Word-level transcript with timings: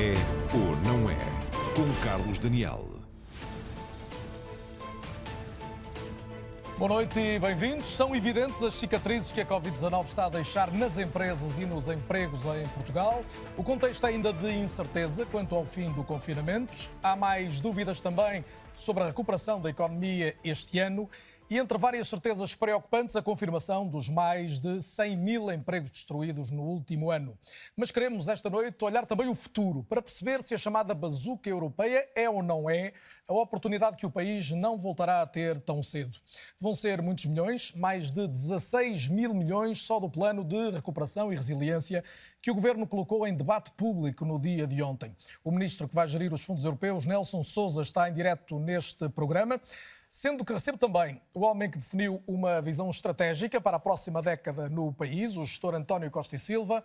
É 0.00 0.14
ou 0.56 0.74
não 0.76 1.10
é? 1.10 1.16
Com 1.76 2.02
Carlos 2.02 2.38
Daniel. 2.38 2.88
Boa 6.78 6.88
noite 6.88 7.20
e 7.20 7.38
bem-vindos. 7.38 7.86
São 7.88 8.16
evidentes 8.16 8.62
as 8.62 8.76
cicatrizes 8.76 9.30
que 9.30 9.42
a 9.42 9.44
Covid-19 9.44 10.06
está 10.06 10.24
a 10.24 10.28
deixar 10.30 10.72
nas 10.72 10.96
empresas 10.96 11.58
e 11.58 11.66
nos 11.66 11.90
empregos 11.90 12.46
em 12.46 12.66
Portugal. 12.68 13.22
O 13.58 13.62
contexto 13.62 14.06
ainda 14.06 14.32
de 14.32 14.50
incerteza 14.50 15.26
quanto 15.26 15.54
ao 15.54 15.66
fim 15.66 15.92
do 15.92 16.02
confinamento. 16.02 16.72
Há 17.02 17.14
mais 17.14 17.60
dúvidas 17.60 18.00
também 18.00 18.42
sobre 18.74 19.02
a 19.02 19.06
recuperação 19.08 19.60
da 19.60 19.68
economia 19.68 20.34
este 20.42 20.78
ano 20.78 21.10
e 21.50 21.58
entre 21.58 21.76
várias 21.76 22.08
certezas 22.08 22.54
preocupantes, 22.54 23.16
a 23.16 23.22
confirmação 23.22 23.88
dos 23.88 24.08
mais 24.08 24.60
de 24.60 24.80
100 24.80 25.16
mil 25.16 25.50
empregos 25.50 25.90
destruídos 25.90 26.48
no 26.52 26.62
último 26.62 27.10
ano. 27.10 27.36
Mas 27.76 27.90
queremos 27.90 28.28
esta 28.28 28.48
noite 28.48 28.84
olhar 28.84 29.04
também 29.04 29.28
o 29.28 29.34
futuro 29.34 29.82
para 29.82 30.00
perceber 30.00 30.44
se 30.44 30.54
a 30.54 30.58
chamada 30.58 30.94
bazuca 30.94 31.50
europeia 31.50 32.08
é 32.14 32.30
ou 32.30 32.40
não 32.40 32.70
é 32.70 32.92
a 33.28 33.34
oportunidade 33.34 33.96
que 33.96 34.06
o 34.06 34.10
país 34.10 34.52
não 34.52 34.78
voltará 34.78 35.22
a 35.22 35.26
ter 35.26 35.60
tão 35.60 35.82
cedo. 35.82 36.16
Vão 36.58 36.72
ser 36.72 37.02
muitos 37.02 37.26
milhões, 37.26 37.72
mais 37.74 38.12
de 38.12 38.28
16 38.28 39.08
mil 39.08 39.34
milhões 39.34 39.84
só 39.84 39.98
do 39.98 40.08
plano 40.08 40.44
de 40.44 40.70
recuperação 40.70 41.32
e 41.32 41.36
resiliência 41.36 42.04
que 42.40 42.50
o 42.50 42.54
governo 42.54 42.86
colocou 42.86 43.26
em 43.26 43.34
debate 43.34 43.72
público 43.72 44.24
no 44.24 44.40
dia 44.40 44.68
de 44.68 44.80
ontem. 44.82 45.14
O 45.42 45.50
ministro 45.50 45.88
que 45.88 45.94
vai 45.94 46.06
gerir 46.06 46.32
os 46.32 46.42
fundos 46.42 46.64
europeus, 46.64 47.06
Nelson 47.06 47.42
Souza, 47.42 47.82
está 47.82 48.08
em 48.08 48.14
direto 48.14 48.58
neste 48.60 49.08
programa. 49.08 49.60
Sendo 50.10 50.44
que 50.44 50.52
recebo 50.52 50.76
também 50.76 51.22
o 51.32 51.42
homem 51.42 51.70
que 51.70 51.78
definiu 51.78 52.20
uma 52.26 52.60
visão 52.60 52.90
estratégica 52.90 53.60
para 53.60 53.76
a 53.76 53.80
próxima 53.80 54.20
década 54.20 54.68
no 54.68 54.92
país, 54.92 55.36
o 55.36 55.46
gestor 55.46 55.72
António 55.72 56.10
Costa 56.10 56.34
e 56.34 56.38
Silva, 56.38 56.84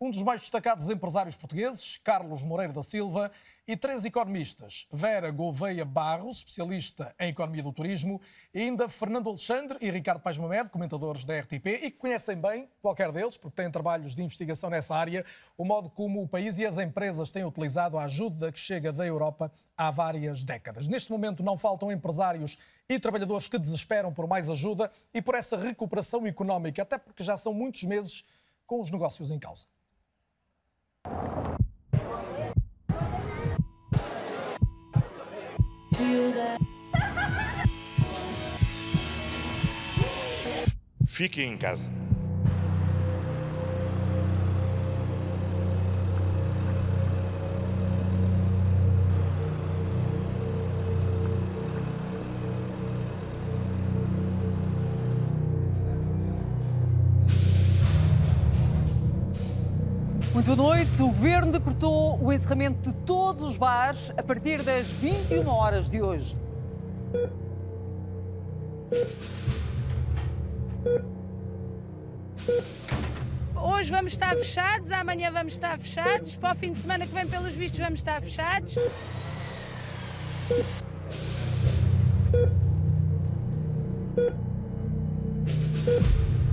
um 0.00 0.10
dos 0.10 0.20
mais 0.24 0.40
destacados 0.40 0.90
empresários 0.90 1.36
portugueses, 1.36 2.00
Carlos 2.02 2.42
Moreira 2.42 2.72
da 2.72 2.82
Silva, 2.82 3.30
e 3.68 3.76
três 3.76 4.04
economistas, 4.04 4.86
Vera 4.92 5.30
Gouveia 5.30 5.84
Barros, 5.84 6.38
especialista 6.38 7.12
em 7.18 7.30
economia 7.30 7.64
do 7.64 7.72
turismo, 7.72 8.20
e 8.54 8.60
ainda 8.60 8.88
Fernando 8.88 9.28
Alexandre 9.28 9.76
e 9.80 9.90
Ricardo 9.90 10.20
Pais 10.20 10.38
Mamed, 10.38 10.70
comentadores 10.70 11.24
da 11.24 11.36
RTP, 11.40 11.66
e 11.66 11.90
que 11.90 11.98
conhecem 11.98 12.36
bem, 12.36 12.68
qualquer 12.80 13.10
deles, 13.10 13.36
porque 13.36 13.56
têm 13.56 13.70
trabalhos 13.70 14.14
de 14.14 14.22
investigação 14.22 14.70
nessa 14.70 14.94
área, 14.94 15.24
o 15.58 15.64
modo 15.64 15.90
como 15.90 16.22
o 16.22 16.28
país 16.28 16.58
e 16.58 16.64
as 16.64 16.78
empresas 16.78 17.32
têm 17.32 17.44
utilizado 17.44 17.98
a 17.98 18.04
ajuda 18.04 18.52
que 18.52 18.60
chega 18.60 18.92
da 18.92 19.04
Europa 19.04 19.50
há 19.76 19.90
várias 19.90 20.44
décadas. 20.44 20.88
Neste 20.88 21.10
momento 21.10 21.42
não 21.42 21.58
faltam 21.58 21.90
empresários 21.90 22.56
e 22.88 23.00
trabalhadores 23.00 23.48
que 23.48 23.58
desesperam 23.58 24.14
por 24.14 24.28
mais 24.28 24.48
ajuda 24.48 24.92
e 25.12 25.20
por 25.20 25.34
essa 25.34 25.56
recuperação 25.56 26.24
económica, 26.24 26.82
até 26.82 26.98
porque 26.98 27.24
já 27.24 27.36
são 27.36 27.52
muitos 27.52 27.82
meses 27.82 28.24
com 28.64 28.80
os 28.80 28.92
negócios 28.92 29.30
em 29.30 29.38
causa. 29.40 29.66
Fiquem 41.06 41.54
em 41.54 41.56
casa. 41.56 41.90
Muito 60.46 60.62
boa 60.62 60.76
noite. 60.76 61.02
O 61.02 61.08
Governo 61.08 61.50
decretou 61.50 62.22
o 62.22 62.32
encerramento 62.32 62.92
de 62.92 62.94
todos 62.98 63.42
os 63.42 63.56
bares 63.56 64.12
a 64.16 64.22
partir 64.22 64.62
das 64.62 64.92
21 64.92 65.48
horas 65.48 65.90
de 65.90 66.00
hoje. 66.00 66.36
Hoje 73.56 73.90
vamos 73.90 74.12
estar 74.12 74.36
fechados, 74.36 74.92
amanhã 74.92 75.32
vamos 75.32 75.54
estar 75.54 75.80
fechados, 75.80 76.36
para 76.36 76.54
o 76.54 76.56
fim 76.56 76.72
de 76.72 76.78
semana 76.78 77.06
que 77.08 77.12
vem, 77.12 77.26
pelos 77.26 77.54
vistos, 77.54 77.80
vamos 77.80 77.98
estar 77.98 78.22
fechados. 78.22 78.78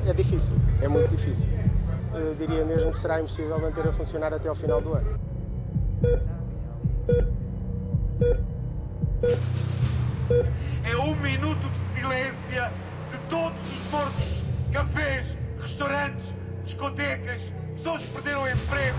É 0.07 0.13
difícil, 0.13 0.55
é 0.81 0.87
muito 0.87 1.15
difícil. 1.15 1.47
Eu 2.13 2.35
diria 2.35 2.63
mesmo 2.63 2.91
que 2.91 2.97
será 2.97 3.19
impossível 3.19 3.59
manter 3.59 3.87
a 3.87 3.91
funcionar 3.91 4.33
até 4.33 4.47
ao 4.47 4.55
final 4.55 4.79
do 4.79 4.93
ano. 4.93 5.19
É 10.83 10.95
um 10.97 11.15
minuto 11.15 11.69
de 11.69 11.93
silêncio 11.95 12.71
de 13.11 13.17
todos 13.29 13.57
os 13.71 13.91
mortos. 13.91 14.43
Cafés, 14.71 15.37
restaurantes, 15.59 16.35
discotecas, 16.65 17.41
pessoas 17.75 18.01
que 18.01 18.07
perderam 18.09 18.43
o 18.43 18.49
emprego. 18.49 18.97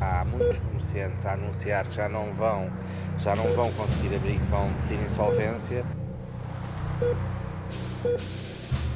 Há 0.00 0.24
muitos 0.24 0.58
comerciantes 0.58 1.26
a 1.26 1.32
anunciar 1.32 1.86
que 1.86 1.94
já 1.94 2.08
não 2.08 2.32
vão, 2.34 2.70
já 3.18 3.36
não 3.36 3.48
vão 3.52 3.72
conseguir 3.72 4.16
abrir, 4.16 4.38
que 4.38 4.46
vão 4.46 4.72
pedir 4.82 5.02
insolvência. 5.02 5.84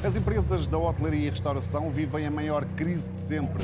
As 0.01 0.15
empresas 0.15 0.65
da 0.67 0.77
hotelaria 0.77 1.27
e 1.27 1.29
restauração 1.29 1.91
vivem 1.91 2.25
a 2.25 2.31
maior 2.31 2.63
crise 2.63 3.11
de 3.11 3.17
sempre. 3.17 3.63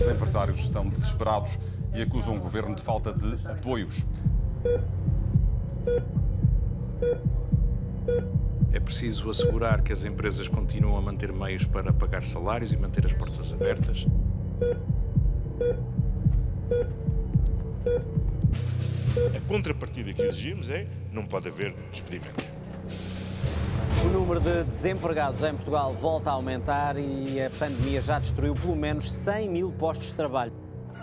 Os 0.00 0.08
empresários 0.08 0.60
estão 0.60 0.88
desesperados 0.88 1.58
e 1.92 2.02
acusam 2.02 2.36
o 2.36 2.40
governo 2.40 2.76
de 2.76 2.82
falta 2.82 3.12
de 3.12 3.46
apoios. 3.48 4.06
É 8.72 8.78
preciso 8.78 9.28
assegurar 9.28 9.82
que 9.82 9.92
as 9.92 10.04
empresas 10.04 10.46
continuam 10.46 10.96
a 10.96 11.02
manter 11.02 11.32
meios 11.32 11.66
para 11.66 11.92
pagar 11.92 12.24
salários 12.24 12.72
e 12.72 12.76
manter 12.76 13.04
as 13.04 13.12
portas 13.12 13.52
abertas. 13.52 14.06
Contrapartida 19.52 20.14
que 20.14 20.22
exigimos 20.22 20.70
é 20.70 20.86
não 21.12 21.26
pode 21.26 21.46
haver 21.46 21.74
despedimentos. 21.90 22.46
O 24.02 24.08
número 24.08 24.40
de 24.40 24.64
desempregados 24.64 25.42
em 25.42 25.52
Portugal 25.52 25.92
volta 25.94 26.30
a 26.30 26.32
aumentar 26.32 26.96
e 26.96 27.38
a 27.38 27.50
pandemia 27.50 28.00
já 28.00 28.18
destruiu 28.18 28.54
pelo 28.54 28.74
menos 28.74 29.12
100 29.12 29.50
mil 29.50 29.70
postos 29.70 30.06
de 30.06 30.14
trabalho. 30.14 30.54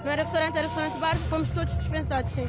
Não 0.04 0.12
era 0.12 0.24
restaurante, 0.24 0.58
era 0.58 0.68
restaurante 0.68 0.98
bar, 1.00 1.16
fomos 1.30 1.52
todos 1.52 1.78
dispensados, 1.78 2.32
sim. 2.32 2.48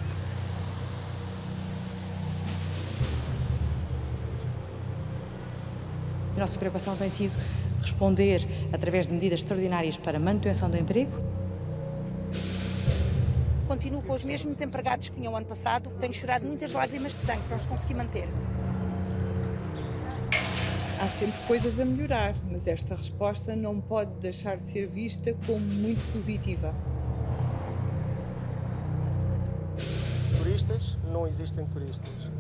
A 6.35 6.41
nossa 6.41 6.59
preocupação 6.59 6.97
tem 6.97 7.11
sido 7.11 7.37
responder 7.83 8.49
através 8.73 9.07
de 9.07 9.13
medidas 9.13 9.41
extraordinárias 9.41 9.99
para 9.99 10.17
a 10.17 10.21
manutenção 10.21 10.71
do 10.71 10.79
emprego. 10.79 11.30
Continuo 13.81 14.03
com 14.03 14.13
os 14.13 14.23
mesmos 14.23 14.61
empregados 14.61 15.09
que 15.09 15.17
tinham 15.17 15.35
ano 15.35 15.47
passado. 15.47 15.89
Tenho 15.99 16.13
chorado 16.13 16.47
muitas 16.47 16.71
lágrimas 16.71 17.15
de 17.15 17.23
sangue 17.23 17.41
para 17.49 17.57
os 17.57 17.65
conseguir 17.65 17.95
manter. 17.95 18.29
Há 21.01 21.09
sempre 21.09 21.41
coisas 21.47 21.81
a 21.81 21.85
melhorar, 21.87 22.35
mas 22.51 22.67
esta 22.67 22.95
resposta 22.95 23.57
não 23.57 23.81
pode 23.81 24.11
deixar 24.21 24.57
de 24.57 24.67
ser 24.67 24.87
vista 24.87 25.35
como 25.47 25.61
muito 25.61 26.13
positiva. 26.13 26.75
Turistas? 30.37 30.99
Não 31.11 31.27
existem 31.27 31.65
turistas. 31.65 32.31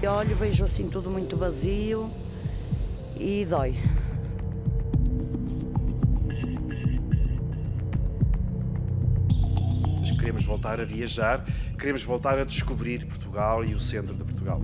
Eu 0.00 0.12
olho, 0.12 0.36
vejo 0.36 0.64
assim 0.64 0.88
tudo 0.88 1.10
muito 1.10 1.36
vazio 1.36 2.08
e 3.20 3.44
dói. 3.44 3.76
Queremos 10.18 10.44
voltar 10.44 10.80
a 10.80 10.84
viajar, 10.84 11.44
queremos 11.78 12.02
voltar 12.02 12.38
a 12.38 12.44
descobrir 12.44 13.06
Portugal 13.06 13.64
e 13.64 13.74
o 13.74 13.80
centro 13.80 14.14
de 14.14 14.24
Portugal. 14.24 14.60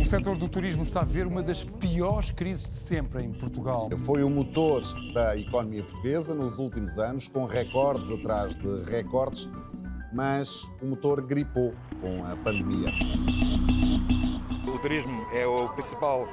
O 0.00 0.04
setor 0.04 0.36
do 0.36 0.48
turismo 0.48 0.82
está 0.82 1.00
a 1.00 1.04
ver 1.04 1.26
uma 1.26 1.42
das 1.42 1.62
piores 1.64 2.30
crises 2.30 2.68
de 2.68 2.74
sempre 2.74 3.22
em 3.22 3.32
Portugal. 3.32 3.88
Foi 3.98 4.22
o 4.22 4.30
motor 4.30 4.82
da 5.12 5.36
economia 5.36 5.82
portuguesa 5.82 6.34
nos 6.34 6.58
últimos 6.58 6.98
anos, 6.98 7.28
com 7.28 7.44
recordes 7.44 8.10
atrás 8.10 8.56
de 8.56 8.82
recordes, 8.90 9.48
mas 10.12 10.64
o 10.82 10.86
motor 10.86 11.20
gripou 11.22 11.74
com 12.00 12.24
a 12.24 12.36
pandemia. 12.36 12.92
O 14.80 14.82
turismo 14.82 15.26
é 15.30 15.46
o 15.46 15.68
principal 15.68 16.26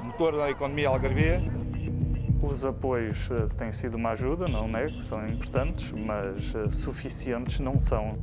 motor 0.00 0.34
da 0.34 0.50
economia 0.50 0.88
algarvia. 0.88 1.42
Os 2.42 2.64
apoios 2.64 3.28
eh, 3.30 3.54
têm 3.58 3.70
sido 3.70 3.98
uma 3.98 4.12
ajuda, 4.12 4.48
não 4.48 4.66
nego, 4.66 5.02
são 5.02 5.28
importantes, 5.28 5.92
mas 5.92 6.54
eh, 6.54 6.70
suficientes 6.70 7.60
não 7.60 7.78
são. 7.78 8.16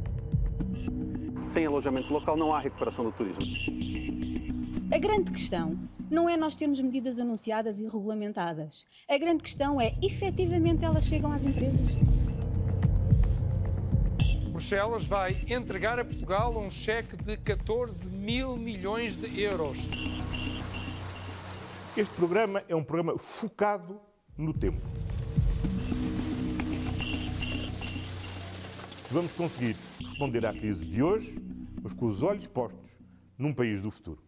Sem 1.46 1.68
alojamento 1.68 2.12
local 2.12 2.36
não 2.36 2.52
há 2.52 2.60
recuperação 2.60 3.06
do 3.06 3.12
turismo. 3.12 3.46
A 4.92 4.98
grande 4.98 5.30
questão 5.30 5.78
não 6.10 6.28
é 6.28 6.36
nós 6.36 6.56
termos 6.56 6.82
medidas 6.82 7.20
anunciadas 7.20 7.80
e 7.80 7.84
regulamentadas. 7.84 8.88
A 9.08 9.20
grande 9.20 9.44
questão 9.44 9.80
é, 9.80 9.94
efetivamente, 10.02 10.84
elas 10.84 11.06
chegam 11.06 11.32
às 11.32 11.46
empresas? 11.46 11.96
Bruxelas 14.60 15.06
vai 15.06 15.40
entregar 15.48 16.00
a 16.00 16.04
Portugal 16.04 16.54
um 16.60 16.70
cheque 16.70 17.16
de 17.16 17.38
14 17.38 18.10
mil 18.10 18.58
milhões 18.58 19.16
de 19.16 19.42
euros. 19.42 19.78
Este 21.96 22.14
programa 22.14 22.62
é 22.68 22.76
um 22.76 22.84
programa 22.84 23.18
focado 23.18 24.02
no 24.38 24.54
tempo. 24.54 24.82
Vamos 29.10 29.32
conseguir 29.32 29.78
responder 30.02 30.46
à 30.46 30.52
crise 30.52 30.84
de 30.84 31.02
hoje, 31.02 31.40
mas 31.82 31.94
com 31.94 32.08
os 32.08 32.22
olhos 32.22 32.46
postos 32.46 32.90
num 33.38 33.54
país 33.54 33.82
do 33.82 33.90
futuro. 33.90 34.22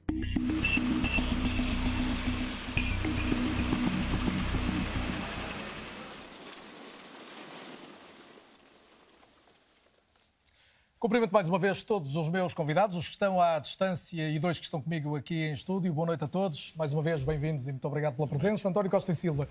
Cumprimento 11.01 11.31
mais 11.31 11.49
uma 11.49 11.57
vez 11.57 11.83
todos 11.83 12.15
os 12.15 12.29
meus 12.29 12.53
convidados, 12.53 12.95
os 12.95 13.07
que 13.07 13.13
estão 13.13 13.41
à 13.41 13.57
distância 13.57 14.29
e 14.29 14.37
dois 14.37 14.59
que 14.59 14.65
estão 14.65 14.79
comigo 14.79 15.15
aqui 15.15 15.33
em 15.33 15.53
estúdio. 15.53 15.91
Boa 15.91 16.05
noite 16.05 16.23
a 16.23 16.27
todos. 16.27 16.73
Mais 16.75 16.93
uma 16.93 17.01
vez, 17.01 17.23
bem-vindos 17.23 17.67
e 17.67 17.71
muito 17.71 17.87
obrigado 17.87 18.15
pela 18.15 18.27
presença. 18.27 18.69
António 18.69 18.91
Costa 18.91 19.11
e 19.11 19.15
Silva, 19.15 19.47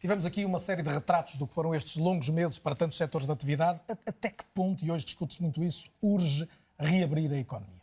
tivemos 0.00 0.24
aqui 0.24 0.46
uma 0.46 0.58
série 0.58 0.82
de 0.82 0.88
retratos 0.88 1.36
do 1.36 1.46
que 1.46 1.52
foram 1.52 1.74
estes 1.74 1.96
longos 1.96 2.30
meses 2.30 2.58
para 2.58 2.74
tantos 2.74 2.96
setores 2.96 3.26
da 3.26 3.34
atividade. 3.34 3.78
Até 3.86 4.30
que 4.30 4.42
ponto, 4.54 4.82
e 4.82 4.90
hoje 4.90 5.04
discute-se 5.04 5.42
muito 5.42 5.62
isso, 5.62 5.90
urge 6.00 6.48
reabrir 6.78 7.30
a 7.34 7.36
economia? 7.36 7.82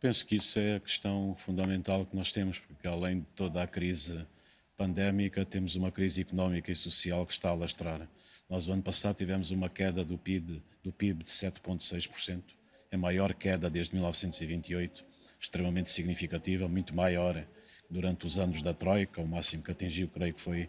Penso 0.00 0.24
que 0.24 0.36
isso 0.36 0.56
é 0.56 0.76
a 0.76 0.80
questão 0.80 1.34
fundamental 1.34 2.06
que 2.06 2.14
nós 2.14 2.30
temos, 2.30 2.60
porque 2.60 2.86
além 2.86 3.18
de 3.18 3.26
toda 3.34 3.60
a 3.60 3.66
crise 3.66 4.24
pandémica, 4.78 5.44
temos 5.44 5.74
uma 5.74 5.90
crise 5.90 6.20
económica 6.20 6.70
e 6.70 6.76
social 6.76 7.26
que 7.26 7.32
está 7.32 7.50
a 7.50 7.54
lastrar. 7.54 8.08
Nós, 8.48 8.68
o 8.68 8.72
ano 8.72 8.84
passado, 8.84 9.16
tivemos 9.16 9.50
uma 9.50 9.68
queda 9.68 10.04
do 10.04 10.16
PIB, 10.16 10.62
do 10.82 10.92
PIB 10.92 11.24
de 11.24 11.30
7,6%, 11.30 12.42
a 12.92 12.98
maior 12.98 13.34
queda 13.34 13.70
desde 13.70 13.94
1928, 13.94 15.04
extremamente 15.40 15.90
significativa, 15.90 16.68
muito 16.68 16.94
maior 16.94 17.46
durante 17.88 18.26
os 18.26 18.38
anos 18.38 18.62
da 18.62 18.72
Troika, 18.72 19.20
o 19.20 19.26
máximo 19.26 19.62
que 19.62 19.70
atingiu, 19.70 20.08
creio 20.08 20.34
que 20.34 20.40
foi 20.40 20.68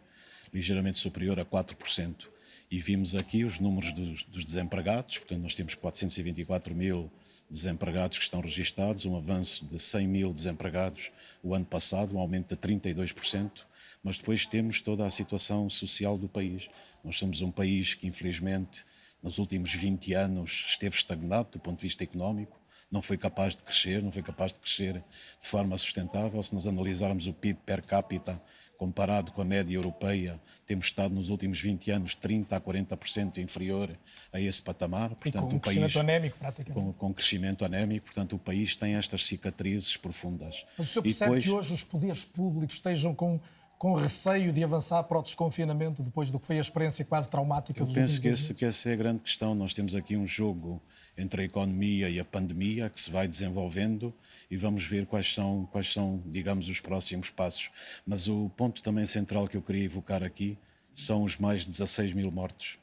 ligeiramente 0.53 0.97
superior 0.97 1.39
a 1.39 1.45
4%. 1.45 2.27
E 2.69 2.79
vimos 2.79 3.15
aqui 3.15 3.43
os 3.43 3.59
números 3.59 3.91
dos, 3.91 4.23
dos 4.23 4.45
desempregados, 4.45 5.17
portanto, 5.17 5.41
nós 5.41 5.55
temos 5.55 5.75
424 5.75 6.73
mil 6.73 7.11
desempregados 7.49 8.17
que 8.17 8.23
estão 8.23 8.39
registados, 8.39 9.05
um 9.05 9.17
avanço 9.17 9.65
de 9.65 9.77
100 9.77 10.07
mil 10.07 10.33
desempregados 10.33 11.11
o 11.43 11.53
ano 11.53 11.65
passado, 11.65 12.15
um 12.15 12.19
aumento 12.19 12.55
de 12.55 12.61
32%, 12.61 13.65
mas 14.01 14.17
depois 14.17 14.45
temos 14.45 14.79
toda 14.79 15.05
a 15.05 15.11
situação 15.11 15.69
social 15.69 16.17
do 16.17 16.29
país. 16.29 16.69
Nós 17.03 17.17
somos 17.17 17.41
um 17.41 17.51
país 17.51 17.93
que, 17.93 18.07
infelizmente, 18.07 18.85
nos 19.21 19.37
últimos 19.37 19.73
20 19.73 20.13
anos 20.13 20.65
esteve 20.69 20.95
estagnado 20.95 21.49
do 21.51 21.59
ponto 21.59 21.77
de 21.77 21.83
vista 21.83 22.03
económico, 22.03 22.59
não 22.91 23.01
foi 23.01 23.17
capaz 23.17 23.55
de 23.55 23.63
crescer, 23.63 24.03
não 24.03 24.11
foi 24.11 24.21
capaz 24.21 24.51
de 24.51 24.59
crescer 24.59 25.03
de 25.41 25.47
forma 25.47 25.77
sustentável. 25.77 26.43
Se 26.43 26.53
nós 26.53 26.67
analisarmos 26.67 27.25
o 27.25 27.33
PIB 27.33 27.59
per 27.65 27.81
capita 27.81 28.41
comparado 28.77 29.31
com 29.31 29.43
a 29.43 29.45
média 29.45 29.75
europeia, 29.75 30.41
temos 30.65 30.87
estado 30.87 31.13
nos 31.13 31.29
últimos 31.29 31.61
20 31.61 31.91
anos 31.91 32.15
30% 32.15 32.51
a 32.51 32.59
40% 32.59 33.37
inferior 33.37 33.95
a 34.33 34.41
esse 34.41 34.61
patamar. 34.61 35.09
Portanto, 35.09 35.35
e 35.35 35.39
com 35.39 35.55
um 35.55 35.59
crescimento 35.59 35.93
país, 35.93 35.97
anémico, 35.97 36.37
praticamente. 36.39 36.73
Com, 36.73 36.93
com 36.93 37.13
crescimento 37.13 37.63
anémico, 37.63 38.07
portanto, 38.07 38.35
o 38.35 38.39
país 38.39 38.75
tem 38.75 38.95
estas 38.95 39.25
cicatrizes 39.25 39.95
profundas. 39.95 40.65
Mas 40.77 40.89
o 40.89 40.91
senhor 40.93 41.03
percebe 41.03 41.29
depois... 41.29 41.43
que 41.45 41.51
hoje 41.51 41.73
os 41.75 41.83
poderes 41.83 42.25
públicos 42.25 42.75
estejam 42.75 43.13
com 43.13 43.39
com 43.81 43.95
receio 43.95 44.53
de 44.53 44.63
avançar 44.63 45.01
para 45.05 45.17
o 45.17 45.23
desconfinamento 45.23 46.03
depois 46.03 46.29
do 46.29 46.39
que 46.39 46.45
foi 46.45 46.59
a 46.59 46.61
experiência 46.61 47.03
quase 47.03 47.27
traumática 47.27 47.81
Eu 47.81 47.87
dos 47.87 47.95
penso 47.95 48.21
que, 48.21 48.27
esse, 48.27 48.53
que 48.53 48.63
essa 48.63 48.91
é 48.91 48.93
a 48.93 48.95
grande 48.95 49.23
questão. 49.23 49.55
Nós 49.55 49.73
temos 49.73 49.95
aqui 49.95 50.15
um 50.15 50.27
jogo 50.27 50.79
entre 51.17 51.41
a 51.41 51.45
economia 51.45 52.07
e 52.07 52.19
a 52.19 52.23
pandemia 52.23 52.91
que 52.91 53.01
se 53.01 53.09
vai 53.09 53.27
desenvolvendo 53.27 54.13
e 54.51 54.55
vamos 54.55 54.85
ver 54.85 55.07
quais 55.07 55.33
são, 55.33 55.67
quais 55.71 55.91
são, 55.91 56.21
digamos, 56.27 56.69
os 56.69 56.79
próximos 56.79 57.31
passos. 57.31 57.71
Mas 58.05 58.27
o 58.27 58.49
ponto 58.49 58.83
também 58.83 59.07
central 59.07 59.47
que 59.47 59.57
eu 59.57 59.63
queria 59.63 59.85
evocar 59.85 60.21
aqui 60.21 60.59
são 60.93 61.23
os 61.23 61.39
mais 61.39 61.61
de 61.61 61.71
16 61.71 62.13
mil 62.13 62.31
mortos. 62.31 62.77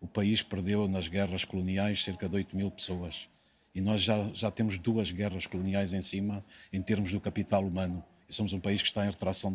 O 0.00 0.08
país 0.08 0.42
perdeu 0.42 0.88
nas 0.88 1.06
guerras 1.06 1.44
coloniais 1.44 2.02
cerca 2.02 2.28
de 2.28 2.34
8 2.34 2.56
mil 2.56 2.72
pessoas. 2.72 3.28
E 3.72 3.80
nós 3.80 4.02
já, 4.02 4.28
já 4.34 4.50
temos 4.50 4.78
duas 4.78 5.12
guerras 5.12 5.46
coloniais 5.46 5.92
em 5.92 6.02
cima 6.02 6.44
em 6.72 6.82
termos 6.82 7.12
do 7.12 7.20
capital 7.20 7.64
humano 7.64 8.04
e 8.30 8.32
somos 8.32 8.52
um 8.52 8.60
país 8.60 8.80
que 8.80 8.88
está 8.88 9.04
em 9.04 9.10
retração 9.10 9.52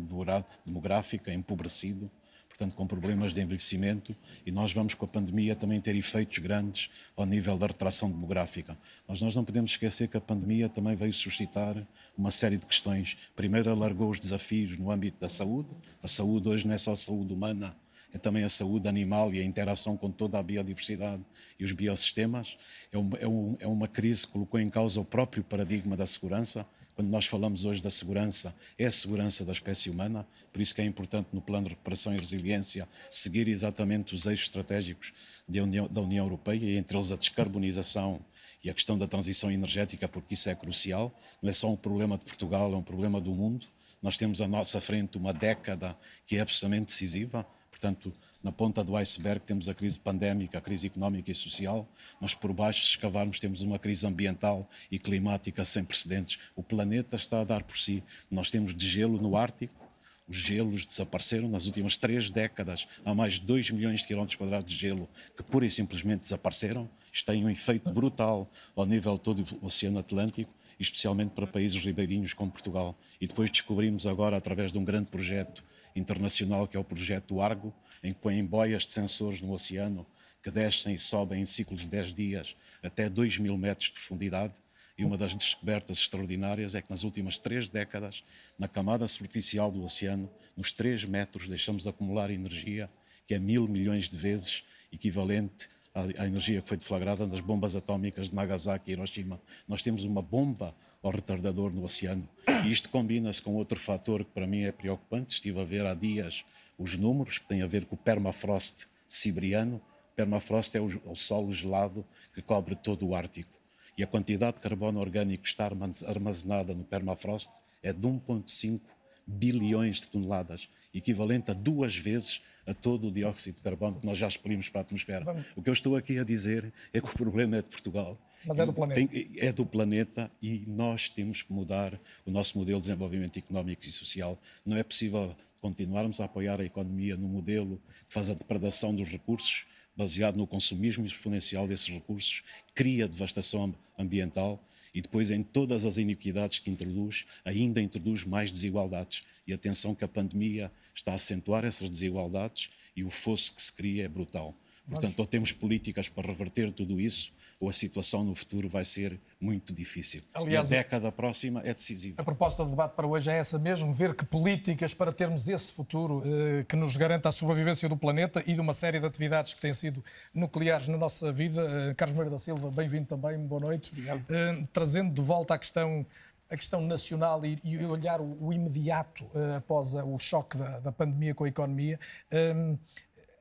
demográfica, 0.64 1.32
empobrecido, 1.32 2.10
portanto 2.46 2.74
com 2.74 2.86
problemas 2.86 3.34
de 3.34 3.40
envelhecimento 3.40 4.14
e 4.44 4.50
nós 4.50 4.72
vamos 4.72 4.94
com 4.94 5.04
a 5.04 5.08
pandemia 5.08 5.56
também 5.56 5.80
ter 5.80 5.96
efeitos 5.96 6.38
grandes 6.38 6.90
ao 7.16 7.24
nível 7.24 7.58
da 7.58 7.66
retração 7.66 8.10
demográfica. 8.10 8.76
Mas 9.08 9.20
nós 9.20 9.34
não 9.34 9.44
podemos 9.44 9.70
esquecer 9.70 10.08
que 10.08 10.16
a 10.16 10.20
pandemia 10.20 10.68
também 10.68 10.94
veio 10.94 11.12
suscitar 11.12 11.74
uma 12.16 12.30
série 12.30 12.58
de 12.58 12.66
questões. 12.66 13.16
Primeiro 13.34 13.70
alargou 13.70 14.10
os 14.10 14.20
desafios 14.20 14.76
no 14.76 14.90
âmbito 14.90 15.18
da 15.18 15.28
saúde. 15.28 15.68
A 16.02 16.08
saúde 16.08 16.48
hoje 16.48 16.66
não 16.66 16.74
é 16.74 16.78
só 16.78 16.92
a 16.92 16.96
saúde 16.96 17.32
humana, 17.32 17.74
é 18.12 18.18
também 18.18 18.44
a 18.44 18.48
saúde 18.48 18.88
animal 18.88 19.34
e 19.34 19.40
a 19.40 19.44
interação 19.44 19.94
com 19.94 20.10
toda 20.10 20.38
a 20.38 20.42
biodiversidade 20.42 21.22
e 21.60 21.64
os 21.64 21.72
biossistemas. 21.72 22.56
É, 22.90 22.96
um, 22.96 23.10
é, 23.20 23.28
um, 23.28 23.54
é 23.60 23.66
uma 23.66 23.86
crise 23.86 24.26
que 24.26 24.32
colocou 24.32 24.58
em 24.58 24.70
causa 24.70 24.98
o 24.98 25.04
próprio 25.04 25.44
paradigma 25.44 25.96
da 25.96 26.06
segurança. 26.06 26.66
Quando 26.96 27.10
nós 27.10 27.26
falamos 27.26 27.66
hoje 27.66 27.82
da 27.82 27.90
segurança, 27.90 28.54
é 28.78 28.86
a 28.86 28.90
segurança 28.90 29.44
da 29.44 29.52
espécie 29.52 29.90
humana, 29.90 30.26
por 30.50 30.62
isso 30.62 30.74
que 30.74 30.80
é 30.80 30.84
importante 30.86 31.28
no 31.30 31.42
plano 31.42 31.64
de 31.64 31.70
recuperação 31.70 32.14
e 32.14 32.18
resiliência 32.18 32.88
seguir 33.10 33.48
exatamente 33.48 34.14
os 34.14 34.24
eixos 34.24 34.46
estratégicos 34.46 35.12
União, 35.46 35.86
da 35.86 36.00
União 36.00 36.24
Europeia, 36.24 36.64
e 36.64 36.76
entre 36.78 36.96
eles 36.96 37.12
a 37.12 37.16
descarbonização 37.16 38.18
e 38.64 38.70
a 38.70 38.74
questão 38.74 38.96
da 38.96 39.06
transição 39.06 39.50
energética, 39.50 40.08
porque 40.08 40.32
isso 40.32 40.48
é 40.48 40.54
crucial. 40.54 41.14
Não 41.42 41.50
é 41.50 41.52
só 41.52 41.70
um 41.70 41.76
problema 41.76 42.16
de 42.16 42.24
Portugal, 42.24 42.72
é 42.72 42.76
um 42.76 42.82
problema 42.82 43.20
do 43.20 43.34
mundo. 43.34 43.66
Nós 44.00 44.16
temos 44.16 44.40
à 44.40 44.48
nossa 44.48 44.80
frente 44.80 45.18
uma 45.18 45.34
década 45.34 45.94
que 46.26 46.36
é 46.36 46.40
absolutamente 46.40 46.86
decisiva 46.86 47.46
Portanto, 47.76 48.10
na 48.42 48.50
ponta 48.50 48.82
do 48.82 48.96
iceberg 48.96 49.44
temos 49.44 49.68
a 49.68 49.74
crise 49.74 50.00
pandémica, 50.00 50.56
a 50.56 50.62
crise 50.62 50.86
económica 50.86 51.30
e 51.30 51.34
social, 51.34 51.86
mas 52.18 52.34
por 52.34 52.50
baixo, 52.50 52.80
se 52.80 52.88
escavarmos, 52.88 53.38
temos 53.38 53.60
uma 53.60 53.78
crise 53.78 54.06
ambiental 54.06 54.66
e 54.90 54.98
climática 54.98 55.62
sem 55.62 55.84
precedentes. 55.84 56.38
O 56.56 56.62
planeta 56.62 57.16
está 57.16 57.42
a 57.42 57.44
dar 57.44 57.62
por 57.62 57.76
si. 57.76 58.02
Nós 58.30 58.48
temos 58.48 58.74
de 58.74 58.88
gelo 58.88 59.20
no 59.20 59.36
Ártico, 59.36 59.86
os 60.26 60.38
gelos 60.38 60.86
desapareceram 60.86 61.50
nas 61.50 61.66
últimas 61.66 61.98
três 61.98 62.30
décadas. 62.30 62.88
Há 63.04 63.12
mais 63.12 63.34
de 63.34 63.40
2 63.40 63.70
milhões 63.72 64.00
de 64.00 64.06
quilómetros 64.06 64.36
quadrados 64.36 64.72
de 64.72 64.76
gelo 64.76 65.06
que 65.36 65.42
pura 65.42 65.66
e 65.66 65.70
simplesmente 65.70 66.22
desapareceram. 66.22 66.88
Isto 67.12 67.26
tem 67.30 67.44
um 67.44 67.50
efeito 67.50 67.92
brutal 67.92 68.50
ao 68.74 68.86
nível 68.86 69.18
todo 69.18 69.44
do 69.44 69.66
Oceano 69.66 69.98
Atlântico, 69.98 70.50
especialmente 70.80 71.32
para 71.32 71.46
países 71.46 71.84
ribeirinhos 71.84 72.32
como 72.32 72.50
Portugal. 72.50 72.96
E 73.20 73.26
depois 73.26 73.50
descobrimos 73.50 74.06
agora, 74.06 74.34
através 74.34 74.72
de 74.72 74.78
um 74.78 74.84
grande 74.84 75.10
projeto 75.10 75.62
internacional, 75.96 76.68
que 76.68 76.76
é 76.76 76.80
o 76.80 76.84
projeto 76.84 77.40
Argo, 77.40 77.74
em 78.02 78.12
que 78.12 78.20
põem 78.20 78.44
boias 78.44 78.84
de 78.84 78.92
sensores 78.92 79.40
no 79.40 79.52
oceano 79.52 80.06
que 80.42 80.50
descem 80.50 80.94
e 80.94 80.98
sobem 80.98 81.42
em 81.42 81.46
ciclos 81.46 81.80
de 81.80 81.88
10 81.88 82.12
dias 82.12 82.56
até 82.80 83.08
2 83.08 83.38
mil 83.38 83.58
metros 83.58 83.88
de 83.88 83.94
profundidade. 83.94 84.54
E 84.96 85.04
uma 85.04 85.18
das 85.18 85.34
descobertas 85.34 85.98
extraordinárias 85.98 86.74
é 86.74 86.80
que 86.80 86.88
nas 86.88 87.02
últimas 87.02 87.36
três 87.36 87.68
décadas, 87.68 88.22
na 88.58 88.68
camada 88.68 89.06
superficial 89.08 89.70
do 89.70 89.82
oceano, 89.82 90.30
nos 90.56 90.70
3 90.70 91.04
metros, 91.04 91.48
deixamos 91.48 91.82
de 91.82 91.88
acumular 91.88 92.30
energia 92.30 92.88
que 93.26 93.34
é 93.34 93.38
mil 93.38 93.66
milhões 93.66 94.08
de 94.08 94.16
vezes 94.16 94.64
equivalente 94.92 95.68
à, 95.96 96.26
energia 96.26 96.60
que 96.60 96.68
foi 96.68 96.76
deflagrada 96.76 97.26
nas 97.26 97.40
bombas 97.40 97.74
atómicas 97.74 98.28
de 98.28 98.34
Nagasaki 98.34 98.90
e 98.90 98.92
Hiroshima. 98.92 99.40
Nós 99.66 99.82
temos 99.82 100.04
uma 100.04 100.20
bomba 100.20 100.74
ao 101.02 101.10
retardador 101.10 101.72
no 101.72 101.84
oceano. 101.84 102.28
E 102.64 102.70
isto 102.70 102.90
combina-se 102.90 103.40
com 103.40 103.54
outro 103.54 103.80
fator 103.80 104.24
que 104.24 104.30
para 104.30 104.46
mim 104.46 104.62
é 104.62 104.72
preocupante. 104.72 105.34
Estive 105.34 105.60
a 105.60 105.64
ver 105.64 105.86
há 105.86 105.94
dias 105.94 106.44
os 106.78 106.98
números 106.98 107.38
que 107.38 107.46
têm 107.46 107.62
a 107.62 107.66
ver 107.66 107.86
com 107.86 107.94
o 107.94 107.98
permafrost 107.98 108.86
siberiano. 109.08 109.80
Permafrost 110.14 110.76
é 110.76 110.80
o, 110.80 110.86
o 111.06 111.16
solo 111.16 111.52
gelado 111.52 112.06
que 112.34 112.42
cobre 112.42 112.76
todo 112.76 113.08
o 113.08 113.14
Ártico. 113.14 113.56
E 113.96 114.02
a 114.02 114.06
quantidade 114.06 114.58
de 114.58 114.62
carbono 114.62 115.00
orgânico 115.00 115.44
que 115.44 115.48
está 115.48 115.70
armazenada 116.06 116.74
no 116.74 116.84
permafrost 116.84 117.62
é 117.82 117.94
de 117.94 118.06
1,5 118.06 118.80
bilhões 119.26 120.02
de 120.02 120.08
toneladas, 120.08 120.68
equivalente 120.94 121.50
a 121.50 121.54
duas 121.54 121.96
vezes 121.96 122.40
a 122.64 122.72
todo 122.72 123.08
o 123.08 123.10
dióxido 123.10 123.56
de 123.56 123.62
carbono 123.62 123.98
que 123.98 124.06
nós 124.06 124.16
já 124.16 124.28
expelimos 124.28 124.68
para 124.68 124.80
a 124.80 124.82
atmosfera. 124.82 125.24
Vamos. 125.24 125.44
O 125.56 125.62
que 125.62 125.68
eu 125.68 125.72
estou 125.72 125.96
aqui 125.96 126.18
a 126.18 126.24
dizer 126.24 126.72
é 126.92 127.00
que 127.00 127.08
o 127.08 127.12
problema 127.12 127.56
é 127.56 127.62
de 127.62 127.68
Portugal. 127.68 128.16
Mas 128.44 128.58
é 128.58 128.66
do 128.66 128.72
planeta. 128.72 129.08
Tem, 129.08 129.28
é 129.38 129.52
do 129.52 129.66
planeta 129.66 130.30
e 130.40 130.64
nós 130.68 131.08
temos 131.08 131.42
que 131.42 131.52
mudar 131.52 132.00
o 132.24 132.30
nosso 132.30 132.56
modelo 132.56 132.80
de 132.80 132.86
desenvolvimento 132.86 133.38
económico 133.38 133.84
e 133.84 133.90
social. 133.90 134.40
Não 134.64 134.76
é 134.76 134.84
possível 134.84 135.34
continuarmos 135.60 136.20
a 136.20 136.26
apoiar 136.26 136.60
a 136.60 136.64
economia 136.64 137.16
no 137.16 137.26
modelo 137.26 137.80
que 138.06 138.12
faz 138.12 138.30
a 138.30 138.34
depredação 138.34 138.94
dos 138.94 139.08
recursos, 139.08 139.66
baseado 139.96 140.36
no 140.36 140.46
consumismo 140.46 141.04
exponencial 141.06 141.66
desses 141.66 141.88
recursos, 141.88 142.42
cria 142.74 143.08
devastação 143.08 143.74
ambiental 143.98 144.62
e 144.96 145.00
depois 145.02 145.30
em 145.30 145.42
todas 145.42 145.84
as 145.84 145.98
iniquidades 145.98 146.58
que 146.58 146.70
introduz, 146.70 147.26
ainda 147.44 147.82
introduz 147.82 148.24
mais 148.24 148.50
desigualdades. 148.50 149.24
E 149.46 149.52
atenção 149.52 149.94
que 149.94 150.06
a 150.06 150.08
pandemia 150.08 150.72
está 150.94 151.12
a 151.12 151.16
acentuar 151.16 151.66
essas 151.66 151.90
desigualdades 151.90 152.70
e 152.96 153.04
o 153.04 153.10
fosso 153.10 153.54
que 153.54 153.60
se 153.60 153.70
cria 153.70 154.06
é 154.06 154.08
brutal. 154.08 154.56
Portanto, 154.88 155.18
ou 155.18 155.26
temos 155.26 155.52
políticas 155.52 156.08
para 156.08 156.28
reverter 156.28 156.70
tudo 156.70 157.00
isso, 157.00 157.32
ou 157.60 157.68
a 157.68 157.72
situação 157.72 158.22
no 158.22 158.34
futuro 158.34 158.68
vai 158.68 158.84
ser 158.84 159.18
muito 159.40 159.72
difícil. 159.72 160.22
Aliás, 160.32 160.70
e 160.70 160.74
a 160.74 160.78
década 160.78 161.10
próxima 161.10 161.60
é 161.64 161.74
decisiva. 161.74 162.20
A 162.20 162.24
proposta 162.24 162.64
de 162.64 162.70
debate 162.70 162.94
para 162.94 163.06
hoje 163.06 163.28
é 163.30 163.36
essa 163.36 163.58
mesmo, 163.58 163.92
ver 163.92 164.14
que 164.14 164.24
políticas 164.24 164.94
para 164.94 165.12
termos 165.12 165.48
esse 165.48 165.72
futuro 165.72 166.22
eh, 166.24 166.64
que 166.68 166.76
nos 166.76 166.96
garanta 166.96 167.28
a 167.28 167.32
sobrevivência 167.32 167.88
do 167.88 167.96
planeta 167.96 168.42
e 168.46 168.54
de 168.54 168.60
uma 168.60 168.72
série 168.72 169.00
de 169.00 169.06
atividades 169.06 169.54
que 169.54 169.60
têm 169.60 169.72
sido 169.72 170.04
nucleares 170.32 170.86
na 170.86 170.96
nossa 170.96 171.32
vida. 171.32 171.62
Eh, 171.90 171.94
Carlos 171.94 172.14
Moreira 172.14 172.36
da 172.36 172.38
Silva, 172.38 172.70
bem-vindo 172.70 173.06
também, 173.06 173.38
boa 173.38 173.60
noite. 173.60 173.90
Obrigado. 173.92 174.24
Eh, 174.28 174.64
trazendo 174.72 175.12
de 175.12 175.20
volta 175.20 175.54
a 175.54 175.58
questão 175.58 176.06
a 176.48 176.56
questão 176.56 176.80
nacional 176.80 177.44
e, 177.44 177.58
e 177.64 177.84
olhar 177.84 178.20
o, 178.20 178.36
o 178.40 178.52
imediato 178.52 179.24
uh, 179.34 179.56
após 179.56 179.96
a, 179.96 180.04
o 180.04 180.18
choque 180.18 180.56
da, 180.56 180.78
da, 180.78 180.92
pandemia 180.92 181.34
com 181.34 181.44
a 181.44 181.48
economia, 181.48 181.98
um, 182.32 182.78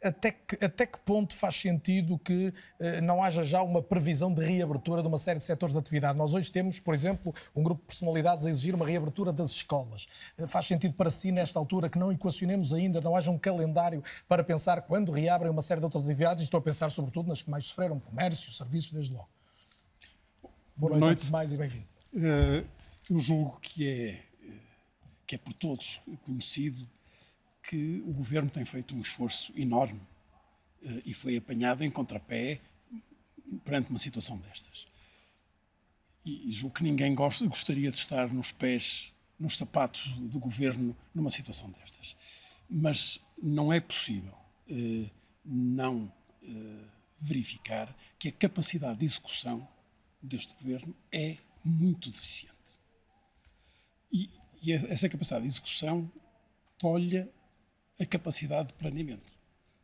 até 0.06 0.32
que, 0.32 0.64
até 0.64 0.86
que 0.86 1.00
ponto 1.00 1.34
faz 1.34 1.60
sentido 1.60 2.20
que 2.20 2.54
eh, 2.80 3.02
não 3.02 3.24
haja 3.24 3.44
já 3.44 3.62
uma 3.64 3.82
previsão 3.82 4.32
de 4.32 4.44
reabertura 4.46 5.02
de 5.02 5.08
uma 5.08 5.18
série 5.18 5.40
de 5.40 5.46
setores 5.46 5.74
de 5.74 5.80
atividade? 5.80 6.18
Nós 6.18 6.34
hoje 6.34 6.52
temos, 6.52 6.80
por 6.80 6.94
exemplo, 6.94 7.34
um 7.56 7.64
grupo 7.64 7.82
de 7.82 7.88
personalidades 7.88 8.46
a 8.46 8.50
exigir 8.50 8.76
uma 8.76 8.86
reabertura 8.86 9.34
das 9.34 9.52
escolas. 9.52 10.06
Eh, 10.38 10.46
faz 10.46 10.68
sentido 10.68 10.94
para 10.94 11.10
si, 11.10 11.32
nesta 11.32 11.58
altura, 11.58 11.90
que 11.90 11.98
não 11.98 12.12
equacionemos 12.12 12.72
ainda, 12.72 13.02
não 13.02 13.16
haja 13.16 13.32
um 13.32 13.38
calendário 13.38 14.04
para 14.28 14.44
pensar 14.44 14.82
quando 14.82 15.12
reabrem 15.12 15.52
uma 15.52 15.62
série 15.64 15.80
de 15.80 15.86
outras 15.86 16.04
atividades? 16.06 16.44
Estou 16.44 16.60
a 16.60 16.62
pensar, 16.62 16.92
sobretudo, 16.92 17.28
nas 17.28 17.42
que 17.42 17.50
mais 17.50 17.66
sofreram, 17.66 18.00
comércio, 18.00 18.54
serviços, 18.54 18.92
desde 18.92 19.14
logo. 19.14 19.30
Boa, 20.78 20.92
noite, 20.92 21.02
noite. 21.02 21.32
mais 21.32 21.52
e 21.52 21.58
bem-vindo. 21.58 21.88
Uh, 22.14 22.66
eu 23.10 23.18
julgo 23.18 23.58
que 23.60 23.90
é, 23.90 24.22
que 25.26 25.36
é 25.36 25.38
por 25.38 25.54
todos 25.54 26.00
conhecido 26.26 26.88
que 27.68 28.02
o 28.06 28.14
governo 28.14 28.50
tem 28.50 28.64
feito 28.64 28.96
um 28.96 29.02
esforço 29.02 29.52
enorme 29.56 30.00
uh, 30.84 31.02
e 31.06 31.14
foi 31.14 31.38
apanhado 31.38 31.84
em 31.84 31.90
contrapé 31.90 32.62
perante 33.64 33.90
uma 33.90 34.00
situação 34.00 34.38
destas. 34.38 34.88
E, 36.24 36.52
julgo 36.52 36.76
que 36.76 36.84
ninguém 36.84 37.14
gosta, 37.14 37.46
gostaria 37.48 37.92
de 37.92 37.98
estar 37.98 38.32
nos 38.32 38.52
pés, 38.52 39.14
nos 39.40 39.58
sapatos 39.58 40.14
do 40.14 40.40
governo 40.40 40.96
numa 41.14 41.30
situação 41.30 41.70
destas. 41.72 42.16
Mas 42.70 43.20
não 43.42 43.74
é 43.74 43.80
possível 43.80 44.34
uh, 44.70 45.12
não 45.44 46.12
uh, 46.44 46.88
verificar 47.20 47.96
que 48.20 48.30
a 48.30 48.32
capacidade 48.32 49.00
de 49.00 49.06
execução 49.06 49.68
deste 50.22 50.54
governo 50.56 50.96
é 51.12 51.38
muito 51.64 52.12
deficiente. 52.12 52.56
E, 54.12 54.30
e 54.62 54.72
essa 54.72 55.10
capacidade 55.10 55.44
de 55.44 55.50
execução 55.50 56.12
tolha 56.78 57.32
a 58.00 58.06
capacidade 58.06 58.70
de 58.70 58.74
planeamento. 58.76 59.34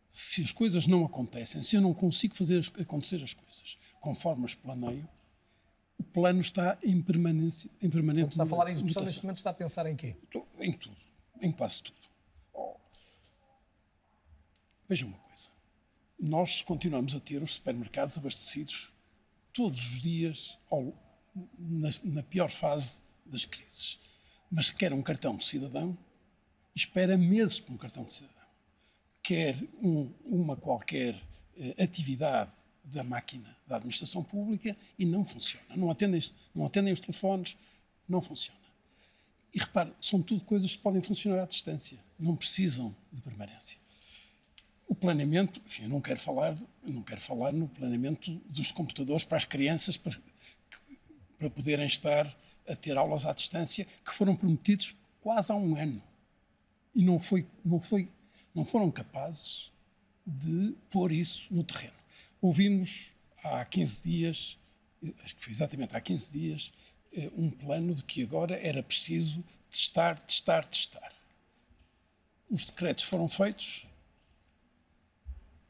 Se 0.10 0.41
as 0.41 0.51
coisas 0.51 0.88
não 0.88 1.06
acontecem, 1.06 1.63
se 1.63 1.75
eu 1.75 1.82
não 1.82 1.94
consigo 1.94 2.36
fazer 2.36 2.70
acontecer 2.80 3.24
as 3.24 3.34
coisas 3.34 3.77
conforme 4.01 4.46
as 4.46 4.56
planeio, 4.56 5.08
o 5.98 6.03
plano 6.03 6.41
está 6.41 6.77
em, 6.84 7.01
permanência, 7.01 7.70
em 7.82 7.89
permanente 7.89 8.30
Quando 8.30 8.32
está 8.32 8.44
a 8.44 8.48
falar 8.48 8.70
em 8.70 8.74
execução, 8.74 9.03
neste 9.03 9.24
momento 9.24 9.38
está 9.38 9.51
a 9.51 9.53
pensar 9.53 9.86
em 9.86 9.96
quê? 9.96 10.18
Em 10.60 10.74
tudo, 10.74 10.98
em 11.39 11.51
quase 11.51 11.84
tudo. 11.84 11.98
Oh. 12.53 12.75
Veja 14.89 15.06
uma 15.06 15.18
coisa. 15.18 15.50
Nós 16.20 16.62
continuamos 16.62 17.15
a 17.15 17.20
ter 17.20 17.41
os 17.41 17.53
supermercados 17.53 18.18
abastecidos 18.18 18.91
todos 19.53 19.80
os 19.80 20.01
dias 20.01 20.58
ao, 20.70 20.94
na, 21.58 21.89
na 22.03 22.24
pior 22.24 22.50
fase 22.50 23.03
das 23.25 23.46
crises. 23.46 24.00
Mas 24.50 24.72
quer 24.72 24.91
um 24.91 25.01
cartão 25.01 25.38
de 25.38 25.48
cidadão 25.48 25.98
espera 26.75 27.18
meses 27.18 27.60
por 27.60 27.74
um 27.74 27.78
cartão 27.78 28.04
de 28.04 28.13
cidadão. 28.13 28.36
Quer 29.22 29.58
um, 29.82 30.12
uma 30.24 30.56
qualquer 30.56 31.16
uh, 31.16 31.84
atividade 31.84 32.56
da 32.84 33.04
máquina 33.04 33.56
da 33.68 33.78
administração 33.78 34.24
pública 34.24 34.75
e 34.98 35.06
não 35.06 35.24
funciona. 35.24 35.75
Não 35.75 35.90
atendem, 35.90 36.22
não 36.54 36.66
atendem 36.66 36.92
os 36.92 37.00
telefones, 37.00 37.56
não 38.08 38.22
funciona. 38.22 38.60
E 39.54 39.60
repare, 39.60 39.94
são 40.01 40.22
tudo 40.22 40.44
coisas 40.44 40.75
que 40.75 40.82
podem 40.82 41.01
funcionar 41.01 41.44
à 41.44 41.46
distância, 41.46 42.00
não 42.20 42.36
precisam 42.36 42.96
de 43.12 43.22
permanência. 43.22 43.80
O 44.88 44.96
planeamento, 44.96 45.62
enfim, 45.66 45.84
eu 45.84 45.90
não 45.90 46.01
quero 46.01 46.20
falar, 46.20 46.58
não 46.84 47.01
quero 47.01 47.22
falar 47.22 47.51
no 47.51 47.68
planeamento 47.68 48.32
dos 48.46 48.72
computadores 48.72 49.24
para 49.24 49.38
as 49.38 49.46
crianças 49.46 49.98
para, 49.98 50.18
para 51.38 51.50
poderem 51.50 51.86
estar 51.86 52.34
a 52.68 52.75
ter 52.75 52.98
aulas 52.98 53.25
à 53.25 53.34
distância 53.34 53.86
que 54.06 54.13
foram 54.13 54.36
prometidos 54.36 54.96
quase 55.22 55.51
há 55.51 55.56
um 55.56 55.75
ano 55.75 56.01
e 56.94 57.04
não, 57.04 57.20
foi, 57.20 57.48
não, 57.64 57.82
foi, 57.82 58.10
não 58.54 58.66
foram 58.66 58.92
capazes 58.92 59.72
de 60.26 60.76
pôr 60.90 61.12
isso 61.12 61.54
no 61.54 61.64
terreno. 61.64 61.94
Ouvimos 62.42 63.14
há 63.44 63.64
15 63.66 64.04
dias, 64.04 64.60
acho 65.24 65.36
que 65.36 65.44
foi 65.44 65.52
exatamente 65.52 65.96
há 65.96 66.02
15 66.02 66.32
dias, 66.32 66.72
eh, 67.14 67.32
um 67.36 67.50
plano 67.50 67.94
de 67.94 68.04
que 68.04 68.24
agora 68.24 68.56
era 68.56 68.84
preciso 68.84 69.44
testar, 69.70 70.20
testar, 70.20 70.66
testar. 70.66 71.14
Os 72.50 72.66
decretos 72.66 73.06
foram 73.06 73.30
feitos, 73.30 73.86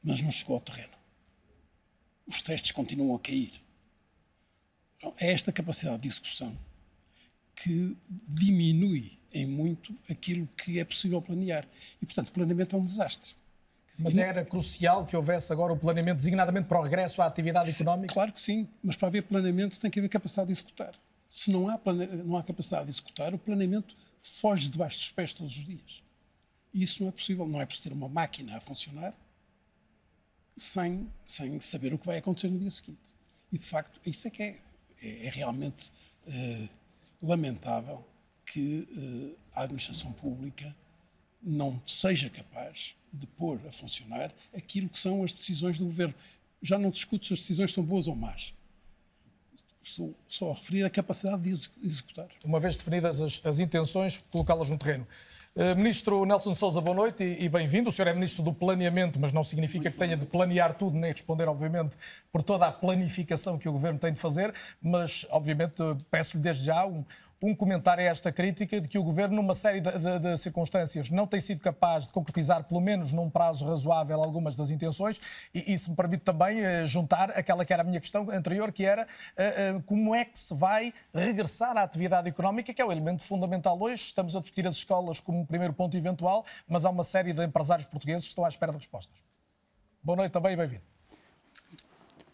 mas 0.03 0.21
não 0.21 0.31
chegou 0.31 0.55
ao 0.55 0.61
terreno. 0.61 0.93
Os 2.25 2.41
testes 2.41 2.71
continuam 2.71 3.15
a 3.15 3.19
cair. 3.19 3.61
É 5.17 5.31
esta 5.31 5.51
capacidade 5.51 6.01
de 6.01 6.07
execução 6.07 6.57
que 7.63 7.95
diminui 8.27 9.19
em 9.33 9.45
muito 9.45 9.95
aquilo 10.09 10.47
que 10.57 10.79
é 10.79 10.85
possível 10.85 11.21
planear. 11.21 11.67
E, 12.01 12.05
portanto, 12.05 12.29
o 12.29 12.31
planeamento 12.31 12.75
é 12.75 12.79
um 12.79 12.83
desastre. 12.83 13.33
Mas 13.99 14.17
era 14.17 14.43
crucial 14.45 15.05
que 15.05 15.15
houvesse 15.15 15.51
agora 15.51 15.73
o 15.73 15.77
planeamento 15.77 16.17
designadamente 16.17 16.67
para 16.67 16.79
o 16.79 16.83
regresso 16.83 17.21
à 17.21 17.25
atividade 17.25 17.69
sim, 17.69 17.83
económica? 17.83 18.13
Claro 18.13 18.31
que 18.31 18.39
sim, 18.39 18.67
mas 18.81 18.95
para 18.95 19.09
haver 19.09 19.23
planeamento 19.23 19.79
tem 19.79 19.91
que 19.91 19.99
haver 19.99 20.07
capacidade 20.07 20.47
de 20.47 20.53
executar. 20.53 20.93
Se 21.27 21.51
não 21.51 21.67
há, 21.69 21.77
plane... 21.77 22.07
não 22.07 22.37
há 22.37 22.43
capacidade 22.43 22.85
de 22.85 22.91
executar, 22.91 23.33
o 23.33 23.37
planeamento 23.37 23.95
foge 24.19 24.69
debaixo 24.69 24.97
dos 24.97 25.11
pés 25.11 25.33
todos 25.33 25.57
os 25.57 25.65
dias. 25.65 26.03
E 26.73 26.83
isso 26.83 27.03
não 27.03 27.09
é 27.09 27.11
possível. 27.11 27.47
Não 27.47 27.59
é 27.59 27.65
possível 27.65 27.91
ter 27.91 27.95
uma 27.95 28.07
máquina 28.07 28.57
a 28.57 28.61
funcionar 28.61 29.13
sem, 30.55 31.11
sem 31.25 31.59
saber 31.59 31.93
o 31.93 31.97
que 31.97 32.05
vai 32.05 32.17
acontecer 32.17 32.49
no 32.49 32.59
dia 32.59 32.71
seguinte. 32.71 32.99
E, 33.51 33.57
de 33.57 33.65
facto, 33.65 33.99
isso 34.05 34.27
é 34.27 34.31
que 34.31 34.41
é, 34.41 34.59
é, 35.01 35.27
é 35.27 35.29
realmente 35.29 35.91
uh, 36.27 36.69
lamentável 37.21 38.05
que 38.45 38.87
uh, 38.91 39.39
a 39.55 39.63
administração 39.63 40.11
pública 40.13 40.75
não 41.41 41.81
seja 41.85 42.29
capaz 42.29 42.95
de 43.11 43.27
pôr 43.27 43.59
a 43.67 43.71
funcionar 43.71 44.33
aquilo 44.55 44.89
que 44.89 44.99
são 44.99 45.23
as 45.23 45.33
decisões 45.33 45.77
do 45.77 45.85
governo. 45.85 46.13
Já 46.61 46.77
não 46.77 46.91
discuto 46.91 47.25
se 47.25 47.33
as 47.33 47.39
decisões 47.39 47.73
são 47.73 47.83
boas 47.83 48.07
ou 48.07 48.15
más. 48.15 48.53
Estou 49.83 50.15
só 50.27 50.51
a 50.51 50.53
referir 50.53 50.83
a 50.83 50.89
capacidade 50.89 51.41
de 51.41 51.49
executar. 51.83 52.29
Uma 52.45 52.59
vez 52.59 52.77
definidas 52.77 53.19
as, 53.19 53.41
as 53.43 53.59
intenções, 53.59 54.23
colocá-las 54.29 54.69
no 54.69 54.77
terreno. 54.77 55.07
Uh, 55.53 55.75
Ministro 55.75 56.23
Nelson 56.25 56.55
Souza, 56.55 56.79
boa 56.79 56.95
noite 56.95 57.25
e, 57.25 57.49
bem-vindo. 57.49 57.89
O 57.89 57.91
senhor 57.91 58.07
é 58.07 58.13
Ministro 58.13 58.41
do 58.41 58.53
Planeamento, 58.53 59.19
mas 59.19 59.33
não 59.33 59.43
significa 59.43 59.91
que 59.91 59.97
tenha 59.97 60.15
de 60.15 60.25
planear 60.25 60.73
tudo, 60.73 60.97
nem 60.97 61.11
responder, 61.11 61.45
obviamente, 61.49 61.97
por 62.31 62.41
toda 62.41 62.67
a 62.67 62.71
planificação 62.71 63.57
que 63.57 63.67
o 63.67 63.73
Governo 63.73 63.99
tem 63.99 64.13
de 64.13 64.19
fazer, 64.19 64.53
mas, 64.81 65.25
obviamente, 65.29 65.75
peço-lhe 66.09 66.41
desde 66.41 66.63
já 66.63 66.85
um, 66.85 67.03
um 67.41 67.55
comentário 67.55 68.03
a 68.03 68.07
esta 68.07 68.31
crítica 68.31 68.79
de 68.79 68.87
que 68.87 68.99
o 68.99 69.03
Governo, 69.03 69.37
numa 69.37 69.55
série 69.55 69.81
de, 69.81 69.91
de, 69.97 70.19
de, 70.19 70.37
circunstâncias, 70.37 71.09
não 71.09 71.25
tem 71.25 71.39
sido 71.39 71.59
capaz 71.59 72.05
de 72.05 72.13
concretizar, 72.13 72.63
pelo 72.65 72.79
menos 72.79 73.11
num 73.11 73.29
prazo 73.31 73.65
razoável, 73.65 74.21
algumas 74.21 74.55
das 74.55 74.69
intenções, 74.69 75.19
e, 75.53 75.73
e 75.73 75.77
se 75.77 75.89
me 75.89 75.95
permite 75.95 76.23
também 76.23 76.59
uh, 76.63 76.85
juntar 76.85 77.31
aquela 77.31 77.65
que 77.65 77.73
era 77.73 77.81
a 77.81 77.85
minha 77.85 77.99
questão 77.99 78.29
anterior, 78.29 78.71
que 78.71 78.85
era 78.85 79.07
uh, 79.07 79.77
uh, 79.77 79.83
como 79.83 80.13
é 80.13 80.23
que 80.23 80.37
se 80.37 80.53
vai 80.53 80.93
regressar 81.11 81.75
à 81.75 81.81
atividade 81.81 82.29
económica, 82.29 82.71
que 82.73 82.81
é 82.81 82.85
o 82.85 82.91
elemento 82.91 83.23
fundamental 83.23 83.81
hoje. 83.81 84.03
Estamos 84.03 84.35
a 84.35 84.39
discutir 84.39 84.67
as 84.67 84.75
escolas 84.75 85.19
como 85.19 85.39
um 85.39 85.45
primeiro 85.45 85.73
ponto 85.73 85.97
eventual, 85.97 86.45
mas 86.67 86.85
há 86.85 86.91
uma 86.91 87.03
série 87.03 87.33
de 87.33 87.43
empresários 87.43 87.87
portugueses 87.87 88.25
que 88.25 88.29
estão 88.29 88.45
à 88.45 88.49
espera 88.49 88.71
de 88.71 88.77
respostas. 88.77 89.17
Boa 90.03 90.15
noite 90.15 90.31
também 90.31 90.53
e 90.53 90.55
bem-vindo. 90.55 90.83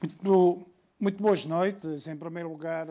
Muito, 0.01 0.67
muito 0.99 1.23
boas 1.23 1.45
noites. 1.45 2.07
Em 2.07 2.15
primeiro 2.15 2.49
lugar, 2.49 2.87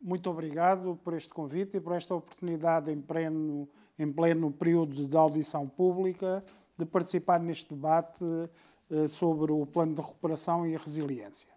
muito 0.00 0.30
obrigado 0.30 0.98
por 1.02 1.14
este 1.14 1.30
convite 1.30 1.76
e 1.76 1.80
por 1.80 1.94
esta 1.94 2.14
oportunidade 2.14 2.90
em 2.90 3.00
pleno, 3.00 3.68
em 3.98 4.10
pleno 4.10 4.50
período 4.50 5.06
de 5.06 5.16
audição 5.16 5.68
pública 5.68 6.44
de 6.76 6.86
participar 6.86 7.40
neste 7.40 7.74
debate 7.74 8.24
uh, 8.24 9.08
sobre 9.08 9.50
o 9.50 9.66
plano 9.66 9.94
de 9.94 10.00
recuperação 10.00 10.66
e 10.66 10.76
resiliência. 10.76 11.52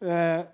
Uh, 0.00 0.46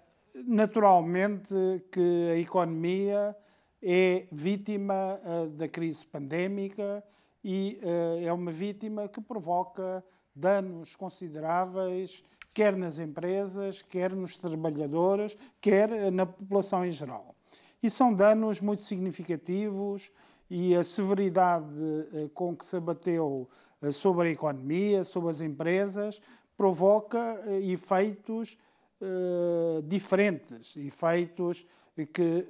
naturalmente 0.46 1.54
que 1.90 2.30
a 2.32 2.36
economia 2.36 3.36
é 3.82 4.28
vítima 4.30 5.20
uh, 5.24 5.48
da 5.50 5.66
crise 5.66 6.04
pandémica 6.04 7.02
e 7.42 7.80
é 8.22 8.30
uma 8.34 8.52
vítima 8.52 9.08
que 9.08 9.18
provoca 9.18 10.04
danos 10.36 10.94
consideráveis 10.94 12.22
quer 12.52 12.76
nas 12.76 12.98
empresas, 12.98 13.82
quer 13.82 14.12
nos 14.12 14.36
trabalhadores, 14.36 15.36
quer 15.60 16.10
na 16.10 16.26
população 16.26 16.84
em 16.84 16.90
geral. 16.90 17.34
E 17.82 17.88
são 17.88 18.12
danos 18.12 18.60
muito 18.60 18.82
significativos 18.82 20.10
e 20.50 20.74
a 20.74 20.82
severidade 20.82 21.78
eh, 22.12 22.28
com 22.34 22.56
que 22.56 22.66
se 22.66 22.76
abateu 22.76 23.48
eh, 23.80 23.92
sobre 23.92 24.28
a 24.28 24.30
economia, 24.32 25.04
sobre 25.04 25.30
as 25.30 25.40
empresas, 25.40 26.20
provoca 26.56 27.40
eh, 27.46 27.60
efeitos 27.70 28.58
diferentes, 29.84 30.76
efeitos 30.76 31.66
que 32.12 32.46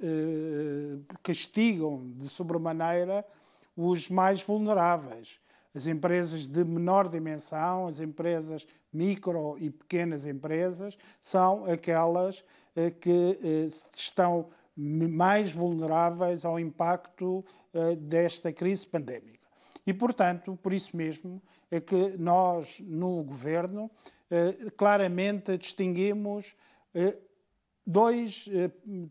castigam 1.23 2.11
de 2.17 2.27
sobremaneira 2.27 3.25
os 3.73 4.09
mais 4.09 4.43
vulneráveis. 4.43 5.39
As 5.73 5.87
empresas 5.87 6.47
de 6.47 6.63
menor 6.65 7.07
dimensão, 7.07 7.87
as 7.87 7.99
empresas 7.99 8.67
micro 8.91 9.57
e 9.57 9.69
pequenas 9.69 10.25
empresas, 10.25 10.97
são 11.21 11.65
aquelas 11.65 12.43
eh, 12.75 12.91
que 12.91 13.39
eh, 13.41 13.67
estão 13.95 14.49
mais 14.75 15.51
vulneráveis 15.51 16.43
ao 16.43 16.59
impacto 16.59 17.45
eh, 17.73 17.95
desta 17.95 18.51
crise 18.51 18.85
pandémica. 18.85 19.39
E, 19.87 19.93
portanto, 19.93 20.57
por 20.61 20.73
isso 20.73 20.95
mesmo 20.95 21.41
é 21.69 21.79
que 21.79 22.15
nós, 22.17 22.79
no 22.81 23.23
Governo, 23.23 23.89
claramente 24.77 25.57
distinguimos 25.57 26.55
dois 27.85 28.47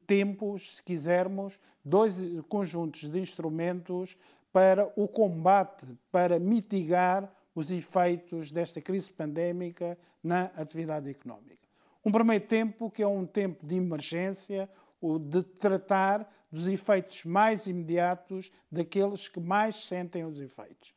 tempos, 0.07 0.76
se 0.76 0.83
quisermos, 0.83 1.59
dois 1.85 2.17
conjuntos 2.49 3.09
de 3.09 3.19
instrumentos 3.19 4.17
para 4.52 4.92
o 4.97 5.07
combate, 5.07 5.87
para 6.11 6.38
mitigar 6.38 7.33
os 7.54 7.71
efeitos 7.71 8.50
desta 8.50 8.80
crise 8.80 9.11
pandémica 9.11 9.99
na 10.23 10.45
atividade 10.57 11.09
económica. 11.09 11.69
Um 12.04 12.11
primeiro 12.11 12.47
tempo 12.47 12.90
que 12.90 13.02
é 13.02 13.07
um 13.07 13.26
tempo 13.26 13.66
de 13.66 13.76
emergência, 13.76 14.69
o 15.00 15.19
de 15.19 15.42
tratar 15.42 16.30
dos 16.50 16.66
efeitos 16.66 17.25
mais 17.25 17.66
imediatos 17.66 18.50
daqueles 18.71 19.28
que 19.28 19.38
mais 19.38 19.87
sentem 19.87 20.25
os 20.25 20.40
efeitos. 20.40 20.95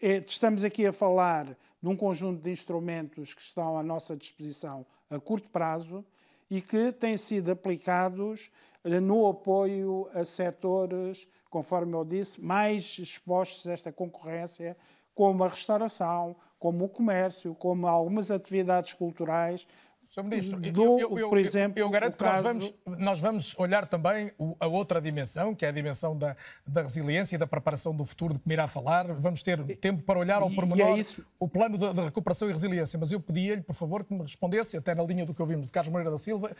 É, 0.00 0.16
estamos 0.16 0.64
aqui 0.64 0.86
a 0.86 0.92
falar 0.92 1.56
de 1.82 1.88
um 1.88 1.96
conjunto 1.96 2.42
de 2.42 2.50
instrumentos 2.50 3.34
que 3.34 3.42
estão 3.42 3.76
à 3.76 3.82
nossa 3.82 4.16
disposição 4.16 4.86
a 5.10 5.20
curto 5.20 5.48
prazo 5.50 6.04
e 6.50 6.60
que 6.60 6.92
têm 6.92 7.16
sido 7.16 7.50
aplicados 7.50 8.50
eh, 8.82 9.00
no 9.00 9.28
apoio 9.28 10.08
a 10.12 10.24
setores, 10.24 11.28
conforme 11.56 11.94
eu 11.94 12.04
disse, 12.04 12.38
mais 12.38 12.98
expostos 12.98 13.66
a 13.66 13.72
esta 13.72 13.90
concorrência, 13.90 14.76
como 15.14 15.42
a 15.42 15.48
restauração, 15.48 16.36
como 16.58 16.84
o 16.84 16.88
comércio, 16.88 17.54
como 17.54 17.86
algumas 17.86 18.30
atividades 18.30 18.92
culturais 18.92 19.66
Sr. 20.06 20.22
Ministro, 20.22 20.60
do, 20.60 21.00
eu, 21.00 21.18
eu, 21.18 21.28
por 21.28 21.36
exemplo, 21.38 21.78
eu, 21.78 21.86
eu 21.86 21.90
garanto 21.90 22.16
que 22.16 22.22
caso... 22.22 22.34
nós, 22.34 22.42
vamos, 22.44 22.74
nós 22.98 23.20
vamos 23.20 23.54
olhar 23.58 23.86
também 23.86 24.30
a 24.60 24.66
outra 24.68 25.00
dimensão, 25.00 25.52
que 25.52 25.66
é 25.66 25.68
a 25.68 25.72
dimensão 25.72 26.16
da, 26.16 26.36
da 26.64 26.82
resiliência 26.82 27.34
e 27.34 27.38
da 27.38 27.46
preparação 27.46 27.94
do 27.94 28.04
futuro 28.04 28.34
de 28.34 28.38
que 28.38 28.48
me 28.48 28.54
irá 28.54 28.68
falar. 28.68 29.12
Vamos 29.14 29.42
ter 29.42 29.60
tempo 29.78 30.04
para 30.04 30.18
olhar 30.18 30.40
ao 30.40 30.50
pormenor 30.50 30.96
é 30.98 31.02
o 31.40 31.48
plano 31.48 31.76
de, 31.76 31.92
de, 31.92 32.00
recuperação 32.00 32.48
e 32.48 32.52
resiliência. 32.52 32.96
Mas 32.98 33.10
eu 33.10 33.20
pedia-lhe, 33.20 33.62
por 33.62 33.74
favor, 33.74 34.04
que 34.04 34.14
me 34.14 34.22
respondesse, 34.22 34.76
até 34.76 34.94
na 34.94 35.02
linha 35.02 35.26
do 35.26 35.34
que 35.34 35.42
ouvimos 35.42 35.66
de 35.66 35.72
Carlos 35.72 35.90
Moreira 35.90 36.12
da 36.12 36.18
Silva, 36.18 36.54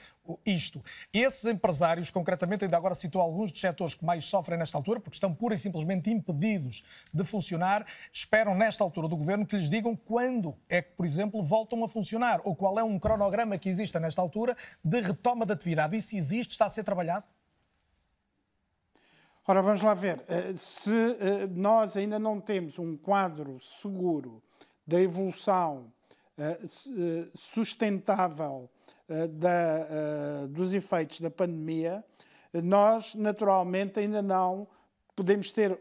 isto. 0.45 0.83
Esses 1.13 1.45
empresários, 1.45 2.11
concretamente, 2.11 2.65
ainda 2.65 2.77
agora 2.77 2.97
citou 2.97 3.23
alguns 3.23 3.53
dos 3.53 3.61
setores 3.61 3.95
que 3.95 4.05
mais 4.05 4.27
sofrem 4.27 4.59
nesta 4.59 4.77
altura, 4.77 4.99
porque 4.99 5.17
estão 5.17 5.33
pura 5.33 5.55
e 5.55 5.59
simplesmente 5.59 6.11
impedidos 6.11 6.83
de 7.15 7.25
funcionar, 7.25 7.87
esperam 8.13 8.57
nesta 8.57 8.83
altura 8.83 9.07
do 9.07 9.17
governo 9.17 9.47
que 9.47 9.57
lhes 9.57 9.71
digam 9.71 9.95
quando 9.95 10.57
é 10.69 10.83
que, 10.83 10.91
por 10.97 11.07
exemplo, 11.07 11.45
voltam 11.45 11.85
a 11.85 11.89
funcionar 11.89 12.41
ou 12.45 12.57
qual 12.57 12.77
é 12.79 12.83
um 12.83 12.99
cronograma 12.99 13.36
cronograma 13.37 13.59
que 13.59 13.69
exista 13.69 14.01
nesta 14.01 14.23
altura 14.23 14.57
de 14.83 15.01
retoma 15.01 15.45
de 15.45 15.53
atividade. 15.53 15.97
Isso 15.97 16.17
existe? 16.17 16.53
Está 16.53 16.67
a 16.67 16.69
ser 16.69 16.83
trabalhado? 16.83 17.27
Ora, 19.47 19.63
vamos 19.63 19.83
lá 19.83 19.95
ver. 19.95 20.25
Eh, 20.27 20.55
se 20.55 20.91
eh, 20.91 21.47
nós 21.51 21.97
ainda 21.97 22.19
não 22.19 22.41
temos 22.41 22.79
um 22.79 22.97
quadro 22.97 23.61
seguro 23.61 24.43
da 24.87 25.01
evolução 25.01 25.93
eh, 26.39 26.59
sustentável 27.35 28.71
dos 30.51 30.73
efeitos 30.73 31.21
da 31.21 31.31
pandemia, 31.31 32.05
nós 32.53 33.15
naturalmente 33.15 34.01
ainda 34.01 34.21
não 34.21 34.67
podemos 35.15 35.53
ter 35.53 35.79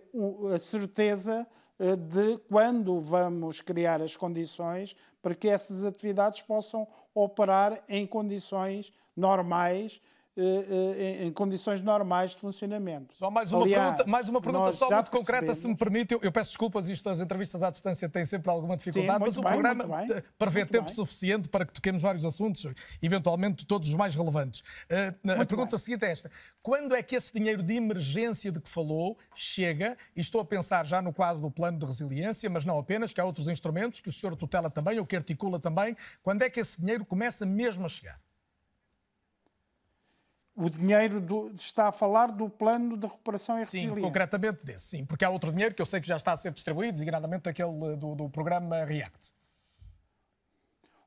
a 0.54 0.60
certeza 0.60 1.48
de 1.80 2.38
quando 2.48 3.02
vamos 3.02 3.62
criar 3.62 4.00
as 4.00 4.16
condições 4.16 4.96
para 5.24 5.34
que 5.34 5.48
essas 5.48 5.84
atividades 5.84 6.44
possam 6.44 6.88
operar 7.16 7.82
em 7.88 8.06
condições 8.06 8.94
normais 9.16 10.02
eh, 10.38 11.22
eh, 11.22 11.26
em 11.26 11.32
condições 11.32 11.80
normais 11.80 12.32
de 12.32 12.38
funcionamento. 12.38 13.16
Só 13.16 13.32
mais 13.32 13.54
uma 13.54 13.64
Aliás, 13.64 13.84
pergunta, 13.84 14.12
mais 14.12 14.28
uma 14.28 14.42
pergunta 14.42 14.72
só 14.74 14.92
muito 14.92 15.10
concreta, 15.10 15.54
se 15.54 15.66
me 15.66 15.78
permite. 15.78 16.14
Eu, 16.14 16.20
eu, 16.22 16.32
peço 16.32 16.50
desculpas, 16.50 16.90
isto 16.90 17.10
as 17.10 17.22
entrevistas 17.22 17.64
à 17.64 17.70
distância 17.70 18.10
têm 18.10 18.26
sempre 18.26 18.52
alguma 18.52 18.76
dificuldade, 18.76 19.20
Sim, 19.20 19.26
mas 19.26 19.38
o 19.38 19.42
bem, 19.42 19.52
programa 19.54 20.06
prevê 20.38 20.66
tempo 20.66 20.88
bem. 20.88 20.94
suficiente 20.94 21.48
para 21.48 21.66
que 21.66 21.72
toquemos 21.72 22.02
vários 22.02 22.26
assuntos, 22.26 22.68
eventualmente 23.02 23.66
todos 23.66 23.88
os 23.88 23.96
mais 23.96 24.14
relevantes. 24.14 24.60
Uh, 24.60 25.42
a 25.42 25.46
pergunta 25.46 25.78
bem. 25.78 25.80
seguinte 25.80 26.04
é 26.04 26.12
esta: 26.12 26.30
quando 26.62 26.94
é 26.94 27.02
que 27.02 27.16
esse 27.16 27.32
dinheiro 27.32 27.64
de 27.64 27.74
emergência 27.74 28.52
de 28.52 28.60
que 28.60 28.70
falou 28.70 29.18
chega? 29.34 29.96
E 30.14 30.20
estou 30.20 30.42
a 30.42 30.46
pensar 30.46 30.86
já 30.86 31.02
no 31.02 31.14
quadro 31.14 31.42
do 31.42 31.50
plano 31.50 31.80
de 31.80 31.86
resiliência, 31.86 32.50
mas 32.50 32.66
não 32.66 32.78
apenas, 32.78 33.14
que 33.14 33.22
há 33.22 33.26
outros 33.26 33.48
instrumentos 33.48 34.02
que 34.02 34.10
o 34.10 34.12
senhor 34.12 34.36
tutela 34.36 34.70
também, 34.70 35.00
ou 35.00 35.06
que 35.06 35.16
articula 35.16 35.60
também. 35.60 35.96
Quando 36.22 36.42
é 36.42 36.50
que 36.50 36.60
esse 36.60 36.82
dinheiro 36.82 37.06
começa 37.06 37.46
mesmo 37.46 37.86
a 37.86 37.90
chegar? 37.90 38.25
O 40.56 40.70
dinheiro 40.70 41.20
do, 41.20 41.52
está 41.54 41.90
a 41.90 41.92
falar 41.92 42.28
do 42.28 42.50
plano 42.50 42.96
de 42.96 43.06
recuperação 43.06 43.60
e 43.60 43.66
sim, 43.66 43.80
resiliência. 43.80 43.96
Sim, 43.96 44.08
concretamente 44.08 44.66
desse, 44.66 44.86
sim. 44.86 45.06
Porque 45.06 45.26
há 45.26 45.30
outro 45.30 45.52
dinheiro 45.52 45.76
que 45.76 45.82
eu 45.82 45.86
sei 45.86 46.00
que 46.00 46.08
já 46.08 46.16
está 46.16 46.32
a 46.32 46.38
ser 46.38 46.52
distribuído, 46.52 46.94
designadamente 46.94 47.50
aquele 47.50 47.98
do, 47.98 48.16
do 48.16 48.30
programa 48.30 48.86
REACT. 48.86 49.34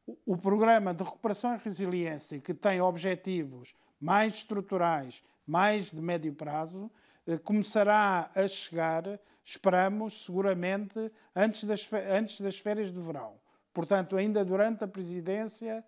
O, 0.06 0.34
o 0.34 0.36
programa 0.36 0.92
de 0.92 1.02
recuperação 1.02 1.54
e 1.54 1.58
resiliência, 1.58 2.38
que 2.40 2.52
tem 2.52 2.80
objetivos 2.82 3.74
mais 3.98 4.34
estruturais, 4.34 5.22
mais 5.46 5.90
de 5.90 6.00
médio 6.00 6.34
prazo, 6.34 6.90
eh, 7.26 7.38
começará 7.38 8.30
a 8.34 8.46
chegar, 8.46 9.18
esperamos, 9.42 10.24
seguramente, 10.24 11.10
antes 11.34 11.64
das, 11.64 11.88
antes 12.10 12.40
das 12.40 12.58
férias 12.58 12.92
de 12.92 13.00
verão. 13.00 13.34
Portanto, 13.72 14.16
ainda 14.16 14.44
durante 14.44 14.84
a 14.84 14.88
presidência 14.88 15.84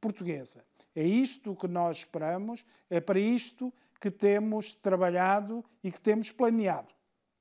portuguesa. 0.00 0.64
É 0.94 1.04
isto 1.04 1.54
que 1.54 1.68
nós 1.68 1.98
esperamos, 1.98 2.64
é 2.88 3.00
para 3.00 3.18
isto 3.18 3.72
que 4.00 4.10
temos 4.10 4.72
trabalhado 4.72 5.64
e 5.84 5.92
que 5.92 6.00
temos 6.00 6.32
planeado. 6.32 6.88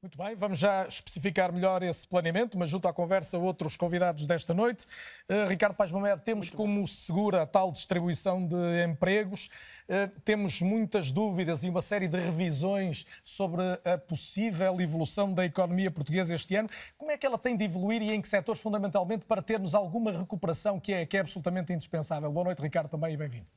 Muito 0.02 0.18
bem, 0.18 0.34
vamos 0.34 0.58
já 0.58 0.88
especificar 0.88 1.52
melhor 1.52 1.84
esse 1.84 2.08
planeamento, 2.08 2.58
mas 2.58 2.70
junto 2.70 2.88
à 2.88 2.94
conversa 2.94 3.38
outros 3.38 3.76
convidados 3.76 4.26
desta 4.26 4.54
noite. 4.54 4.86
Uh, 5.30 5.46
Ricardo 5.46 5.76
Paz 5.76 5.92
Mamed, 5.92 6.22
temos 6.22 6.46
Muito 6.48 6.56
como 6.56 6.76
bem. 6.76 6.86
segura 6.86 7.42
a 7.42 7.46
tal 7.46 7.70
distribuição 7.70 8.48
de 8.48 8.56
empregos, 8.86 9.50
uh, 9.90 10.20
temos 10.22 10.62
muitas 10.62 11.12
dúvidas 11.12 11.66
e 11.66 11.70
uma 11.70 11.82
série 11.82 12.08
de 12.08 12.18
revisões 12.18 13.06
sobre 13.26 13.62
a 13.84 13.98
possível 13.98 14.80
evolução 14.80 15.34
da 15.34 15.44
economia 15.44 15.92
portuguesa 15.92 16.34
este 16.34 16.56
ano. 16.56 16.70
Como 16.98 17.12
é 17.12 17.18
que 17.18 17.26
ela 17.26 17.38
tem 17.38 17.58
de 17.58 17.66
evoluir 17.66 18.02
e 18.02 18.14
em 18.14 18.22
que 18.22 18.30
setores 18.30 18.62
fundamentalmente 18.62 19.26
para 19.26 19.42
termos 19.42 19.76
alguma 19.76 20.14
recuperação 20.14 20.80
que 20.80 20.94
é, 20.94 21.06
que 21.06 21.18
é 21.18 21.20
absolutamente 21.20 21.74
indispensável? 21.74 22.32
Boa 22.32 22.46
noite, 22.46 22.62
Ricardo, 22.62 22.90
também 22.90 23.16
e 23.16 23.18
bem-vindo. 23.18 23.48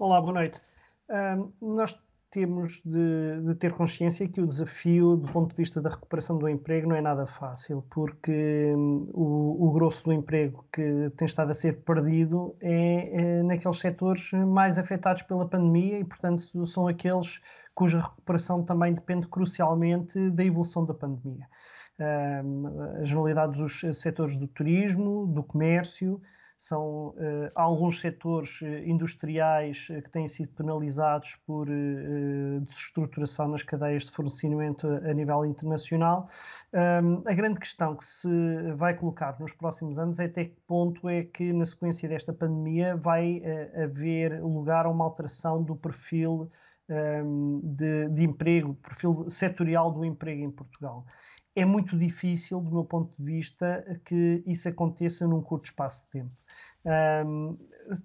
Olá, 0.00 0.20
boa 0.20 0.32
noite. 0.32 0.60
Uh, 1.08 1.52
nós 1.60 1.96
temos 2.34 2.82
de, 2.84 3.42
de, 3.46 3.54
ter 3.54 3.72
consciência 3.72 4.28
que 4.28 4.40
o 4.40 4.46
desafio, 4.46 5.16
do 5.16 5.30
ponto 5.30 5.50
de 5.50 5.56
vista 5.56 5.80
da 5.80 5.88
recuperação 5.88 6.36
do 6.36 6.48
emprego, 6.48 6.88
não 6.88 6.96
é 6.96 7.00
nada 7.00 7.28
fácil, 7.28 7.84
porque 7.88 8.74
hum, 8.76 9.08
o, 9.14 9.68
o, 9.68 9.72
grosso 9.72 10.06
do 10.06 10.12
emprego 10.12 10.64
que 10.72 11.10
tem 11.16 11.26
estado 11.26 11.52
a 11.52 11.54
ser 11.54 11.84
perdido 11.84 12.56
é, 12.60 13.38
é, 13.38 13.42
naqueles 13.44 13.78
setores 13.78 14.32
mais 14.32 14.76
afetados 14.78 15.22
pela 15.22 15.48
pandemia 15.48 16.00
e, 16.00 16.04
portanto, 16.04 16.66
são 16.66 16.88
aqueles 16.88 17.40
cuja 17.72 18.00
recuperação 18.00 18.64
também 18.64 18.92
depende 18.92 19.28
crucialmente 19.28 20.30
da 20.30 20.44
evolução 20.44 20.84
da 20.84 20.92
pandemia. 20.92 21.46
Hum, 22.00 22.66
a 23.00 23.04
generalidade 23.04 23.56
dos 23.56 23.80
setores 23.92 24.36
do 24.36 24.48
turismo, 24.48 25.28
do 25.28 25.44
comércio, 25.44 26.20
são 26.58 27.08
uh, 27.08 27.50
alguns 27.54 28.00
setores 28.00 28.60
uh, 28.62 28.66
industriais 28.66 29.88
uh, 29.90 30.00
que 30.02 30.10
têm 30.10 30.26
sido 30.26 30.50
penalizados 30.50 31.36
por 31.46 31.66
desestruturação 32.62 33.48
nas 33.48 33.62
cadeias 33.62 34.04
de 34.04 34.10
fornecimento 34.12 34.86
a, 34.86 35.12
nível 35.12 35.44
internacional. 35.44 36.28
Um, 36.72 37.22
a 37.26 37.34
grande 37.34 37.60
questão 37.60 37.96
que 37.96 38.04
se 38.04 38.72
vai 38.76 38.94
colocar 38.94 39.38
nos 39.38 39.52
próximos 39.52 39.98
anos 39.98 40.18
é 40.18 40.24
até 40.24 40.46
que 40.46 40.56
ponto 40.66 41.08
é 41.08 41.24
que, 41.24 41.52
na 41.52 41.66
sequência 41.66 42.08
desta 42.08 42.32
pandemia, 42.32 42.96
vai 42.96 43.42
haver 43.82 44.42
lugar 44.42 44.86
a 44.86 44.90
uma 44.90 45.04
alteração 45.04 45.62
do 45.62 45.76
perfil 45.76 46.50
de, 47.62 48.08
de 48.10 48.24
emprego, 48.24 48.74
perfil 48.74 49.28
setorial 49.28 49.90
do 49.90 50.04
emprego 50.04 50.42
em 50.42 50.50
Portugal 50.50 51.04
é 51.56 51.64
muito 51.64 51.96
difícil, 51.96 52.60
do 52.60 52.70
meu 52.72 52.84
ponto 52.84 53.16
de 53.16 53.24
vista, 53.24 53.84
que 54.04 54.42
isso 54.46 54.68
aconteça 54.68 55.26
num 55.26 55.40
curto 55.40 55.66
espaço 55.66 56.04
de 56.04 56.10
tempo. 56.10 56.32
Um, 56.84 57.56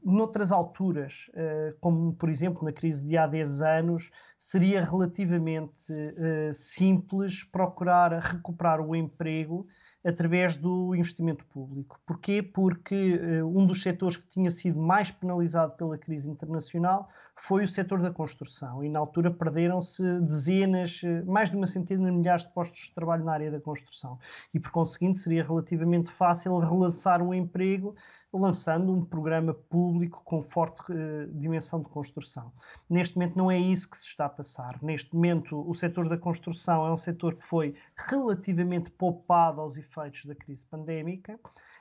noutras 0.03 0.51
alturas, 0.51 1.29
uh, 1.33 1.77
como 1.79 2.13
por 2.13 2.29
exemplo 2.29 2.63
na 2.63 2.71
crise 2.71 3.05
de 3.05 3.17
há 3.17 3.25
10 3.27 3.61
anos, 3.61 4.11
seria 4.37 4.83
relativamente 4.83 5.91
uh, 5.91 6.53
simples 6.53 7.43
procurar 7.43 8.11
recuperar 8.11 8.81
o 8.81 8.95
emprego 8.95 9.67
através 10.03 10.55
do 10.55 10.95
investimento 10.95 11.45
público. 11.47 11.99
Porquê? 12.05 12.41
Porque 12.41 13.15
uh, 13.41 13.47
um 13.47 13.65
dos 13.65 13.81
setores 13.81 14.15
que 14.15 14.27
tinha 14.29 14.49
sido 14.49 14.79
mais 14.79 15.11
penalizado 15.11 15.75
pela 15.75 15.97
crise 15.97 16.29
internacional 16.29 17.09
foi 17.35 17.63
o 17.63 17.67
setor 17.67 18.01
da 18.01 18.11
construção 18.11 18.83
e 18.83 18.89
na 18.89 18.99
altura 18.99 19.31
perderam-se 19.31 20.03
dezenas, 20.21 21.01
mais 21.25 21.51
de 21.51 21.57
uma 21.57 21.67
centena 21.67 22.09
de 22.09 22.17
milhares 22.17 22.43
de 22.43 22.53
postos 22.53 22.87
de 22.87 22.93
trabalho 22.93 23.25
na 23.25 23.33
área 23.33 23.51
da 23.51 23.59
construção 23.59 24.19
e 24.53 24.59
por 24.59 24.71
conseguinte 24.71 25.19
seria 25.19 25.43
relativamente 25.43 26.11
fácil 26.11 26.57
relançar 26.59 27.21
o 27.21 27.33
emprego 27.33 27.95
lançando 28.31 28.93
um 28.93 29.03
programa 29.03 29.53
público 29.53 30.21
com 30.23 30.41
forte 30.41 30.81
uh, 30.91 31.27
dimensão 31.33 31.81
de 31.81 31.89
construção. 31.89 32.51
Neste 32.89 33.17
momento 33.17 33.37
não 33.37 33.49
é 33.49 33.57
isso 33.57 33.89
que 33.89 33.97
se 33.97 34.05
está 34.05 34.25
a 34.25 34.29
passar. 34.29 34.77
Neste 34.81 35.13
momento 35.15 35.67
o 35.67 35.73
setor 35.73 36.07
da 36.07 36.17
construção 36.17 36.85
é 36.85 36.91
um 36.91 36.97
setor 36.97 37.35
que 37.35 37.43
foi 37.43 37.75
relativamente 37.95 38.91
poupado 38.91 39.61
aos 39.61 39.77
efeitos 39.77 40.25
da 40.25 40.35
crise 40.35 40.65
pandémica. 40.65 41.39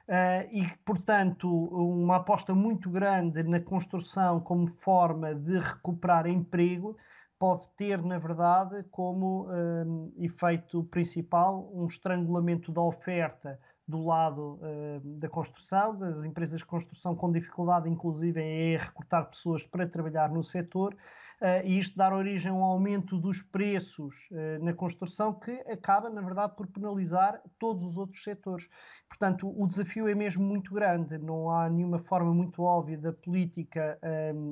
Uh, 0.08 0.48
e, 0.50 0.66
portanto, 0.86 1.46
uma 1.46 2.16
aposta 2.16 2.54
muito 2.54 2.88
grande 2.88 3.42
na 3.42 3.60
construção 3.60 4.40
como 4.40 4.66
forma 4.66 5.34
de 5.34 5.58
recuperar 5.58 6.26
emprego 6.26 6.96
pode 7.38 7.68
ter, 7.76 8.02
na 8.02 8.18
verdade, 8.18 8.82
como 8.90 9.46
uh, 9.48 10.12
efeito 10.18 10.82
principal 10.84 11.70
um 11.72 11.86
estrangulamento 11.86 12.72
da 12.72 12.80
oferta 12.80 13.60
do 13.88 14.04
lado 14.04 14.60
uh, 14.60 15.00
da 15.18 15.28
construção, 15.30 15.96
das 15.96 16.22
empresas 16.22 16.58
de 16.58 16.66
construção 16.66 17.16
com 17.16 17.32
dificuldade, 17.32 17.88
inclusive, 17.88 18.38
em 18.38 18.76
recrutar 18.76 19.30
pessoas 19.30 19.62
para 19.62 19.86
trabalhar 19.86 20.30
no 20.30 20.44
setor, 20.44 20.92
uh, 20.92 21.64
e 21.64 21.78
isto 21.78 21.96
dar 21.96 22.12
origem 22.12 22.52
a 22.52 22.54
um 22.54 22.62
aumento 22.62 23.16
dos 23.16 23.40
preços 23.40 24.28
uh, 24.30 24.62
na 24.62 24.74
construção 24.74 25.32
que 25.32 25.52
acaba, 25.70 26.10
na 26.10 26.20
verdade, 26.20 26.54
por 26.54 26.66
penalizar 26.66 27.40
todos 27.58 27.82
os 27.82 27.96
outros 27.96 28.22
setores. 28.22 28.68
Portanto, 29.08 29.50
o 29.58 29.66
desafio 29.66 30.06
é 30.06 30.14
mesmo 30.14 30.44
muito 30.44 30.74
grande, 30.74 31.16
não 31.16 31.50
há 31.50 31.70
nenhuma 31.70 31.98
forma 31.98 32.34
muito 32.34 32.62
óbvia 32.62 32.98
da 32.98 33.12
política 33.12 33.98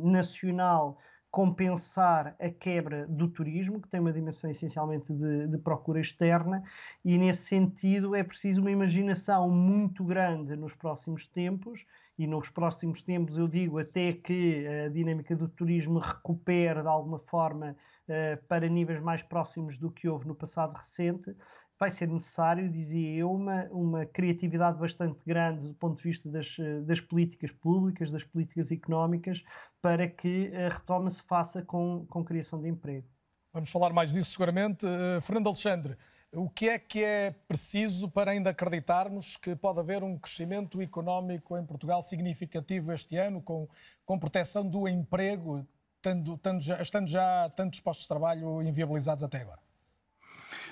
nacional 0.03 0.96
compensar 1.37 2.35
a 2.40 2.49
quebra 2.49 3.07
do 3.07 3.29
turismo, 3.29 3.79
que 3.79 3.88
tem 3.90 4.01
uma 4.01 4.11
dimensão 4.11 4.49
essencialmente 4.51 5.12
de, 5.12 5.46
de, 5.49 5.59
procura 5.59 6.01
externa, 6.01 6.64
e 7.05 7.18
nesse 7.18 7.42
sentido 7.42 8.14
é 8.14 8.25
preciso 8.25 8.62
uma 8.62 8.70
imaginação 8.70 9.51
muito 9.51 10.03
grande 10.03 10.57
nos 10.57 10.72
próximos 10.72 11.27
tempos, 11.27 11.85
e 12.18 12.27
nos 12.27 12.49
próximos 12.49 13.03
tempos 13.03 13.37
eu 13.37 13.46
digo 13.46 13.79
até 13.79 14.14
que 14.14 14.66
a 14.66 14.88
dinâmica 14.88 15.37
do 15.37 15.46
turismo 15.46 15.99
recupere 15.99 16.81
de 16.81 16.88
alguma 16.88 17.18
forma 17.18 17.77
uh, 18.09 18.42
para 18.46 18.66
níveis 18.66 19.03
mais 19.03 19.22
próximos 19.22 19.77
do 19.77 19.90
que 19.90 20.09
houve 20.09 20.27
no 20.27 20.35
passado 20.35 20.72
recente, 20.72 21.37
vai 21.78 21.90
ser 21.90 22.08
necessário, 22.08 22.70
dizia 22.70 23.16
eu, 23.16 23.30
uma, 23.30 23.64
uma 23.70 24.06
criatividade 24.06 24.78
bastante 24.78 25.18
grande 25.26 25.62
do 25.68 25.74
ponto 25.74 25.98
de 25.98 26.02
vista 26.02 26.28
das, 26.28 26.56
das 26.84 27.00
políticas 27.00 27.52
públicas, 27.52 28.10
das 28.10 28.24
políticas 28.24 28.70
económicas, 28.70 29.44
para 29.82 30.08
que 30.08 30.50
a 30.54 30.70
retoma 30.70 31.10
se 31.10 31.22
faça 31.22 31.62
com, 31.62 32.06
com 32.08 32.24
criação 32.24 32.60
de 32.62 32.68
emprego. 32.68 33.06
Vamos 33.52 33.70
falar 33.70 33.92
mais 33.92 34.12
disso 34.12 34.32
seguramente. 34.32 34.86
Uh, 34.86 35.20
Fernando 35.20 35.48
Alexandre, 35.48 35.96
o 36.32 36.48
que 36.48 36.68
é 36.68 36.78
que 36.78 37.02
é 37.02 37.30
preciso 37.30 38.08
para 38.10 38.30
ainda 38.30 38.50
acreditarmos 38.50 39.36
que 39.36 39.56
pode 39.56 39.80
haver 39.80 40.02
um 40.02 40.18
crescimento 40.18 40.80
económico 40.82 41.56
em 41.56 41.64
Portugal 41.64 42.02
significativo 42.02 42.92
este 42.92 43.16
ano, 43.16 43.40
com, 43.40 43.68
com 44.04 44.18
proteção 44.18 44.68
do 44.68 44.86
emprego, 44.86 45.66
tendo, 46.02 46.36
tendo 46.38 46.60
já, 46.60 46.82
estando 46.82 47.06
já 47.06 47.48
tantos 47.50 47.80
postos 47.80 48.04
de 48.04 48.08
trabalho 48.08 48.62
inviabilizados 48.62 49.24
até 49.24 49.40
agora? 49.40 49.65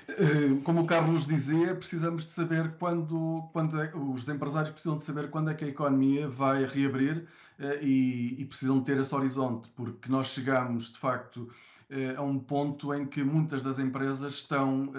Eh, 0.09 0.61
como 0.65 0.83
o 0.83 0.87
Carlos 0.87 1.27
dizia, 1.27 1.75
precisamos 1.75 2.27
de 2.27 2.33
saber 2.33 2.75
quando, 2.79 3.49
quando 3.53 3.81
é, 3.81 3.91
os 3.95 4.29
empresários 4.29 4.71
precisam 4.71 4.99
de 4.99 5.05
saber 5.05 5.31
quando 5.31 5.51
é 5.51 5.55
que 5.55 5.65
a 5.65 5.69
economia 5.69 6.29
vai 6.29 6.65
reabrir 6.67 7.27
eh, 7.59 7.81
e, 7.83 8.41
e 8.41 8.45
precisam 8.45 8.81
de 8.81 8.85
ter 8.85 8.99
esse 8.99 9.15
horizonte, 9.15 9.69
porque 9.75 10.11
nós 10.11 10.29
chegamos 10.29 10.93
de 10.93 10.99
facto 10.99 11.49
eh, 11.89 12.15
a 12.17 12.23
um 12.23 12.39
ponto 12.39 12.93
em 12.93 13.07
que 13.07 13.25
muitas 13.25 13.63
das 13.63 13.79
empresas 13.79 14.35
estão 14.35 14.93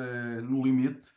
no 0.44 0.64
limite, 0.64 1.12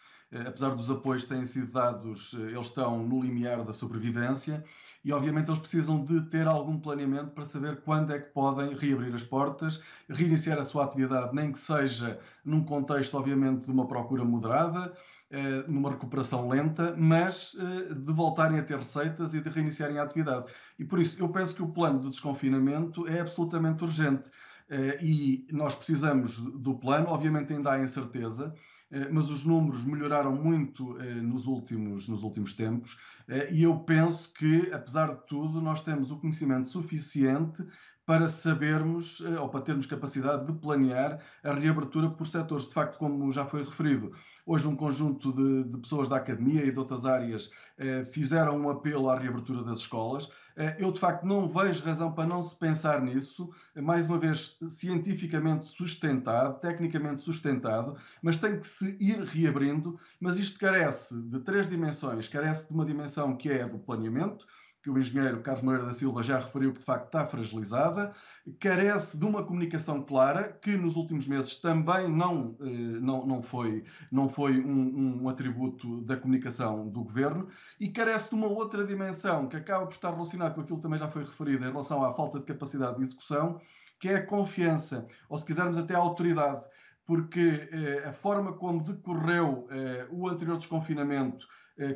apesar 0.46 0.70
dos 0.74 0.90
apoios 0.90 1.22
que 1.24 1.31
têm 1.35 1.44
sido 1.44 1.72
dados, 1.72 2.35
eles 2.35 2.66
estão 2.66 3.03
no 3.03 3.22
limiar 3.22 3.64
da 3.64 3.72
sobrevivência 3.72 4.62
e 5.09 5.12
obviamente 5.14 5.49
eles 5.49 5.59
precisam 5.59 6.05
de 6.05 6.21
ter 6.29 6.47
algum 6.47 6.79
planeamento 6.79 7.31
para 7.31 7.47
saber 7.47 7.81
quando 7.81 8.12
é 8.12 8.18
que 8.18 8.31
podem 8.31 8.75
reabrir 8.75 9.14
as 9.14 9.23
portas, 9.23 9.83
reiniciar 10.07 10.59
a 10.59 10.64
sua 10.64 10.85
atividade, 10.85 11.35
nem 11.35 11.51
que 11.51 11.59
seja 11.59 12.21
num 12.44 12.62
contexto, 12.62 13.16
obviamente, 13.16 13.64
de 13.64 13.71
uma 13.71 13.88
procura 13.88 14.23
moderada, 14.23 14.92
eh, 15.31 15.64
numa 15.66 15.92
recuperação 15.92 16.47
lenta, 16.47 16.94
mas 16.94 17.57
eh, 17.59 17.94
de 17.94 18.12
voltarem 18.12 18.59
a 18.59 18.62
ter 18.62 18.77
receitas 18.77 19.33
e 19.33 19.40
de 19.40 19.49
reiniciarem 19.49 19.99
a 19.99 20.03
atividade. 20.03 20.53
E 20.79 20.85
por 20.85 20.99
isso 20.99 21.18
eu 21.23 21.31
penso 21.31 21.55
que 21.55 21.62
o 21.62 21.68
plano 21.68 22.01
de 22.01 22.11
desconfinamento 22.11 23.09
é 23.09 23.21
absolutamente 23.21 23.85
urgente. 23.85 24.31
Eh, 24.68 24.99
e 25.01 25.47
nós 25.51 25.75
precisamos 25.75 26.38
do 26.38 26.75
plano, 26.75 27.09
obviamente 27.09 27.51
ainda 27.55 27.73
há 27.73 27.81
incerteza, 27.83 28.55
mas 29.12 29.31
os 29.31 29.44
números 29.44 29.85
melhoraram 29.85 30.35
muito 30.35 30.98
eh, 31.01 31.14
nos 31.20 31.46
últimos, 31.46 32.09
nos 32.09 32.22
últimos 32.22 32.55
tempos 32.55 32.98
eh, 33.29 33.53
e 33.53 33.62
eu 33.62 33.81
penso 33.81 34.33
que, 34.33 34.72
apesar 34.72 35.14
de 35.14 35.27
tudo, 35.27 35.61
nós 35.61 35.83
temos 35.83 36.11
o 36.11 36.18
conhecimento 36.18 36.68
suficiente 36.68 37.66
para 38.09 38.27
sabermos 38.31 39.21
ou 39.21 39.51
para 39.51 39.61
termos 39.61 39.85
capacidade 39.85 40.47
de 40.47 40.55
planear 40.55 41.21
a 41.44 41.53
reabertura 41.53 42.09
por 42.09 42.27
setores. 42.27 42.66
De 42.66 42.73
facto, 42.73 42.97
como 42.97 43.31
já 43.31 43.44
foi 43.44 43.62
referido, 43.62 44.14
hoje 44.47 44.66
um 44.66 44.75
conjunto 44.75 45.31
de, 45.31 45.64
de 45.64 45.77
pessoas 45.77 46.09
da 46.09 46.16
academia 46.16 46.64
e 46.64 46.73
de 46.73 46.79
outras 46.79 47.05
áreas 47.05 47.51
eh, 47.77 48.07
fizeram 48.11 48.57
um 48.57 48.71
apelo 48.71 49.11
à 49.11 49.18
reabertura 49.18 49.62
das 49.62 49.81
escolas. 49.81 50.27
Eh, 50.57 50.77
eu, 50.79 50.90
de 50.90 50.99
facto, 50.99 51.27
não 51.27 51.51
vejo 51.51 51.85
razão 51.85 52.11
para 52.11 52.27
não 52.27 52.42
se 52.42 52.57
pensar 52.57 53.03
nisso, 53.03 53.51
mais 53.77 54.09
uma 54.09 54.16
vez, 54.16 54.59
cientificamente 54.71 55.66
sustentado, 55.66 56.59
tecnicamente 56.61 57.23
sustentado, 57.23 57.94
mas 58.23 58.38
tem 58.38 58.59
que 58.59 58.66
se 58.66 58.97
ir 58.99 59.21
reabrindo. 59.23 60.01
Mas 60.18 60.38
isto 60.38 60.59
carece 60.59 61.14
de 61.14 61.40
três 61.40 61.68
dimensões: 61.68 62.27
carece 62.27 62.68
de 62.68 62.73
uma 62.73 62.87
dimensão 62.87 63.37
que 63.37 63.51
é 63.51 63.64
a 63.64 63.68
do 63.68 63.79
planeamento 63.79 64.47
que 64.88 64.90
o 64.90 64.98
engenheiro 64.98 65.42
Carlos 65.42 65.62
Moreira 65.62 65.87
da 65.87 65.92
Silva 65.92 66.22
já 66.22 66.38
referiu 66.38 66.72
que 66.72 66.81
de 66.81 66.87
facto 66.87 67.07
está 67.07 67.27
fragilizada, 67.27 68.14
carece 68.59 69.18
de 69.18 69.24
uma 69.24 69.44
comunicação 69.44 70.03
clara, 70.03 70.51
que 70.51 70.77
nos 70.77 70.96
últimos 70.96 71.29
meses 71.29 71.61
também 71.61 72.09
não, 72.09 72.57
eh, 72.61 72.64
não, 73.01 73.27
não 73.27 73.42
foi, 73.42 73.85
não 74.11 74.29
foi 74.29 74.59
um, 74.59 75.22
um 75.22 75.29
atributo 75.29 76.01
da 76.03 76.16
comunicação 76.16 76.88
do 76.88 77.05
governo, 77.05 77.48
e 77.79 77.88
carece 77.90 78.31
de 78.31 78.35
uma 78.35 78.46
outra 78.46 78.87
dimensão 78.87 79.46
que 79.46 79.57
acaba 79.57 79.85
por 79.85 79.92
estar 79.92 80.11
relacionada 80.11 80.55
com 80.55 80.62
aquilo 80.62 80.79
que 80.79 80.83
também 80.83 80.98
já 80.98 81.09
foi 81.09 81.22
referido 81.22 81.64
em 81.64 81.70
relação 81.70 82.03
à 82.03 82.14
falta 82.14 82.38
de 82.38 82.46
capacidade 82.46 82.96
de 82.96 83.03
execução, 83.03 83.61
que 84.01 84.09
é 84.09 84.16
a 84.16 84.27
confiança, 84.27 85.07
ou 85.29 85.37
se 85.37 85.44
quisermos 85.44 85.77
até 85.77 85.94
a 85.94 85.98
autoridade 85.98 86.62
porque 87.05 87.68
eh, 87.72 88.07
a 88.07 88.12
forma 88.12 88.53
como 88.53 88.83
decorreu 88.83 89.66
eh, 89.70 90.07
o 90.11 90.29
anterior 90.29 90.59
desconfinamento 90.59 91.46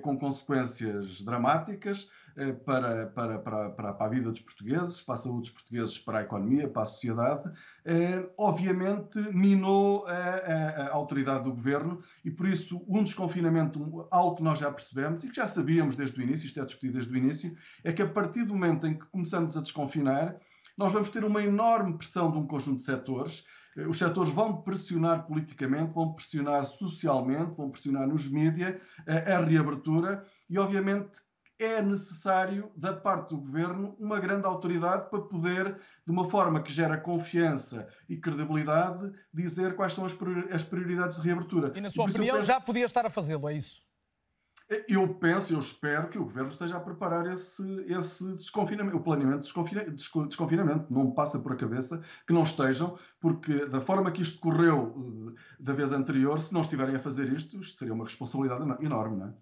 com 0.02 0.18
consequências 0.18 1.22
dramáticas 1.22 2.08
eh, 2.34 2.52
para, 2.52 3.06
para, 3.08 3.38
para, 3.38 3.70
para, 3.70 4.06
a 4.06 4.08
vida 4.08 4.30
dos 4.30 4.40
portugueses, 4.40 5.02
para 5.02 5.14
a 5.14 5.18
saúde 5.18 5.40
dos 5.40 5.50
portugueses, 5.50 5.98
para 5.98 6.20
a 6.20 6.22
economia, 6.22 6.66
para 6.66 6.82
a 6.82 6.86
sociedade, 6.86 7.52
eh, 7.84 8.26
obviamente 8.38 9.18
minou 9.34 10.06
a, 10.06 10.12
a, 10.12 10.86
a, 10.86 10.92
autoridade 10.94 11.44
do 11.44 11.50
governo 11.50 12.02
e 12.24 12.30
por 12.30 12.46
isso 12.46 12.82
um 12.88 13.04
desconfinamento, 13.04 14.08
algo 14.10 14.36
que 14.36 14.42
nós 14.42 14.58
já 14.58 14.70
percebemos 14.70 15.24
e 15.24 15.28
que 15.28 15.36
já 15.36 15.46
sabíamos 15.46 15.94
desde 15.94 16.18
o 16.18 16.22
início, 16.22 16.46
isto 16.46 16.58
é 16.58 16.64
discutido 16.64 16.94
desde 16.94 17.12
o 17.12 17.16
início, 17.16 17.54
é 17.84 17.92
que 17.92 18.00
a 18.00 18.08
partir 18.08 18.44
do 18.44 18.54
momento 18.54 18.86
em 18.86 18.94
que 18.94 19.04
começamos 19.06 19.54
a 19.56 19.60
desconfinar, 19.60 20.36
nós 20.76 20.90
vamos 20.90 21.10
ter 21.10 21.24
uma 21.24 21.42
enorme 21.42 21.98
pressão 21.98 22.30
de 22.30 22.38
um 22.38 22.46
conjunto 22.46 22.78
de 22.78 22.84
setores 22.84 23.44
eh, 23.44 23.61
os 23.76 23.98
setores 23.98 24.32
vão 24.32 24.62
pressionar 24.62 25.26
politicamente, 25.26 25.92
vão 25.92 26.12
pressionar 26.12 26.64
socialmente, 26.66 27.54
vão 27.56 27.70
pressionar 27.70 28.06
nos 28.06 28.28
mídias 28.28 28.80
a, 29.06 29.34
a 29.34 29.44
reabertura 29.44 30.24
e, 30.48 30.58
obviamente, 30.58 31.20
é 31.58 31.80
necessário, 31.80 32.72
da 32.76 32.92
parte 32.92 33.30
do 33.30 33.40
governo, 33.40 33.96
uma 33.98 34.18
grande 34.18 34.46
autoridade 34.46 35.08
para 35.08 35.20
poder, 35.20 35.78
de 36.04 36.12
uma 36.12 36.28
forma 36.28 36.60
que 36.60 36.72
gera 36.72 36.98
confiança 36.98 37.88
e 38.08 38.16
credibilidade, 38.16 39.12
dizer 39.32 39.76
quais 39.76 39.92
são 39.92 40.04
as 40.04 40.64
prioridades 40.64 41.18
de 41.18 41.26
reabertura. 41.26 41.72
E, 41.74 41.80
na 41.80 41.88
sua 41.88 42.04
opinião, 42.04 42.36
penso... 42.36 42.48
já 42.48 42.60
podia 42.60 42.84
estar 42.84 43.06
a 43.06 43.10
fazê-lo, 43.10 43.48
é 43.48 43.54
isso? 43.54 43.80
Eu 44.88 45.14
penso, 45.14 45.52
eu 45.52 45.58
espero 45.58 46.08
que 46.08 46.18
o 46.18 46.24
governo 46.24 46.50
esteja 46.50 46.76
a 46.76 46.80
preparar 46.80 47.26
esse, 47.26 47.62
esse 47.86 48.32
desconfinamento, 48.34 48.96
o 48.96 49.02
planeamento 49.02 49.42
de 49.42 49.90
desconfinamento. 49.90 50.86
Não 50.92 51.04
me 51.04 51.14
passa 51.14 51.38
por 51.38 51.52
a 51.52 51.56
cabeça 51.56 52.02
que 52.26 52.32
não 52.32 52.44
estejam, 52.44 52.98
porque 53.20 53.66
da 53.66 53.80
forma 53.80 54.10
que 54.10 54.22
isto 54.22 54.38
correu 54.38 55.34
eh, 55.36 55.40
da 55.60 55.72
vez 55.72 55.92
anterior, 55.92 56.40
se 56.40 56.54
não 56.54 56.62
estiverem 56.62 56.96
a 56.96 57.00
fazer 57.00 57.32
isto, 57.32 57.58
isto 57.58 57.78
seria 57.78 57.94
uma 57.94 58.04
responsabilidade 58.04 58.62
enorme, 58.84 59.16
não 59.16 59.26
é? 59.28 59.32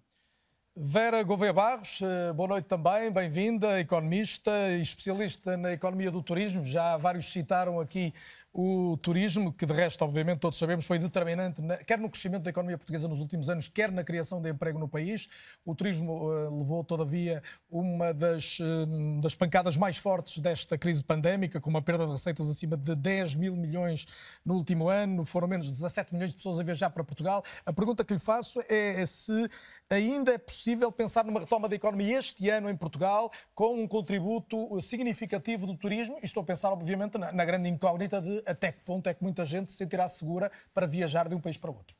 Vera 0.73 1.21
Gouveia 1.21 1.51
Barros, 1.51 1.99
eh, 2.01 2.31
boa 2.31 2.47
noite 2.47 2.65
também, 2.65 3.11
bem-vinda, 3.11 3.77
economista 3.81 4.51
e 4.71 4.81
especialista 4.81 5.57
na 5.57 5.73
economia 5.73 6.09
do 6.09 6.23
turismo. 6.23 6.63
Já 6.63 6.95
vários 6.95 7.29
citaram 7.29 7.77
aqui 7.77 8.13
o 8.53 8.97
turismo, 8.97 9.53
que 9.53 9.65
de 9.65 9.71
resto, 9.71 10.03
obviamente, 10.03 10.39
todos 10.39 10.59
sabemos, 10.59 10.85
foi 10.85 10.99
determinante, 10.99 11.61
quer 11.87 11.97
no 11.97 12.09
crescimento 12.09 12.43
da 12.43 12.49
economia 12.49 12.77
portuguesa 12.77 13.07
nos 13.07 13.21
últimos 13.21 13.49
anos, 13.49 13.69
quer 13.69 13.89
na 13.91 14.03
criação 14.03 14.41
de 14.41 14.49
emprego 14.49 14.77
no 14.77 14.89
país. 14.89 15.29
O 15.65 15.73
turismo 15.73 16.29
uh, 16.29 16.57
levou, 16.57 16.83
todavia, 16.83 17.41
uma 17.69 18.13
das, 18.13 18.59
uh, 18.59 19.21
das 19.21 19.35
pancadas 19.35 19.77
mais 19.77 19.97
fortes 19.97 20.39
desta 20.39 20.77
crise 20.77 21.01
pandémica, 21.01 21.61
com 21.61 21.69
uma 21.69 21.81
perda 21.81 22.05
de 22.05 22.11
receitas 22.11 22.49
acima 22.49 22.75
de 22.75 22.93
10 22.93 23.35
mil 23.35 23.55
milhões 23.55 24.05
no 24.43 24.55
último 24.55 24.89
ano. 24.89 25.23
Foram 25.23 25.47
menos 25.47 25.67
de 25.67 25.71
17 25.71 26.13
milhões 26.13 26.31
de 26.31 26.37
pessoas 26.37 26.59
a 26.59 26.63
viajar 26.63 26.89
para 26.89 27.05
Portugal. 27.05 27.41
A 27.65 27.71
pergunta 27.71 28.03
que 28.03 28.13
lhe 28.13 28.19
faço 28.19 28.61
é 28.67 29.05
se 29.05 29.49
ainda 29.89 30.33
é 30.33 30.37
possível 30.37 30.91
pensar 30.91 31.23
numa 31.23 31.39
retoma 31.39 31.69
da 31.69 31.75
economia 31.75 32.19
este 32.19 32.49
ano 32.49 32.69
em 32.69 32.75
Portugal, 32.75 33.31
com 33.55 33.81
um 33.81 33.87
contributo 33.87 34.79
significativo 34.81 35.65
do 35.65 35.77
turismo. 35.77 36.17
E 36.21 36.25
estou 36.25 36.43
a 36.43 36.45
pensar, 36.45 36.69
obviamente, 36.71 37.17
na, 37.17 37.31
na 37.31 37.45
grande 37.45 37.69
incógnita 37.69 38.21
de 38.21 38.40
até 38.45 38.71
que 38.71 38.83
ponto 38.83 39.07
é 39.07 39.13
que 39.13 39.23
muita 39.23 39.45
gente 39.45 39.71
se 39.71 39.77
sentirá 39.77 40.07
segura 40.07 40.51
para 40.73 40.87
viajar 40.87 41.27
de 41.27 41.35
um 41.35 41.39
país 41.39 41.57
para 41.57 41.71
outro? 41.71 41.95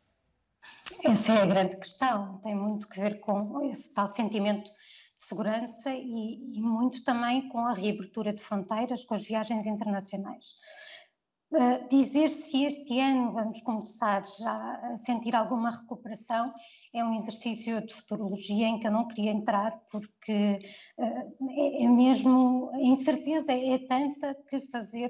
Essa 1.03 1.33
é 1.33 1.41
a 1.41 1.45
grande 1.45 1.77
questão, 1.77 2.37
tem 2.43 2.55
muito 2.55 2.87
que 2.87 2.99
ver 2.99 3.19
com 3.19 3.61
esse 3.65 3.93
tal 3.93 4.07
sentimento 4.07 4.71
de 4.71 4.71
segurança 5.15 5.91
e, 5.91 6.53
e 6.53 6.61
muito 6.61 7.03
também 7.03 7.49
com 7.49 7.59
a 7.59 7.73
reabertura 7.73 8.33
de 8.33 8.41
fronteiras, 8.41 9.03
com 9.03 9.15
as 9.15 9.23
viagens 9.23 9.65
internacionais. 9.65 10.55
Uh, 11.51 11.87
dizer 11.89 12.29
se 12.29 12.63
este 12.63 12.97
ano 12.99 13.33
vamos 13.33 13.59
começar 13.61 14.23
já 14.25 14.79
a 14.83 14.95
sentir 14.95 15.35
alguma 15.35 15.69
recuperação 15.69 16.53
é 16.93 17.03
um 17.03 17.13
exercício 17.13 17.85
de 17.85 17.93
futurologia 17.93 18.67
em 18.67 18.79
que 18.79 18.87
eu 18.87 18.91
não 18.91 19.07
queria 19.07 19.31
entrar, 19.31 19.77
porque 19.91 20.59
uh, 20.97 21.49
é, 21.49 21.83
é, 21.83 21.87
mesmo, 21.87 22.69
a 22.73 22.79
incerteza 22.79 23.53
é 23.53 23.77
tanta 23.79 24.35
que 24.49 24.61
fazer 24.61 25.09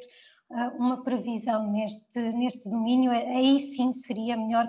uma 0.78 1.04
previsão 1.04 1.72
neste, 1.72 2.20
neste 2.34 2.70
domínio, 2.70 3.12
aí 3.12 3.58
sim 3.60 3.92
seria 3.94 4.38
melhor 4.38 4.68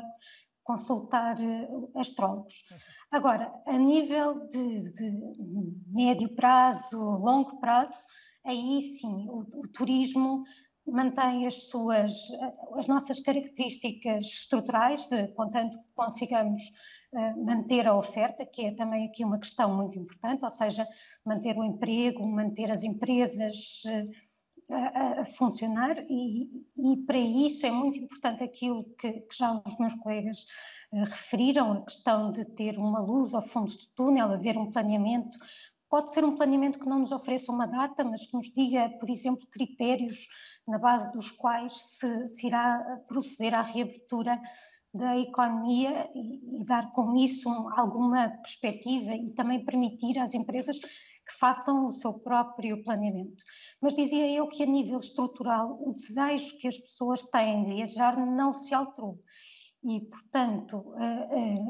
consultar 0.62 1.37
eh, 1.40 1.68
astrólogos. 1.97 2.55
Agora, 3.11 3.53
a 3.66 3.77
nível 3.77 4.47
de, 4.49 4.92
de 4.92 5.21
médio 5.88 6.35
prazo, 6.35 6.99
longo 6.99 7.59
prazo, 7.59 7.95
aí 8.45 8.81
sim 8.81 9.29
o, 9.29 9.40
o, 9.53 9.68
turismo 9.68 10.45
mantém 10.87 11.47
as 11.47 11.68
suas 11.68 12.12
as 12.77 12.87
nossas 12.87 13.21
características 13.21 14.25
estruturais, 14.25 15.09
de, 15.09 15.29
contanto 15.29 15.79
que 15.79 15.92
consigamos 15.95 16.61
manter 17.45 17.87
a 17.87 17.95
oferta, 17.95 18.47
que 18.47 18.66
é 18.66 18.75
também 18.75 19.07
aqui 19.07 19.23
uma 19.23 19.38
questão 19.38 19.77
muito 19.77 19.99
importante, 19.99 20.42
ou 20.42 20.51
seja, 20.51 20.87
manter 21.27 21.57
o 21.59 21.62
emprego, 21.62 22.27
manter 22.27 22.71
as 22.71 22.83
empresas 22.83 23.83
a, 24.70 25.20
a 25.20 25.25
funcionar 25.25 25.98
e, 26.09 26.66
e, 26.77 26.96
para 27.07 27.18
isso 27.18 27.66
é 27.66 27.70
muito 27.70 27.98
importante 27.98 28.42
aquilo 28.42 28.85
que, 28.98 29.12
que 29.12 29.37
já 29.37 29.61
os 29.64 29.79
meus 29.79 29.94
colegas 29.94 30.46
uh, 30.92 31.01
referiram, 31.01 31.72
a 31.72 31.85
questão 31.85 32.33
de 32.33 32.44
ter 32.44 32.79
uma 32.79 33.01
luz 33.01 33.35
ao 33.35 33.42
fundo 33.42 33.70
do 33.70 33.87
túnel, 33.94 34.33
haver 34.33 34.57
um 34.57 34.70
planeamento. 34.70 35.38
Pode 35.88 36.12
ser 36.12 36.25
um 36.25 36.37
planeamento 36.37 36.79
que 36.79 36.88
não 36.88 37.01
nos 37.01 37.12
ofereça 37.12 37.53
uma 37.53 37.66
data, 37.66 38.05
mas 38.05 38.27
que 38.27 38.37
nos 38.37 38.53
diga, 38.53 38.88
por 38.98 39.11
exemplo, 39.11 39.46
critérios 39.51 40.27
na 40.66 40.79
base 40.79 41.12
dos 41.12 41.31
quais 41.31 41.75
se, 41.75 42.29
se 42.29 42.46
irá 42.46 43.01
proceder 43.09 43.55
à 43.55 43.62
reabertura 43.62 44.40
da 44.94 45.18
economia 45.18 46.09
e, 46.14 46.61
e 46.61 46.64
dar 46.66 46.92
com 46.92 47.16
isso 47.16 47.48
alguma 47.77 48.29
perspectiva 48.29 49.14
e 49.14 49.31
também 49.31 49.64
permitir 49.64 50.18
às 50.18 50.35
empresas 50.35 50.79
que 51.26 51.38
façam 51.38 51.87
o 51.87 51.92
seu 51.92 52.14
próprio 52.14 52.82
planeamento. 52.82 53.42
Mas 53.80 53.94
dizia 53.94 54.30
eu 54.30 54.48
que 54.48 54.62
a 54.62 54.66
nível 54.66 54.98
estrutural 54.98 55.78
o 55.80 55.92
desejo 55.92 56.58
que 56.58 56.68
as 56.68 56.78
pessoas 56.78 57.22
têm 57.24 57.62
de 57.62 57.74
viajar 57.74 58.16
não 58.26 58.52
se 58.52 58.74
alterou 58.74 59.18
e, 59.85 60.00
portanto, 60.00 60.94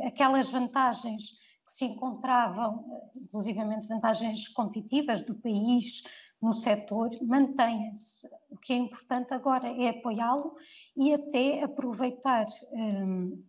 aquelas 0.05 0.51
vantagens 0.51 1.31
que 1.65 1.73
se 1.73 1.85
encontravam, 1.87 2.85
inclusivamente 3.17 3.89
vantagens 3.89 4.49
competitivas 4.49 5.23
do 5.23 5.35
país 5.37 6.03
no 6.41 6.53
setor, 6.53 7.09
mantêm-se. 7.23 8.27
O 8.51 8.59
que 8.59 8.73
é 8.73 8.77
importante 8.77 9.33
agora 9.33 9.69
é 9.69 9.89
apoiá-lo 9.89 10.55
e 10.97 11.15
até 11.15 11.63
aproveitar 11.63 12.47
hum, 12.73 13.43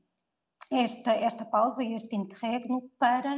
esta, 0.72 1.12
esta 1.12 1.44
pausa 1.44 1.84
e 1.84 1.94
este 1.94 2.16
interregno 2.16 2.90
para 2.98 3.36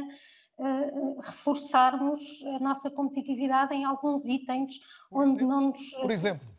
uh, 0.58 1.20
reforçarmos 1.20 2.44
a 2.54 2.58
nossa 2.58 2.90
competitividade 2.90 3.74
em 3.74 3.84
alguns 3.84 4.26
itens 4.26 4.80
onde 5.10 5.44
não 5.44 5.68
nos. 5.68 5.90
Por 5.92 6.10
exemplo? 6.10 6.56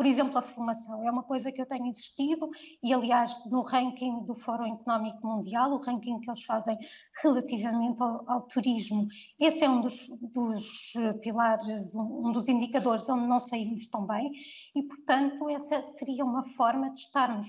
Por 0.00 0.06
exemplo, 0.06 0.38
a 0.38 0.40
formação 0.40 1.06
é 1.06 1.10
uma 1.10 1.22
coisa 1.22 1.52
que 1.52 1.60
eu 1.60 1.66
tenho 1.66 1.84
insistido 1.84 2.48
e, 2.82 2.94
aliás, 2.94 3.44
no 3.50 3.60
ranking 3.60 4.24
do 4.24 4.34
Fórum 4.34 4.74
Económico 4.74 5.26
Mundial, 5.26 5.70
o 5.72 5.76
ranking 5.76 6.18
que 6.20 6.30
eles 6.30 6.42
fazem 6.42 6.78
relativamente 7.22 8.02
ao, 8.02 8.24
ao 8.26 8.40
turismo, 8.46 9.06
esse 9.38 9.62
é 9.62 9.68
um 9.68 9.82
dos, 9.82 10.08
dos, 10.32 10.94
pilares, 11.20 11.94
um 11.94 12.32
dos 12.32 12.48
indicadores 12.48 13.10
onde 13.10 13.26
não 13.26 13.38
saímos 13.38 13.88
tão 13.88 14.06
bem 14.06 14.32
e, 14.74 14.82
portanto, 14.84 15.50
essa 15.50 15.82
seria 15.82 16.24
uma 16.24 16.44
forma 16.44 16.88
de 16.94 17.00
estarmos, 17.00 17.48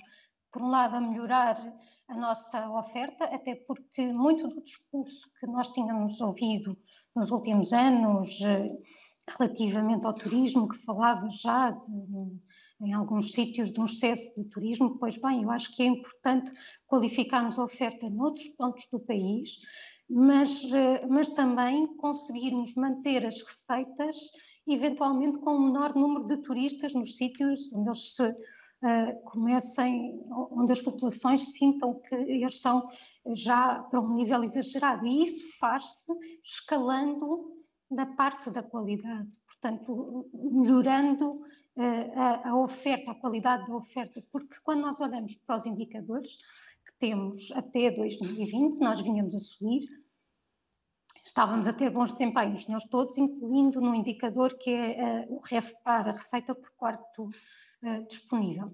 por 0.52 0.62
um 0.62 0.68
lado, 0.68 0.98
a 0.98 1.00
melhorar 1.00 1.56
a 2.12 2.18
nossa 2.18 2.70
oferta, 2.72 3.24
até 3.24 3.56
porque 3.56 4.12
muito 4.12 4.46
do 4.48 4.62
discurso 4.62 5.32
que 5.40 5.48
nós 5.48 5.70
tínhamos 5.70 6.20
ouvido 6.20 6.78
nos 7.16 7.32
últimos 7.32 7.72
anos 7.72 8.42
eh, 8.42 8.70
relativamente 9.38 10.06
ao 10.06 10.14
turismo, 10.14 10.68
que 10.68 10.76
falava 10.76 11.30
já 11.30 11.72
de, 11.72 11.92
em 12.82 12.94
alguns 12.94 13.32
sítios 13.32 13.72
de 13.72 13.80
um 13.80 13.86
excesso 13.86 14.36
de 14.36 14.50
turismo, 14.50 14.98
pois 15.00 15.22
bem, 15.22 15.44
eu 15.44 15.52
acho 15.52 15.74
que 15.74 15.84
é 15.84 15.86
importante 15.86 16.52
qualificarmos 16.86 17.58
a 17.58 17.64
oferta 17.64 18.10
noutros 18.10 18.50
pontos 18.58 18.88
do 18.92 19.00
país, 19.00 19.60
mas, 20.10 20.66
eh, 20.74 21.08
mas 21.08 21.30
também 21.30 21.88
conseguirmos 21.96 22.76
manter 22.76 23.26
as 23.26 23.42
receitas 23.42 24.18
eventualmente 24.68 25.40
com 25.40 25.56
um 25.56 25.68
menor 25.68 25.96
número 25.96 26.28
de 26.28 26.38
turistas 26.42 26.94
nos 26.94 27.16
sítios 27.16 27.72
onde 27.74 27.90
eles 27.90 28.16
se 28.16 28.36
uh, 28.84 29.22
comecem, 29.24 30.24
onde 30.52 30.72
as 30.72 30.82
populações 30.82 31.54
sintam 31.54 32.00
que 32.02 32.16
eles 32.16 32.62
são 32.62 32.88
já 33.34 33.80
para 33.84 34.00
um 34.00 34.16
nível 34.16 34.44
exagerado. 34.44 35.06
E 35.06 35.24
isso 35.24 35.58
faz-se 35.60 36.12
escalando 36.44 37.54
na 37.90 38.06
parte 38.06 38.50
da 38.50 38.64
qualidade, 38.64 39.38
portanto, 39.46 40.30
melhorando 40.34 41.42
uh, 41.76 42.12
a, 42.16 42.50
a 42.50 42.56
oferta, 42.56 43.12
a 43.12 43.16
qualidade 43.16 43.68
da 43.68 43.76
oferta, 43.76 44.24
porque 44.32 44.56
quando 44.64 44.82
nós 44.82 45.02
olhamos 45.02 45.36
para 45.36 45.58
os 45.58 45.66
indicadores 45.66 46.38
que 46.86 46.94
temos 46.98 47.52
até 47.52 47.92
2020, 47.92 48.80
nós 48.80 49.02
vinhamos 49.02 49.36
a 49.36 49.40
subir, 49.40 49.86
estávamos 51.26 51.68
a 51.68 51.74
ter 51.74 51.90
bons 51.90 52.14
desempenhos, 52.14 52.68
nós 52.68 52.86
todos, 52.86 53.18
incluindo 53.18 53.82
no 53.82 53.94
indicador 53.94 54.58
que 54.58 54.72
é 54.72 55.26
uh, 55.28 55.36
o 55.36 55.40
REFPAR, 55.40 56.08
a 56.08 56.14
receita 56.14 56.56
por 56.56 56.72
quarto 56.78 57.30
uh, 57.84 58.06
disponível. 58.08 58.72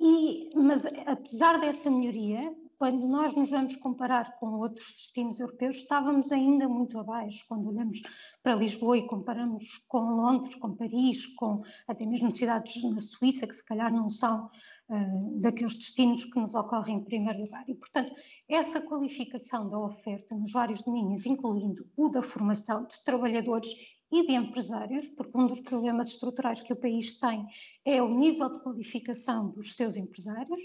E, 0.00 0.50
mas 0.56 0.84
apesar 1.06 1.58
dessa 1.60 1.90
melhoria, 1.90 2.52
quando 2.82 3.06
nós 3.06 3.36
nos 3.36 3.50
vamos 3.50 3.76
comparar 3.76 4.34
com 4.40 4.58
outros 4.58 4.92
destinos 4.94 5.38
europeus, 5.38 5.76
estávamos 5.76 6.32
ainda 6.32 6.68
muito 6.68 6.98
abaixo. 6.98 7.44
Quando 7.46 7.68
olhamos 7.68 8.02
para 8.42 8.56
Lisboa 8.56 8.98
e 8.98 9.06
comparamos 9.06 9.78
com 9.88 10.00
Londres, 10.00 10.56
com 10.56 10.74
Paris, 10.74 11.26
com 11.36 11.62
até 11.86 12.04
mesmo 12.04 12.32
cidades 12.32 12.82
na 12.82 12.98
Suíça, 12.98 13.46
que 13.46 13.54
se 13.54 13.64
calhar 13.64 13.92
não 13.92 14.10
são 14.10 14.50
uh, 14.90 15.40
daqueles 15.40 15.76
destinos 15.76 16.24
que 16.24 16.40
nos 16.40 16.56
ocorrem 16.56 16.96
em 16.96 17.04
primeiro 17.04 17.42
lugar. 17.42 17.62
E, 17.68 17.74
portanto, 17.76 18.12
essa 18.48 18.80
qualificação 18.80 19.70
da 19.70 19.78
oferta 19.78 20.34
nos 20.34 20.50
vários 20.50 20.82
domínios, 20.82 21.24
incluindo 21.24 21.88
o 21.96 22.08
da 22.08 22.20
formação 22.20 22.84
de 22.84 23.04
trabalhadores 23.04 23.68
e 24.12 24.26
de 24.26 24.34
empresários, 24.34 25.08
porque 25.08 25.38
um 25.38 25.46
dos 25.46 25.60
problemas 25.60 26.08
estruturais 26.08 26.62
que 26.62 26.72
o 26.72 26.76
país 26.76 27.14
tem 27.18 27.46
é 27.84 28.02
o 28.02 28.14
nível 28.14 28.52
de 28.52 28.60
qualificação 28.60 29.48
dos 29.48 29.74
seus 29.74 29.96
empresários, 29.96 30.60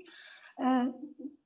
uh, 0.57 0.93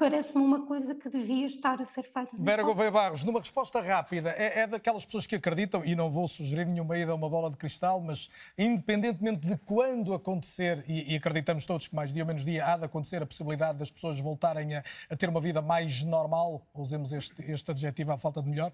parece-me 0.01 0.43
uma 0.43 0.65
coisa 0.65 0.95
que 0.95 1.07
devia 1.07 1.45
estar 1.45 1.79
a 1.79 1.85
ser 1.85 2.01
feita. 2.01 2.35
Vera 2.39 2.63
Gouveia 2.63 2.89
Barros, 2.89 3.23
numa 3.23 3.39
resposta 3.39 3.79
rápida, 3.79 4.31
é, 4.31 4.61
é, 4.61 4.67
daquelas 4.67 5.05
pessoas 5.05 5.27
que 5.27 5.35
acreditam, 5.35 5.85
e 5.85 5.95
não 5.95 6.09
vou 6.09 6.27
sugerir 6.27 6.65
nenhuma 6.65 6.97
ida 6.97 7.11
a 7.11 7.15
uma 7.15 7.29
bola 7.29 7.51
de 7.51 7.55
cristal, 7.55 8.01
mas 8.01 8.27
independentemente 8.57 9.45
de 9.45 9.55
quando 9.57 10.15
acontecer, 10.15 10.83
e, 10.87 11.13
e, 11.13 11.15
acreditamos 11.15 11.67
todos 11.67 11.87
que 11.87 11.95
mais 11.95 12.11
dia 12.11 12.23
ou 12.23 12.27
menos 12.27 12.43
dia 12.43 12.65
há 12.65 12.77
de 12.77 12.85
acontecer 12.85 13.21
a 13.21 13.27
possibilidade 13.27 13.77
das 13.77 13.91
pessoas 13.91 14.19
voltarem 14.19 14.75
a, 14.75 14.83
a 15.07 15.15
ter 15.15 15.29
uma 15.29 15.39
vida 15.39 15.61
mais 15.61 16.01
normal, 16.01 16.65
usemos 16.73 17.13
este, 17.13 17.39
este 17.51 17.69
adjetivo 17.69 18.11
à 18.11 18.17
falta 18.17 18.41
de 18.41 18.49
melhor, 18.49 18.71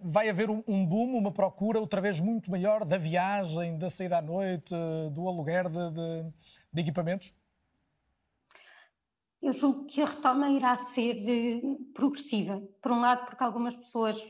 vai 0.00 0.28
haver 0.28 0.48
um, 0.48 0.62
um, 0.68 0.86
boom, 0.86 1.18
uma 1.18 1.32
procura 1.32 1.80
outra 1.80 2.00
vez 2.00 2.20
muito 2.20 2.48
maior 2.48 2.84
da 2.84 2.98
viagem, 2.98 3.76
da 3.76 3.90
saída 3.90 4.18
à 4.18 4.22
noite, 4.22 4.72
do 5.12 5.26
aluguer 5.26 5.68
de, 5.68 5.90
de, 5.90 6.32
de 6.72 6.80
equipamentos? 6.82 7.34
Eu 9.42 9.52
julgo 9.52 9.86
que 9.86 10.00
a 10.00 10.06
retoma 10.06 10.50
irá 10.50 10.76
ser 10.76 11.16
eh, 11.28 11.60
progressiva. 11.92 12.62
Por 12.80 12.92
um 12.92 13.00
lado, 13.00 13.26
porque 13.26 13.42
algumas 13.42 13.74
pessoas, 13.74 14.22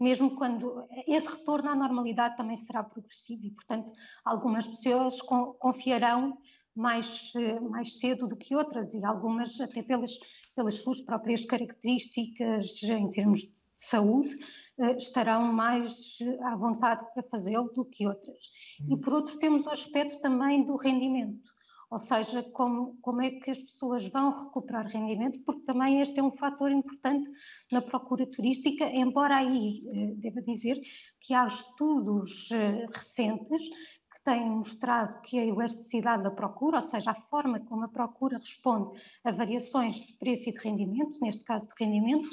mesmo 0.00 0.36
quando. 0.36 0.86
Esse 1.08 1.38
retorno 1.38 1.68
à 1.70 1.74
normalidade 1.74 2.36
também 2.36 2.54
será 2.54 2.84
progressivo 2.84 3.46
e, 3.46 3.50
portanto, 3.50 3.92
algumas 4.24 4.68
pessoas 4.68 5.20
confiarão 5.20 6.38
mais, 6.72 7.32
eh, 7.34 7.58
mais 7.58 7.98
cedo 7.98 8.28
do 8.28 8.36
que 8.36 8.54
outras 8.54 8.94
e 8.94 9.04
algumas, 9.04 9.60
até 9.60 9.82
pelas, 9.82 10.12
pelas 10.54 10.82
suas 10.82 11.00
próprias 11.00 11.44
características 11.44 12.80
em 12.84 13.10
termos 13.10 13.40
de 13.40 13.58
saúde, 13.74 14.36
eh, 14.78 14.96
estarão 14.98 15.52
mais 15.52 16.18
à 16.44 16.54
vontade 16.54 17.04
para 17.12 17.24
fazê-lo 17.24 17.72
do 17.72 17.84
que 17.84 18.06
outras. 18.06 18.46
E, 18.88 18.96
por 18.96 19.14
outro, 19.14 19.36
temos 19.40 19.66
o 19.66 19.70
aspecto 19.70 20.20
também 20.20 20.64
do 20.64 20.76
rendimento 20.76 21.57
ou 21.90 21.98
seja, 21.98 22.42
como, 22.52 22.98
como 23.00 23.22
é 23.22 23.30
que 23.30 23.50
as 23.50 23.58
pessoas 23.58 24.08
vão 24.08 24.30
recuperar 24.30 24.86
rendimento, 24.86 25.40
porque 25.44 25.62
também 25.62 26.00
este 26.00 26.20
é 26.20 26.22
um 26.22 26.30
fator 26.30 26.70
importante 26.70 27.30
na 27.72 27.80
procura 27.80 28.26
turística, 28.26 28.84
embora 28.84 29.36
aí 29.36 29.82
eh, 29.88 30.14
deva 30.16 30.42
dizer 30.42 30.78
que 31.20 31.32
há 31.32 31.46
estudos 31.46 32.50
eh, 32.50 32.86
recentes 32.94 33.68
que 34.14 34.22
têm 34.22 34.50
mostrado 34.50 35.18
que 35.22 35.38
a 35.38 35.46
elasticidade 35.46 36.24
da 36.24 36.30
procura, 36.30 36.76
ou 36.76 36.82
seja, 36.82 37.12
a 37.12 37.14
forma 37.14 37.60
como 37.60 37.84
a 37.84 37.88
procura 37.88 38.36
responde 38.36 39.00
a 39.24 39.32
variações 39.32 40.04
de 40.04 40.12
preço 40.18 40.50
e 40.50 40.52
de 40.52 40.60
rendimento, 40.60 41.18
neste 41.22 41.44
caso 41.44 41.66
de 41.68 41.74
rendimento, 41.82 42.28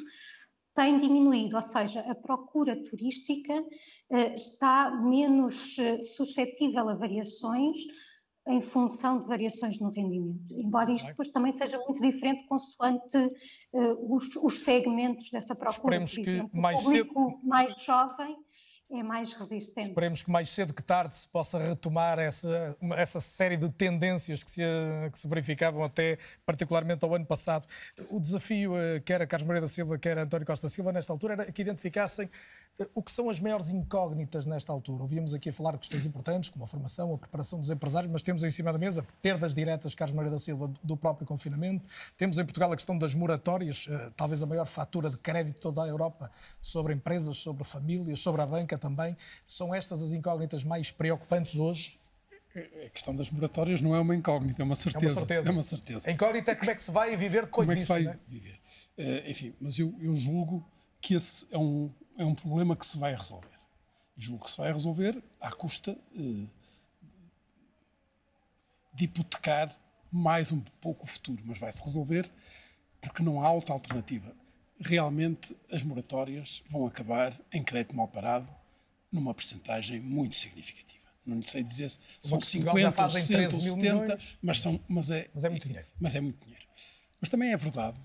tem 0.73 0.97
diminuído, 0.97 1.55
ou 1.55 1.61
seja, 1.61 2.01
a 2.01 2.15
procura 2.15 2.75
turística 2.83 3.53
eh, 4.09 4.35
está 4.35 4.91
menos 4.91 5.77
suscetível 6.13 6.89
a 6.89 6.95
variações 6.95 7.77
em 8.47 8.61
função 8.61 9.19
de 9.19 9.27
variações 9.27 9.79
no 9.79 9.89
rendimento, 9.89 10.53
embora 10.53 10.91
isto 10.91 11.07
depois 11.07 11.29
também 11.29 11.51
seja 11.51 11.79
muito 11.79 12.01
diferente 12.01 12.47
consoante 12.47 13.17
uh, 13.17 14.15
os, 14.15 14.35
os, 14.35 14.59
segmentos 14.59 15.31
dessa 15.31 15.55
procura. 15.55 15.95
Esperemos 15.95 16.13
Por 16.13 16.21
exemplo, 16.21 16.49
que 16.49 16.57
mais 16.57 16.81
o 16.81 16.83
público 16.83 17.29
cedo... 17.31 17.39
mais 17.43 17.83
jovem 17.83 18.37
é 18.91 19.01
mais 19.01 19.33
resistente. 19.33 19.89
Esperemos 19.89 20.21
que 20.21 20.29
mais 20.29 20.51
cedo 20.51 20.73
que 20.73 20.83
tarde 20.83 21.15
se 21.15 21.27
possa 21.27 21.57
retomar 21.57 22.19
essa, 22.19 22.77
essa 22.95 23.19
série 23.19 23.57
de 23.57 23.67
tendências 23.69 24.43
que 24.43 24.51
se, 24.51 24.61
que 25.11 25.17
se 25.17 25.27
verificavam 25.27 25.83
até 25.83 26.17
particularmente 26.45 27.03
ao 27.03 27.13
ano 27.13 27.25
passado. 27.25 27.67
O 28.09 28.19
desafio, 28.19 28.77
eh, 28.77 28.99
quer 28.99 29.21
a 29.21 29.27
Carlos 29.27 29.47
Maria 29.47 29.61
da 29.61 29.67
Silva, 29.67 29.97
quer 29.97 30.17
a 30.17 30.21
António 30.21 30.45
Costa 30.45 30.69
Silva, 30.69 30.91
nesta 30.91 31.11
altura, 31.11 31.33
era 31.33 31.51
que 31.51 31.61
identificassem 31.61 32.29
o 32.93 33.01
que 33.01 33.11
são 33.11 33.29
as 33.29 33.39
maiores 33.39 33.69
incógnitas 33.69 34.45
nesta 34.45 34.71
altura? 34.71 35.03
Ouvíamos 35.03 35.33
aqui 35.33 35.49
a 35.49 35.53
falar 35.53 35.71
de 35.73 35.79
questões 35.79 36.05
importantes, 36.05 36.49
como 36.49 36.65
a 36.65 36.67
formação, 36.67 37.13
a 37.13 37.17
preparação 37.17 37.59
dos 37.59 37.69
empresários, 37.69 38.11
mas 38.11 38.21
temos 38.21 38.43
em 38.43 38.49
cima 38.49 38.73
da 38.73 38.77
mesa 38.77 39.05
perdas 39.21 39.55
diretas, 39.55 39.95
Carlos 39.95 40.15
Maria 40.15 40.31
da 40.31 40.39
Silva, 40.39 40.71
do 40.83 40.97
próprio 40.97 41.25
confinamento. 41.25 41.87
Temos 42.17 42.37
em 42.37 42.43
Portugal 42.43 42.71
a 42.73 42.75
questão 42.75 42.97
das 42.97 43.15
moratórias, 43.15 43.87
eh, 43.89 44.11
talvez 44.17 44.43
a 44.43 44.45
maior 44.45 44.65
fatura 44.65 45.09
de 45.09 45.17
crédito 45.17 45.55
de 45.55 45.59
toda 45.61 45.83
a 45.83 45.87
Europa, 45.87 46.29
sobre 46.61 46.93
empresas, 46.93 47.37
sobre 47.37 47.63
famílias, 47.63 48.19
sobre 48.19 48.41
a 48.41 48.45
banca 48.45 48.74
também. 48.77 49.15
São 49.45 49.73
estas 49.73 50.01
as 50.01 50.13
incógnitas 50.13 50.63
mais 50.63 50.91
preocupantes 50.91 51.55
hoje? 51.55 51.97
A 52.85 52.89
questão 52.89 53.13
das 53.13 53.29
moratórias 53.29 53.81
não 53.81 53.93
é 53.93 53.99
uma 53.99 54.15
incógnita, 54.15 54.61
é 54.61 54.65
uma 54.65 54.75
certeza. 54.75 55.05
É 55.05 55.09
uma 55.09 55.15
certeza. 55.19 55.49
É 55.49 55.51
uma 55.51 55.63
certeza. 55.63 56.09
A 56.09 56.13
incógnita 56.13 56.51
é 56.51 56.55
como 56.55 56.71
é 56.71 56.75
que 56.75 56.83
se 56.83 56.91
vai 56.91 57.15
viver 57.17 57.45
depois 57.45 57.67
como 57.67 57.71
é 57.71 57.75
que 57.75 57.81
se 57.81 57.87
vai 57.87 58.03
né? 58.03 58.19
viver? 58.27 58.59
Uh, 58.97 59.29
enfim, 59.29 59.53
mas 59.59 59.77
eu, 59.77 59.93
eu 59.99 60.13
julgo 60.13 60.65
que 61.01 61.15
esse 61.15 61.47
é 61.51 61.57
um, 61.57 61.91
é 62.17 62.23
um 62.23 62.33
problema 62.33 62.75
que 62.75 62.85
se 62.85 62.97
vai 62.97 63.13
resolver. 63.13 63.49
Julgo 64.17 64.45
que 64.45 64.51
se 64.51 64.57
vai 64.57 64.71
resolver 64.71 65.21
à 65.41 65.51
custa 65.51 65.97
eh, 66.15 66.47
de 68.93 69.03
hipotecar 69.03 69.77
mais 70.09 70.53
um 70.53 70.61
pouco 70.79 71.03
o 71.03 71.07
futuro, 71.07 71.43
mas 71.45 71.57
vai-se 71.57 71.83
resolver 71.83 72.31
porque 73.01 73.21
não 73.21 73.41
há 73.41 73.51
outra 73.51 73.73
alternativa. 73.73 74.33
Realmente 74.79 75.55
as 75.71 75.83
moratórias 75.83 76.63
vão 76.69 76.87
acabar 76.87 77.37
em 77.51 77.61
crédito 77.61 77.95
mal 77.95 78.07
parado 78.07 78.47
numa 79.15 79.33
percentagem 79.33 79.99
muito 79.99 80.37
significativa. 80.37 81.05
Não 81.25 81.41
sei 81.41 81.63
dizer 81.63 81.89
se 81.89 81.99
são 82.21 82.39
50 82.39 82.79
já 82.79 82.91
fazem 82.91 83.23
60 83.23 83.55
ou 83.55 83.61
70, 83.61 84.17
mas, 84.41 84.59
são, 84.59 84.79
mas, 84.87 85.09
é, 85.09 85.29
mas 85.33 85.43
é 85.43 85.49
muito 85.49 85.67
dinheiro. 85.67 85.87
Mas 85.99 86.15
é 86.15 86.21
muito 86.21 86.43
dinheiro. 86.43 86.65
Mas 87.19 87.29
também 87.29 87.51
é 87.51 87.57
verdade 87.57 87.99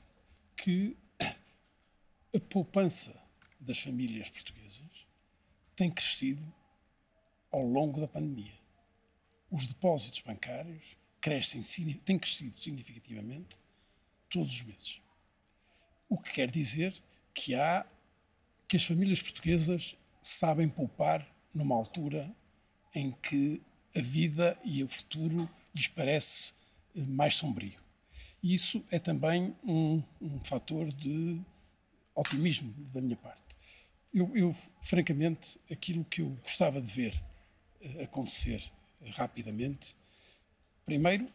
que 0.56 0.96
a 2.34 2.40
poupança 2.48 3.20
das 3.58 3.78
famílias 3.78 4.30
portuguesas 4.30 5.06
tem 5.76 5.90
crescido 5.90 6.42
ao 7.52 7.62
longo 7.62 8.00
da 8.00 8.08
pandemia. 8.08 8.58
Os 9.50 9.66
depósitos 9.66 10.20
bancários 10.20 10.96
crescem, 11.20 11.62
têm 12.04 12.18
crescido 12.18 12.56
significativamente 12.58 13.58
todos 14.30 14.52
os 14.52 14.62
meses. 14.62 15.02
O 16.08 16.16
que 16.16 16.32
quer 16.32 16.50
dizer 16.50 16.94
que 17.34 17.54
há 17.54 17.84
que 18.66 18.76
as 18.76 18.84
famílias 18.84 19.20
portuguesas 19.20 19.96
sabem 20.20 20.68
poupar 20.68 21.26
numa 21.54 21.74
altura 21.74 22.30
em 22.94 23.10
que 23.10 23.62
a 23.96 24.00
vida 24.00 24.56
e 24.64 24.82
o 24.82 24.88
futuro 24.88 25.48
lhes 25.74 25.88
parece 25.88 26.54
eh, 26.96 27.00
mais 27.02 27.34
sombrio. 27.34 27.78
E 28.42 28.54
isso 28.54 28.84
é 28.90 28.98
também 28.98 29.54
um, 29.64 30.02
um 30.20 30.42
fator 30.42 30.92
de 30.92 31.40
otimismo 32.14 32.72
da 32.92 33.00
minha 33.00 33.16
parte. 33.16 33.56
Eu, 34.12 34.34
eu, 34.34 34.54
francamente, 34.82 35.60
aquilo 35.70 36.04
que 36.04 36.22
eu 36.22 36.30
gostava 36.42 36.80
de 36.80 36.90
ver 36.90 37.22
uh, 37.82 38.02
acontecer 38.02 38.62
rapidamente, 39.12 39.96
primeiro 40.84 41.28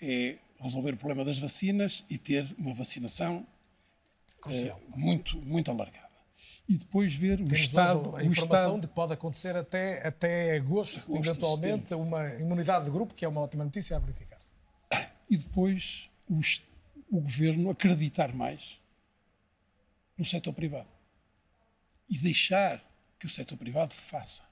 é 0.00 0.38
resolver 0.60 0.94
o 0.94 0.96
problema 0.96 1.24
das 1.24 1.38
vacinas 1.38 2.04
e 2.10 2.18
ter 2.18 2.54
uma 2.58 2.74
vacinação 2.74 3.46
uh, 4.46 4.98
muito, 4.98 5.38
muito 5.38 5.70
alargada. 5.70 6.03
E 6.68 6.78
depois 6.78 7.14
ver 7.14 7.36
Temos 7.36 7.52
o 7.52 7.54
Estado. 7.54 8.16
a 8.16 8.24
informação 8.24 8.76
estado... 8.76 8.80
de 8.80 8.88
que 8.88 8.94
pode 8.94 9.12
acontecer 9.12 9.54
até, 9.54 10.06
até 10.06 10.56
agosto, 10.56 10.98
agosto 11.00 11.16
eventualmente, 11.16 11.94
uma 11.94 12.26
imunidade 12.36 12.86
de 12.86 12.90
grupo, 12.90 13.12
que 13.14 13.24
é 13.24 13.28
uma 13.28 13.42
ótima 13.42 13.64
notícia 13.64 13.96
a 13.96 13.98
verificar-se. 13.98 14.48
E 15.28 15.36
depois 15.36 16.08
o, 16.28 16.40
o 17.10 17.20
governo 17.20 17.70
acreditar 17.70 18.34
mais 18.34 18.80
no 20.16 20.24
setor 20.24 20.52
privado 20.54 20.88
e 22.08 22.18
deixar 22.18 22.82
que 23.18 23.26
o 23.26 23.28
setor 23.28 23.56
privado 23.56 23.92
faça. 23.92 24.44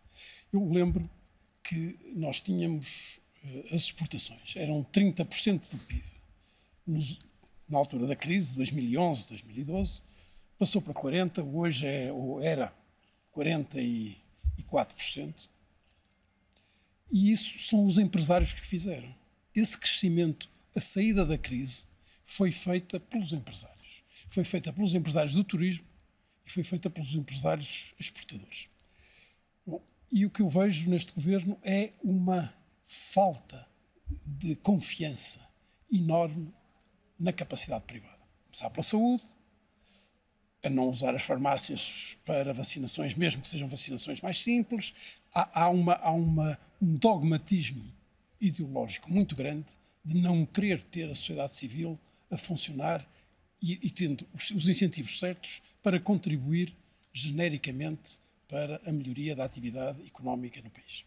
Eu 0.52 0.68
lembro 0.70 1.08
que 1.62 1.98
nós 2.14 2.40
tínhamos 2.40 3.20
uh, 3.44 3.74
as 3.74 3.82
exportações, 3.82 4.56
eram 4.56 4.84
30% 4.84 5.60
do 5.70 5.78
PIB. 5.78 6.04
Nos, 6.86 7.18
na 7.68 7.78
altura 7.78 8.06
da 8.06 8.16
crise, 8.16 8.56
2011, 8.56 9.28
2012, 9.28 10.02
passou 10.58 10.80
para 10.80 10.94
40%, 10.94 11.52
hoje 11.52 11.86
é, 11.86 12.12
ou 12.12 12.40
era 12.40 12.72
44%. 13.36 15.34
E 17.10 17.32
isso 17.32 17.58
são 17.60 17.86
os 17.86 17.98
empresários 17.98 18.52
que 18.52 18.66
fizeram. 18.66 19.14
Esse 19.54 19.78
crescimento, 19.78 20.48
a 20.74 20.80
saída 20.80 21.26
da 21.26 21.36
crise, 21.36 21.86
foi 22.24 22.50
feita 22.50 22.98
pelos 22.98 23.32
empresários. 23.32 24.02
Foi 24.30 24.44
feita 24.44 24.72
pelos 24.72 24.94
empresários 24.94 25.34
do 25.34 25.44
turismo 25.44 25.84
e 26.44 26.50
foi 26.50 26.64
feita 26.64 26.88
pelos 26.88 27.14
empresários 27.14 27.94
exportadores. 28.00 28.68
Bom, 29.66 29.82
e 30.10 30.24
o 30.24 30.30
que 30.30 30.40
eu 30.40 30.48
vejo 30.48 30.88
neste 30.88 31.12
governo 31.12 31.58
é 31.62 31.92
uma 32.02 32.54
falta 32.86 33.68
de 34.24 34.56
confiança 34.56 35.46
enorme 35.90 36.52
na 37.18 37.32
capacidade 37.32 37.84
privada. 37.84 38.18
Começar 38.46 38.70
pela 38.70 38.82
saúde, 38.82 39.24
a 40.64 40.70
não 40.70 40.88
usar 40.88 41.14
as 41.14 41.22
farmácias 41.22 42.16
para 42.24 42.52
vacinações, 42.52 43.14
mesmo 43.14 43.42
que 43.42 43.48
sejam 43.48 43.68
vacinações 43.68 44.20
mais 44.20 44.40
simples. 44.40 44.94
Há, 45.34 45.62
há, 45.62 45.68
uma, 45.68 45.94
há 45.94 46.12
uma, 46.12 46.58
um 46.80 46.96
dogmatismo 46.96 47.82
ideológico 48.40 49.10
muito 49.10 49.34
grande 49.34 49.66
de 50.04 50.20
não 50.20 50.44
querer 50.46 50.82
ter 50.82 51.10
a 51.10 51.14
sociedade 51.14 51.54
civil 51.54 51.98
a 52.30 52.38
funcionar 52.38 53.06
e, 53.62 53.78
e 53.82 53.90
tendo 53.90 54.26
os, 54.34 54.50
os 54.50 54.68
incentivos 54.68 55.18
certos 55.18 55.62
para 55.82 56.00
contribuir 56.00 56.74
genericamente 57.12 58.18
para 58.48 58.80
a 58.86 58.92
melhoria 58.92 59.34
da 59.34 59.44
atividade 59.44 60.04
económica 60.06 60.60
no 60.62 60.70
país. 60.70 61.04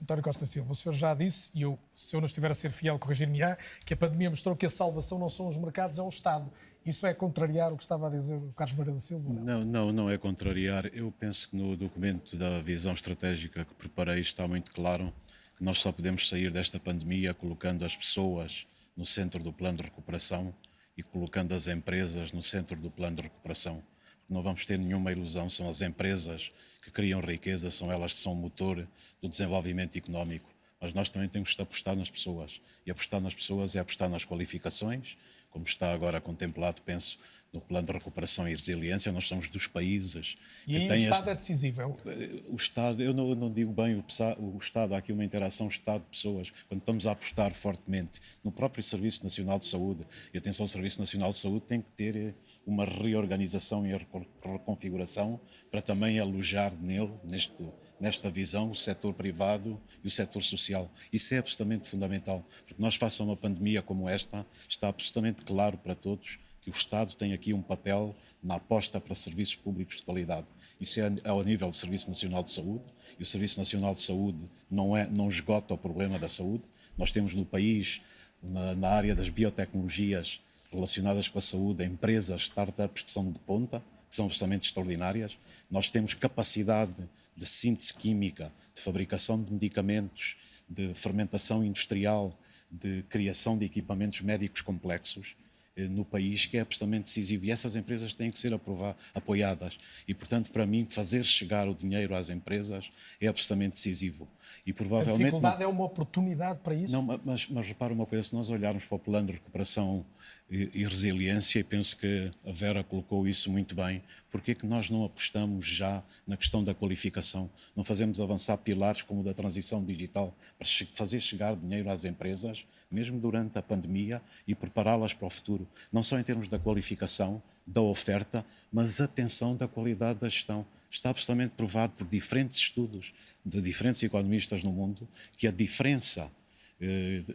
António 0.00 0.22
Costa 0.22 0.46
Silva, 0.46 0.72
o 0.72 0.74
senhor 0.74 0.94
já 0.94 1.14
disse, 1.14 1.50
e 1.54 1.62
eu, 1.62 1.78
se 1.92 2.14
eu 2.14 2.20
não 2.20 2.26
estiver 2.26 2.50
a 2.50 2.54
ser 2.54 2.70
fiel, 2.70 2.98
corrigir-me-á, 2.98 3.56
que 3.84 3.94
a 3.94 3.96
pandemia 3.96 4.30
mostrou 4.30 4.54
que 4.54 4.66
a 4.66 4.70
salvação 4.70 5.18
não 5.18 5.28
são 5.28 5.48
os 5.48 5.56
mercados, 5.56 5.98
é 5.98 6.02
o 6.02 6.08
Estado. 6.08 6.50
Isso 6.84 7.06
é 7.06 7.14
contrariar 7.14 7.72
o 7.72 7.76
que 7.76 7.82
estava 7.82 8.06
a 8.06 8.10
dizer 8.10 8.34
o 8.34 8.52
Carlos 8.52 8.76
Moreira 8.76 8.94
da 8.94 9.00
Silva? 9.00 9.32
Não? 9.32 9.42
não, 9.42 9.64
não, 9.64 9.92
não 9.92 10.10
é 10.10 10.18
contrariar. 10.18 10.86
Eu 10.92 11.12
penso 11.18 11.48
que 11.48 11.56
no 11.56 11.76
documento 11.76 12.36
da 12.36 12.60
visão 12.60 12.92
estratégica 12.92 13.64
que 13.64 13.74
preparei 13.74 14.20
está 14.20 14.46
muito 14.46 14.70
claro 14.70 15.12
que 15.56 15.64
nós 15.64 15.78
só 15.78 15.90
podemos 15.90 16.28
sair 16.28 16.50
desta 16.50 16.78
pandemia 16.78 17.32
colocando 17.32 17.84
as 17.84 17.96
pessoas 17.96 18.66
no 18.96 19.06
centro 19.06 19.42
do 19.42 19.52
plano 19.52 19.78
de 19.78 19.84
recuperação 19.84 20.54
e 20.96 21.02
colocando 21.02 21.52
as 21.52 21.66
empresas 21.66 22.32
no 22.32 22.42
centro 22.42 22.76
do 22.76 22.90
plano 22.90 23.16
de 23.16 23.22
recuperação. 23.22 23.82
Não 24.28 24.42
vamos 24.42 24.64
ter 24.64 24.78
nenhuma 24.78 25.12
ilusão, 25.12 25.48
são 25.48 25.68
as 25.68 25.82
empresas 25.82 26.52
criam 26.94 27.20
riqueza, 27.20 27.70
são 27.70 27.92
elas 27.92 28.12
que 28.12 28.18
são 28.18 28.32
o 28.32 28.36
motor 28.36 28.88
do 29.20 29.28
desenvolvimento 29.28 29.98
económico. 29.98 30.48
Mas 30.80 30.92
nós 30.92 31.10
também 31.10 31.28
temos 31.28 31.52
que 31.52 31.60
apostar 31.60 31.96
nas 31.96 32.10
pessoas. 32.10 32.60
E 32.86 32.90
apostar 32.90 33.20
nas 33.20 33.34
pessoas 33.34 33.74
é 33.74 33.80
apostar 33.80 34.08
nas 34.08 34.24
qualificações, 34.24 35.16
como 35.50 35.64
está 35.64 35.92
agora 35.92 36.20
contemplado, 36.20 36.82
penso, 36.82 37.18
no 37.54 37.60
plano 37.60 37.86
de 37.86 37.92
recuperação 37.92 38.48
e 38.48 38.50
resiliência, 38.50 39.12
nós 39.12 39.26
somos 39.26 39.48
dos 39.48 39.68
países. 39.68 40.36
E 40.66 40.76
aí 40.76 40.88
o 40.88 40.94
Estado 40.94 41.30
é 41.30 41.34
decisivo? 41.34 41.80
É 41.80 41.86
o 41.86 42.56
Estado, 42.56 43.02
eu 43.02 43.14
não, 43.14 43.32
não 43.36 43.50
digo 43.50 43.72
bem 43.72 43.94
o, 43.94 44.04
o, 44.38 44.58
Estado, 44.58 44.94
há 44.94 44.98
aqui 44.98 45.12
uma 45.12 45.24
interação 45.24 45.68
Estado-pessoas. 45.68 46.50
Quando 46.68 46.80
estamos 46.80 47.06
a 47.06 47.12
apostar 47.12 47.54
fortemente 47.54 48.20
no 48.42 48.50
próprio 48.50 48.82
Serviço 48.82 49.22
Nacional 49.22 49.60
de 49.60 49.66
Saúde, 49.66 50.04
e 50.34 50.38
atenção, 50.38 50.66
o 50.66 50.68
Serviço 50.68 51.00
Nacional 51.00 51.30
de 51.30 51.36
Saúde 51.36 51.64
tem 51.66 51.80
que 51.80 51.90
ter 51.92 52.16
eh, 52.16 52.34
uma 52.66 52.84
reorganização 52.84 53.86
e 53.86 53.92
reconfiguração 53.92 55.40
para 55.70 55.82
também 55.82 56.18
alojar 56.18 56.74
nele, 56.80 57.12
neste, 57.22 57.66
nesta 58.00 58.30
visão, 58.30 58.70
o 58.70 58.76
setor 58.76 59.12
privado 59.14 59.80
e 60.02 60.08
o 60.08 60.10
setor 60.10 60.42
social. 60.42 60.90
Isso 61.12 61.34
é 61.34 61.38
absolutamente 61.38 61.88
fundamental, 61.88 62.44
porque 62.66 62.82
nós, 62.82 62.96
face 62.96 63.20
a 63.20 63.24
uma 63.24 63.36
pandemia 63.36 63.82
como 63.82 64.08
esta, 64.08 64.46
está 64.68 64.88
absolutamente 64.88 65.42
claro 65.42 65.76
para 65.78 65.94
todos 65.94 66.38
que 66.60 66.70
o 66.70 66.72
Estado 66.72 67.14
tem 67.14 67.34
aqui 67.34 67.52
um 67.52 67.60
papel 67.60 68.16
na 68.42 68.54
aposta 68.54 68.98
para 68.98 69.14
serviços 69.14 69.54
públicos 69.54 69.96
de 69.98 70.02
qualidade. 70.02 70.46
Isso 70.80 70.98
é 70.98 71.12
ao 71.28 71.44
nível 71.44 71.68
do 71.68 71.76
Serviço 71.76 72.08
Nacional 72.08 72.42
de 72.42 72.52
Saúde, 72.52 72.84
e 73.18 73.22
o 73.22 73.26
Serviço 73.26 73.58
Nacional 73.58 73.94
de 73.94 74.00
Saúde 74.00 74.48
não, 74.70 74.96
é, 74.96 75.06
não 75.06 75.28
esgota 75.28 75.74
o 75.74 75.78
problema 75.78 76.18
da 76.18 76.28
saúde. 76.28 76.64
Nós 76.96 77.10
temos 77.10 77.34
no 77.34 77.44
país, 77.44 78.00
na, 78.42 78.74
na 78.74 78.88
área 78.88 79.14
das 79.14 79.28
biotecnologias 79.28 80.40
relacionadas 80.74 81.28
com 81.28 81.38
a 81.38 81.42
saúde, 81.42 81.84
empresas, 81.84 82.42
startups 82.42 83.02
que 83.02 83.10
são 83.10 83.30
de 83.30 83.38
ponta, 83.40 83.82
que 84.08 84.14
são 84.14 84.26
absolutamente 84.26 84.66
extraordinárias. 84.66 85.38
Nós 85.70 85.88
temos 85.88 86.14
capacidade 86.14 87.08
de 87.36 87.46
síntese 87.46 87.94
química, 87.94 88.52
de 88.74 88.80
fabricação 88.80 89.42
de 89.42 89.52
medicamentos, 89.52 90.36
de 90.68 90.94
fermentação 90.94 91.64
industrial, 91.64 92.32
de 92.70 93.02
criação 93.08 93.56
de 93.56 93.64
equipamentos 93.64 94.20
médicos 94.20 94.60
complexos 94.60 95.36
eh, 95.76 95.88
no 95.88 96.04
país 96.04 96.46
que 96.46 96.56
é 96.56 96.60
absolutamente 96.60 97.04
decisivo. 97.04 97.44
E 97.44 97.50
essas 97.50 97.76
empresas 97.76 98.14
têm 98.14 98.30
que 98.30 98.38
ser 98.38 98.52
aprovar, 98.52 98.96
apoiadas. 99.14 99.78
E 100.06 100.14
portanto 100.14 100.50
para 100.50 100.66
mim 100.66 100.86
fazer 100.88 101.24
chegar 101.24 101.68
o 101.68 101.74
dinheiro 101.74 102.14
às 102.14 102.30
empresas 102.30 102.90
é 103.20 103.26
absolutamente 103.26 103.74
decisivo. 103.74 104.28
E 104.66 104.72
provavelmente 104.72 105.14
a 105.14 105.24
dificuldade 105.24 105.60
não, 105.60 105.70
é 105.70 105.72
uma 105.72 105.84
oportunidade 105.84 106.60
para 106.60 106.74
isso? 106.74 106.92
Não 106.92 107.02
mas, 107.02 107.48
mas 107.48 107.66
repara 107.66 107.92
uma 107.92 108.06
coisa 108.06 108.22
se 108.22 108.34
nós 108.34 108.48
olharmos 108.48 108.84
para 108.84 108.96
o 108.96 108.98
plano 108.98 109.26
de 109.26 109.32
recuperação 109.34 110.04
e, 110.50 110.70
e 110.74 110.84
resiliência, 110.84 111.58
e 111.58 111.64
penso 111.64 111.96
que 111.96 112.30
a 112.46 112.52
Vera 112.52 112.84
colocou 112.84 113.26
isso 113.26 113.50
muito 113.50 113.74
bem. 113.74 114.02
É 114.46 114.54
que 114.54 114.66
nós 114.66 114.90
não 114.90 115.04
apostamos 115.04 115.64
já 115.64 116.02
na 116.26 116.36
questão 116.36 116.64
da 116.64 116.74
qualificação? 116.74 117.48
Não 117.74 117.84
fazemos 117.84 118.20
avançar 118.20 118.56
pilares 118.58 119.00
como 119.00 119.20
o 119.20 119.24
da 119.24 119.32
transição 119.32 119.82
digital 119.84 120.36
para 120.58 120.66
fazer 120.92 121.20
chegar 121.20 121.54
dinheiro 121.54 121.88
às 121.88 122.04
empresas, 122.04 122.66
mesmo 122.90 123.20
durante 123.20 123.56
a 123.58 123.62
pandemia, 123.62 124.20
e 124.46 124.52
prepará-las 124.52 125.14
para 125.14 125.28
o 125.28 125.30
futuro? 125.30 125.68
Não 125.92 126.02
só 126.02 126.18
em 126.18 126.24
termos 126.24 126.48
da 126.48 126.58
qualificação, 126.58 127.40
da 127.64 127.80
oferta, 127.80 128.44
mas 128.72 129.00
atenção 129.00 129.56
da 129.56 129.68
qualidade 129.68 130.18
da 130.18 130.28
gestão. 130.28 130.66
Está 130.90 131.10
absolutamente 131.10 131.54
provado 131.56 131.92
por 131.92 132.06
diferentes 132.06 132.58
estudos 132.58 133.14
de 133.46 133.62
diferentes 133.62 134.02
economistas 134.02 134.64
no 134.64 134.72
mundo 134.72 135.08
que 135.38 135.46
a 135.46 135.50
diferença 135.52 136.30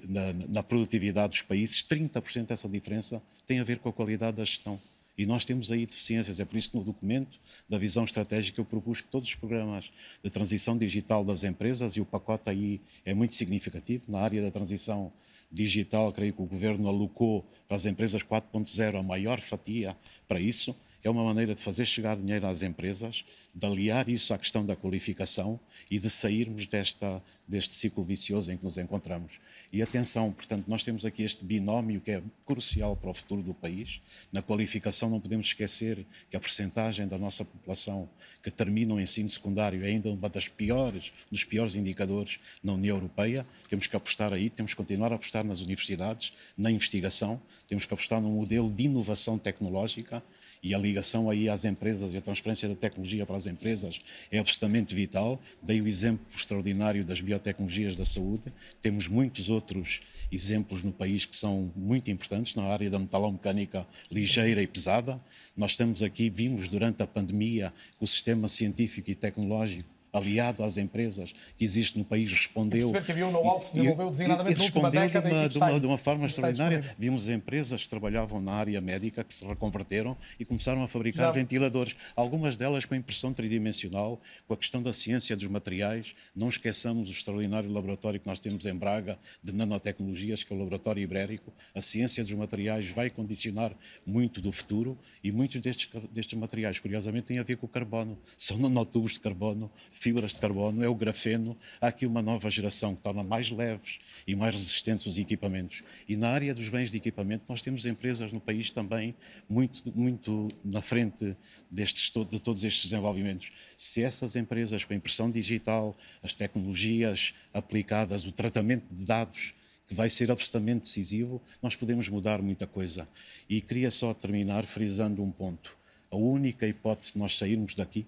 na, 0.08 0.34
na, 0.50 0.64
produtividade 0.64 1.32
dos 1.32 1.42
países, 1.42 1.84
30% 1.84 2.48
dessa 2.48 2.68
diferença 2.68 3.22
tem 3.46 3.60
a 3.60 3.64
ver 3.64 3.80
com 3.80 3.90
a 3.90 3.94
qualidade 3.94 4.38
da 4.38 4.46
gestão. 4.46 4.80
E 5.18 5.26
nós 5.26 5.44
temos 5.44 5.70
aí 5.70 5.86
deficiências. 5.86 6.40
É 6.40 6.46
por 6.46 6.58
isso 6.58 6.72
que 6.72 6.78
no 6.78 6.84
documento 6.84 7.40
da 7.68 7.78
visão 7.78 8.06
estratégica 8.06 8.62
eu 8.62 8.66
propus 8.66 9.02
que 9.02 9.10
todos 9.10 9.28
os 9.28 9.36
programas 9.36 9.92
de 10.24 10.30
transição 10.30 10.78
digital 10.78 11.26
das 11.26 11.44
empresas, 11.44 11.98
e 11.98 12.02
o 12.02 12.06
pacote 12.06 12.50
aí 12.50 12.80
é 13.04 13.14
muito 13.14 13.36
significativo, 13.36 14.06
na 14.10 14.22
área 14.22 14.42
da 14.42 14.50
transição 14.50 15.12
digital, 15.52 16.12
creio 16.14 16.34
que 16.34 16.42
o 16.42 16.46
governo 16.46 16.88
alocou 16.88 17.46
para 17.68 17.76
as 17.76 17.86
empresas 17.86 18.24
4.0 18.24 19.00
a 19.00 19.04
maior 19.04 19.42
fatia 19.42 19.98
para 20.28 20.40
isso 20.40 20.76
é 21.04 21.10
uma 21.10 21.24
maneira 21.24 21.56
de 21.56 21.62
fazer 21.62 21.86
chegar 21.86 22.18
dinheiro 22.18 22.46
às 22.46 22.62
empresas, 22.62 23.24
de 23.54 23.66
aliar 23.66 24.10
isso 24.10 24.34
à 24.34 24.38
questão 24.38 24.66
da 24.66 24.76
qualificação 24.76 25.60
e 25.90 25.98
de 25.98 26.10
sairmos 26.10 26.68
desta, 26.68 27.22
deste 27.48 27.74
ciclo 27.74 28.04
vicioso 28.04 28.52
em 28.52 28.58
que 28.58 28.64
nos 28.64 28.78
encontramos. 28.78 29.40
E 29.72 29.82
atenção, 29.82 30.32
portanto, 30.32 30.66
nós 30.68 30.84
temos 30.84 31.06
aqui 31.06 31.24
este 31.24 31.44
binómio 31.44 32.02
que 32.02 32.12
é 32.12 32.24
crucial 32.46 32.96
para 32.96 33.10
o 33.10 33.14
futuro 33.14 33.42
do 33.42 33.54
país. 33.54 34.02
Na 34.32 34.42
qualificação 34.42 35.10
não 35.10 35.20
podemos 35.20 35.48
esquecer 35.48 36.06
que 36.30 36.36
a 36.36 36.40
percentagem 36.40 37.08
da 37.08 37.18
nossa 37.18 37.46
população 37.46 38.10
que 38.42 38.50
termina 38.50 38.94
o 38.94 39.00
ensino 39.00 39.30
secundário 39.30 39.84
é 39.84 39.88
ainda 39.88 40.10
uma 40.10 40.30
das 40.30 40.48
piores, 40.48 41.12
dos 41.32 41.44
piores 41.44 41.76
indicadores 41.76 42.40
na 42.64 42.74
União 42.74 42.98
Europeia. 42.98 43.46
Temos 43.68 43.88
que 43.88 43.96
apostar 43.96 44.34
aí, 44.34 44.50
temos 44.50 44.74
que 44.74 44.78
continuar 44.78 45.12
a 45.12 45.16
apostar 45.16 45.44
nas 45.44 45.62
universidades, 45.62 46.34
na 46.58 46.72
investigação, 46.72 47.42
temos 47.68 47.86
que 47.86 47.94
apostar 47.94 48.22
num 48.22 48.32
modelo 48.32 48.72
de 48.72 48.84
inovação 48.84 49.38
tecnológica 49.38 50.24
e 50.62 50.76
a 50.76 50.78
ligação 50.78 51.30
aí 51.30 51.48
às 51.50 51.66
empresas 51.66 52.14
e 52.14 52.18
a 52.18 52.22
transferência 52.22 52.68
da 52.68 52.76
tecnologia 52.76 53.26
para 53.26 53.38
as 53.38 53.46
empresas 53.46 54.00
é 54.32 54.40
absolutamente 54.40 54.94
vital. 54.94 55.42
Dei 55.62 55.82
o 55.82 55.88
exemplo 55.88 56.26
extraordinário 56.36 57.04
das 57.04 57.22
biotecnologias 57.22 57.96
da 57.96 58.06
saúde. 58.06 58.52
Temos 58.82 59.08
muitos 59.08 59.50
outros 59.50 60.02
exemplos 60.32 60.84
no 60.84 60.92
país 60.92 61.26
que 61.26 61.36
são 61.36 61.72
muito 61.76 62.12
importantes 62.12 62.56
na 62.56 62.64
área 62.64 62.90
da 62.90 63.00
metalomecânica 63.00 63.88
ligeira 64.12 64.62
e 64.62 64.68
pesada. 64.68 65.20
Nós 65.56 65.72
estamos 65.72 66.04
aqui, 66.04 66.30
vimos 66.30 66.68
durante 66.68 67.02
a 67.02 67.08
pandemia 67.08 67.74
que 67.98 68.04
o 68.04 68.08
sistema 68.08 68.48
científico 68.48 69.10
e 69.10 69.16
tecnológico 69.16 69.99
aliado 70.12 70.64
às 70.64 70.78
empresas 70.78 71.34
que 71.58 71.64
existe 71.64 71.98
no 71.98 72.06
país, 72.06 72.32
respondeu. 72.32 72.92
que 72.92 73.12
havia 73.12 73.28
um 73.28 73.32
know-how 73.32 73.60
que 73.60 73.68
se 73.68 73.76
desenvolveu 73.76 74.12
designadamente 74.12 74.58
e, 74.58 74.60
e 74.60 74.64
respondeu 74.64 75.08
de 75.08 75.18
uma, 75.18 75.50
de, 75.50 75.58
uma, 75.58 75.80
de 75.80 75.86
uma, 75.88 75.98
forma 75.98 76.26
extraordinária. 76.26 76.96
Vimos 76.98 77.30
empresas 77.30 77.84
que 77.84 77.90
trabalhavam 77.90 78.42
na 78.42 78.54
área 78.54 78.80
médica 78.82 79.24
que 79.24 79.34
se 79.34 79.46
reconverteram 79.46 80.18
e 80.40 80.46
começaram 80.46 80.84
a 80.84 80.88
fabricar 80.88 81.28
Já. 81.28 81.32
ventiladores. 81.32 81.96
Algumas 82.16 82.58
delas 82.58 82.86
com 82.86 82.96
impressão 82.96 83.34
tridimensional, 83.34 84.20
com 84.48 84.54
a 84.54 84.58
questão 84.58 84.82
da 84.82 84.94
ciência 84.94 85.36
dos 85.36 85.48
materiais. 85.48 86.16
Não 86.36 86.50
esqueçamos 86.50 87.10
o 87.10 87.12
extraordinário 87.12 87.72
laboratório 87.72 88.20
que 88.20 88.28
nós 88.28 88.40
temos 88.40 88.66
em 88.66 88.74
Braga 88.74 89.18
de 89.44 89.52
nanotecnologias, 89.52 90.44
que 90.44 90.52
é 90.52 90.56
o 90.56 90.60
Laboratório 90.60 91.02
Ibérico. 91.02 91.54
A 91.76 91.82
ciência 91.82 92.24
dos 92.24 92.34
materiais 92.34 92.90
vai 92.90 93.10
condicionar 93.10 93.72
muito 94.06 94.42
do 94.42 94.52
futuro 94.52 94.98
e 95.24 95.32
muitos 95.32 95.60
destes, 95.60 95.90
destes 96.12 96.38
materiais, 96.38 96.80
curiosamente, 96.80 97.28
têm 97.28 97.40
a 97.40 97.44
ver 97.44 97.58
com 97.58 97.66
o 97.66 97.70
carbono. 97.70 98.18
São 98.38 98.58
nanotubos 98.58 99.14
de 99.14 99.20
carbono 99.20 99.70
fibras 100.00 100.32
de 100.32 100.40
carbono, 100.40 100.84
é 100.84 100.88
o 100.88 100.96
grafeno. 100.96 101.58
Há 101.82 101.88
aqui 101.88 102.06
uma 102.06 102.22
nova 102.22 102.50
geração 102.50 102.96
que 102.96 103.04
torna 103.04 103.22
mais 103.22 103.52
leves 103.52 104.00
e 104.26 104.36
mais 104.36 104.56
resistentes 104.56 105.06
os 105.06 105.18
equipamentos. 105.18 105.84
E 106.08 106.16
na 106.16 106.30
área 106.30 106.54
dos 106.54 106.70
bens 106.70 106.90
de 106.90 106.98
equipamento, 106.98 107.44
nós 107.50 107.62
temos 107.62 107.86
empresas 107.86 108.32
no 108.32 108.40
país 108.40 108.72
também 108.72 109.14
muito, 109.50 109.92
muito 109.94 110.48
na 110.64 110.82
frente 110.82 111.36
destes, 111.70 112.12
de 112.30 112.40
todos 112.40 112.64
estes 112.64 112.90
desenvolvimentos. 112.90 113.52
Se 113.78 114.02
essas 114.02 114.36
empresas, 114.36 114.86
com 114.86 114.94
a 114.94 114.96
impressão 114.96 115.30
digital, 115.30 115.94
as 116.24 116.34
tecnologias 116.34 117.34
aplicadas, 117.54 118.26
o 118.26 118.32
tratamento 118.32 118.86
de 118.94 119.06
dados, 119.06 119.54
que 119.86 119.94
vai 119.94 120.10
ser 120.10 120.32
absolutamente 120.32 120.82
decisivo, 120.82 121.42
nós 121.62 121.76
podemos 121.76 122.08
mudar 122.08 122.42
muita 122.42 122.68
coisa. 122.68 123.10
E 123.50 123.60
queria 123.60 123.92
só 123.92 124.14
terminar 124.14 124.64
frisando 124.64 125.24
um 125.24 125.32
ponto. 125.32 125.76
A 126.12 126.16
única 126.16 126.68
hipótese 126.68 127.14
de 127.14 127.20
nós 127.20 127.38
sairmos 127.38 127.76
daqui 127.76 128.06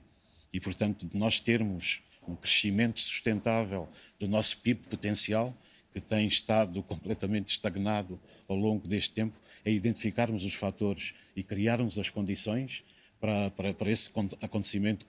e, 0.53 0.59
portanto, 0.59 1.07
de 1.07 1.17
nós 1.17 1.39
termos 1.39 2.01
um 2.27 2.35
crescimento 2.35 2.99
sustentável 2.99 3.87
do 4.19 4.27
nosso 4.27 4.57
PIB 4.59 4.87
potencial, 4.87 5.55
que 5.91 5.99
tem 5.99 6.27
estado 6.27 6.81
completamente 6.83 7.49
estagnado 7.49 8.19
ao 8.47 8.55
longo 8.55 8.87
deste 8.87 9.13
tempo, 9.13 9.37
é 9.65 9.71
identificarmos 9.71 10.43
os 10.43 10.53
fatores 10.53 11.13
e 11.35 11.43
criarmos 11.43 11.97
as 11.97 12.09
condições 12.09 12.83
para, 13.19 13.51
para, 13.51 13.73
para 13.73 13.91
esse 13.91 14.09
acontecimento 14.41 15.05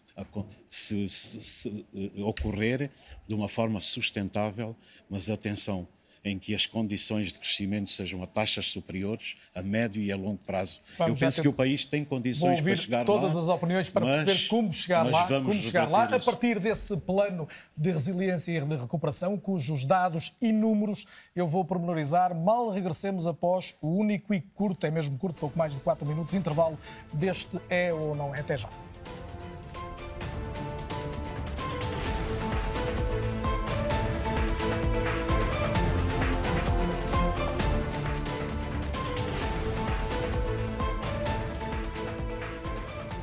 se, 0.69 1.09
se, 1.09 1.41
se, 1.41 1.87
eh, 1.95 2.23
ocorrer 2.23 2.91
de 3.27 3.35
uma 3.35 3.49
forma 3.49 3.81
sustentável, 3.81 4.77
mas 5.09 5.31
atenção, 5.31 5.89
em 6.25 6.39
que 6.39 6.55
as 6.55 6.67
condições 6.67 7.33
de 7.33 7.39
crescimento 7.39 7.91
sejam 7.91 8.23
a 8.23 8.27
taxas 8.27 8.69
superiores 8.69 9.35
a 9.55 9.63
médio 9.63 10.01
e 10.03 10.13
a 10.13 10.17
longo 10.17 10.39
prazo. 10.47 10.81
Vamos 10.97 11.21
Eu 11.21 11.27
penso 11.27 11.37
ter- 11.37 11.43
que 11.43 11.49
o 11.49 11.53
país 11.53 11.85
tem 11.85 12.05
condições 12.05 12.61
para 12.61 12.77
chegar 12.77 13.05
todas 13.05 13.35
lá. 13.35 13.43
as 13.43 13.49
opiniões 13.49 13.91
para 13.91 14.07
mas- 14.07 14.23
perceber 14.25 14.49
como 14.49 14.73
chegar 14.73 15.03
lá, 15.11 15.27
como 15.27 15.53
chegar 15.55 15.89
lá 15.91 16.05
a 16.05 16.21
partir 16.21 16.59
desse 16.61 16.97
plano 16.99 17.49
de 17.77 17.91
resiliência 17.91 18.53
e 18.57 18.61
de 18.65 18.77
recuperação, 18.77 19.37
cujos 19.37 19.85
dados 19.85 20.33
e 20.41 20.53
números 20.53 21.05
eu 21.35 21.47
vou 21.47 21.65
pormenorizar 21.65 22.35
mal 22.35 22.71
regressemos 22.71 23.27
após 23.27 23.75
o 23.83 23.89
único 23.99 24.33
e 24.33 24.41
curto, 24.41 24.87
é 24.87 24.91
mesmo 24.91 25.19
curto, 25.19 25.41
pouco 25.41 25.59
mais 25.59 25.75
de 25.75 25.81
4 25.81 26.07
minutos, 26.07 26.35
intervalo 26.35 26.79
deste 27.13 27.59
é 27.69 27.93
ou 27.93 28.15
não 28.15 28.35
é. 28.35 28.41
Até 28.41 28.57
já. 28.57 28.69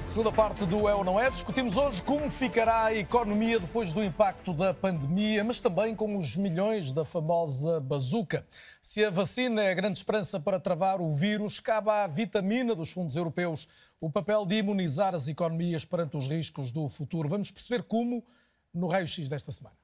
Segunda 0.09 0.31
parte 0.31 0.65
do 0.65 0.89
É 0.89 0.95
ou 0.95 1.03
Não 1.03 1.19
É, 1.19 1.29
discutimos 1.29 1.77
hoje 1.77 2.01
como 2.01 2.31
ficará 2.31 2.85
a 2.85 2.95
economia 2.95 3.59
depois 3.59 3.93
do 3.93 4.03
impacto 4.03 4.55
da 4.55 4.73
pandemia, 4.73 5.43
mas 5.43 5.61
também 5.61 5.93
com 5.93 6.17
os 6.17 6.35
milhões 6.35 6.91
da 6.91 7.05
famosa 7.05 7.79
bazuca. 7.79 8.43
Se 8.81 9.05
a 9.05 9.11
vacina 9.11 9.61
é 9.61 9.69
a 9.69 9.75
grande 9.75 9.99
esperança 9.99 10.39
para 10.39 10.59
travar 10.59 10.99
o 10.99 11.11
vírus, 11.11 11.59
cabe 11.59 11.91
à 11.91 12.07
vitamina 12.07 12.73
dos 12.73 12.89
fundos 12.89 13.15
europeus 13.15 13.67
o 14.01 14.09
papel 14.09 14.47
de 14.47 14.55
imunizar 14.55 15.13
as 15.13 15.27
economias 15.27 15.85
perante 15.85 16.17
os 16.17 16.27
riscos 16.27 16.71
do 16.71 16.89
futuro. 16.89 17.29
Vamos 17.29 17.51
perceber 17.51 17.83
como 17.83 18.25
no 18.73 18.87
raio-x 18.87 19.29
desta 19.29 19.51
semana. 19.51 19.77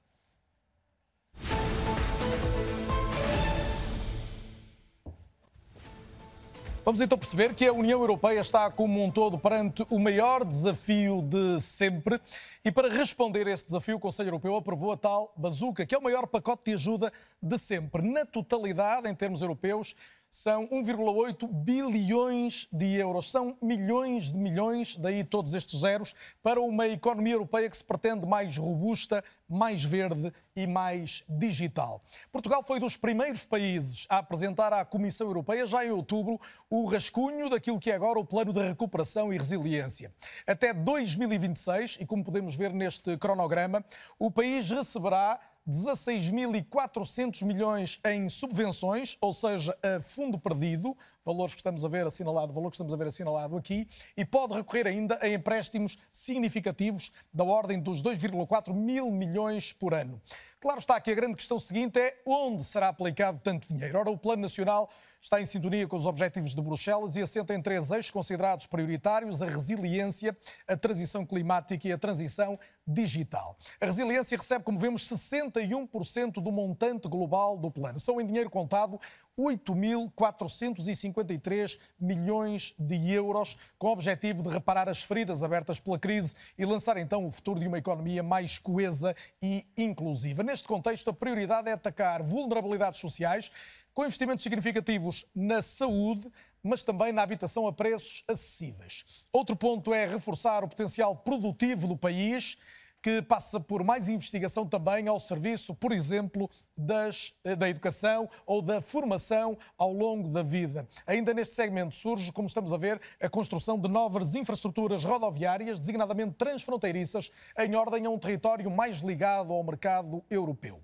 Vamos 6.86 7.02
então 7.02 7.18
perceber 7.18 7.56
que 7.56 7.66
a 7.66 7.74
União 7.74 8.00
Europeia 8.00 8.40
está 8.40 8.70
como 8.70 9.04
um 9.04 9.10
todo 9.10 9.40
perante 9.40 9.84
o 9.90 9.98
maior 9.98 10.46
desafio 10.46 11.20
de 11.24 11.60
sempre 11.60 12.22
e 12.64 12.72
para 12.72 12.94
responder 12.94 13.48
a 13.48 13.52
esse 13.52 13.66
desafio 13.66 13.96
o 13.96 14.00
Conselho 14.00 14.28
Europeu 14.28 14.56
aprovou 14.56 14.92
a 14.92 14.98
tal 14.98 15.34
bazuca, 15.36 15.84
que 15.84 15.96
é 15.96 15.98
o 15.98 16.04
maior 16.04 16.28
pacote 16.28 16.66
de 16.66 16.74
ajuda 16.76 17.12
de 17.42 17.58
sempre. 17.58 18.08
Na 18.08 18.24
totalidade, 18.24 19.10
em 19.10 19.16
termos 19.16 19.42
europeus, 19.42 19.96
são 20.30 20.68
1,8 20.68 21.48
bilhões 21.48 22.68
de 22.72 22.96
euros. 22.96 23.32
São 23.32 23.58
milhões 23.62 24.32
de 24.32 24.38
milhões, 24.38 24.98
daí 24.98 25.24
todos 25.24 25.54
estes 25.54 25.80
zeros, 25.80 26.14
para 26.44 26.62
uma 26.62 26.88
economia 26.88 27.34
europeia 27.34 27.70
que 27.70 27.78
se 27.78 27.84
pretende 27.84 28.28
mais 28.28 28.58
robusta, 28.58 29.24
mais 29.48 29.84
verde 29.84 30.34
e 30.56 30.66
mais 30.68 31.24
digital. 31.30 32.02
Portugal 32.32 32.64
foi 32.64 32.80
dos 32.80 32.98
primeiros 32.98 33.46
países 33.46 34.06
a 34.10 34.18
apresentar 34.18 34.74
à 34.74 34.84
Comissão 34.84 35.28
Europeia, 35.28 35.68
já 35.68 35.86
em 35.86 35.92
outubro, 35.92 36.40
o 36.70 36.86
rascunho 36.86 37.50
daquilo 37.50 37.80
que 37.80 37.92
é 37.92 37.96
agora 37.96 38.20
o 38.20 38.26
Plano 38.26 38.52
de 38.52 38.60
Recuperação 38.60 39.32
e 39.32 39.38
Resiliência. 39.38 40.12
Até 40.46 40.74
2026, 40.74 41.98
e 42.00 42.06
como 42.06 42.24
podemos 42.24 42.56
ver 42.56 42.74
neste 42.74 43.18
cronograma, 43.18 43.84
o 44.20 44.32
país 44.32 44.70
receberá 44.70 45.40
16.400 45.68 47.44
milhões 47.44 48.00
em 48.06 48.30
subvenções, 48.30 49.18
ou 49.20 49.34
seja, 49.34 49.76
a 49.82 50.00
fundo 50.00 50.38
perdido, 50.38 50.96
valores 51.26 51.56
que 51.56 51.60
estamos 51.60 51.84
a 51.84 51.88
ver 51.88 52.06
assinalado, 52.06 52.54
valor 52.54 52.70
que 52.70 52.76
estamos 52.76 52.94
a 52.94 52.98
ver 52.98 53.08
assinalado 53.08 53.58
aqui, 53.58 53.88
e 54.16 54.24
pode 54.24 54.54
recorrer 54.54 54.86
ainda 54.86 55.18
a 55.22 55.28
empréstimos 55.28 55.98
significativos 56.12 57.12
da 57.34 57.44
ordem 57.44 57.80
dos 57.80 58.04
2,4 58.04 58.74
mil 58.74 59.10
milhões 59.12 59.74
por 59.74 59.94
ano. 59.94 60.22
Claro 60.60 60.80
está 60.80 61.00
que 61.00 61.12
a 61.12 61.16
grande 61.16 61.36
questão 61.36 61.60
seguinte 61.60 62.00
é 62.00 62.22
onde 62.26 62.64
será 62.64 62.90
aplicado 62.90 63.40
tanto 63.44 63.68
dinheiro. 63.68 64.00
Ora, 64.00 64.10
o 64.10 64.18
Plano 64.18 64.44
Nacional 64.44 64.90
está 65.22 65.42
em 65.42 65.46
sintonia 65.46 65.88
com 65.88 65.96
os 65.96 66.06
objetivos 66.06 66.56
de 66.56 66.62
Bruxelas 66.62 67.16
e 67.16 67.22
assenta 67.22 67.54
em 67.54 67.62
três 67.62 67.92
eixos 67.92 68.12
considerados 68.12 68.66
prioritários: 68.66 69.42
a 69.42 69.48
resiliência, 69.48 70.36
a 70.68 70.78
transição 70.78 71.26
climática 71.26 71.88
e 71.88 71.92
a 71.92 71.98
transição 71.98 72.60
digital. 72.88 73.58
A 73.82 73.86
resiliência 73.86 74.38
recebe, 74.38 74.64
como 74.64 74.78
vemos, 74.78 75.08
61% 75.08 76.34
do 76.42 76.52
montante 76.52 77.08
global 77.08 77.58
do 77.58 77.70
plano. 77.72 78.00
São 78.00 78.22
em 78.22 78.26
dinheiro 78.26 78.50
contado 78.50 79.00
8.453 79.38 81.78
milhões 82.00 82.74
de 82.80 83.12
euros, 83.12 83.58
com 83.78 83.88
o 83.88 83.92
objetivo 83.92 84.42
de 84.42 84.48
reparar 84.50 84.88
as 84.88 85.04
feridas 85.04 85.44
abertas 85.44 85.78
pela 85.80 86.00
crise 86.00 86.34
e 86.58 86.64
lançar 86.66 86.96
então 86.98 87.26
o 87.26 87.32
futuro 87.32 87.60
de 87.60 87.68
uma 87.68 87.78
economia 87.78 88.24
mais 88.24 88.58
coesa 88.58 89.14
e 89.42 89.66
inclusiva. 89.78 90.42
Neste 90.44 90.66
contexto, 90.66 91.10
a 91.10 91.14
prioridade 91.14 91.68
é 91.70 91.74
atacar 91.74 92.24
vulnerabilidades 92.24 93.02
sociais, 93.02 93.52
com 93.94 94.04
investimentos 94.04 94.44
significativos 94.44 95.26
na 95.34 95.62
saúde, 95.62 96.30
mas 96.62 96.84
também 96.84 97.14
na 97.14 97.22
habitação 97.22 97.66
a 97.68 97.74
preços 97.74 98.26
acessíveis. 98.28 99.06
Outro 99.32 99.56
ponto 99.56 99.94
é 99.94 100.06
reforçar 100.06 100.62
o 100.64 100.68
potencial 100.68 101.16
produtivo 101.16 101.88
do 101.88 101.96
país 101.96 102.58
que 103.06 103.22
passa 103.22 103.60
por 103.60 103.84
mais 103.84 104.10
investigação 104.10 104.66
também 104.66 105.08
ao 105.08 105.20
serviço, 105.20 105.76
por 105.76 105.92
exemplo, 105.92 106.50
das, 106.76 107.36
da 107.56 107.70
educação 107.70 108.28
ou 108.48 108.64
da 108.64 108.82
formação 108.82 109.56
ao 109.78 109.94
longo 109.94 110.28
da 110.28 110.42
vida. 110.42 110.88
Ainda 111.06 111.32
neste 111.32 111.54
segmento 111.54 111.96
surge, 111.96 112.32
como 112.32 112.48
estamos 112.48 112.74
a 112.74 112.78
ver, 112.78 113.00
a 113.22 113.30
construção 113.30 113.80
de 113.80 113.88
novas 113.88 114.34
infraestruturas 114.34 115.04
rodoviárias, 115.04 115.80
designadamente 115.80 116.34
transfronteiriças, 116.34 117.30
em 117.60 117.76
ordem 117.76 118.08
a 118.08 118.10
um 118.10 118.18
território 118.18 118.72
mais 118.72 119.02
ligado 119.02 119.54
ao 119.54 119.64
mercado 119.64 120.24
europeu. 120.28 120.82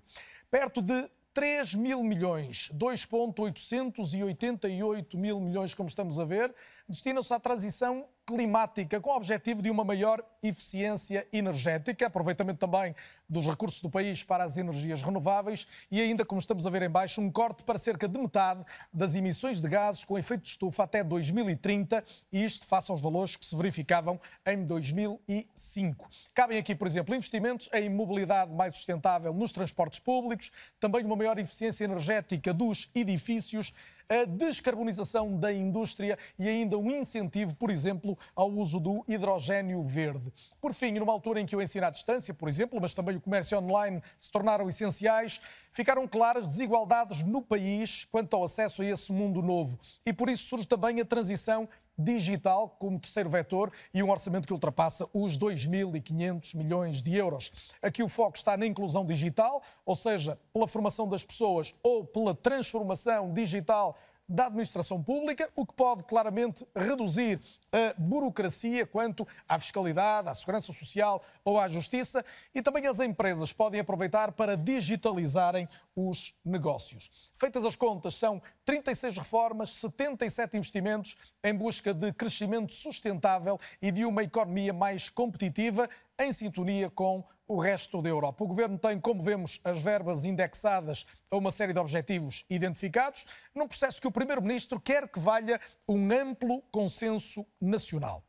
Perto 0.48 0.80
de 0.80 1.10
3 1.34 1.74
mil 1.74 2.04
milhões, 2.04 2.70
2,888 2.72 5.18
mil 5.18 5.40
milhões, 5.40 5.74
como 5.74 5.88
estamos 5.88 6.20
a 6.20 6.24
ver, 6.24 6.54
destinam-se 6.88 7.34
à 7.34 7.40
transição 7.40 8.06
climática, 8.26 9.00
com 9.00 9.10
o 9.10 9.16
objetivo 9.16 9.60
de 9.62 9.70
uma 9.70 9.84
maior 9.84 10.22
eficiência 10.42 11.26
energética, 11.32 12.06
aproveitamento 12.06 12.58
também 12.58 12.94
dos 13.28 13.46
recursos 13.46 13.80
do 13.80 13.88
país 13.88 14.22
para 14.22 14.44
as 14.44 14.56
energias 14.56 15.02
renováveis 15.02 15.66
e 15.90 16.00
ainda, 16.00 16.24
como 16.24 16.38
estamos 16.38 16.66
a 16.66 16.70
ver 16.70 16.82
em 16.82 16.90
baixo, 16.90 17.20
um 17.20 17.30
corte 17.30 17.64
para 17.64 17.78
cerca 17.78 18.06
de 18.06 18.18
metade 18.18 18.64
das 18.92 19.14
emissões 19.14 19.60
de 19.60 19.68
gases 19.68 20.04
com 20.04 20.18
efeito 20.18 20.42
de 20.42 20.50
estufa 20.50 20.82
até 20.84 21.02
2030, 21.02 22.04
e 22.32 22.44
isto 22.44 22.66
face 22.66 22.90
aos 22.90 23.00
valores 23.00 23.36
que 23.36 23.46
se 23.46 23.56
verificavam 23.56 24.20
em 24.46 24.64
2005. 24.64 26.08
Cabem 26.34 26.58
aqui, 26.58 26.74
por 26.74 26.86
exemplo, 26.86 27.14
investimentos 27.14 27.68
em 27.72 27.88
mobilidade 27.88 28.52
mais 28.52 28.76
sustentável 28.76 29.32
nos 29.32 29.52
transportes 29.52 29.98
públicos, 29.98 30.52
também 30.78 31.04
uma 31.04 31.16
maior 31.16 31.38
eficiência 31.38 31.84
energética 31.84 32.52
dos 32.52 32.90
edifícios, 32.94 33.72
a 34.20 34.24
descarbonização 34.24 35.36
da 35.38 35.52
indústria 35.52 36.18
e 36.38 36.48
ainda 36.48 36.76
um 36.76 36.90
incentivo, 36.90 37.54
por 37.54 37.70
exemplo, 37.70 38.16
ao 38.36 38.50
uso 38.50 38.78
do 38.78 39.04
hidrogênio 39.08 39.82
verde. 39.82 40.32
Por 40.60 40.74
fim, 40.74 40.92
numa 40.92 41.12
altura 41.12 41.40
em 41.40 41.46
que 41.46 41.56
o 41.56 41.62
ensino 41.62 41.86
à 41.86 41.90
distância, 41.90 42.34
por 42.34 42.48
exemplo, 42.48 42.78
mas 42.80 42.94
também 42.94 43.16
o 43.16 43.20
comércio 43.20 43.58
online 43.58 44.02
se 44.18 44.30
tornaram 44.30 44.68
essenciais, 44.68 45.40
ficaram 45.70 46.06
claras 46.06 46.46
desigualdades 46.46 47.22
no 47.22 47.40
país 47.40 48.06
quanto 48.10 48.36
ao 48.36 48.44
acesso 48.44 48.82
a 48.82 48.86
esse 48.86 49.12
mundo 49.12 49.40
novo. 49.40 49.78
E 50.04 50.12
por 50.12 50.28
isso 50.28 50.44
surge 50.44 50.66
também 50.66 51.00
a 51.00 51.04
transição 51.04 51.68
digital 51.98 52.76
como 52.78 52.98
terceiro 52.98 53.28
vetor 53.28 53.72
e 53.92 54.02
um 54.02 54.10
orçamento 54.10 54.46
que 54.46 54.52
ultrapassa 54.52 55.08
os 55.12 55.38
2.500 55.38 56.54
milhões 56.56 57.02
de 57.02 57.14
euros. 57.16 57.52
Aqui 57.80 58.02
o 58.02 58.08
foco 58.08 58.36
está 58.36 58.56
na 58.56 58.66
inclusão 58.66 59.04
digital, 59.04 59.62
ou 59.84 59.94
seja, 59.94 60.38
pela 60.52 60.68
formação 60.68 61.08
das 61.08 61.24
pessoas 61.24 61.72
ou 61.82 62.04
pela 62.04 62.34
transformação 62.34 63.32
digital 63.32 63.96
da 64.28 64.46
administração 64.46 65.02
pública, 65.02 65.50
o 65.54 65.66
que 65.66 65.74
pode 65.74 66.04
claramente 66.04 66.66
reduzir 66.74 67.40
a 67.72 67.94
burocracia 67.98 68.86
quanto 68.86 69.26
à 69.48 69.58
fiscalidade, 69.58 70.28
à 70.28 70.34
segurança 70.34 70.72
social 70.72 71.22
ou 71.44 71.58
à 71.58 71.68
justiça, 71.68 72.24
e 72.54 72.60
também 72.60 72.86
as 72.86 73.00
empresas 73.00 73.52
podem 73.52 73.80
aproveitar 73.80 74.32
para 74.32 74.56
digitalizarem 74.56 75.66
os 75.96 76.34
negócios. 76.44 77.10
Feitas 77.34 77.64
as 77.64 77.74
contas, 77.74 78.14
são 78.14 78.40
36 78.64 79.18
reformas, 79.18 79.70
77 79.76 80.56
investimentos 80.56 81.16
em 81.42 81.54
busca 81.54 81.94
de 81.94 82.12
crescimento 82.12 82.74
sustentável 82.74 83.58
e 83.80 83.90
de 83.90 84.04
uma 84.04 84.22
economia 84.22 84.72
mais 84.72 85.08
competitiva, 85.08 85.88
em 86.18 86.32
sintonia 86.32 86.90
com 86.90 87.24
o 87.48 87.58
resto 87.58 88.00
da 88.00 88.08
Europa. 88.08 88.44
O 88.44 88.46
Governo 88.46 88.78
tem, 88.78 88.98
como 88.98 89.22
vemos, 89.22 89.60
as 89.64 89.82
verbas 89.82 90.24
indexadas 90.24 91.04
a 91.30 91.36
uma 91.36 91.50
série 91.50 91.72
de 91.72 91.78
objetivos 91.78 92.44
identificados, 92.48 93.26
num 93.54 93.68
processo 93.68 94.00
que 94.00 94.06
o 94.06 94.12
Primeiro-Ministro 94.12 94.80
quer 94.80 95.08
que 95.08 95.18
valha 95.18 95.60
um 95.88 96.10
amplo 96.12 96.62
consenso 96.70 97.44
nacional. 97.64 98.22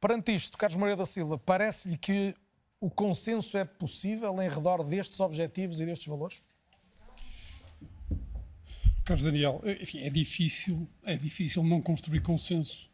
Perante 0.00 0.34
isto, 0.34 0.58
Carlos 0.58 0.76
Moreira 0.76 0.96
da 0.98 1.06
Silva, 1.06 1.38
parece-lhe 1.38 1.96
que 1.96 2.34
o 2.80 2.90
consenso 2.90 3.56
é 3.56 3.64
possível 3.64 4.40
em 4.42 4.48
redor 4.48 4.84
destes 4.84 5.18
objetivos 5.20 5.80
e 5.80 5.86
destes 5.86 6.06
valores? 6.06 6.42
Carlos 9.04 9.24
Daniel, 9.24 9.62
enfim, 9.80 10.00
é 10.00 10.10
difícil, 10.10 10.88
é 11.04 11.16
difícil 11.16 11.62
não 11.62 11.80
construir 11.80 12.20
consenso 12.22 12.90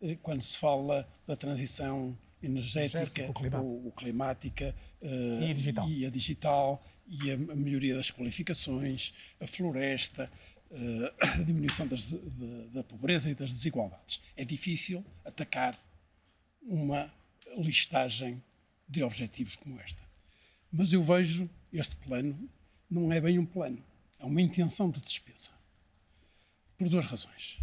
eh, 0.00 0.16
quando 0.22 0.40
se 0.40 0.56
fala 0.58 1.06
da 1.26 1.34
transição 1.36 2.16
energética, 2.42 2.98
Energético, 2.98 3.32
climática. 3.34 3.62
ou, 3.62 3.84
ou 3.86 3.92
climática 3.92 4.74
eh, 5.02 5.50
E 5.50 5.54
digital. 5.54 5.88
e 5.90 6.06
a 6.06 6.10
digital 6.10 6.84
e 7.08 7.30
a 7.32 7.36
melhoria 7.36 7.96
das 7.96 8.10
qualificações, 8.12 9.12
a 9.40 9.46
floresta, 9.46 10.30
eh, 10.70 11.14
a 11.20 11.26
diminuição 11.42 11.86
das, 11.86 12.12
da 12.72 12.82
pobreza 12.82 13.30
e 13.30 13.34
das 13.34 13.52
desigualdades. 13.52 14.20
É 14.36 14.44
difícil 14.44 15.04
atacar 15.24 15.78
uma 16.62 17.12
listagem 17.56 18.42
de 18.88 19.02
objetivos 19.02 19.56
como 19.56 19.78
esta. 19.80 20.02
Mas 20.70 20.92
eu 20.92 21.02
vejo 21.02 21.48
este 21.72 21.96
plano 21.96 22.48
não 22.90 23.12
é 23.12 23.20
bem 23.20 23.38
um 23.38 23.46
plano, 23.46 23.82
é 24.18 24.24
uma 24.24 24.40
intenção 24.40 24.90
de 24.90 25.00
despesa. 25.00 25.50
Por 26.76 26.88
duas 26.88 27.06
razões. 27.06 27.58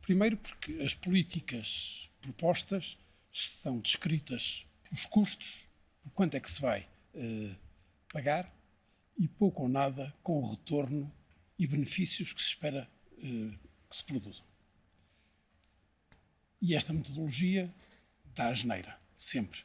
Primeiro, 0.00 0.36
porque 0.36 0.74
as 0.82 0.94
políticas 0.94 2.10
propostas 2.20 2.98
são 3.30 3.78
descritas 3.78 4.66
pelos 4.84 5.06
custos, 5.06 5.68
por 6.02 6.10
quanto 6.12 6.36
é 6.36 6.40
que 6.40 6.50
se 6.50 6.60
vai 6.60 6.88
eh, 7.14 7.56
pagar, 8.12 8.52
e 9.18 9.28
pouco 9.28 9.62
ou 9.62 9.68
nada 9.68 10.14
com 10.22 10.40
o 10.40 10.50
retorno 10.50 11.12
e 11.62 11.66
benefícios 11.68 12.32
que 12.32 12.42
se 12.42 12.48
espera 12.48 12.90
eh, 13.18 13.56
que 13.88 13.96
se 13.96 14.02
produzam. 14.02 14.44
E 16.60 16.74
esta 16.74 16.92
metodologia 16.92 17.72
dá 18.34 18.48
a 18.48 18.54
geneira, 18.54 18.98
sempre. 19.16 19.60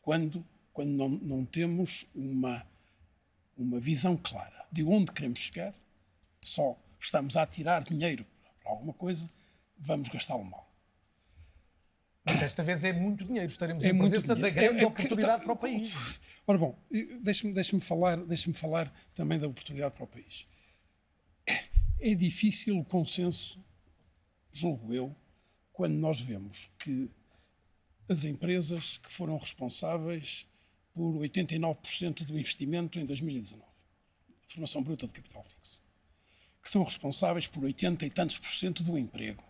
Quando, 0.00 0.46
quando 0.72 0.90
não, 0.90 1.08
não 1.08 1.44
temos 1.44 2.06
uma, 2.14 2.64
uma 3.58 3.80
visão 3.80 4.16
clara 4.16 4.64
de 4.70 4.84
onde 4.84 5.10
queremos 5.10 5.40
chegar, 5.40 5.74
só 6.40 6.78
estamos 7.00 7.36
a 7.36 7.44
tirar 7.44 7.82
dinheiro 7.82 8.24
para 8.62 8.70
alguma 8.70 8.92
coisa, 8.92 9.28
vamos 9.76 10.08
gastá-lo 10.08 10.44
mal. 10.44 10.72
Mas 12.24 12.38
desta 12.38 12.62
vez 12.62 12.84
é 12.84 12.92
muito 12.92 13.24
dinheiro, 13.24 13.50
estaremos 13.50 13.84
é 13.84 13.88
em 13.88 13.98
presença 13.98 14.36
da 14.36 14.50
grande 14.50 14.78
é, 14.78 14.82
é, 14.84 14.86
oportunidade 14.86 15.42
para 15.42 15.52
o 15.52 15.56
país. 15.56 16.20
Ora 16.46 16.58
bom, 16.58 16.78
deixe-me 17.22 17.52
deixe 17.52 17.78
falar, 17.80 18.18
deixe 18.18 18.52
falar 18.52 18.92
também 19.14 19.36
da 19.36 19.48
oportunidade 19.48 19.94
para 19.96 20.04
o 20.04 20.06
país. 20.06 20.46
É 22.00 22.14
difícil 22.14 22.78
o 22.78 22.84
consenso, 22.84 23.58
julgo 24.52 24.92
eu, 24.92 25.16
quando 25.72 25.94
nós 25.94 26.20
vemos 26.20 26.70
que 26.78 27.10
as 28.08 28.24
empresas 28.24 28.98
que 28.98 29.10
foram 29.10 29.36
responsáveis 29.36 30.46
por 30.92 31.14
89% 31.14 32.24
do 32.24 32.38
investimento 32.38 32.98
em 32.98 33.06
2019, 33.06 33.64
formação 34.46 34.82
bruta 34.82 35.06
de 35.06 35.12
capital 35.12 35.42
fixo, 35.42 35.82
que 36.62 36.70
são 36.70 36.84
responsáveis 36.84 37.46
por 37.46 37.64
80 37.64 38.06
e 38.06 38.10
tantos 38.10 38.38
por 38.38 38.50
cento 38.50 38.82
do 38.82 38.96
emprego, 38.96 39.42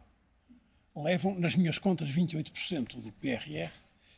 levam, 0.97 1.39
nas 1.39 1.55
minhas 1.55 1.79
contas, 1.79 2.09
28% 2.09 3.01
do 3.01 3.13
PRR 3.13 3.71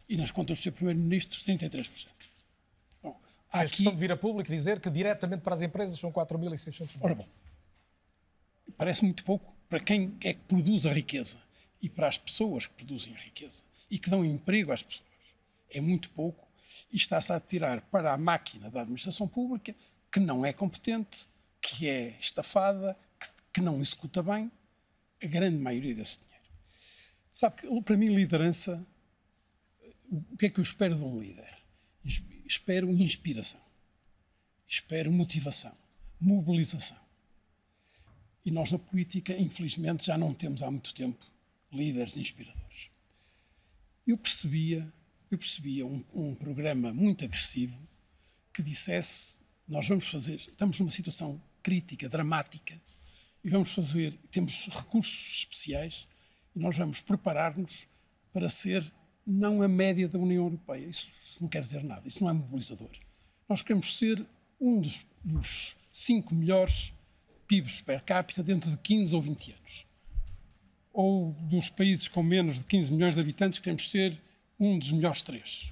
e 0.08 0.16
nas 0.16 0.30
contas 0.30 0.58
do 0.58 0.62
seu 0.62 0.72
Primeiro-Ministro, 0.72 1.38
33%. 1.40 2.06
Bom, 3.02 3.18
há 3.50 3.60
aqui... 3.60 3.82
de 3.82 3.90
vir 3.96 4.12
a 4.12 4.16
público 4.16 4.50
dizer 4.50 4.80
que 4.80 4.90
diretamente 4.90 5.42
para 5.42 5.54
as 5.54 5.62
empresas 5.62 5.98
são 5.98 6.12
4.600 6.12 6.80
milhões. 6.80 6.96
Ora 7.00 7.14
bom, 7.14 7.26
parece 8.72 9.04
muito 9.04 9.24
pouco 9.24 9.54
para 9.68 9.80
quem 9.80 10.16
é 10.20 10.34
que 10.34 10.40
produz 10.40 10.86
a 10.86 10.92
riqueza 10.92 11.38
e 11.80 11.88
para 11.88 12.08
as 12.08 12.18
pessoas 12.18 12.66
que 12.66 12.74
produzem 12.74 13.14
a 13.14 13.18
riqueza 13.18 13.62
e 13.90 13.98
que 13.98 14.10
dão 14.10 14.24
emprego 14.24 14.72
às 14.72 14.82
pessoas. 14.82 15.08
É 15.70 15.80
muito 15.80 16.10
pouco 16.10 16.46
e 16.92 16.96
está-se 16.96 17.32
a 17.32 17.40
tirar 17.40 17.80
para 17.82 18.12
a 18.12 18.18
máquina 18.18 18.70
da 18.70 18.82
administração 18.82 19.26
pública 19.26 19.74
que 20.10 20.20
não 20.20 20.44
é 20.46 20.52
competente, 20.52 21.28
que 21.60 21.88
é 21.88 22.16
estafada, 22.18 22.96
que, 23.18 23.28
que 23.54 23.60
não 23.60 23.80
executa 23.80 24.22
bem 24.22 24.50
a 25.22 25.26
grande 25.26 25.58
maioria 25.58 25.94
desse 25.94 26.20
dinheiro. 26.20 26.36
Sabe 27.32 27.62
que, 27.62 27.82
para 27.82 27.96
mim, 27.96 28.08
liderança, 28.08 28.86
o 30.10 30.36
que 30.36 30.46
é 30.46 30.50
que 30.50 30.58
eu 30.60 30.64
espero 30.64 30.94
de 30.94 31.04
um 31.04 31.20
líder? 31.20 31.54
Espero 32.44 32.90
inspiração, 32.90 33.60
espero 34.66 35.12
motivação, 35.12 35.76
mobilização. 36.20 37.05
E 38.47 38.51
nós, 38.53 38.70
na 38.70 38.78
política, 38.78 39.36
infelizmente, 39.36 40.07
já 40.07 40.16
não 40.16 40.32
temos 40.32 40.62
há 40.62 40.70
muito 40.70 40.94
tempo 40.94 41.26
líderes 41.72 42.16
inspiradores. 42.16 42.92
Eu 44.07 44.16
percebia, 44.16 44.90
eu 45.28 45.36
percebia 45.36 45.84
um, 45.84 46.05
um 46.14 46.32
programa 46.32 46.94
muito 46.94 47.24
agressivo 47.24 47.76
que 48.55 48.62
dissesse: 48.62 49.40
nós 49.66 49.88
vamos 49.88 50.07
fazer, 50.07 50.36
estamos 50.36 50.78
numa 50.78 50.92
situação 50.92 51.42
crítica, 51.61 52.09
dramática, 52.09 52.80
e 53.42 53.51
vamos 53.51 53.74
fazer, 53.74 54.14
temos 54.30 54.68
recursos 54.68 55.38
especiais 55.38 56.07
e 56.55 56.61
nós 56.61 56.76
vamos 56.76 57.01
preparar-nos 57.01 57.88
para 58.32 58.49
ser 58.49 58.92
não 59.26 59.61
a 59.61 59.66
média 59.66 60.07
da 60.07 60.20
União 60.20 60.44
Europeia. 60.44 60.86
Isso, 60.86 61.09
isso, 61.20 61.42
não 61.42 61.49
quer 61.49 61.62
dizer 61.62 61.82
nada, 61.82 62.07
isso 62.07 62.22
não 62.22 62.30
é 62.30 62.32
mobilizador. 62.32 62.92
Nós 63.49 63.62
queremos 63.62 63.99
ser 63.99 64.24
um 64.61 64.80
dos, 64.80 65.05
dos 65.24 65.76
cinco 65.90 66.32
melhores 66.32 66.92
PIBs 67.47 67.80
per 67.80 68.03
capita 68.03 68.42
dentro 68.42 68.70
de 68.70 68.76
15 68.78 69.14
ou 69.14 69.22
20 69.22 69.53
anos. 69.53 69.86
Ou 70.92 71.32
dos 71.42 71.68
países 71.68 72.09
com 72.09 72.22
menos 72.22 72.59
de 72.59 72.64
15 72.64 72.92
milhões 72.92 73.14
de 73.14 73.20
habitantes, 73.20 73.59
queremos 73.59 73.90
ser 73.90 74.18
um 74.59 74.78
dos 74.78 74.92
melhores 74.92 75.22
três. 75.22 75.70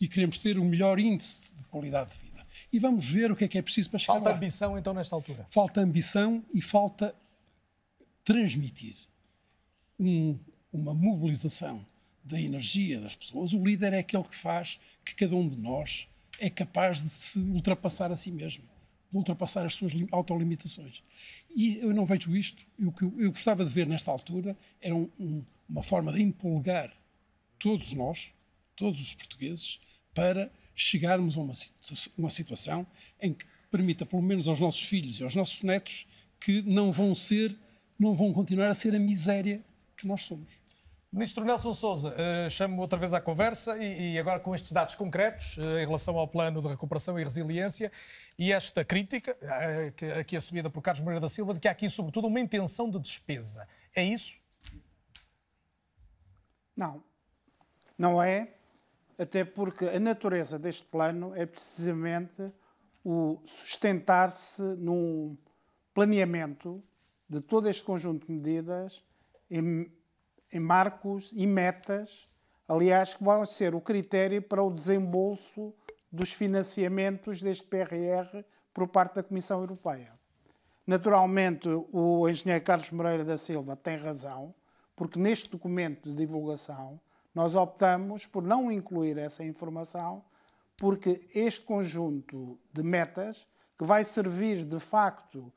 E 0.00 0.08
queremos 0.08 0.38
ter 0.38 0.58
o 0.58 0.64
melhor 0.64 0.98
índice 0.98 1.52
de 1.54 1.64
qualidade 1.64 2.12
de 2.12 2.18
vida. 2.18 2.32
E 2.72 2.78
vamos 2.78 3.08
ver 3.08 3.30
o 3.30 3.36
que 3.36 3.44
é 3.44 3.48
que 3.48 3.58
é 3.58 3.62
preciso 3.62 3.90
para 3.90 3.98
chegar 3.98 4.14
Falta 4.14 4.30
lá. 4.30 4.36
ambição, 4.36 4.78
então, 4.78 4.94
nesta 4.94 5.14
altura? 5.14 5.46
Falta 5.48 5.80
ambição 5.80 6.44
e 6.52 6.60
falta 6.60 7.14
transmitir 8.24 8.96
um, 9.98 10.38
uma 10.72 10.94
mobilização 10.94 11.84
da 12.24 12.40
energia 12.40 13.00
das 13.00 13.14
pessoas. 13.14 13.52
O 13.52 13.62
líder 13.62 13.92
é 13.92 13.98
aquele 13.98 14.24
que 14.24 14.34
faz 14.34 14.78
que 15.04 15.14
cada 15.14 15.34
um 15.34 15.48
de 15.48 15.56
nós 15.56 16.08
é 16.38 16.48
capaz 16.48 17.02
de 17.02 17.08
se 17.08 17.38
ultrapassar 17.38 18.10
a 18.10 18.16
si 18.16 18.30
mesmo, 18.30 18.64
de 19.12 19.18
ultrapassar 19.18 19.66
as 19.66 19.74
suas 19.74 19.92
autolimitações. 20.10 21.02
E 21.54 21.76
eu 21.76 21.92
não 21.92 22.06
vejo 22.06 22.34
isto. 22.34 22.62
E 22.78 22.86
o 22.86 22.92
que 22.92 23.04
eu, 23.04 23.30
gostava 23.30 23.62
de 23.62 23.70
ver 23.70 23.86
nesta 23.86 24.10
altura 24.10 24.56
era 24.80 24.94
um, 24.94 25.08
um, 25.20 25.44
uma 25.68 25.82
forma 25.82 26.10
de 26.10 26.22
empolgar 26.22 26.90
todos 27.58 27.92
nós, 27.92 28.32
todos 28.74 29.00
os 29.02 29.12
portugueses, 29.12 29.78
para 30.14 30.50
chegarmos 30.74 31.36
a 31.36 31.40
uma, 31.40 31.52
uma 32.16 32.30
situação 32.30 32.86
em 33.20 33.34
que 33.34 33.44
permita, 33.70 34.06
pelo 34.06 34.22
menos 34.22 34.48
aos 34.48 34.58
nossos 34.58 34.82
filhos 34.82 35.20
e 35.20 35.22
aos 35.22 35.34
nossos 35.34 35.62
netos, 35.62 36.06
que 36.40 36.62
não 36.62 36.90
vão 36.90 37.14
ser, 37.14 37.54
não 37.98 38.14
vão 38.14 38.32
continuar 38.32 38.70
a 38.70 38.74
ser 38.74 38.94
a 38.94 38.98
miséria 38.98 39.62
que 39.94 40.06
nós 40.06 40.22
somos. 40.22 40.61
Ministro 41.12 41.44
Nelson 41.44 41.74
Souza, 41.74 42.08
uh, 42.08 42.48
chamo 42.48 42.80
outra 42.80 42.98
vez 42.98 43.12
à 43.12 43.20
conversa 43.20 43.76
e, 43.76 44.18
agora 44.18 44.40
com 44.40 44.54
estes 44.54 44.72
dados 44.72 44.94
concretos 44.94 45.58
uh, 45.58 45.78
em 45.78 45.84
relação 45.84 46.16
ao 46.16 46.26
plano 46.26 46.62
de 46.62 46.66
recuperação 46.66 47.20
e 47.20 47.22
resiliência 47.22 47.92
e 48.38 48.50
esta 48.50 48.82
crítica, 48.82 49.36
que, 49.94 50.06
aqui 50.06 50.34
assumida 50.38 50.70
por 50.70 50.80
Carlos 50.80 51.02
Moreira 51.02 51.20
da 51.20 51.28
Silva, 51.28 51.52
de 51.52 51.60
que 51.60 51.68
há 51.68 51.70
aqui, 51.70 51.86
sobretudo, 51.90 52.28
uma 52.28 52.40
intenção 52.40 52.88
de 52.88 52.98
despesa. 52.98 53.68
É 53.94 54.02
isso? 54.02 54.40
Não. 56.74 57.04
Não 57.98 58.22
é, 58.22 58.54
até 59.18 59.44
porque 59.44 59.84
a 59.84 60.00
natureza 60.00 60.58
deste 60.58 60.84
plano 60.84 61.36
é 61.36 61.44
precisamente 61.44 62.50
o 63.04 63.38
sustentar-se 63.46 64.62
num 64.62 65.36
planeamento 65.92 66.82
de 67.28 67.42
todo 67.42 67.68
este 67.68 67.82
conjunto 67.82 68.26
de 68.26 68.32
medidas 68.32 69.04
em, 69.50 69.92
em 70.52 70.60
marcos 70.60 71.32
e 71.34 71.46
metas, 71.46 72.28
aliás, 72.68 73.14
que 73.14 73.24
vão 73.24 73.44
ser 73.46 73.74
o 73.74 73.80
critério 73.80 74.42
para 74.42 74.62
o 74.62 74.70
desembolso 74.70 75.72
dos 76.10 76.32
financiamentos 76.32 77.40
deste 77.40 77.64
PRR 77.64 78.44
por 78.74 78.86
parte 78.88 79.14
da 79.14 79.22
Comissão 79.22 79.60
Europeia. 79.60 80.12
Naturalmente, 80.86 81.68
o 81.92 82.28
engenheiro 82.28 82.64
Carlos 82.64 82.90
Moreira 82.90 83.24
da 83.24 83.38
Silva 83.38 83.76
tem 83.76 83.96
razão, 83.96 84.54
porque 84.94 85.18
neste 85.18 85.50
documento 85.50 86.10
de 86.10 86.16
divulgação 86.16 87.00
nós 87.34 87.54
optamos 87.54 88.26
por 88.26 88.42
não 88.42 88.70
incluir 88.70 89.16
essa 89.16 89.42
informação, 89.42 90.22
porque 90.76 91.26
este 91.34 91.62
conjunto 91.62 92.58
de 92.72 92.82
metas, 92.82 93.48
que 93.78 93.84
vai 93.84 94.04
servir 94.04 94.64
de 94.64 94.78
facto 94.78 95.50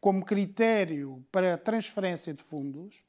como 0.00 0.24
critério 0.24 1.24
para 1.32 1.56
transferência 1.56 2.34
de 2.34 2.42
fundos 2.42 3.02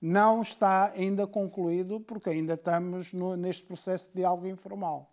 não 0.00 0.42
está 0.42 0.92
ainda 0.92 1.26
concluído, 1.26 2.00
porque 2.00 2.30
ainda 2.30 2.54
estamos 2.54 3.12
no, 3.12 3.36
neste 3.36 3.64
processo 3.64 4.08
de 4.08 4.16
diálogo 4.16 4.46
informal. 4.46 5.12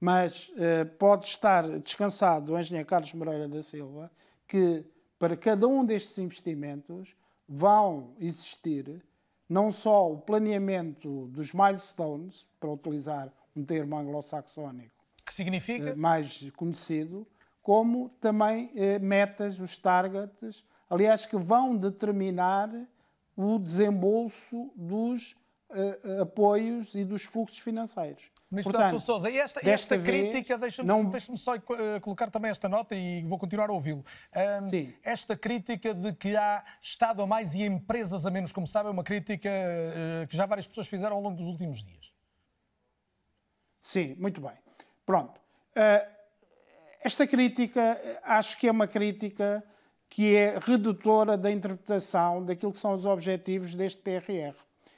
Mas 0.00 0.50
eh, 0.56 0.84
pode 0.84 1.26
estar 1.26 1.68
descansado 1.80 2.52
o 2.52 2.58
engenheiro 2.58 2.88
Carlos 2.88 3.12
Moreira 3.12 3.48
da 3.48 3.62
Silva 3.62 4.10
que 4.46 4.84
para 5.18 5.36
cada 5.36 5.68
um 5.68 5.84
destes 5.84 6.16
investimentos 6.18 7.14
vão 7.46 8.14
existir 8.18 9.04
não 9.48 9.72
só 9.72 10.10
o 10.10 10.18
planeamento 10.18 11.26
dos 11.28 11.52
milestones, 11.52 12.46
para 12.58 12.70
utilizar 12.70 13.32
um 13.54 13.64
termo 13.64 13.96
anglo-saxónico 13.96 15.00
que 15.30 15.34
significa? 15.34 15.90
Eh, 15.90 15.94
mais 15.94 16.50
conhecido, 16.56 17.26
como 17.62 18.08
também 18.20 18.72
eh, 18.74 18.98
metas, 18.98 19.60
os 19.60 19.76
targets, 19.76 20.64
aliás, 20.88 21.24
que 21.24 21.36
vão 21.36 21.76
determinar 21.76 22.68
o 23.42 23.58
desembolso 23.58 24.70
dos 24.76 25.36
eh, 25.70 26.20
apoios 26.22 26.94
e 26.94 27.04
dos 27.04 27.22
fluxos 27.24 27.58
financeiros. 27.58 28.30
Ministro 28.50 28.72
Portanto, 28.72 28.92
Dácio 28.94 29.06
Sousa, 29.06 29.30
esta, 29.30 29.60
esta 29.70 29.96
crítica, 29.96 30.58
deixa-me 30.58 30.88
não- 30.88 31.04
deixa 31.04 31.34
só 31.36 31.54
eh, 31.54 32.00
colocar 32.00 32.28
também 32.30 32.50
esta 32.50 32.68
nota 32.68 32.96
e 32.96 33.22
vou 33.22 33.38
continuar 33.38 33.70
a 33.70 33.72
ouvi-lo. 33.72 34.04
Ahm, 34.34 34.92
esta 35.04 35.36
crítica 35.36 35.94
de 35.94 36.12
que 36.12 36.36
há 36.36 36.64
Estado 36.82 37.22
a 37.22 37.26
mais 37.26 37.54
e 37.54 37.62
empresas 37.62 38.26
a 38.26 38.30
menos, 38.30 38.50
como 38.50 38.66
sabe, 38.66 38.88
é 38.88 38.90
uma 38.92 39.04
crítica 39.04 39.48
eh, 39.48 40.26
que 40.28 40.36
já 40.36 40.46
várias 40.46 40.66
pessoas 40.66 40.88
fizeram 40.88 41.14
ao 41.16 41.22
longo 41.22 41.36
dos 41.36 41.46
últimos 41.46 41.84
dias. 41.84 42.12
Sim, 43.80 44.14
muito 44.18 44.40
bem. 44.40 44.52
Pronto. 45.06 45.40
Eh, 45.74 46.08
esta 47.02 47.26
crítica, 47.26 48.00
acho 48.24 48.58
que 48.58 48.66
é 48.66 48.70
uma 48.70 48.86
crítica 48.88 49.62
que 50.10 50.34
é 50.34 50.58
redutora 50.58 51.38
da 51.38 51.50
interpretação 51.50 52.44
daquilo 52.44 52.72
que 52.72 52.78
são 52.78 52.92
os 52.92 53.06
objetivos 53.06 53.76
deste 53.76 54.02
PRR. 54.02 54.56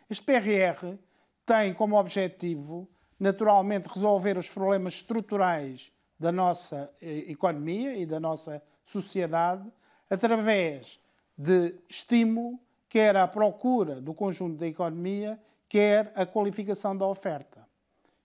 Este 0.08 0.24
PRR 0.24 0.96
tem 1.44 1.74
como 1.74 1.98
objetivo, 1.98 2.88
naturalmente, 3.20 3.88
resolver 3.88 4.38
os 4.38 4.48
problemas 4.48 4.94
estruturais 4.94 5.92
da 6.18 6.32
nossa 6.32 6.90
eh, 7.00 7.30
economia 7.30 7.94
e 7.94 8.06
da 8.06 8.18
nossa 8.18 8.62
sociedade 8.86 9.70
através 10.08 10.98
de 11.36 11.74
estímulo, 11.88 12.58
quer 12.88 13.16
à 13.16 13.28
procura 13.28 14.00
do 14.00 14.14
conjunto 14.14 14.56
da 14.58 14.66
economia, 14.66 15.38
quer 15.68 16.10
a 16.14 16.24
qualificação 16.24 16.96
da 16.96 17.06
oferta. 17.06 17.66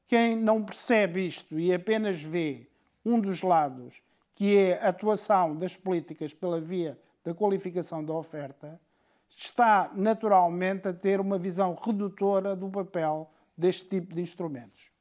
Quem 0.06 0.36
não 0.36 0.64
percebe 0.64 1.26
isto 1.26 1.60
e 1.60 1.74
apenas 1.74 2.22
vê 2.22 2.68
um 3.06 3.20
dos 3.20 3.42
lados, 3.42 4.02
que 4.38 4.56
é 4.56 4.80
a 4.84 4.90
atuação 4.90 5.56
das 5.56 5.76
políticas 5.76 6.32
pela 6.32 6.62
via 6.62 6.96
da 7.24 7.34
qualificação 7.34 8.06
da 8.06 8.14
oferta, 8.14 8.80
está 9.28 9.92
naturalmente 9.96 10.88
a 10.88 10.94
ter 10.94 11.20
uma 11.20 11.40
visão 11.40 11.74
redutora 11.74 12.56
do 12.56 12.70
papel 12.70 13.32
deste 13.58 13.90
tipo 13.90 14.14
de 14.14 14.22
instrumentos. 14.22 14.92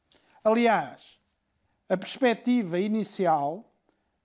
Aliás, 0.43 1.21
a 1.87 1.99
perspectiva 1.99 2.79
inicial 2.79 3.71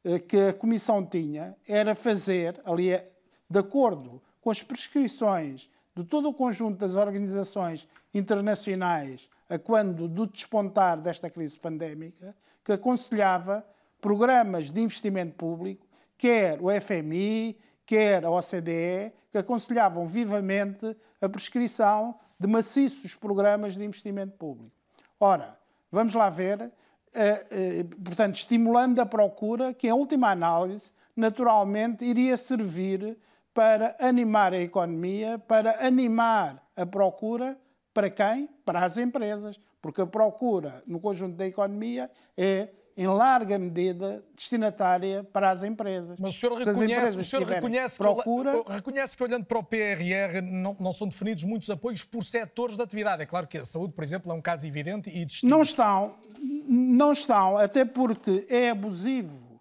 eh, 0.06 0.18
que 0.18 0.38
a 0.38 0.54
Comissão 0.54 1.06
tinha 1.06 1.58
era 1.68 1.94
fazer, 1.94 2.62
ali, 2.64 2.94
eh, 2.94 3.12
de 3.50 3.60
acordo 3.60 4.22
com 4.40 4.50
as 4.50 4.64
prescrições 4.64 5.70
de 5.94 6.06
todo 6.06 6.30
o 6.30 6.34
conjunto 6.34 6.78
das 6.78 6.96
organizações 6.96 7.86
internacionais 8.14 9.30
a 9.50 9.60
quando 9.60 10.08
do 10.08 10.26
despontar 10.26 11.02
desta 11.02 11.30
crise 11.30 11.60
pandémica, 11.60 12.34
que 12.64 12.72
aconselhava 12.72 13.66
programas 14.02 14.72
de 14.72 14.82
investimento 14.82 15.36
público, 15.36 15.88
quer 16.18 16.60
o 16.62 16.68
FMI, 16.70 17.58
quer 17.86 18.26
a 18.26 18.32
OCDE, 18.32 19.14
que 19.32 19.38
aconselhavam 19.38 20.06
vivamente 20.08 20.98
a 21.22 21.30
prescrição 21.30 22.16
de 22.40 22.48
maciços 22.48 23.16
programas 23.16 23.78
de 23.78 23.86
investimento 23.86 24.36
público. 24.38 24.72
Ora, 25.20 25.58
vamos 25.92 26.14
lá 26.14 26.30
ver, 26.30 26.72
eh, 27.14 27.46
eh, 27.52 27.86
portanto, 28.04 28.36
estimulando 28.36 29.00
a 29.00 29.06
procura, 29.06 29.74
que 29.74 29.88
em 29.88 29.92
última 29.92 30.32
análise, 30.32 30.92
naturalmente, 31.16 32.04
iria 32.04 32.36
servir 32.36 33.18
para 33.54 33.96
animar 34.00 34.54
a 34.54 34.62
economia, 34.62 35.38
para 35.38 35.86
animar 35.86 36.66
a 36.76 36.86
procura 36.86 37.58
para 37.94 38.10
quem? 38.10 38.48
Para 38.66 38.84
as 38.84 38.98
empresas, 38.98 39.60
porque 39.82 40.02
a 40.02 40.08
procura 40.08 40.84
no 40.88 41.00
conjunto 41.00 41.36
da 41.36 41.46
economia 41.46 42.10
é 42.38 42.70
em 43.02 43.08
larga 43.08 43.58
medida 43.58 44.24
destinatária 44.36 45.24
para 45.24 45.50
as 45.50 45.64
empresas. 45.64 46.20
Mas 46.20 46.36
o 46.36 46.38
senhor 46.38 46.56
reconhece, 46.56 47.18
o 47.18 47.24
senhor 47.24 47.48
reconhece, 47.48 47.98
procura, 47.98 48.64
que, 48.64 48.72
reconhece 48.74 49.18
que, 49.18 49.24
olhando 49.24 49.44
para 49.44 49.58
o 49.58 49.64
PRR, 49.64 50.40
não, 50.44 50.78
não 50.80 50.94
são 50.94 51.08
definidos 51.08 51.44
muitos 51.44 51.68
apoios 51.72 52.04
por 52.04 52.24
setores 52.24 52.78
de 52.78 52.84
atividade. 52.84 53.24
É 53.24 53.26
claro 53.26 53.48
que 53.48 53.58
a 53.58 53.66
saúde, 53.66 53.94
por 53.94 54.04
exemplo, 54.04 54.32
é 54.32 54.36
um 54.36 54.42
caso 54.42 54.68
evidente 54.68 55.10
e 55.10 55.26
distinto. 55.26 55.50
Não 55.50 55.64
estão, 55.64 56.14
não 56.68 57.12
estão, 57.12 57.58
até 57.58 57.84
porque 57.84 58.46
é 58.48 58.70
abusivo, 58.70 59.60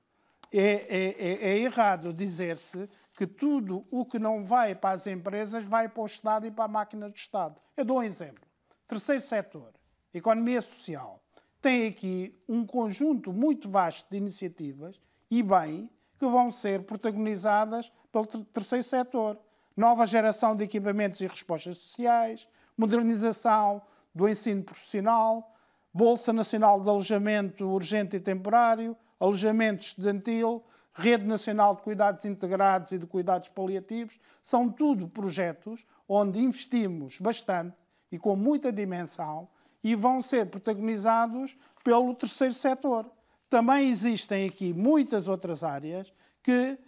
é, 0.53 0.61
é, 0.61 1.49
é, 1.49 1.51
é 1.53 1.59
errado 1.61 2.13
dizer-se 2.13 2.91
que 3.17 3.27
tudo 3.27 3.87
o 3.91 4.05
que 4.05 4.19
não 4.19 4.45
vai 4.45 4.75
para 4.75 4.91
as 4.91 5.07
empresas 5.07 5.65
vai 5.65 5.89
para 5.89 6.03
o 6.03 6.07
Estado 6.07 6.47
e 6.47 6.51
para 6.51 6.65
a 6.65 6.69
máquina 6.69 7.09
do 7.09 7.17
Estado. 7.17 7.59
Eu 7.75 7.87
dou 7.87 8.01
um 8.01 8.03
exemplo. 8.03 8.45
Terceiro 8.87 9.23
setor, 9.23 9.73
economia 10.13 10.61
social, 10.61 11.20
tem 11.61 11.89
aqui 11.89 12.35
um 12.49 12.65
conjunto 12.65 13.33
muito 13.33 13.69
vasto 13.69 14.09
de 14.11 14.17
iniciativas 14.17 15.01
e 15.31 15.43
bem 15.43 15.91
que 16.19 16.27
vão 16.27 16.51
ser 16.51 16.83
protagonizadas 16.83 17.93
pelo 18.11 18.27
ter- 18.27 18.45
terceiro 18.47 18.85
setor. 18.85 19.39
Nova 19.77 20.07
geração 20.07 20.57
de 20.57 20.65
equipamentos 20.65 21.21
e 21.21 21.27
respostas 21.27 21.77
sociais, 21.77 22.49
modernização 22.77 23.81
do 24.15 24.29
ensino 24.29 24.63
profissional, 24.63 25.55
Bolsa 25.93 26.33
Nacional 26.33 26.81
de 26.81 26.89
Alojamento 26.89 27.67
Urgente 27.69 28.17
e 28.17 28.21
Temporário, 28.21 28.97
alojamento 29.19 29.85
estudantil, 29.85 30.63
Rede 30.93 31.25
Nacional 31.25 31.75
de 31.77 31.83
Cuidados 31.83 32.25
Integrados 32.25 32.93
e 32.93 32.99
de 32.99 33.07
Cuidados 33.07 33.49
Paliativos, 33.49 34.19
são 34.43 34.69
tudo 34.69 35.09
projetos 35.09 35.87
onde 36.09 36.39
investimos 36.39 37.19
bastante 37.19 37.77
e 38.11 38.19
com 38.19 38.35
muita 38.35 38.73
dimensão 38.73 39.49
e 39.83 39.95
vão 39.95 40.21
ser 40.21 40.47
protagonizados 40.47 41.57
pelo 41.83 42.15
terceiro 42.15 42.55
setor. 42.55 43.11
Também 43.49 43.89
existem 43.89 44.49
aqui 44.49 44.73
muitas 44.73 45.29
outras 45.29 45.63
áreas 45.65 46.13
que 46.43 46.79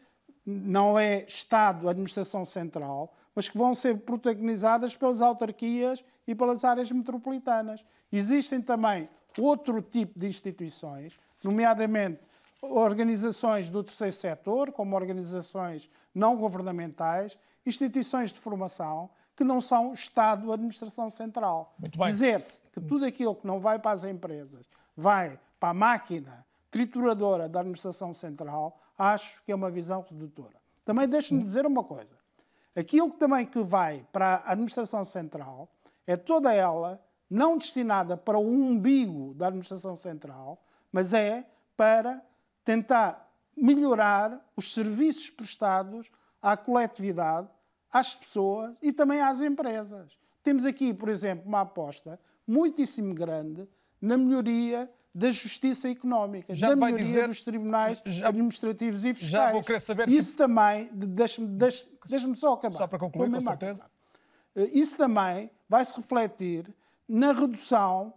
não 0.44 0.98
é 0.98 1.24
Estado, 1.24 1.88
administração 1.88 2.44
central, 2.44 3.14
mas 3.34 3.48
que 3.48 3.56
vão 3.56 3.74
ser 3.74 3.98
protagonizadas 3.98 4.94
pelas 4.94 5.20
autarquias 5.20 6.04
e 6.26 6.34
pelas 6.34 6.64
áreas 6.64 6.90
metropolitanas. 6.90 7.84
Existem 8.12 8.60
também 8.60 9.08
outro 9.38 9.80
tipo 9.80 10.18
de 10.18 10.26
instituições, 10.26 11.18
nomeadamente 11.42 12.20
organizações 12.60 13.70
do 13.70 13.82
terceiro 13.82 14.12
setor, 14.12 14.72
como 14.72 14.94
organizações 14.94 15.90
não 16.14 16.36
governamentais, 16.36 17.36
instituições 17.66 18.32
de 18.32 18.38
formação, 18.38 19.10
que 19.36 19.44
não 19.44 19.60
são 19.60 19.92
Estado, 19.92 20.52
administração 20.52 21.08
central. 21.10 21.74
Dizer-se 21.78 22.58
que 22.72 22.80
tudo 22.80 23.04
aquilo 23.04 23.34
que 23.34 23.46
não 23.46 23.60
vai 23.60 23.78
para 23.78 23.92
as 23.92 24.04
empresas 24.04 24.66
vai 24.96 25.38
para 25.58 25.70
a 25.70 25.74
máquina 25.74 26.46
trituradora 26.70 27.48
da 27.48 27.60
administração 27.60 28.14
central, 28.14 28.80
acho 28.96 29.42
que 29.44 29.52
é 29.52 29.54
uma 29.54 29.70
visão 29.70 30.04
redutora. 30.08 30.60
Também 30.84 31.08
deixe-me 31.08 31.40
dizer 31.40 31.66
uma 31.66 31.84
coisa. 31.84 32.14
Aquilo 32.74 33.10
que 33.10 33.18
também 33.18 33.46
que 33.46 33.62
vai 33.62 34.06
para 34.12 34.36
a 34.36 34.52
administração 34.52 35.04
central 35.04 35.68
é 36.06 36.16
toda 36.16 36.52
ela 36.52 37.00
não 37.28 37.56
destinada 37.56 38.16
para 38.16 38.38
o 38.38 38.46
umbigo 38.46 39.34
da 39.34 39.46
administração 39.46 39.96
central, 39.96 40.62
mas 40.90 41.12
é 41.12 41.46
para 41.76 42.22
tentar 42.64 43.30
melhorar 43.56 44.40
os 44.56 44.74
serviços 44.74 45.30
prestados 45.30 46.10
à 46.40 46.56
coletividade, 46.56 47.48
às 47.92 48.14
pessoas 48.14 48.74
e 48.82 48.92
também 48.92 49.20
às 49.20 49.40
empresas. 49.40 50.16
Temos 50.42 50.64
aqui, 50.66 50.92
por 50.94 51.08
exemplo, 51.08 51.46
uma 51.46 51.60
aposta 51.60 52.18
muitíssimo 52.46 53.14
grande 53.14 53.68
na 54.00 54.16
melhoria 54.16 54.90
da 55.14 55.30
justiça 55.30 55.88
económica, 55.90 56.54
Já 56.54 56.70
da 56.70 56.74
melhoria 56.76 57.04
dizer- 57.04 57.28
dos 57.28 57.42
tribunais 57.42 58.02
administrativos 58.24 59.04
e 59.04 59.12
fiscais. 59.12 59.30
já 59.30 59.52
vou 59.52 59.62
querer 59.62 59.80
saber 59.80 60.06
que- 60.08 60.16
Isso 60.16 60.34
também, 60.36 60.88
de- 60.92 61.06
deixe-me 61.06 61.46
deixe, 61.48 61.86
deixe 62.08 62.34
só 62.34 62.54
acabar. 62.54 62.76
Só 62.76 62.86
para 62.86 62.98
concluir, 62.98 63.30
com 63.30 63.40
certeza. 63.40 63.84
acabar. 63.84 63.92
Eh, 64.56 64.70
Isso 64.78 64.96
também 64.96 65.50
vai 65.68 65.84
se 65.84 65.94
refletir 65.96 66.74
na 67.08 67.32
redução 67.32 68.12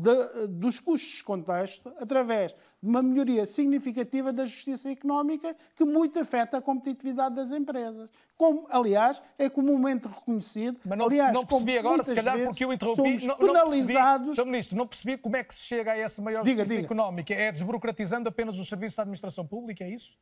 de- 0.00 0.46
dos 0.46 0.78
custos 0.78 1.16
de 1.18 1.24
contexto 1.24 1.92
através 1.98 2.52
de 2.80 2.88
uma 2.88 3.02
melhoria 3.02 3.44
significativa 3.44 4.32
da 4.32 4.46
justiça 4.46 4.88
económica 4.88 5.56
que 5.74 5.84
muito 5.84 6.20
afeta 6.20 6.58
a 6.58 6.62
competitividade 6.62 7.34
das 7.34 7.50
empresas. 7.50 8.08
Como, 8.36 8.68
aliás, 8.70 9.20
é 9.36 9.50
comumente 9.50 10.06
reconhecido. 10.06 10.78
Mas 10.84 10.96
não, 10.96 11.06
aliás, 11.06 11.32
não 11.32 11.44
percebi 11.44 11.76
agora, 11.78 12.04
se 12.04 12.14
calhar 12.14 12.38
porque 12.44 12.64
eu 12.64 12.72
interrompi, 12.72 13.02
não, 13.26 13.26
não 13.26 13.36
percebi, 13.36 13.46
penalizados 13.52 14.36
Sr. 14.36 14.44
Ministro, 14.46 14.78
não 14.78 14.86
percebi 14.86 15.16
como 15.18 15.36
é 15.36 15.42
que 15.42 15.52
se 15.52 15.62
chega 15.62 15.90
a 15.92 15.98
essa 15.98 16.22
maior 16.22 16.44
Diga, 16.44 16.58
justiça 16.62 16.76
diga. 16.80 16.86
económica. 16.86 17.34
É 17.34 17.50
desburocratizando 17.50 18.28
apenas 18.28 18.56
os 18.56 18.68
serviços 18.68 18.96
da 18.96 19.02
administração 19.02 19.44
pública, 19.44 19.82
é 19.82 19.90
isso? 19.90 20.16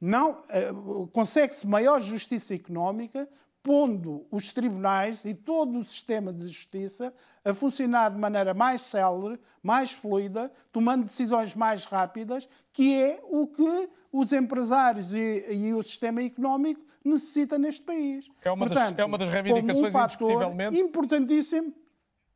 Não, 0.00 0.42
eh, 0.48 0.70
consegue-se 1.12 1.66
maior 1.66 2.00
justiça 2.00 2.54
económica 2.54 3.28
pondo 3.68 4.26
os 4.30 4.50
tribunais 4.50 5.26
e 5.26 5.34
todo 5.34 5.78
o 5.78 5.84
sistema 5.84 6.32
de 6.32 6.46
justiça 6.48 7.12
a 7.44 7.52
funcionar 7.52 8.10
de 8.10 8.16
maneira 8.18 8.54
mais 8.54 8.80
célere, 8.80 9.38
mais 9.62 9.92
fluida, 9.92 10.50
tomando 10.72 11.04
decisões 11.04 11.54
mais 11.54 11.84
rápidas, 11.84 12.48
que 12.72 12.94
é 12.94 13.20
o 13.24 13.46
que 13.46 13.90
os 14.10 14.32
empresários 14.32 15.12
e, 15.12 15.44
e 15.50 15.74
o 15.74 15.82
sistema 15.82 16.22
económico 16.22 16.80
necessita 17.04 17.58
neste 17.58 17.82
país. 17.84 18.26
É 18.42 18.50
uma 18.50 18.66
das- 18.66 18.78
Portanto, 18.78 18.98
é 19.00 19.04
uma 19.04 19.18
das 19.18 19.28
reivindicações, 19.28 19.94
um 19.94 20.00
indiscutivelmente. 20.02 20.78
importantíssimo 20.78 21.74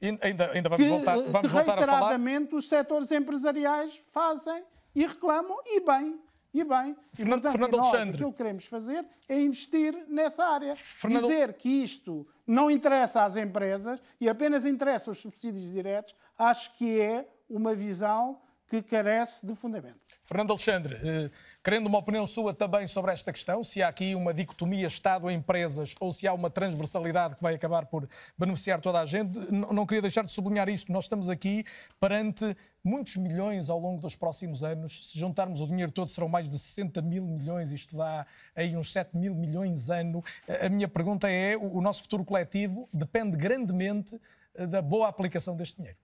E 0.02 0.08
Ainda, 0.20 0.50
ainda 0.52 0.68
vamos, 0.68 0.84
que, 0.84 0.90
voltar, 0.90 1.16
vamos 1.16 1.40
que 1.40 1.48
voltar 1.48 1.78
a 1.78 1.86
falar. 1.86 1.98
reiteradamente 2.10 2.54
os 2.54 2.68
setores 2.68 3.10
empresariais 3.10 4.02
fazem 4.08 4.62
e 4.94 5.06
reclamam, 5.06 5.56
e 5.64 5.80
bem. 5.80 6.20
E 6.54 6.64
bem. 6.64 6.96
Fernando, 7.12 7.38
e, 7.38 7.42
portanto, 7.42 7.52
Fernando 7.52 7.76
nós, 7.76 7.86
Alexandre. 7.86 8.14
Aquilo 8.14 8.30
que 8.32 8.36
queremos 8.36 8.64
fazer 8.66 9.04
é 9.28 9.40
investir 9.40 9.96
nessa 10.08 10.44
área. 10.44 10.74
Fernando- 10.74 11.22
Dizer 11.28 11.54
que 11.54 11.68
isto 11.82 12.26
não 12.46 12.70
interessa 12.70 13.24
às 13.24 13.36
empresas 13.36 14.00
e 14.20 14.28
apenas 14.28 14.66
interessa 14.66 15.10
os 15.10 15.18
subsídios 15.18 15.70
diretos, 15.72 16.14
acho 16.38 16.74
que 16.76 17.00
é 17.00 17.28
uma 17.48 17.74
visão 17.74 18.40
que 18.80 18.82
carece 18.82 19.44
de 19.46 19.54
fundamento. 19.54 19.98
Fernando 20.22 20.50
Alexandre, 20.52 20.96
eh, 21.02 21.30
querendo 21.62 21.86
uma 21.88 21.98
opinião 21.98 22.26
sua 22.26 22.54
também 22.54 22.86
sobre 22.86 23.12
esta 23.12 23.30
questão, 23.30 23.62
se 23.62 23.82
há 23.82 23.88
aqui 23.88 24.14
uma 24.14 24.32
dicotomia 24.32 24.86
Estado-empresas 24.86 25.94
ou 26.00 26.10
se 26.10 26.26
há 26.26 26.32
uma 26.32 26.48
transversalidade 26.48 27.36
que 27.36 27.42
vai 27.42 27.54
acabar 27.54 27.84
por 27.86 28.08
beneficiar 28.38 28.80
toda 28.80 29.00
a 29.00 29.04
gente, 29.04 29.38
n- 29.38 29.66
não 29.72 29.84
queria 29.84 30.00
deixar 30.00 30.24
de 30.24 30.32
sublinhar 30.32 30.68
isto. 30.70 30.90
Nós 30.90 31.04
estamos 31.04 31.28
aqui 31.28 31.64
perante 32.00 32.56
muitos 32.82 33.16
milhões 33.16 33.68
ao 33.68 33.78
longo 33.78 34.00
dos 34.00 34.16
próximos 34.16 34.64
anos. 34.64 35.10
Se 35.10 35.18
juntarmos 35.18 35.60
o 35.60 35.66
dinheiro 35.66 35.92
todo, 35.92 36.08
serão 36.08 36.28
mais 36.28 36.48
de 36.48 36.58
60 36.58 37.02
mil 37.02 37.26
milhões, 37.26 37.72
isto 37.72 37.94
dá 37.96 38.26
aí 38.56 38.74
uns 38.74 38.90
7 38.90 39.14
mil 39.16 39.34
milhões 39.34 39.90
ano. 39.90 40.24
A 40.62 40.68
minha 40.70 40.88
pergunta 40.88 41.30
é: 41.30 41.56
o 41.58 41.72
o 41.76 41.80
nosso 41.82 42.02
futuro 42.02 42.24
coletivo 42.24 42.88
depende 42.92 43.36
grandemente 43.36 44.18
eh, 44.54 44.66
da 44.66 44.80
boa 44.80 45.08
aplicação 45.08 45.56
deste 45.56 45.76
dinheiro. 45.76 45.98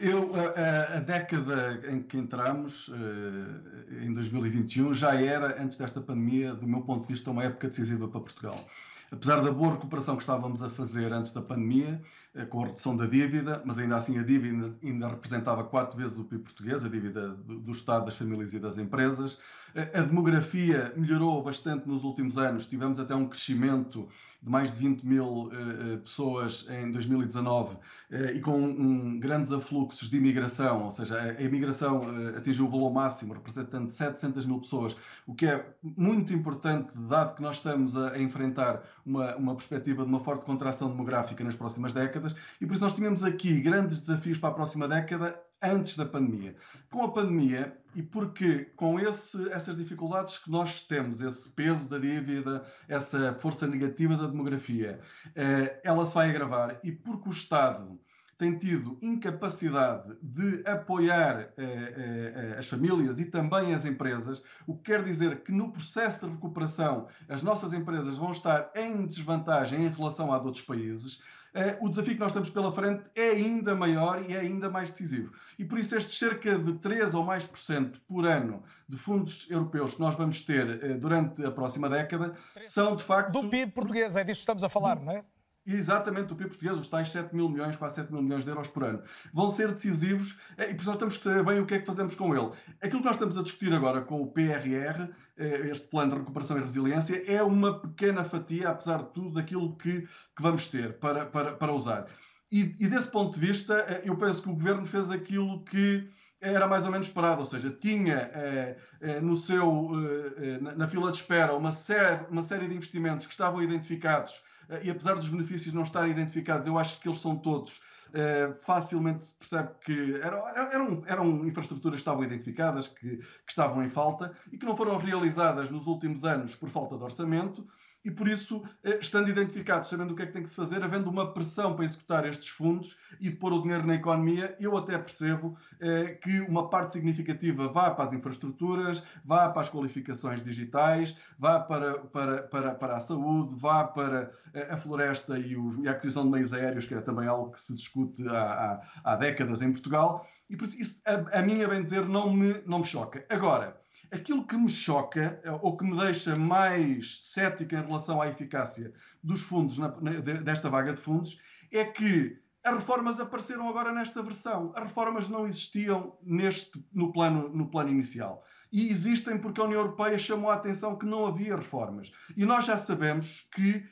Eu, 0.00 0.34
a, 0.34 0.94
a- 0.94 0.96
a 0.98 1.00
década 1.00 1.82
em 1.90 2.02
que 2.02 2.16
entramos, 2.18 2.90
eh, 2.92 4.04
em 4.04 4.12
2021, 4.14 4.94
já 4.94 5.14
era, 5.14 5.60
antes 5.62 5.78
desta 5.78 6.00
pandemia, 6.00 6.54
do 6.54 6.66
meu 6.66 6.82
ponto 6.82 7.02
de 7.06 7.12
vista, 7.12 7.30
uma 7.30 7.42
época 7.44 7.68
decisiva 7.68 8.08
para 8.08 8.20
Portugal. 8.20 8.66
Apesar 9.10 9.42
da 9.42 9.52
boa 9.52 9.72
recuperação 9.74 10.16
que 10.16 10.22
estávamos 10.22 10.62
a 10.62 10.70
fazer 10.70 11.12
antes 11.12 11.32
da 11.34 11.42
pandemia, 11.42 12.00
eh, 12.34 12.46
com 12.46 12.62
a 12.64 12.66
redução 12.68 12.96
da 12.96 13.06
dívida, 13.06 13.62
mas 13.64 13.78
ainda 13.78 13.96
assim 13.96 14.18
a 14.18 14.22
dívida 14.22 14.74
ainda 14.82 15.08
representava 15.08 15.64
quatro 15.64 15.98
vezes 15.98 16.18
o 16.18 16.24
PIB 16.24 16.44
português, 16.44 16.84
a 16.84 16.88
dívida 16.88 17.28
do, 17.30 17.58
do 17.60 17.72
Estado, 17.72 18.06
das 18.06 18.16
famílias 18.16 18.54
e 18.54 18.58
das 18.58 18.78
empresas. 18.78 19.38
Eh, 19.74 19.90
A 19.98 20.02
demografia 20.02 20.92
melhorou 20.96 21.42
bastante 21.42 21.86
nos 21.88 22.04
últimos 22.04 22.38
anos, 22.38 22.66
tivemos 22.66 22.98
até 23.00 23.14
um 23.14 23.28
crescimento 23.28 24.08
de 24.42 24.50
mais 24.50 24.72
de 24.72 24.78
20 24.78 25.02
mil 25.04 25.50
eh, 25.52 25.96
pessoas 25.98 26.66
em 26.68 26.90
2019 26.90 27.76
eh, 28.10 28.32
e 28.34 28.40
com 28.40 28.60
um, 28.60 29.20
grandes 29.20 29.52
afluxos 29.52 30.10
de 30.10 30.16
imigração, 30.16 30.84
ou 30.84 30.90
seja, 30.90 31.16
a, 31.16 31.22
a 31.22 31.42
imigração 31.42 32.02
atingiu 32.36 32.66
o 32.66 32.68
valor 32.68 32.90
máximo, 32.92 33.34
representando 33.34 33.88
700 33.88 34.44
mil 34.44 34.58
pessoas, 34.58 34.96
o 35.26 35.34
que 35.34 35.46
é 35.46 35.64
muito 35.82 36.32
importante, 36.32 36.90
dado 36.94 37.34
que 37.36 37.42
nós 37.42 37.56
estamos 37.56 37.96
a, 37.96 38.12
a 38.12 38.18
enfrentar 38.20 38.82
uma, 39.06 39.36
uma 39.36 39.54
perspectiva 39.54 40.02
de 40.02 40.08
uma 40.08 40.20
forte 40.20 40.44
contração 40.44 40.88
demográfica 40.90 41.44
nas 41.44 41.54
próximas 41.54 41.92
décadas, 41.92 42.34
e 42.60 42.66
por 42.66 42.74
isso 42.74 42.82
nós 42.82 42.94
tínhamos 42.94 43.22
aqui 43.22 43.60
grandes 43.60 44.00
desafios 44.00 44.38
para 44.38 44.50
a 44.50 44.54
próxima 44.54 44.88
década 44.88 45.40
antes 45.62 45.96
da 45.96 46.04
pandemia. 46.04 46.56
Com 46.90 47.02
a 47.04 47.12
pandemia, 47.12 47.76
e 47.94 48.02
porque 48.02 48.66
com 48.76 48.98
esse, 48.98 49.50
essas 49.50 49.76
dificuldades 49.76 50.38
que 50.38 50.50
nós 50.50 50.80
temos, 50.82 51.20
esse 51.20 51.48
peso 51.50 51.88
da 51.88 51.98
dívida, 51.98 52.64
essa 52.88 53.34
força 53.34 53.66
negativa 53.66 54.16
da 54.16 54.26
demografia, 54.26 55.00
eh, 55.34 55.80
ela 55.84 56.04
se 56.06 56.14
vai 56.14 56.30
agravar, 56.30 56.80
e 56.82 56.90
porque 56.90 57.28
o 57.28 57.32
Estado 57.32 58.00
tem 58.42 58.58
tido 58.58 58.98
incapacidade 59.00 60.18
de 60.20 60.68
apoiar 60.68 61.38
eh, 61.38 61.52
eh, 61.56 62.32
eh, 62.34 62.56
as 62.58 62.66
famílias 62.66 63.20
e 63.20 63.26
também 63.26 63.72
as 63.72 63.84
empresas, 63.84 64.42
o 64.66 64.74
que 64.74 64.90
quer 64.90 65.04
dizer 65.04 65.44
que 65.44 65.52
no 65.52 65.70
processo 65.70 66.26
de 66.26 66.32
recuperação 66.32 67.06
as 67.28 67.40
nossas 67.40 67.72
empresas 67.72 68.18
vão 68.18 68.32
estar 68.32 68.68
em 68.74 69.06
desvantagem 69.06 69.84
em 69.84 69.88
relação 69.88 70.32
a 70.32 70.40
de 70.40 70.46
outros 70.46 70.64
países. 70.64 71.22
Eh, 71.54 71.78
o 71.80 71.88
desafio 71.88 72.14
que 72.14 72.20
nós 72.20 72.32
temos 72.32 72.50
pela 72.50 72.72
frente 72.72 73.04
é 73.14 73.28
ainda 73.28 73.76
maior 73.76 74.28
e 74.28 74.34
é 74.34 74.40
ainda 74.40 74.68
mais 74.68 74.90
decisivo. 74.90 75.32
E 75.56 75.64
por 75.64 75.78
isso 75.78 75.94
estes 75.94 76.18
cerca 76.18 76.58
de 76.58 76.72
3 76.78 77.14
ou 77.14 77.22
mais 77.22 77.44
por 77.44 77.60
cento 77.60 78.00
por 78.08 78.26
ano 78.26 78.64
de 78.88 78.96
fundos 78.96 79.48
europeus 79.50 79.94
que 79.94 80.00
nós 80.00 80.16
vamos 80.16 80.40
ter 80.40 80.82
eh, 80.82 80.94
durante 80.94 81.44
a 81.44 81.50
próxima 81.52 81.88
década 81.88 82.34
são 82.64 82.96
de 82.96 83.04
facto... 83.04 83.30
Do 83.30 83.48
PIB 83.48 83.70
português, 83.70 84.16
é 84.16 84.24
disto 84.24 84.38
que 84.38 84.40
estamos 84.40 84.64
a 84.64 84.68
falar, 84.68 84.98
não 84.98 85.12
é? 85.12 85.24
Exatamente, 85.64 86.32
o 86.32 86.36
PIB 86.36 86.50
português, 86.50 86.76
os 86.76 86.88
tais 86.88 87.10
7 87.10 87.34
mil 87.34 87.48
milhões, 87.48 87.76
quase 87.76 87.94
7 87.94 88.12
mil 88.12 88.22
milhões 88.22 88.44
de 88.44 88.50
euros 88.50 88.66
por 88.66 88.82
ano, 88.82 89.02
vão 89.32 89.48
ser 89.48 89.70
decisivos 89.70 90.36
eh, 90.58 90.70
e 90.70 90.74
por 90.74 90.82
isso 90.82 90.96
temos 90.96 91.16
que 91.16 91.22
saber 91.22 91.44
bem 91.44 91.60
o 91.60 91.66
que 91.66 91.74
é 91.74 91.78
que 91.78 91.86
fazemos 91.86 92.16
com 92.16 92.34
ele. 92.34 92.50
Aquilo 92.80 93.00
que 93.00 93.06
nós 93.06 93.14
estamos 93.14 93.38
a 93.38 93.42
discutir 93.42 93.72
agora 93.72 94.02
com 94.02 94.20
o 94.20 94.26
PRR, 94.26 95.08
eh, 95.36 95.68
este 95.70 95.86
Plano 95.88 96.12
de 96.12 96.18
Recuperação 96.18 96.58
e 96.58 96.60
Resiliência, 96.60 97.22
é 97.30 97.42
uma 97.42 97.80
pequena 97.80 98.24
fatia, 98.24 98.70
apesar 98.70 99.04
de 99.04 99.12
tudo, 99.12 99.34
daquilo 99.34 99.76
que, 99.76 100.00
que 100.02 100.42
vamos 100.42 100.66
ter 100.66 100.98
para, 100.98 101.26
para, 101.26 101.52
para 101.52 101.72
usar. 101.72 102.06
E, 102.50 102.74
e 102.78 102.88
desse 102.88 103.10
ponto 103.10 103.38
de 103.38 103.46
vista, 103.46 103.74
eh, 103.88 104.02
eu 104.04 104.16
penso 104.16 104.42
que 104.42 104.48
o 104.48 104.54
Governo 104.54 104.84
fez 104.84 105.10
aquilo 105.10 105.64
que 105.64 106.10
era 106.40 106.66
mais 106.66 106.84
ou 106.84 106.90
menos 106.90 107.06
esperado, 107.06 107.38
ou 107.38 107.44
seja, 107.44 107.70
tinha 107.70 108.30
eh, 108.34 108.76
no 109.22 109.36
seu, 109.36 109.90
eh, 110.38 110.58
na, 110.60 110.74
na 110.74 110.88
fila 110.88 111.12
de 111.12 111.18
espera 111.18 111.54
uma, 111.54 111.70
série 111.70 112.26
uma 112.28 112.42
série 112.42 112.66
de 112.66 112.74
investimentos 112.74 113.26
que 113.26 113.32
estavam 113.32 113.62
identificados 113.62 114.42
e 114.82 114.90
apesar 114.90 115.14
dos 115.14 115.28
benefícios 115.28 115.74
não 115.74 115.82
estarem 115.82 116.12
identificados, 116.12 116.66
eu 116.66 116.78
acho 116.78 117.00
que 117.00 117.08
eles 117.08 117.20
são 117.20 117.36
todos. 117.36 117.80
eh, 118.14 118.52
facilmente 118.60 119.24
se 119.24 119.34
percebe 119.34 119.70
que 119.84 120.14
eram, 120.22 120.48
eram, 120.48 121.02
eram 121.06 121.46
infraestruturas 121.46 121.96
que 121.96 122.02
estavam 122.02 122.22
identificadas, 122.24 122.86
que, 122.86 123.16
que 123.16 123.24
estavam 123.48 123.82
em 123.82 123.88
falta 123.88 124.32
e 124.52 124.58
que 124.58 124.66
não 124.66 124.76
foram 124.76 124.98
realizadas 124.98 125.70
nos 125.70 125.86
últimos 125.86 126.24
anos 126.24 126.54
por 126.54 126.68
falta 126.68 126.96
de 126.98 127.04
orçamento 127.04 127.66
e 128.04 128.10
por 128.10 128.28
isso, 128.28 128.62
eh, 128.82 128.98
estando 129.00 129.28
identificados, 129.28 129.88
sabendo 129.88 130.12
o 130.12 130.16
que 130.16 130.22
é 130.22 130.26
que 130.26 130.32
tem 130.32 130.42
que 130.42 130.48
se 130.48 130.56
fazer, 130.56 130.82
havendo 130.82 131.08
uma 131.10 131.32
pressão 131.32 131.74
para 131.74 131.84
executar 131.84 132.26
estes 132.26 132.48
fundos 132.48 132.96
e 133.20 133.30
de 133.30 133.36
pôr 133.36 133.52
o 133.52 133.62
dinheiro 133.62 133.86
na 133.86 133.94
economia, 133.94 134.56
eu 134.58 134.76
até 134.76 134.98
percebo 134.98 135.56
eh, 135.80 136.14
que 136.20 136.40
uma 136.40 136.68
parte 136.68 136.94
significativa 136.94 137.68
vá 137.68 137.90
para 137.90 138.04
as 138.04 138.12
infraestruturas, 138.12 139.02
vá 139.24 139.48
para 139.50 139.62
as 139.62 139.68
qualificações 139.70 140.42
digitais, 140.42 141.16
vá 141.38 141.60
para, 141.60 141.98
para, 142.06 142.42
para, 142.44 142.74
para 142.74 142.96
a 142.96 143.00
saúde, 143.00 143.54
vá 143.56 143.84
para 143.84 144.32
eh, 144.54 144.68
a 144.72 144.76
floresta 144.76 145.38
e, 145.38 145.56
os- 145.56 145.76
e 145.78 145.88
a 145.88 145.92
aquisição 145.92 146.24
de 146.24 146.30
meios 146.30 146.52
aéreos, 146.52 146.86
que 146.86 146.94
é 146.94 147.00
também 147.00 147.26
algo 147.28 147.52
que 147.52 147.60
se 147.60 147.74
discute 147.74 148.26
há, 148.28 148.82
há, 149.04 149.12
há 149.12 149.16
décadas 149.16 149.62
em 149.62 149.70
Portugal. 149.72 150.26
E 150.48 150.56
por 150.56 150.64
isso, 150.68 150.78
isso 150.80 151.02
a, 151.06 151.38
a 151.38 151.42
mim, 151.42 151.62
a 151.62 151.68
bem 151.68 151.82
dizer, 151.82 152.06
não 152.08 152.32
me, 152.32 152.62
não 152.66 152.80
me 152.80 152.84
choca. 152.84 153.24
Agora, 153.30 153.81
Aquilo 154.12 154.46
que 154.46 154.56
me 154.56 154.68
choca, 154.68 155.40
eh, 155.42 155.50
ou 155.62 155.76
que 155.76 155.84
me 155.84 155.96
deixa 155.96 156.36
mais 156.36 157.32
cético 157.32 157.74
em 157.74 157.80
relação 157.82 158.20
à 158.20 158.28
eficácia 158.28 158.92
dos 159.22 159.40
fundos, 159.40 159.78
na- 159.78 159.98
na- 160.00 160.20
de- 160.20 160.44
desta 160.44 160.68
vaga 160.68 160.92
de 160.92 161.00
fundos, 161.00 161.40
é 161.70 161.82
que 161.84 162.38
as 162.64 162.76
reformas 162.76 163.18
apareceram 163.18 163.68
agora 163.68 163.92
nesta 163.92 164.22
versão. 164.22 164.72
As 164.76 164.84
reformas 164.84 165.28
não 165.28 165.46
existiam 165.46 166.16
neste, 166.22 166.84
no, 166.92 167.10
plano, 167.10 167.48
no 167.48 167.70
plano 167.70 167.88
inicial. 167.90 168.44
E 168.70 168.88
existem 168.88 169.38
porque 169.38 169.60
a 169.60 169.64
União 169.64 169.80
Europeia 169.80 170.18
chamou 170.18 170.50
a 170.50 170.54
atenção 170.54 170.96
que 170.96 171.04
não 171.06 171.26
havia 171.26 171.56
reformas. 171.56 172.12
E 172.36 172.44
nós 172.44 172.66
já 172.66 172.76
sabemos 172.78 173.48
que 173.54 173.86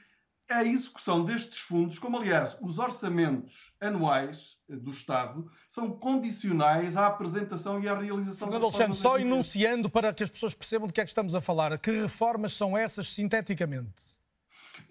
a 0.51 0.65
execução 0.65 1.25
destes 1.25 1.61
fundos, 1.61 1.99
como 1.99 2.19
aliás 2.19 2.59
os 2.61 2.79
orçamentos 2.79 3.73
anuais 3.81 4.57
eh, 4.69 4.75
do 4.75 4.91
Estado, 4.91 5.49
são 5.69 5.93
condicionais 5.93 6.97
à 6.97 7.07
apresentação 7.07 7.81
e 7.81 7.89
à 7.89 7.97
realização 7.97 8.49
Fernando 8.49 8.65
Alexandre, 8.65 8.97
só 8.97 9.17
enunciando 9.17 9.89
para 9.89 10.13
que 10.13 10.25
as 10.25 10.31
pessoas 10.31 10.53
percebam 10.53 10.89
de 10.89 10.93
que 10.93 11.01
é 11.01 11.05
que 11.05 11.11
estamos 11.11 11.37
a 11.37 11.41
falar. 11.41 11.79
Que 11.79 11.93
reformas 11.93 12.55
são 12.55 12.77
essas 12.77 13.13
sinteticamente? 13.15 14.19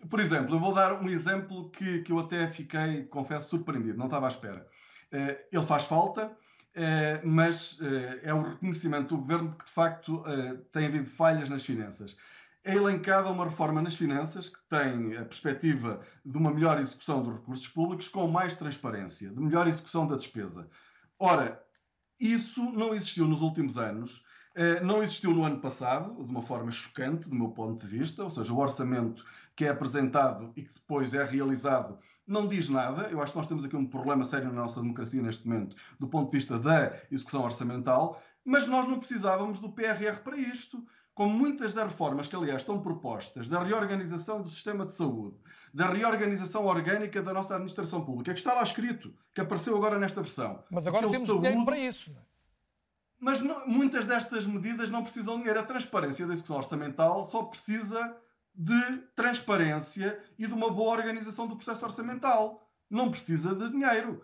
Por 0.10 0.22
exemplo, 0.22 0.56
eu 0.56 0.60
vou 0.60 0.74
dar 0.74 1.02
um 1.02 1.10
exemplo 1.10 1.70
que, 1.72 2.04
que 2.04 2.12
eu 2.14 2.20
até 2.20 2.50
fiquei, 2.50 3.04
confesso, 3.04 3.50
surpreendido, 3.50 3.98
não 3.98 4.06
estava 4.06 4.28
à 4.28 4.30
espera. 4.30 4.66
Eh, 5.12 5.48
ele 5.52 5.66
faz 5.66 5.84
falta, 5.84 6.32
eh, 6.74 7.20
mas 7.26 7.78
é 8.24 8.34
o 8.34 8.44
reconhecimento 8.44 9.10
do 9.10 9.18
governo 9.18 9.50
de 9.50 9.58
que, 9.58 9.66
de 9.66 9.72
facto, 9.72 10.24
tem 10.72 10.86
havido 10.86 11.10
falhas 11.10 11.50
nas 11.50 11.66
finanças. 11.66 12.16
É 12.64 12.74
elencada 12.76 13.30
uma 13.30 13.46
reforma 13.46 13.82
nas 13.82 13.96
finanças 13.96 14.50
que 14.50 14.60
tem 14.70 15.16
a 15.16 15.24
perspectiva 15.24 16.02
de 16.26 16.38
uma 16.38 16.52
melhor 16.54 16.78
execução 16.80 17.24
dos 17.24 17.36
recursos 17.36 17.68
públicos 17.68 18.08
com 18.10 18.28
mais 18.28 18.54
transparência, 18.56 19.30
de 19.30 19.40
melhor 19.40 19.68
execução 19.68 20.06
da 20.08 20.18
despesa. 20.18 20.70
Ora, 21.18 21.64
isso 22.20 22.62
não 22.72 22.94
existiu 22.94 23.28
nos 23.28 23.42
últimos 23.42 23.78
anos. 23.78 24.24
Eh, 24.56 24.82
Não 24.82 25.02
existiu 25.02 25.32
no 25.34 25.46
ano 25.46 25.60
passado, 25.62 26.16
de 26.24 26.30
uma 26.30 26.42
forma 26.42 26.72
chocante, 26.72 27.30
do 27.30 27.36
meu 27.36 27.50
ponto 27.52 27.86
de 27.86 27.98
vista, 27.98 28.24
ou 28.24 28.30
seja, 28.30 28.52
o 28.52 28.58
orçamento 28.60 29.24
que 29.56 29.66
é 29.66 29.70
apresentado 29.70 30.52
e 30.56 30.64
que 30.64 30.74
depois 30.74 31.14
é 31.14 31.24
realizado 31.24 32.00
não 32.28 32.48
diz 32.48 32.70
nada. 32.70 33.10
Eu 33.10 33.22
acho 33.22 33.32
que 33.32 33.38
nós 33.40 33.48
temos 33.48 33.66
aqui 33.66 33.76
um 33.76 33.88
problema 33.88 34.24
sério 34.24 34.48
na 34.50 34.62
nossa 34.62 34.82
democracia 34.82 35.22
neste 35.22 35.48
momento, 35.48 35.76
do 36.00 36.08
ponto 36.08 36.30
de 36.30 36.38
vista 36.38 36.60
da 36.60 36.96
execução 37.12 37.44
orçamental, 37.44 38.22
mas 38.46 38.68
nós 38.68 38.88
não 38.88 39.00
precisávamos 39.00 39.60
do 39.60 39.72
PRR 39.72 40.20
para 40.24 40.38
isto. 40.38 40.86
Como 41.20 41.34
muitas 41.38 41.74
das 41.74 41.86
reformas 41.86 42.28
que, 42.28 42.36
aliás, 42.38 42.62
estão 42.62 42.82
propostas, 42.82 43.50
da 43.50 43.62
reorganização 43.62 44.42
do 44.42 44.50
sistema 44.50 44.86
de 44.86 44.94
saúde, 44.94 45.36
da 45.74 45.88
reorganização 45.90 46.66
orgânica 46.66 47.22
da 47.22 47.34
nossa 47.34 47.56
administração 47.56 48.06
pública, 48.06 48.32
que 48.32 48.40
está 48.40 48.54
lá 48.54 48.64
escrito, 48.64 49.14
que 49.36 49.42
apareceu 49.42 49.76
agora 49.76 50.00
nesta 50.00 50.22
versão. 50.22 50.64
Mas 50.72 50.88
agora 50.88 51.08
Aquele 51.08 51.26
temos 51.26 51.42
dinheiro 51.42 51.66
para 51.66 51.78
isso. 51.78 52.10
não 52.14 52.22
é? 52.22 52.24
mas 53.20 53.42
não- 53.42 53.68
muitas 53.68 54.06
destas 54.06 54.46
medidas 54.46 54.90
não 54.90 55.04
precisam 55.04 55.34
de 55.34 55.40
dinheiro. 55.40 55.60
A 55.60 55.64
transparência 55.64 56.26
da 56.26 56.32
execução 56.32 56.56
orçamental 56.56 57.26
só 57.26 57.44
precisa 57.44 58.16
de 58.56 58.98
transparência 59.14 60.24
e 60.38 60.48
de 60.48 60.54
uma 60.54 60.72
boa 60.72 60.92
organização 60.96 61.48
do 61.48 61.58
processo 61.58 61.84
orçamental. 61.84 62.66
Não 62.90 63.12
precisa 63.12 63.54
de 63.54 63.70
dinheiro. 63.70 64.22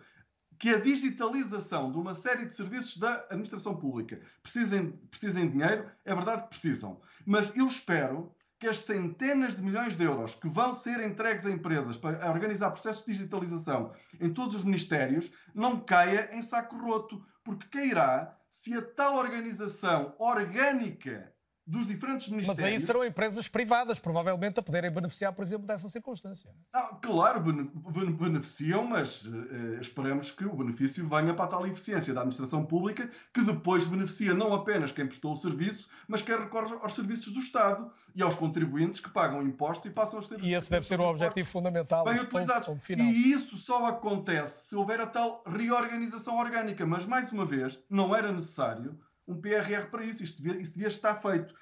Que 0.57 0.69
a 0.69 0.79
digitalização 0.79 1.91
de 1.91 1.97
uma 1.97 2.13
série 2.13 2.45
de 2.45 2.55
serviços 2.55 2.97
da 2.97 3.15
administração 3.29 3.75
pública 3.75 4.21
precisem, 4.41 4.91
precisem 5.09 5.47
de 5.47 5.53
dinheiro, 5.53 5.89
é 6.03 6.15
verdade 6.15 6.43
que 6.43 6.49
precisam. 6.49 7.01
Mas 7.25 7.51
eu 7.55 7.67
espero 7.67 8.33
que 8.59 8.67
as 8.67 8.79
centenas 8.79 9.55
de 9.55 9.61
milhões 9.61 9.97
de 9.97 10.03
euros 10.03 10.33
que 10.33 10.47
vão 10.47 10.73
ser 10.73 11.01
entregues 11.01 11.45
a 11.45 11.51
empresas 11.51 11.97
para 11.97 12.31
organizar 12.31 12.71
processos 12.71 13.05
de 13.05 13.11
digitalização 13.11 13.93
em 14.19 14.33
todos 14.33 14.55
os 14.55 14.63
ministérios 14.63 15.31
não 15.53 15.79
caia 15.79 16.29
em 16.33 16.41
saco 16.41 16.77
roto, 16.77 17.23
porque 17.43 17.67
cairá 17.67 18.35
se 18.49 18.73
a 18.73 18.81
tal 18.81 19.17
organização 19.17 20.15
orgânica 20.17 21.34
dos 21.67 21.87
diferentes 21.87 22.27
ministérios. 22.27 22.61
Mas 22.61 22.73
aí 22.73 22.79
serão 22.79 23.03
empresas 23.03 23.47
privadas, 23.47 23.99
provavelmente, 23.99 24.59
a 24.59 24.63
poderem 24.63 24.91
beneficiar, 24.91 25.33
por 25.33 25.43
exemplo, 25.43 25.65
dessa 25.65 25.89
circunstância. 25.89 26.53
Ah, 26.71 26.97
claro, 27.01 27.41
beneficiam, 27.41 28.85
mas 28.85 29.23
esperemos 29.81 30.29
que 30.31 30.45
o 30.45 30.55
benefício 30.55 31.07
venha 31.07 31.33
para 31.33 31.45
a 31.45 31.47
tal 31.47 31.65
eficiência 31.65 32.13
da 32.13 32.21
administração 32.21 32.65
pública, 32.65 33.09
que 33.33 33.41
depois 33.41 33.85
beneficia 33.85 34.33
não 34.33 34.53
apenas 34.53 34.91
quem 34.91 35.07
prestou 35.07 35.31
o 35.31 35.35
serviço, 35.35 35.89
mas 36.07 36.21
quem 36.21 36.37
recorre 36.37 36.75
aos 36.81 36.93
serviços 36.93 37.33
do 37.33 37.39
Estado 37.39 37.91
e 38.13 38.21
aos 38.21 38.35
contribuintes 38.35 39.01
que 39.01 39.09
pagam 39.09 39.41
impostos 39.41 39.89
e 39.91 39.93
passam 39.93 40.19
a 40.19 40.21
ser. 40.21 40.39
E 40.39 40.53
esse 40.53 40.69
deve 40.69 40.85
ser 40.85 40.99
o 40.99 41.03
objetivo 41.03 41.47
fundamental. 41.49 42.05
Bem 42.05 42.19
utilizados. 42.19 42.89
E 42.89 43.31
isso 43.31 43.57
só 43.57 43.87
acontece 43.87 44.69
se 44.69 44.75
houver 44.75 45.01
a 45.01 45.07
tal 45.07 45.43
reorganização 45.47 46.37
orgânica. 46.37 46.85
Mas, 46.85 47.05
mais 47.05 47.31
uma 47.31 47.45
vez, 47.45 47.83
não 47.89 48.15
era 48.15 48.31
necessário 48.31 48.97
um 49.27 49.39
PRR 49.39 49.89
para 49.89 50.05
isso. 50.05 50.23
Isto 50.23 50.41
devia, 50.41 50.61
devia 50.61 50.87
estar 50.87 51.15
feito. 51.15 51.53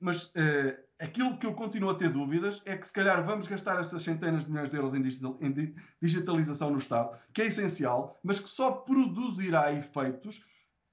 Mas 0.00 0.26
uh, 0.26 0.76
aquilo 0.98 1.38
que 1.38 1.46
eu 1.46 1.54
continuo 1.54 1.90
a 1.90 1.94
ter 1.94 2.08
dúvidas 2.08 2.60
é 2.64 2.76
que 2.76 2.86
se 2.86 2.92
calhar 2.92 3.24
vamos 3.24 3.46
gastar 3.46 3.78
essas 3.78 4.02
centenas 4.02 4.44
de 4.44 4.50
milhões 4.50 4.68
de 4.68 4.76
euros 4.76 4.94
em, 4.94 5.02
digital, 5.02 5.38
em 5.40 5.74
digitalização 6.00 6.70
no 6.70 6.78
Estado, 6.78 7.16
que 7.32 7.42
é 7.42 7.46
essencial, 7.46 8.18
mas 8.22 8.40
que 8.40 8.48
só 8.48 8.72
produzirá 8.72 9.72
efeitos 9.72 10.44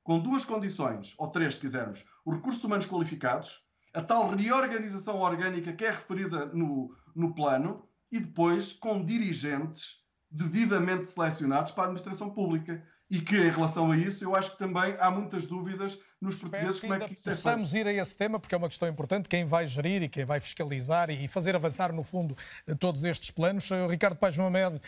com 0.03 0.19
duas 0.19 0.45
condições, 0.45 1.13
ou 1.17 1.27
três 1.27 1.55
se 1.55 1.61
quisermos. 1.61 2.05
Os 2.25 2.35
recursos 2.35 2.63
humanos 2.63 2.85
qualificados, 2.85 3.63
a 3.93 4.01
tal 4.01 4.29
reorganização 4.29 5.19
orgânica 5.19 5.73
que 5.73 5.85
é 5.85 5.91
referida 5.91 6.47
no, 6.47 6.95
no 7.15 7.33
plano, 7.33 7.87
e 8.11 8.19
depois 8.19 8.73
com 8.73 9.03
dirigentes 9.03 10.03
devidamente 10.31 11.07
selecionados 11.07 11.71
para 11.71 11.83
a 11.83 11.85
administração 11.87 12.29
pública. 12.29 12.83
E 13.09 13.21
que, 13.21 13.35
em 13.35 13.49
relação 13.49 13.91
a 13.91 13.97
isso, 13.97 14.23
eu 14.23 14.35
acho 14.35 14.51
que 14.51 14.59
também 14.59 14.95
há 14.99 15.09
muitas 15.09 15.47
dúvidas 15.47 15.99
nos 16.21 16.35
portugueses 16.35 16.79
como 16.79 16.93
é 16.93 16.99
que 16.99 17.13
isso 17.13 17.29
é 17.29 17.35
possamos 17.35 17.73
ir 17.73 17.87
a 17.87 17.93
esse 17.93 18.15
tema, 18.15 18.39
porque 18.39 18.53
é 18.53 18.57
uma 18.57 18.67
questão 18.67 18.87
importante, 18.87 19.29
quem 19.29 19.45
vai 19.45 19.65
gerir 19.67 20.03
e 20.03 20.09
quem 20.09 20.25
vai 20.25 20.39
fiscalizar 20.39 21.09
e 21.09 21.27
fazer 21.27 21.55
avançar, 21.55 21.93
no 21.93 22.03
fundo, 22.03 22.35
todos 22.79 23.03
estes 23.05 23.31
planos. 23.31 23.69
Ricardo 23.89 24.17
Paz 24.17 24.37
Mamed, 24.37 24.81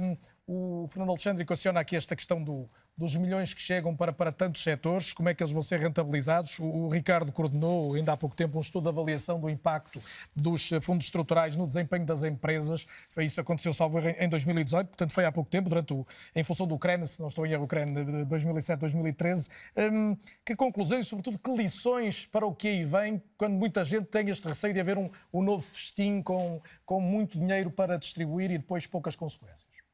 um, 0.00 0.16
o 0.52 0.88
Fernando 0.88 1.10
Alexandre 1.10 1.44
equaciona 1.44 1.78
aqui 1.78 1.94
esta 1.94 2.16
questão 2.16 2.42
do, 2.42 2.68
dos 2.98 3.14
milhões 3.14 3.54
que 3.54 3.62
chegam 3.62 3.94
para, 3.94 4.12
para 4.12 4.32
tantos 4.32 4.64
setores, 4.64 5.12
como 5.12 5.28
é 5.28 5.34
que 5.34 5.44
eles 5.44 5.52
vão 5.52 5.62
ser 5.62 5.78
rentabilizados. 5.78 6.58
O, 6.58 6.64
o, 6.64 6.88
Ricardo 6.88 7.30
coordenou 7.30 7.94
ainda 7.94 8.14
há 8.14 8.16
pouco 8.16 8.34
tempo 8.34 8.58
um 8.58 8.60
estudo 8.60 8.82
de 8.82 8.88
avaliação 8.88 9.38
do 9.38 9.48
impacto 9.48 10.02
dos 10.34 10.72
eh, 10.72 10.80
fundos 10.80 11.06
estruturais 11.06 11.54
no 11.54 11.64
desempenho 11.68 12.04
das 12.04 12.24
empresas. 12.24 12.84
Isso 13.18 13.40
aconteceu, 13.40 13.72
salvo 13.72 14.00
em 14.00 14.28
2018, 14.28 14.88
portanto 14.88 15.12
foi 15.12 15.24
há 15.24 15.30
pouco 15.30 15.48
tempo, 15.48 15.68
durante 15.68 15.94
o, 15.94 16.04
em 16.34 16.42
função 16.42 16.66
do 16.66 16.74
Ucrânia, 16.74 17.06
se 17.06 17.20
não 17.20 17.28
estou 17.28 17.46
em 17.46 17.52
erro, 17.52 17.62
Ucrânia 17.62 18.04
de 18.04 18.10
2007-2013. 18.26 19.48
Um, 19.92 20.16
que 20.44 20.56
conclusões 20.56 21.06
e, 21.06 21.08
sobretudo, 21.08 21.38
que 21.38 21.54
lições 21.54 22.26
para 22.26 22.44
o 22.44 22.52
que 22.52 22.66
aí 22.66 22.84
vem, 22.84 23.22
quando 23.36 23.54
muita 23.54 23.84
gente 23.84 24.06
tem 24.06 24.28
este 24.28 24.48
receio 24.48 24.74
de 24.74 24.80
haver 24.80 24.98
um, 24.98 25.08
um 25.32 25.42
novo 25.42 25.62
festim 25.62 26.20
com, 26.22 26.60
com 26.84 27.00
muito 27.00 27.38
dinheiro 27.38 27.70
para 27.70 27.96
distribuir 27.96 28.50
e 28.50 28.58
depois 28.58 28.84
poucas 28.84 29.14
consequências? 29.14 29.89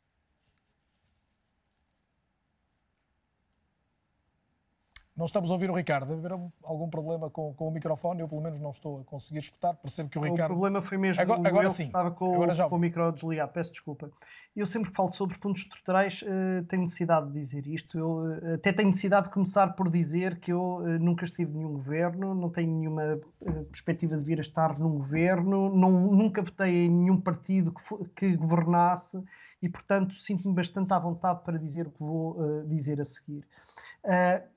Não 5.17 5.25
estamos 5.25 5.51
a 5.51 5.55
ouvir 5.55 5.71
o 5.71 5.75
Ricardo. 5.75 6.09
Deve 6.09 6.27
haver 6.27 6.51
algum 6.63 6.91
problema 6.91 7.31
com, 7.31 7.55
com, 7.55 7.69
o 7.69 7.71
microfone. 7.71 8.21
Eu, 8.21 8.29
pelo 8.29 8.43
menos, 8.43 8.61
não 8.61 8.71
estou 8.71 9.01
a 9.01 9.05
conseguir 9.05 9.39
escutar. 9.39 9.73
Percebo 9.75 10.11
que 10.11 10.19
o 10.19 10.23
Ricardo. 10.23 10.51
O 10.51 10.55
problema 10.55 10.83
foi 10.83 10.99
mesmo 10.99 11.23
agora, 11.23 11.49
agora 11.49 11.71
sim. 11.71 11.85
estava 11.85 12.11
com, 12.11 12.35
agora 12.35 12.53
já 12.53 12.69
com 12.69 12.77
o 12.77 12.79
micro 12.79 13.11
desligado. 13.11 13.51
Peço 13.51 13.73
desculpa. 13.73 14.11
Eu 14.55 14.67
sempre 14.67 14.91
falo 14.93 15.13
sobre 15.13 15.37
fundos 15.37 15.63
estruturais, 15.63 16.23
uh, 16.23 16.65
tenho 16.65 16.83
necessidade 16.83 17.27
de 17.27 17.33
dizer 17.33 17.67
isto. 17.67 17.99
Eu 17.99 18.11
uh, 18.25 18.55
até 18.55 18.73
tenho 18.73 18.89
necessidade 18.89 19.29
de 19.29 19.33
começar 19.33 19.69
por 19.75 19.89
dizer 19.91 20.39
que 20.39 20.53
eu 20.53 20.77
uh, 20.77 20.99
nunca 20.99 21.25
estive 21.25 21.51
em 21.51 21.59
nenhum 21.59 21.75
governo, 21.75 22.35
não 22.35 22.49
tenho 22.49 22.71
nenhuma 22.71 23.19
perspectiva 23.71 24.17
de 24.17 24.25
vir 24.25 24.39
a 24.39 24.41
estar 24.41 24.79
num 24.79 24.97
governo, 24.97 25.75
não, 25.75 25.91
nunca 25.91 26.41
votei 26.41 26.87
em 26.87 26.91
nenhum 26.91 27.21
partido 27.21 27.71
que, 27.73 28.09
que 28.15 28.37
governasse 28.37 29.23
e, 29.61 29.69
portanto, 29.69 30.15
sinto-me 30.15 30.55
bastante 30.55 30.93
à 30.93 30.99
vontade 30.99 31.43
para 31.45 31.59
dizer 31.59 31.87
o 31.87 31.91
que 31.91 32.03
vou 32.03 32.65
dizer 32.67 32.99
a 32.99 33.05
seguir. 33.05 33.45
Uh, 34.05 34.56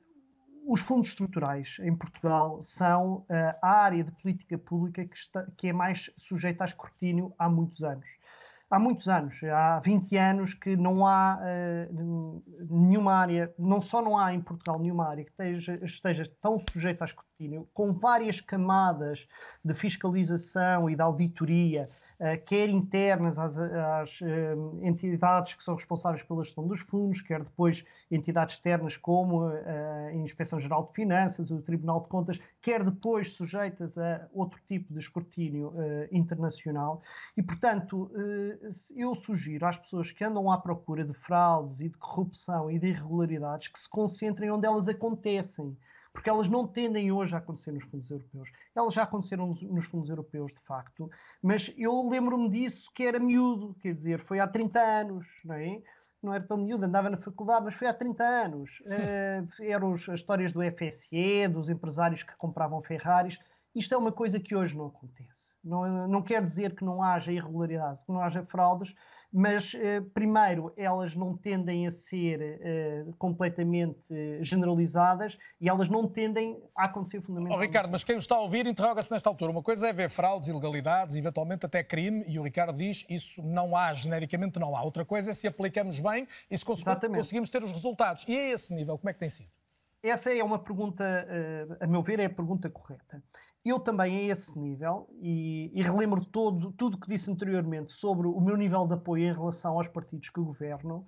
os 0.69 0.81
fundos 0.81 1.09
estruturais 1.09 1.77
em 1.81 1.95
Portugal 1.95 2.61
são 2.61 3.15
uh, 3.15 3.25
a 3.59 3.71
área 3.71 4.03
de 4.03 4.11
política 4.11 4.55
pública 4.55 5.03
que, 5.03 5.17
está, 5.17 5.47
que 5.57 5.69
é 5.69 5.73
mais 5.73 6.11
sujeita 6.15 6.63
a 6.63 6.67
escrutínio 6.67 7.33
há 7.39 7.49
muitos 7.49 7.83
anos. 7.83 8.07
Há 8.69 8.77
muitos 8.77 9.09
anos, 9.09 9.43
há 9.45 9.79
20 9.79 10.15
anos 10.15 10.53
que 10.53 10.77
não 10.77 11.07
há 11.07 11.39
uh, 11.41 12.43
nenhuma 12.69 13.15
área, 13.15 13.51
não 13.57 13.81
só 13.81 13.99
não 13.99 14.15
há 14.15 14.31
em 14.31 14.39
Portugal 14.39 14.79
nenhuma 14.79 15.09
área 15.09 15.25
que 15.25 15.31
esteja, 15.31 15.79
esteja 15.83 16.23
tão 16.39 16.59
sujeita 16.59 17.03
a 17.03 17.07
escrutínio, 17.07 17.67
com 17.73 17.91
várias 17.91 18.39
camadas 18.39 19.27
de 19.65 19.73
fiscalização 19.73 20.87
e 20.87 20.95
de 20.95 21.01
auditoria 21.01 21.89
eh, 21.89 22.08
quer 22.45 22.69
internas 22.69 23.39
às, 23.39 23.57
às 23.57 24.21
eh, 24.21 24.55
entidades 24.81 25.53
que 25.53 25.63
são 25.63 25.75
responsáveis 25.75 26.21
pela 26.21 26.43
gestão 26.43 26.67
dos 26.67 26.81
fundos, 26.81 27.21
quer 27.21 27.43
depois 27.43 27.85
entidades 28.11 28.55
externas 28.55 28.97
como 28.97 29.49
eh, 29.49 30.09
a 30.09 30.13
Inspeção-Geral 30.15 30.85
de 30.85 30.93
Finanças, 30.93 31.49
o 31.49 31.61
Tribunal 31.61 32.01
de 32.01 32.09
Contas, 32.09 32.39
quer 32.61 32.83
depois 32.83 33.31
sujeitas 33.31 33.97
a 33.97 34.27
outro 34.33 34.59
tipo 34.67 34.93
de 34.93 34.99
escrutínio 34.99 35.73
internacional. 36.11 37.01
E, 37.37 37.41
portanto, 37.41 38.11
eu 38.95 39.15
sugiro 39.15 39.65
às 39.65 39.77
pessoas 39.77 40.11
que 40.11 40.23
andam 40.23 40.51
à 40.51 40.57
procura 40.57 41.05
de 41.05 41.13
fraudes 41.13 41.79
e 41.79 41.89
de 41.89 41.97
corrupção 41.97 42.69
e 42.69 42.77
de 42.77 42.87
irregularidades 42.87 43.69
que 43.69 43.79
se 43.79 43.89
concentrem 43.89 44.51
onde 44.51 44.65
elas 44.65 44.87
acontecem 44.87 45.77
porque 46.19 46.29
elas 46.29 46.49
não 46.49 46.67
tendem 46.67 47.13
hoje 47.13 47.33
a 47.33 47.37
acontecer 47.37 47.71
nos 47.71 47.85
fundos 47.85 48.11
europeus. 48.11 48.51
Elas 48.75 48.93
já 48.93 49.03
aconteceram 49.03 49.47
nos, 49.47 49.61
nos 49.61 49.85
fundos 49.85 50.09
europeus, 50.09 50.51
de 50.51 50.59
facto, 50.59 51.09
mas 51.41 51.73
eu 51.77 52.09
lembro-me 52.09 52.49
disso 52.49 52.91
que 52.93 53.03
era 53.03 53.17
miúdo, 53.17 53.73
quer 53.81 53.93
dizer, 53.93 54.19
foi 54.19 54.41
há 54.41 54.45
30 54.45 54.81
anos, 54.81 55.27
não 55.45 55.55
é? 55.55 55.81
Não 56.21 56.33
era 56.33 56.43
tão 56.43 56.57
miúdo, 56.57 56.83
andava 56.85 57.09
na 57.09 57.15
faculdade, 57.15 57.63
mas 57.63 57.75
foi 57.75 57.87
há 57.87 57.93
30 57.93 58.21
anos. 58.21 58.81
Uh, 58.81 59.63
eram 59.63 59.93
as 59.93 60.05
histórias 60.09 60.51
do 60.51 60.59
FSE, 60.61 61.47
dos 61.47 61.69
empresários 61.69 62.21
que 62.21 62.35
compravam 62.35 62.81
Ferraris. 62.81 63.39
Isto 63.75 63.93
é 63.93 63.97
uma 63.97 64.11
coisa 64.11 64.39
que 64.39 64.55
hoje 64.55 64.75
não 64.75 64.87
acontece. 64.87 65.53
Não, 65.63 66.07
não 66.07 66.21
quer 66.21 66.41
dizer 66.43 66.75
que 66.75 66.83
não 66.83 67.03
haja 67.03 67.31
irregularidade, 67.31 67.99
que 68.05 68.11
não 68.11 68.21
haja 68.21 68.43
fraudes, 68.43 68.95
mas 69.31 69.75
eh, 69.75 70.01
primeiro 70.13 70.73
elas 70.75 71.15
não 71.15 71.37
tendem 71.37 71.85
a 71.85 71.91
ser 71.91 72.41
eh, 72.41 73.05
completamente 73.17 74.11
generalizadas 74.41 75.37
e 75.61 75.69
elas 75.69 75.87
não 75.87 76.07
tendem 76.07 76.59
a 76.75 76.85
acontecer 76.85 77.21
fundamentalmente. 77.21 77.57
Oh, 77.57 77.61
Ricardo, 77.61 77.91
mas 77.91 78.03
quem 78.03 78.15
o 78.15 78.19
está 78.19 78.35
a 78.35 78.41
ouvir 78.41 78.65
interroga-se 78.65 79.11
nesta 79.11 79.29
altura. 79.29 79.51
Uma 79.51 79.63
coisa 79.63 79.87
é 79.87 79.93
ver 79.93 80.09
fraudes, 80.09 80.49
ilegalidades, 80.49 81.15
eventualmente 81.15 81.65
até 81.65 81.83
crime, 81.83 82.23
e 82.27 82.39
o 82.39 82.43
Ricardo 82.43 82.75
diz 82.75 83.05
isso 83.07 83.41
não 83.43 83.75
há, 83.75 83.93
genericamente 83.93 84.59
não 84.59 84.75
há. 84.75 84.81
Outra 84.81 85.05
coisa 85.05 85.29
é 85.29 85.33
se 85.33 85.47
aplicamos 85.47 85.99
bem 85.99 86.27
e 86.49 86.57
se 86.57 86.65
cons 86.65 86.79
Exatamente. 86.79 87.17
conseguimos 87.17 87.49
ter 87.49 87.63
os 87.63 87.71
resultados. 87.71 88.25
E 88.27 88.35
a 88.35 88.53
esse 88.53 88.73
nível, 88.73 88.97
como 88.97 89.09
é 89.09 89.13
que 89.13 89.19
tem 89.19 89.29
sido? 89.29 89.49
Essa 90.01 90.33
é 90.33 90.41
uma 90.41 90.59
pergunta, 90.59 91.03
eh, 91.03 91.67
a 91.81 91.87
meu 91.87 92.01
ver, 92.01 92.19
é 92.19 92.25
a 92.25 92.29
pergunta 92.29 92.69
correta. 92.69 93.21
Eu 93.63 93.79
também 93.79 94.17
a 94.17 94.31
esse 94.31 94.57
nível, 94.57 95.09
e, 95.21 95.71
e 95.73 95.81
relembro 95.81 96.23
todo, 96.25 96.71
tudo 96.71 96.95
o 96.95 96.99
que 96.99 97.09
disse 97.09 97.29
anteriormente 97.29 97.93
sobre 97.93 98.27
o 98.27 98.39
meu 98.39 98.55
nível 98.55 98.87
de 98.87 98.93
apoio 98.93 99.25
em 99.25 99.33
relação 99.33 99.77
aos 99.77 99.87
partidos 99.87 100.29
que 100.29 100.41
governo, 100.41 101.05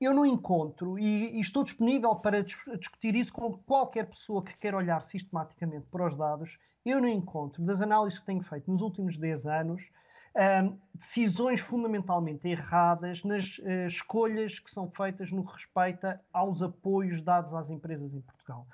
eu 0.00 0.14
não 0.14 0.24
encontro, 0.24 0.98
e, 0.98 1.36
e, 1.36 1.40
estou 1.40 1.62
disponível 1.62 2.16
para 2.16 2.42
discutir 2.42 3.14
isso 3.14 3.32
com 3.32 3.52
qualquer 3.52 4.08
pessoa 4.08 4.42
que 4.42 4.58
queira 4.58 4.78
olhar 4.78 5.02
sistematicamente 5.02 5.86
para 5.90 6.06
os 6.06 6.14
dados, 6.14 6.58
eu 6.86 7.02
não 7.02 7.08
encontro, 7.08 7.62
das 7.62 7.82
análises 7.82 8.18
que 8.18 8.24
tenho 8.24 8.42
feito 8.42 8.70
nos 8.70 8.80
últimos 8.80 9.18
10 9.18 9.46
anos, 9.46 9.90
decisões 10.94 11.60
fundamentalmente 11.60 12.46
erradas 12.46 13.24
nas 13.24 13.58
uh, 13.58 13.86
escolhas 13.86 14.58
que 14.58 14.70
são 14.70 14.90
feitas 14.90 15.32
no 15.32 15.44
que 15.44 15.52
respeita 15.52 16.20
aos 16.32 16.62
apoios 16.62 17.22
dados 17.22 17.54
às 17.54 17.70
empresas 17.70 18.14
em 18.14 18.20
Portugal. 18.20 18.66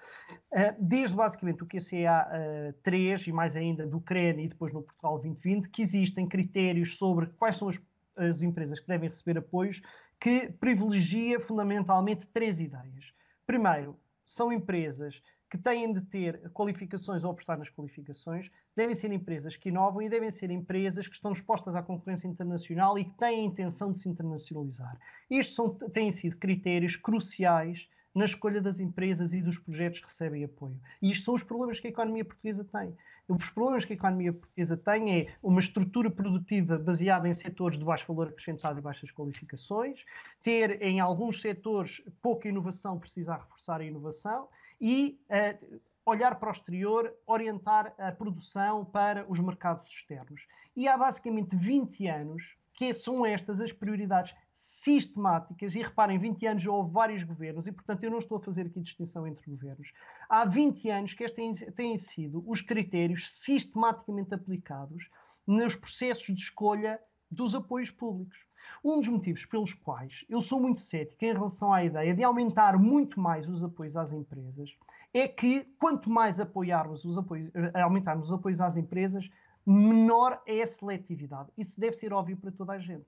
Uh, 0.53 0.75
desde 0.79 1.15
basicamente 1.15 1.63
o 1.63 1.67
QCA 1.67 2.29
uh, 2.29 2.73
3 2.83 3.29
e 3.29 3.33
mais 3.33 3.57
ainda 3.57 3.87
do 3.87 4.01
CREN 4.01 4.45
e 4.45 4.49
depois 4.49 4.73
no 4.73 4.83
Portugal 4.83 5.15
2020, 5.15 5.69
que 5.69 5.83
existem 5.83 6.29
critérios 6.29 6.99
sobre 6.99 7.27
quais 7.39 7.57
são 7.57 7.69
as, 7.69 7.81
as 8.17 8.43
empresas 8.43 8.81
que 8.81 8.89
devem 8.89 9.09
receber 9.09 9.39
apoios, 9.39 9.81
que 10.21 10.51
privilegia 10.53 11.39
fundamentalmente 11.39 12.27
três 12.27 12.61
ideias. 12.61 13.15
Primeiro, 13.47 13.97
são 14.29 14.53
empresas 14.53 15.23
que 15.49 15.57
têm 15.57 15.93
de 15.93 16.01
ter 16.01 16.51
qualificações 16.51 17.23
ou 17.23 17.31
apostar 17.31 17.59
nas 17.59 17.71
qualificações, 17.71 18.51
devem 18.75 18.95
ser 18.95 19.13
empresas 19.13 19.57
que 19.57 19.69
inovam 19.69 20.03
e 20.03 20.09
devem 20.09 20.31
ser 20.31 20.51
empresas 20.51 21.07
que 21.07 21.15
estão 21.15 21.33
expostas 21.33 21.77
à 21.77 21.83
concorrência 21.83 22.27
internacional 22.27 22.99
e 22.99 23.05
que 23.05 23.17
têm 23.17 23.41
a 23.41 23.45
intenção 23.45 23.93
de 23.93 23.99
se 23.99 24.09
internacionalizar. 24.09 24.99
Estes 25.31 25.55
são, 25.55 25.75
têm 25.75 26.11
sido 26.11 26.37
critérios 26.37 26.97
cruciais 26.97 27.89
na 28.13 28.25
escolha 28.25 28.63
das 28.63 28.81
empresas 28.81 29.35
e 29.35 29.43
dos 29.43 29.59
projetos 29.59 30.01
que 30.01 30.07
recebem 30.07 30.43
apoio. 30.43 30.81
E 31.03 31.11
isto 31.11 31.27
são 31.27 31.35
os 31.35 31.43
problemas 31.43 31.79
que 31.79 31.87
a 31.87 31.91
economia 31.91 32.25
portuguesa 32.25 32.65
tem. 32.65 32.97
Os 33.29 33.51
problemas 33.51 33.85
que 33.85 33.93
a 33.93 33.97
economia 33.97 34.33
portuguesa 34.33 34.77
tem 34.77 35.21
é 35.21 35.35
uma 35.43 35.61
estrutura 35.61 36.11
produtiva 36.11 36.79
baseada 36.79 37.29
em 37.29 37.35
setores 37.35 37.77
de 37.77 37.85
baixo 37.85 38.07
valor 38.09 38.29
acrescentado 38.29 38.79
e 38.79 38.83
baixas 38.83 39.11
qualificações, 39.11 40.05
ter 40.43 40.81
em 40.81 40.99
alguns 40.99 41.41
setores 41.41 42.03
pouca 42.23 42.49
inovação, 42.49 42.99
precisar 42.99 43.39
reforçar 43.39 43.81
a 43.81 43.85
inovação 43.85 44.49
e 44.81 45.19
uh, 45.31 45.81
olhar 46.05 46.37
para 46.37 46.49
o 46.49 46.53
exterior, 46.53 47.13
orientar 47.27 47.95
a 47.99 48.13
produção 48.13 48.85
para 48.85 49.27
os 49.29 49.41
mercados 49.41 49.87
externos. 49.89 50.47
E 50.75 50.87
há 50.87 50.97
basicamente 50.97 51.57
20 51.57 52.07
anos 52.07 52.57
que 52.77 52.95
são 52.95 53.25
estas 53.25 53.61
as 53.61 53.73
prioridades 53.73 54.35
sistemáticas, 54.55 55.75
e 55.75 55.83
reparem, 55.83 56.19
20 56.19 56.47
anos 56.47 56.63
já 56.63 56.71
houve 56.71 56.93
vários 56.93 57.25
governos, 57.25 57.67
e 57.67 57.73
portanto 57.73 58.05
eu 58.05 58.11
não 58.11 58.19
estou 58.19 58.37
a 58.37 58.41
fazer 58.41 58.67
aqui 58.67 58.81
distinção 58.81 59.27
entre 59.27 59.51
governos. 59.51 59.93
Há 60.29 60.45
20 60.45 60.91
anos 60.91 61.15
que 61.15 61.25
estes 61.25 61.37
têm, 61.37 61.73
têm 61.73 61.97
sido 61.97 62.45
os 62.47 62.61
critérios 62.61 63.31
sistematicamente 63.31 64.35
aplicados 64.35 65.09
nos 65.47 65.75
processos 65.75 66.27
de 66.27 66.41
escolha 66.41 67.01
dos 67.31 67.55
apoios 67.55 67.91
públicos. 67.91 68.47
Um 68.85 69.01
dos 69.01 69.09
motivos 69.09 69.47
pelos 69.47 69.75
quais 69.75 70.25
eu 70.29 70.41
sou 70.41 70.61
muito 70.61 70.81
cético 70.81 71.25
em 71.25 71.33
relação 71.33 71.73
à 71.73 71.85
ideia 71.85 72.15
de 72.15 72.23
aumentar 72.23 72.79
muito 72.79 73.21
mais 73.21 73.49
os 73.49 73.63
apoios 73.63 73.97
às 73.97 74.13
empresas 74.13 74.77
é 75.13 75.27
que 75.27 75.65
quanto 75.79 76.11
mais 76.11 76.41
apoiarmos 76.41 77.05
os 77.05 77.17
apoios, 77.17 77.51
eh, 77.55 77.81
aumentarmos 77.81 78.29
os 78.31 78.33
apoios 78.33 78.61
às 78.61 78.77
empresas, 78.77 79.31
menor 79.65 80.41
é 80.47 80.63
a 80.63 80.67
seletividade. 80.67 81.51
Isso 81.57 81.81
deve 81.81 81.97
ser 81.97 82.13
óbvio 82.13 82.37
para 82.37 82.53
toda 82.53 82.73
a 82.73 82.79
gente. 82.79 83.07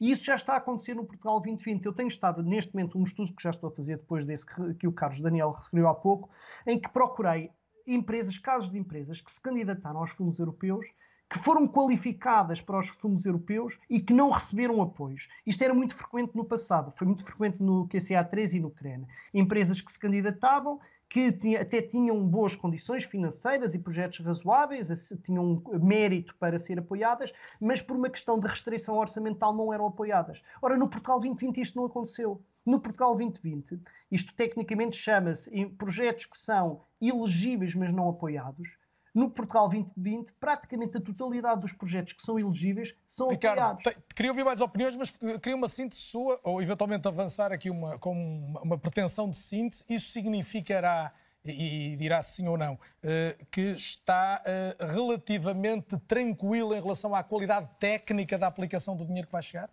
E 0.00 0.10
isso 0.10 0.24
já 0.24 0.34
está 0.34 0.54
a 0.54 0.56
acontecer 0.56 0.94
no 0.94 1.04
Portugal 1.04 1.40
2020. 1.40 1.84
Eu 1.84 1.92
tenho 1.92 2.08
estado, 2.08 2.42
neste 2.42 2.74
momento, 2.74 2.98
um 2.98 3.04
estudo 3.04 3.34
que 3.34 3.42
já 3.42 3.50
estou 3.50 3.68
a 3.68 3.72
fazer 3.72 3.98
depois 3.98 4.24
desse 4.24 4.46
que, 4.46 4.74
que 4.74 4.86
o 4.88 4.92
Carlos 4.92 5.20
Daniel 5.20 5.50
referiu 5.50 5.88
há 5.88 5.94
pouco, 5.94 6.30
em 6.66 6.80
que 6.80 6.88
procurei 6.88 7.50
empresas, 7.86 8.38
casos 8.38 8.70
de 8.70 8.78
empresas 8.78 9.20
que 9.20 9.30
se 9.30 9.40
candidataram 9.40 10.00
aos 10.00 10.10
fundos 10.10 10.38
europeus 10.38 10.86
que 11.30 11.38
foram 11.38 11.68
qualificadas 11.68 12.60
para 12.60 12.80
os 12.80 12.88
fundos 12.88 13.24
europeus 13.24 13.78
e 13.88 14.00
que 14.00 14.12
não 14.12 14.30
receberam 14.30 14.82
apoios. 14.82 15.28
Isto 15.46 15.62
era 15.62 15.72
muito 15.72 15.94
frequente 15.94 16.34
no 16.34 16.44
passado, 16.44 16.92
foi 16.96 17.06
muito 17.06 17.24
frequente 17.24 17.62
no 17.62 17.86
QCA3 17.86 18.54
e 18.54 18.60
no 18.60 18.68
CREN. 18.68 19.06
Empresas 19.32 19.80
que 19.80 19.92
se 19.92 19.98
candidatavam, 19.98 20.80
que 21.08 21.56
até 21.56 21.80
tinham 21.82 22.20
boas 22.26 22.56
condições 22.56 23.04
financeiras 23.04 23.74
e 23.74 23.78
projetos 23.78 24.18
razoáveis, 24.24 25.12
tinham 25.24 25.62
mérito 25.80 26.34
para 26.34 26.58
ser 26.58 26.80
apoiadas, 26.80 27.32
mas 27.60 27.80
por 27.80 27.96
uma 27.96 28.10
questão 28.10 28.38
de 28.38 28.48
restrição 28.48 28.98
orçamental 28.98 29.54
não 29.54 29.72
eram 29.72 29.86
apoiadas. 29.86 30.42
Ora, 30.60 30.76
no 30.76 30.88
Portugal 30.88 31.20
2020 31.20 31.60
isto 31.60 31.76
não 31.76 31.86
aconteceu. 31.86 32.42
No 32.66 32.80
Portugal 32.80 33.16
2020, 33.16 33.80
isto 34.10 34.34
tecnicamente 34.34 34.96
chama-se 34.96 35.66
projetos 35.78 36.26
que 36.26 36.36
são 36.36 36.82
elegíveis, 37.00 37.74
mas 37.74 37.92
não 37.92 38.08
apoiados. 38.08 38.78
No 39.14 39.30
Portugal 39.30 39.68
2020, 39.68 40.32
praticamente 40.34 40.96
a 40.96 41.00
totalidade 41.00 41.60
dos 41.60 41.72
projetos 41.72 42.12
que 42.12 42.22
são 42.22 42.38
elegíveis 42.38 42.94
são 43.06 43.30
Ricardo, 43.30 43.58
apoiados. 43.58 43.84
Te, 43.84 44.14
queria 44.14 44.30
ouvir 44.30 44.44
mais 44.44 44.60
opiniões, 44.60 44.96
mas 44.96 45.10
queria 45.10 45.56
uma 45.56 45.68
síntese 45.68 46.00
sua, 46.00 46.38
ou 46.44 46.62
eventualmente 46.62 47.08
avançar 47.08 47.52
aqui 47.52 47.70
uma, 47.70 47.98
com 47.98 48.12
uma, 48.12 48.60
uma 48.62 48.78
pretensão 48.78 49.28
de 49.28 49.36
síntese. 49.36 49.84
Isso 49.88 50.12
significará, 50.12 51.12
e, 51.44 51.92
e 51.92 51.96
dirá 51.96 52.22
sim 52.22 52.46
ou 52.46 52.56
não, 52.56 52.74
uh, 52.74 53.46
que 53.50 53.72
está 53.72 54.42
uh, 54.44 54.86
relativamente 54.86 55.98
tranquilo 56.06 56.74
em 56.74 56.80
relação 56.80 57.14
à 57.14 57.22
qualidade 57.24 57.68
técnica 57.78 58.38
da 58.38 58.46
aplicação 58.46 58.96
do 58.96 59.04
dinheiro 59.04 59.26
que 59.26 59.32
vai 59.32 59.42
chegar? 59.42 59.70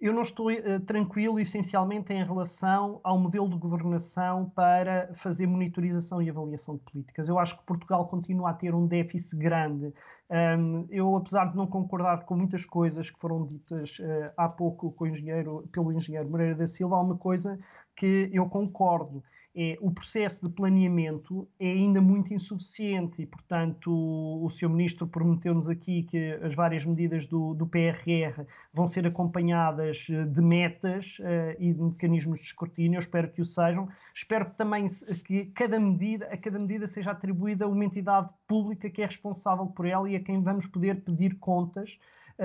Eu 0.00 0.14
não 0.14 0.22
estou 0.22 0.50
uh, 0.50 0.80
tranquilo 0.86 1.38
essencialmente 1.38 2.12
em 2.12 2.24
relação 2.24 3.00
ao 3.04 3.18
modelo 3.18 3.48
de 3.50 3.56
governação 3.56 4.48
para 4.50 5.12
fazer 5.14 5.46
monitorização 5.46 6.22
e 6.22 6.30
avaliação 6.30 6.76
de 6.76 6.82
políticas. 6.82 7.28
Eu 7.28 7.38
acho 7.38 7.58
que 7.58 7.66
Portugal 7.66 8.08
continua 8.08 8.50
a 8.50 8.54
ter 8.54 8.74
um 8.74 8.86
déficit 8.86 9.38
grande. 9.38 9.92
Um, 10.30 10.86
eu, 10.90 11.16
apesar 11.16 11.50
de 11.50 11.56
não 11.56 11.66
concordar 11.66 12.24
com 12.24 12.34
muitas 12.34 12.64
coisas 12.64 13.10
que 13.10 13.20
foram 13.20 13.46
ditas 13.46 13.98
uh, 13.98 14.32
há 14.36 14.48
pouco 14.48 15.06
engenheiro, 15.06 15.68
pelo 15.70 15.92
engenheiro 15.92 16.30
Moreira 16.30 16.54
da 16.54 16.66
Silva, 16.66 16.96
há 16.96 17.00
uma 17.02 17.18
coisa 17.18 17.58
que 17.94 18.30
eu 18.32 18.48
concordo 18.48 19.22
é 19.54 19.76
o 19.80 19.90
processo 19.90 20.46
de 20.46 20.52
planeamento 20.52 21.48
é 21.58 21.70
ainda 21.70 22.00
muito 22.00 22.32
insuficiente 22.32 23.22
e, 23.22 23.26
portanto, 23.26 23.90
o, 23.90 24.44
o 24.44 24.50
Sr. 24.50 24.68
Ministro 24.68 25.06
prometeu-nos 25.06 25.68
aqui 25.68 26.04
que 26.04 26.32
as 26.42 26.54
várias 26.54 26.84
medidas 26.84 27.26
do, 27.26 27.54
do 27.54 27.66
PRR 27.66 28.44
vão 28.72 28.86
ser 28.86 29.06
acompanhadas 29.06 30.06
eh, 30.08 30.24
de 30.24 30.40
metas 30.40 31.18
uh, 31.18 31.56
e 31.58 31.72
de 31.72 31.82
mecanismos 31.82 32.38
de 32.38 32.46
escrutínio. 32.46 32.96
Eu 32.96 33.00
espero 33.00 33.30
que 33.30 33.40
o 33.40 33.44
sejam. 33.44 33.88
Espero 34.14 34.50
também 34.56 34.86
que 35.24 35.46
cada 35.46 35.80
medida, 35.80 36.26
a 36.26 36.36
cada 36.36 36.58
medida 36.58 36.86
seja 36.86 37.10
atribuída 37.10 37.66
uma 37.66 37.84
entidade 37.84 38.32
pública 38.46 38.88
que 38.88 39.02
é 39.02 39.06
responsável 39.06 39.66
por 39.66 39.86
ela 39.86 40.08
e 40.08 40.14
a 40.14 40.20
quem 40.20 40.40
vamos 40.42 40.66
poder 40.66 41.02
pedir 41.02 41.38
contas 41.38 41.98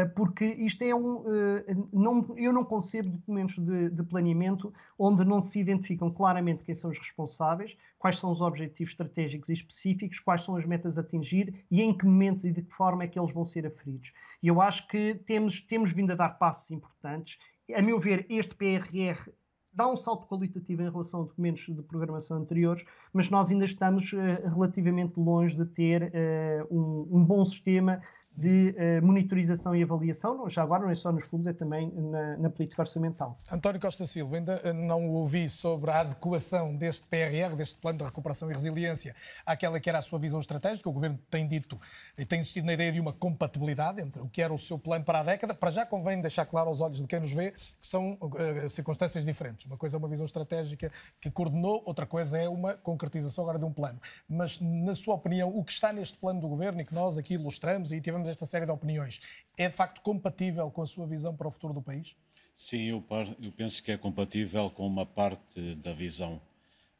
porque 0.03 0.43
isto 0.45 0.83
é 0.83 0.93
um. 0.93 1.23
Eh, 1.25 1.75
não, 1.93 2.35
eu 2.35 2.51
não 2.51 2.65
concebo 2.65 3.07
documentos 3.07 3.57
de, 3.57 3.89
de, 3.89 4.03
planeamento 4.03 4.73
onde 4.99 5.23
não 5.23 5.39
se 5.39 5.57
identificam 5.57 6.11
claramente 6.11 6.65
quem 6.65 6.75
são 6.75 6.91
os 6.91 6.99
responsáveis, 6.99 7.77
quais 7.97 8.17
são 8.17 8.29
os 8.29 8.41
objetivos 8.41 8.91
estratégicos 8.91 9.47
e 9.47 9.53
específicos, 9.53 10.19
quais 10.19 10.43
são 10.43 10.57
as 10.57 10.65
metas 10.65 10.97
a 10.97 11.01
atingir 11.01 11.63
e 11.71 11.81
em 11.81 11.97
que 11.97 12.05
momentos 12.05 12.43
e 12.43 12.51
de 12.51 12.61
que 12.61 12.73
forma 12.73 13.05
é 13.05 13.07
que 13.07 13.17
eles 13.17 13.33
vão 13.33 13.45
ser 13.45 13.65
aferidos. 13.65 14.11
E 14.43 14.49
eu 14.49 14.61
acho 14.61 14.85
que 14.89 15.15
temos, 15.25 15.61
temos 15.61 15.93
vindo 15.93 16.11
a 16.11 16.15
dar 16.15 16.29
passos 16.29 16.71
importantes. 16.71 17.39
A 17.73 17.81
meu 17.81 17.97
ver, 17.97 18.25
este 18.29 18.53
PRR 18.53 19.31
dá 19.75 19.87
um 19.87 19.95
salto 19.95 20.25
qualitativo 20.27 20.81
em 20.81 20.89
relação 20.89 21.21
a 21.21 21.23
documentos 21.23 21.65
de 21.65 21.81
programação 21.83 22.37
anteriores, 22.37 22.85
mas 23.11 23.29
nós 23.29 23.51
ainda 23.51 23.65
estamos 23.65 24.13
uh, 24.13 24.17
relativamente 24.53 25.19
longe 25.19 25.55
de 25.55 25.65
ter 25.65 26.03
uh, 26.03 26.73
um, 26.73 27.19
um, 27.19 27.25
bom 27.25 27.43
sistema 27.43 28.01
de 28.38 28.75
uh, 28.77 29.05
monitorização 29.05 29.75
e 29.75 29.81
avaliação, 29.81 30.49
já 30.49 30.61
agora 30.61 30.83
não 30.83 30.89
é 30.89 30.95
só 30.95 31.11
nos 31.11 31.23
fundos, 31.25 31.47
é 31.47 31.53
também 31.53 31.91
na, 31.91 32.38
na, 32.38 32.49
política 32.49 32.81
orçamental. 32.81 33.38
António 33.49 33.79
Costa 33.79 34.05
Silva, 34.05 34.36
ainda 34.36 34.59
eh, 34.63 34.73
não 34.73 35.07
ouvi 35.09 35.49
sobre 35.49 35.89
a 35.89 36.01
adequação 36.01 36.75
deste 36.75 37.07
PRR, 37.07 37.55
deste 37.55 37.79
Plano 37.79 37.99
de 37.99 38.03
Recuperação 38.03 38.49
e 38.49 38.53
Resiliência, 38.53 39.15
àquela 39.45 39.79
que 39.79 39.89
era 39.89 39.99
a 39.99 40.01
sua 40.01 40.19
visão 40.19 40.41
estratégica. 40.41 40.89
O 40.89 40.91
Governo 40.91 41.17
tem 41.29 41.47
dito 41.47 41.79
e 42.17 42.25
tem 42.25 42.41
insistido 42.41 42.65
na 42.65 42.73
ideia 42.73 42.91
de 42.91 42.99
uma 42.99 43.13
compatibilidade 43.13 44.01
entre 44.01 44.21
o 44.21 44.27
que 44.27 44.41
era 44.41 44.53
o 44.53 44.59
seu 44.59 44.77
plano 44.77 45.05
para 45.05 45.21
a 45.21 45.23
década. 45.23 45.53
Para 45.53 45.71
já 45.71 45.86
convém 45.86 46.19
deixar 46.19 46.45
claro 46.45 46.67
aos 46.67 46.81
olhos 46.81 46.99
de 46.99 47.07
quem 47.07 47.21
nos 47.21 47.31
vê 47.31 47.51
que 47.51 47.61
são 47.81 48.17
uh, 48.21 48.69
circunstâncias 48.69 49.25
diferentes. 49.25 49.65
Uma 49.65 49.77
coisa 49.77 49.95
é 49.95 49.97
uma 49.97 50.09
visão 50.09 50.25
estratégica 50.25 50.91
que 51.21 51.31
coordenou, 51.31 51.81
outra 51.86 52.05
coisa 52.05 52.38
é 52.38 52.49
uma 52.49 52.73
concretização 52.73 53.45
agora 53.45 53.59
de 53.59 53.65
um 53.65 53.71
plano. 53.71 53.99
Mas, 54.27 54.59
na 54.59 54.93
sua 54.93 55.15
opinião, 55.15 55.55
o 55.55 55.63
que 55.63 55.71
está 55.71 55.93
neste 55.93 56.17
plano 56.17 56.41
do 56.41 56.49
Governo 56.49 56.81
e 56.81 56.86
que 56.86 56.93
nós 56.93 57.17
aqui 57.17 57.36
ilustramos 57.36 57.91
e 57.91 58.01
tivemos 58.01 58.24
esta 58.28 58.45
série 58.45 58.65
de 58.65 58.71
opiniões, 58.71 59.19
é 59.57 59.69
de 59.69 59.76
facto 59.76 60.01
compatível 60.01 60.69
com 60.71 60.82
a 60.82 60.86
sua 60.86 61.05
visão 61.05 61.36
para 61.36 61.47
o 61.47 61.51
futuro 61.51 61.73
do 61.73 61.82
país? 61.82 62.15
Sim, 62.53 62.84
eu, 62.84 63.03
eu 63.41 63.51
penso 63.51 63.84
que 63.84 63.91
é 63.91 63.97
compatível 63.97 64.69
com 64.69 64.88
uma 64.88 65.05
parte 65.05 65.76
da 65.76 65.93
visão. 65.93 66.41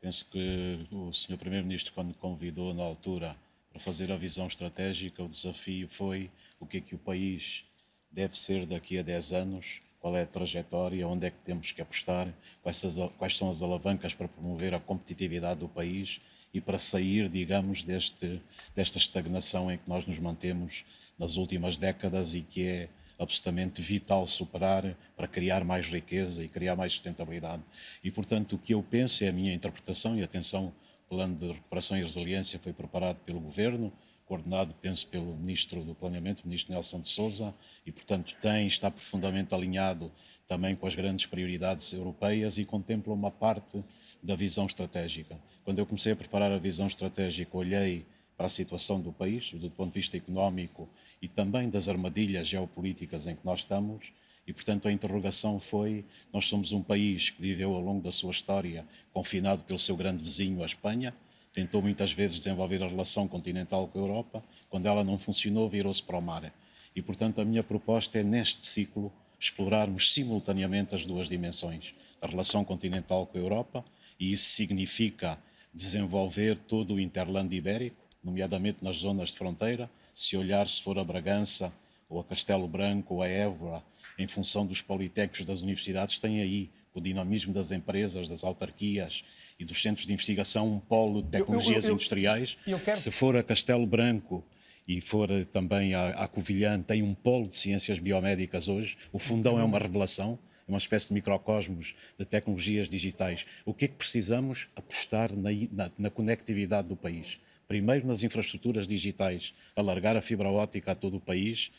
Penso 0.02 0.30
que 0.30 0.88
o 0.92 1.12
Sr. 1.12 1.38
Primeiro-Ministro, 1.38 1.94
quando 1.94 2.14
convidou 2.18 2.74
na 2.74 2.84
altura 2.84 3.36
para 3.72 3.80
fazer 3.80 4.12
a 4.12 4.18
visão 4.18 4.48
estratégica, 4.48 5.24
o 5.24 5.30
desafio 5.30 5.88
foi 5.88 6.30
o 6.60 6.66
que 6.66 6.78
é 6.78 6.82
que 6.82 6.94
o 6.94 6.98
país 6.98 7.66
deve 8.12 8.38
ser 8.38 8.66
daqui 8.66 8.98
a 8.98 9.02
10 9.02 9.34
anos, 9.34 9.82
qual 10.00 10.16
é 10.16 10.24
a 10.24 10.28
trajetória, 10.28 11.08
onde 11.08 11.26
é 11.26 11.32
que 11.32 11.40
temos 11.40 11.72
que 11.72 11.82
apostar, 11.82 12.32
quais, 12.62 12.84
quais 13.18 13.38
são 13.38 13.50
as 13.50 13.62
alavancas 13.62 14.14
para 14.14 14.28
promover 14.28 14.74
a 14.74 14.80
competitividade 14.80 15.62
do 15.62 15.68
país 15.68 16.20
e 16.56 16.62
para 16.62 16.80
sair, 16.80 17.30
digamos, 17.30 17.84
deste, 17.84 18.42
desta 18.76 18.98
estagnação 18.98 19.72
em 19.72 19.78
que 19.78 19.90
nós 19.90 20.06
nos 20.06 20.20
mantemos 20.20 20.86
nas 21.18 21.36
últimas 21.36 21.78
décadas 21.78 22.34
e 22.34 22.42
que 22.42 22.64
é 22.64 22.90
absolutamente 23.18 23.82
vital 23.82 24.28
superar 24.28 24.96
para 25.16 25.28
criar 25.28 25.64
mais 25.64 25.88
riqueza 25.88 26.44
e 26.44 26.48
criar 26.48 26.76
mais 26.76 26.94
sustentabilidade. 26.94 27.64
E, 28.04 28.12
portanto, 28.12 28.56
o 28.56 28.60
que 28.60 28.74
eu 28.74 28.84
penso 28.84 29.24
é 29.24 29.30
a 29.30 29.34
minha 29.34 29.54
interpretação, 29.54 30.18
e 30.18 30.24
atenção, 30.24 30.74
o 31.06 31.10
plano 31.10 31.36
de 31.36 31.48
recuperação 31.48 31.98
e 31.98 32.04
resiliência 32.04 32.60
foi 32.60 32.74
preparado 32.74 33.18
pelo 33.26 33.40
Governo, 33.40 33.92
coordenado, 34.26 34.74
penso, 34.82 35.08
pelo 35.08 35.36
Ministro 35.36 35.84
do 35.84 35.94
Planeamento, 35.94 36.44
o 36.44 36.48
Ministro 36.48 36.74
Nelson 36.74 37.00
de 37.00 37.10
Souza, 37.10 37.54
e, 37.86 37.92
portanto, 37.92 38.36
tem, 38.42 38.68
está 38.68 38.90
profundamente 38.90 39.54
alinhado 39.54 40.12
também 40.48 40.76
com 40.76 40.88
as 40.88 40.96
grandes 40.96 41.26
prioridades 41.26 41.94
europeias 41.94 42.58
e 42.58 42.66
contempla 42.66 43.14
uma 43.14 43.32
parte 43.32 43.82
da 44.26 44.36
visão 44.36 44.66
estratégica. 44.66 45.40
Quando 45.64 45.80
eu 45.80 45.86
comecei 45.86 46.12
a 46.12 46.16
preparar 46.16 46.52
a 46.52 46.58
visão 46.58 46.88
estratégica, 46.88 47.56
olhei 47.56 48.06
para 48.36 48.48
a 48.48 48.50
situação 48.50 49.00
do 49.00 49.14
país, 49.14 49.52
do 49.52 49.70
ponto 49.70 49.94
de 49.94 50.00
vista 50.00 50.18
económico 50.18 50.90
e 51.22 51.28
também 51.28 51.70
das 51.70 51.88
armadilhas 51.88 52.48
geopolíticas 52.48 53.28
em 53.28 53.36
que 53.36 53.46
nós 53.46 53.60
estamos, 53.60 54.12
e 54.48 54.52
portanto 54.52 54.88
a 54.88 54.92
interrogação 54.92 55.60
foi: 55.60 56.06
nós 56.34 56.48
somos 56.48 56.72
um 56.72 56.82
país 56.82 57.30
que 57.30 57.42
viveu 57.42 57.74
ao 57.74 57.82
longo 57.82 58.02
da 58.02 58.12
sua 58.12 58.32
história 58.32 58.86
confinado 59.14 59.64
pelo 59.64 59.80
seu 59.80 59.96
grande 59.96 60.24
vizinho, 60.24 60.64
a 60.64 60.66
Espanha, 60.66 61.14
tentou 61.54 61.82
muitas 61.82 62.12
vezes 62.12 62.40
desenvolver 62.40 62.84
a 62.84 62.88
relação 62.88 63.28
continental 63.28 63.88
com 63.88 63.98
a 63.98 64.02
Europa, 64.02 64.44
quando 64.70 64.88
ela 64.88 65.04
não 65.04 65.18
funcionou, 65.18 65.70
virou-se 65.70 66.04
para 66.04 66.18
o 66.18 66.22
mar. 66.22 66.54
E, 66.96 67.02
portanto, 67.02 67.40
a 67.40 67.46
minha 67.46 67.64
proposta 67.64 68.20
é, 68.20 68.24
neste 68.24 68.66
ciclo, 68.66 69.12
explorarmos 69.40 70.14
simultaneamente 70.14 70.96
as 70.96 71.06
duas 71.06 71.28
dimensões, 71.28 71.94
a 72.22 72.28
relação 72.28 72.64
continental 72.64 73.26
com 73.26 73.38
a 73.38 73.42
Europa, 73.42 73.86
e 74.20 74.32
isso 74.32 74.50
significa 74.50 75.38
desenvolver 75.74 76.58
todo 76.58 76.96
o 76.96 77.00
interlando 77.00 77.54
ibérico, 77.54 77.98
nomeadamente 78.24 78.80
nas 78.82 78.98
zonas 78.98 79.30
de 79.30 79.38
fronteira, 79.38 79.90
se 80.14 80.38
olhar 80.38 80.68
se 80.68 80.82
for 80.82 80.98
a 80.98 81.04
Bragança, 81.04 81.74
ou 82.10 82.20
a 82.20 82.24
Castelo 82.24 82.68
Branco, 82.68 83.16
ou 83.16 83.22
a 83.22 83.28
Évora, 83.28 83.84
em 84.18 84.28
função 84.28 84.66
dos 84.66 84.82
politécnicos 84.82 85.46
das 85.46 85.62
universidades, 85.62 86.18
tem 86.18 86.42
aí 86.42 86.70
o 86.94 87.02
dinamismo 87.02 87.54
das 87.54 87.72
empresas, 87.72 88.30
das 88.30 88.44
autarquias 88.44 89.26
e 89.60 89.66
dos 89.66 89.82
centros 89.82 90.08
de 90.08 90.14
investigação, 90.14 90.72
um 90.72 90.80
polo 90.80 91.22
de 91.22 91.30
tecnologias 91.30 91.84
eu, 91.84 91.90
eu, 91.90 91.90
eu, 91.90 91.94
industriais. 91.96 92.58
Quero... 92.64 92.98
Se 92.98 93.12
for 93.12 93.36
a 93.36 93.44
Castelo 93.44 93.86
Branco 93.86 94.44
e 94.88 95.02
for 95.02 95.30
também 95.52 95.94
a, 95.94 96.10
a 96.10 96.28
Covilhã, 96.28 96.82
tem 96.82 97.04
um 97.04 97.14
polo 97.14 97.50
de 97.50 97.58
ciências 97.58 98.00
biomédicas 98.00 98.70
hoje. 98.70 98.98
O 99.12 99.20
Fundão 99.20 99.60
é 99.60 99.64
uma 99.64 99.80
revelação, 99.80 100.40
uma 100.68 100.78
espécie 100.78 101.10
de 101.10 101.14
microcosmos 101.14 101.96
de 102.18 102.26
tecnologias 102.26 102.90
digitais. 102.90 103.46
O 103.66 103.74
que 103.74 103.86
é 103.86 103.88
que 103.88 103.96
precisamos? 103.96 104.68
Apostar 104.76 105.36
na, 105.36 105.50
na, 105.72 105.92
na 105.98 106.10
conectividade 106.10 106.88
do 106.88 106.96
país. 106.96 107.40
Primeiro 107.68 108.08
nas 108.08 108.24
infraestruturas 108.24 108.88
digitais, 108.88 109.54
alargar 109.76 110.16
a 110.16 110.22
fibra 110.22 110.50
óptica 110.50 110.92
a 110.92 110.96
todo 110.96 111.18
o 111.18 111.22
país, 111.22 111.72